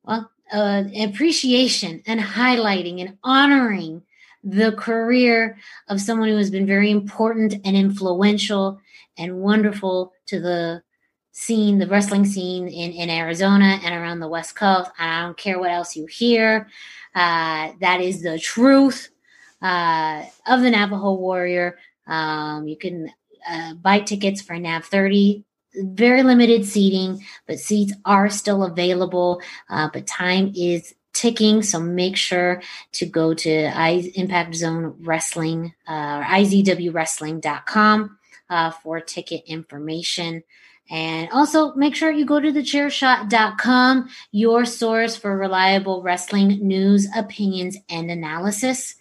Well, 0.04 0.30
uh, 0.52 0.84
appreciation 1.00 2.02
and 2.06 2.20
highlighting 2.20 3.00
and 3.00 3.18
honoring 3.24 4.02
the 4.44 4.72
career 4.74 5.58
of 5.88 6.02
someone 6.02 6.30
who 6.30 6.38
has 6.38 6.50
been 6.50 6.66
very 6.66 6.92
important 6.92 7.56
and 7.66 7.76
influential 7.76 8.80
and 9.18 9.38
wonderful 9.40 10.14
to 10.28 10.40
the 10.40 10.82
scene, 11.32 11.80
the 11.80 11.88
wrestling 11.88 12.26
scene 12.26 12.68
in, 12.68 12.92
in 12.92 13.10
Arizona 13.10 13.80
and 13.84 13.96
around 13.96 14.20
the 14.20 14.28
West 14.28 14.56
Coast. 14.56 14.92
I 15.00 15.22
don't 15.22 15.38
care 15.38 15.60
what 15.60 15.72
else 15.72 15.96
you 15.96 16.06
hear. 16.06 16.68
Uh, 17.16 17.72
that 17.82 18.02
is 18.02 18.22
the 18.22 18.40
truth 18.40 19.10
uh, 19.62 20.24
of 20.48 20.62
the 20.62 20.72
Navajo 20.72 21.14
Warrior. 21.14 21.78
Um, 22.08 22.68
you 22.68 22.78
can 22.78 23.12
uh, 23.50 23.74
buy 23.76 24.00
tickets 24.00 24.42
for 24.42 24.58
NAV 24.58 24.86
30. 24.86 25.46
Very 25.76 26.24
limited 26.24 26.66
seating, 26.66 27.24
but 27.48 27.60
seats 27.60 27.94
are 28.04 28.30
still 28.30 28.64
available. 28.64 29.42
Uh, 29.70 29.90
but 29.94 30.08
time 30.08 30.52
is 30.56 30.96
ticking, 31.14 31.62
so 31.62 31.80
make 31.80 32.18
sure 32.18 32.62
to 32.94 33.06
go 33.06 33.34
to 33.34 33.66
I, 33.66 34.12
Impact 34.16 34.56
Zone 34.56 34.96
Wrestling 35.00 35.74
uh, 35.88 36.22
or 36.22 36.24
IZWWrestling.com 36.24 38.18
uh, 38.50 38.72
for 38.72 39.00
ticket 39.00 39.44
information. 39.46 40.44
And 40.90 41.30
also 41.32 41.74
make 41.76 41.96
sure 41.96 42.12
you 42.12 42.26
go 42.26 42.40
to 42.40 42.52
thechairshot.com, 42.52 44.10
your 44.32 44.66
source 44.66 45.16
for 45.16 45.38
reliable 45.38 46.02
wrestling 46.02 46.68
news, 46.68 47.08
opinions, 47.16 47.78
and 47.90 48.10
analysis. 48.10 48.96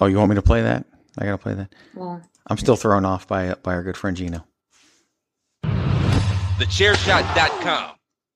Oh, 0.00 0.06
you 0.06 0.18
want 0.18 0.30
me 0.30 0.36
to 0.36 0.42
play 0.42 0.62
that? 0.62 0.86
I 1.18 1.24
gotta 1.24 1.38
play 1.38 1.54
that. 1.54 1.74
Well, 1.94 2.20
I'm 2.46 2.58
still 2.58 2.76
thrown 2.76 3.04
off 3.04 3.26
by 3.26 3.54
by 3.62 3.74
our 3.74 3.82
good 3.82 3.96
friend 3.96 4.16
Gino. 4.16 4.44
Thechairshot.com. 5.64 7.92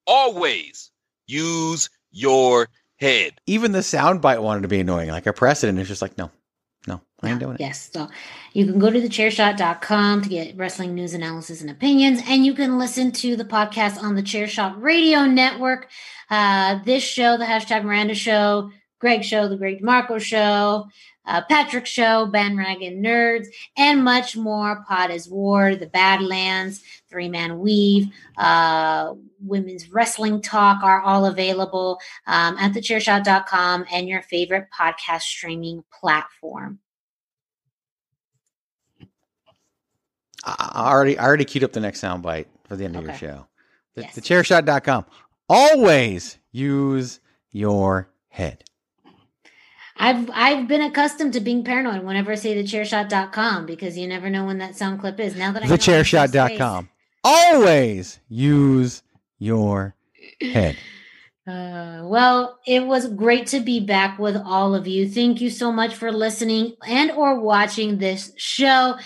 Always 0.07 0.91
use 1.27 1.91
your 2.11 2.69
head. 2.97 3.33
Even 3.47 3.73
the 3.73 3.81
soundbite 3.81 4.43
wanted 4.43 4.63
to 4.63 4.69
be 4.69 4.81
annoying. 4.81 5.11
Like 5.11 5.27
I 5.27 5.33
press 5.33 5.65
it 5.65 5.69
and 5.69 5.79
it's 5.79 5.89
just 5.89 6.03
like, 6.03 6.17
no, 6.19 6.27
no, 6.27 6.31
I 7.23 7.31
ain't 7.31 7.41
doing 7.41 7.55
it. 7.55 7.61
Yes. 7.61 7.91
So 7.93 8.09
you 8.53 8.67
can 8.67 8.79
go 8.79 8.91
to 8.91 9.01
thechairshot.com 9.01 10.23
to 10.23 10.29
get 10.29 10.57
wrestling 10.57 10.95
news, 10.95 11.15
analysis, 11.15 11.61
and 11.61 11.71
opinions. 11.71 12.21
And 12.27 12.47
you 12.47 12.55
can 12.55 12.79
listen 12.79 13.13
to 13.13 13.37
the 13.37 13.45
podcast 13.45 14.03
on 14.03 14.15
the 14.15 14.23
Chairshot 14.23 14.81
Radio 14.81 15.25
Network. 15.25 15.89
Uh, 16.31 16.79
this 16.85 17.03
show, 17.03 17.37
the 17.37 17.45
hashtag 17.45 17.85
Miranda 17.85 18.15
Show, 18.15 18.71
Greg 19.01 19.25
Show, 19.25 19.49
the 19.49 19.57
Greg 19.57 19.83
DeMarco 19.83 20.21
Show, 20.21 20.87
uh, 21.27 21.43
Patrick 21.49 21.87
Show, 21.87 22.27
Bandwagon 22.27 23.03
Nerds, 23.03 23.47
and 23.77 24.03
much 24.03 24.37
more. 24.37 24.85
Pod 24.89 25.11
is 25.11 25.29
War, 25.29 25.77
The 25.77 25.87
Badlands, 25.87 26.83
Three 27.09 27.29
Man 27.29 27.59
Weave, 27.59 28.09
uh, 28.37 29.15
Women's 29.43 29.91
Wrestling 29.91 30.43
Talk 30.43 30.83
are 30.83 31.01
all 31.01 31.27
available 31.27 31.99
um, 32.27 32.57
at 32.59 32.73
thechairshot.com 32.73 33.87
and 33.93 34.09
your 34.09 34.23
favorite 34.23 34.69
podcast 34.77 35.23
streaming 35.23 35.83
platform. 35.99 36.79
I 40.45 40.91
already, 40.93 41.19
I 41.19 41.25
already 41.25 41.45
queued 41.45 41.65
up 41.65 41.73
the 41.73 41.81
next 41.81 42.01
soundbite 42.01 42.47
for 42.65 42.77
the 42.77 42.85
end 42.85 42.97
of 42.97 43.05
okay. 43.05 43.13
your 43.13 43.19
show. 43.19 43.47
The, 43.95 44.03
yes. 44.03 44.19
Thechairshot.com. 44.19 45.05
Always 45.49 46.39
use 46.53 47.21
your 47.51 48.09
head. 48.29 48.65
I've 49.97 50.31
I've 50.33 50.67
been 50.67 50.81
accustomed 50.81 51.35
to 51.35 51.41
being 51.41 51.63
paranoid 51.63 52.05
whenever 52.05 52.33
I 52.33 52.37
say 52.37 52.55
the 52.55 52.63
thechairshot.com 52.63 53.67
because 53.67 53.99
you 53.99 54.09
never 54.09 54.31
know 54.31 54.47
when 54.47 54.59
that 54.59 54.75
sound 54.75 55.01
clip 55.01 55.21
is. 55.21 55.37
Now 55.37 55.53
that 55.53 55.63
I 55.63 55.67
thechairshot.com. 55.67 56.89
Always 57.23 58.19
use 58.29 59.03
your 59.39 59.95
head. 60.41 60.79
Uh, 61.47 62.03
well, 62.05 62.59
it 62.67 62.87
was 62.87 63.09
great 63.09 63.47
to 63.49 63.61
be 63.61 63.81
back 63.81 64.19
with 64.19 64.37
all 64.37 64.75
of 64.75 64.87
you. 64.87 65.09
Thank 65.09 65.41
you 65.41 65.51
so 65.51 65.73
much 65.73 65.95
for 65.95 66.13
listening 66.13 66.77
and 66.87 67.11
or 67.11 67.41
watching 67.41 67.99
this 67.99 68.33
show. 68.37 68.97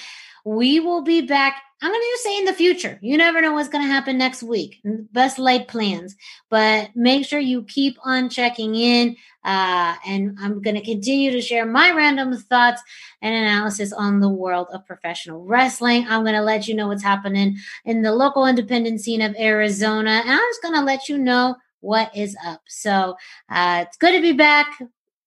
We 0.44 0.80
will 0.80 1.02
be 1.02 1.22
back 1.22 1.62
I'm 1.84 1.90
going 1.90 2.00
to 2.00 2.10
just 2.14 2.24
say 2.24 2.38
in 2.38 2.44
the 2.46 2.54
future. 2.54 2.98
You 3.02 3.18
never 3.18 3.42
know 3.42 3.52
what's 3.52 3.68
going 3.68 3.84
to 3.84 3.92
happen 3.92 4.16
next 4.16 4.42
week. 4.42 4.80
Best 5.12 5.38
laid 5.38 5.68
plans, 5.68 6.16
but 6.48 6.88
make 6.94 7.26
sure 7.26 7.38
you 7.38 7.64
keep 7.64 7.98
on 8.06 8.30
checking 8.30 8.74
in. 8.74 9.16
Uh, 9.44 9.94
and 10.06 10.34
I'm 10.40 10.62
going 10.62 10.76
to 10.76 10.82
continue 10.82 11.30
to 11.32 11.42
share 11.42 11.66
my 11.66 11.92
random 11.92 12.34
thoughts 12.38 12.80
and 13.20 13.34
analysis 13.34 13.92
on 13.92 14.20
the 14.20 14.30
world 14.30 14.68
of 14.72 14.86
professional 14.86 15.44
wrestling. 15.44 16.06
I'm 16.08 16.22
going 16.22 16.36
to 16.36 16.40
let 16.40 16.68
you 16.68 16.74
know 16.74 16.88
what's 16.88 17.02
happening 17.02 17.58
in 17.84 18.00
the 18.00 18.12
local 18.12 18.46
independent 18.46 19.02
scene 19.02 19.20
of 19.20 19.36
Arizona, 19.38 20.22
and 20.24 20.30
I'm 20.30 20.38
just 20.38 20.62
going 20.62 20.76
to 20.76 20.80
let 20.80 21.10
you 21.10 21.18
know 21.18 21.56
what 21.80 22.16
is 22.16 22.34
up. 22.46 22.62
So 22.66 23.14
uh, 23.50 23.84
it's 23.86 23.98
good 23.98 24.12
to 24.12 24.22
be 24.22 24.32
back. 24.32 24.78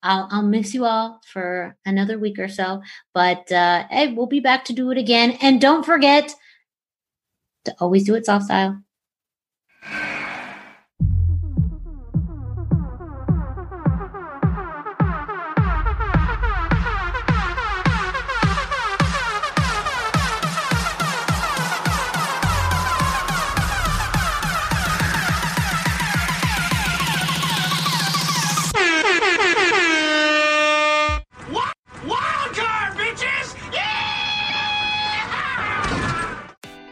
I'll, 0.03 0.27
I'll 0.31 0.43
miss 0.43 0.73
you 0.73 0.85
all 0.85 1.21
for 1.31 1.75
another 1.85 2.17
week 2.19 2.39
or 2.39 2.47
so, 2.47 2.81
but 3.13 3.51
uh, 3.51 3.85
hey, 3.89 4.13
we'll 4.13 4.27
be 4.27 4.39
back 4.39 4.65
to 4.65 4.73
do 4.73 4.91
it 4.91 4.97
again. 4.97 5.37
And 5.41 5.59
don't 5.59 5.85
forget 5.85 6.33
to 7.65 7.75
always 7.79 8.05
do 8.05 8.15
it 8.15 8.25
soft 8.25 8.45
style. 8.45 8.81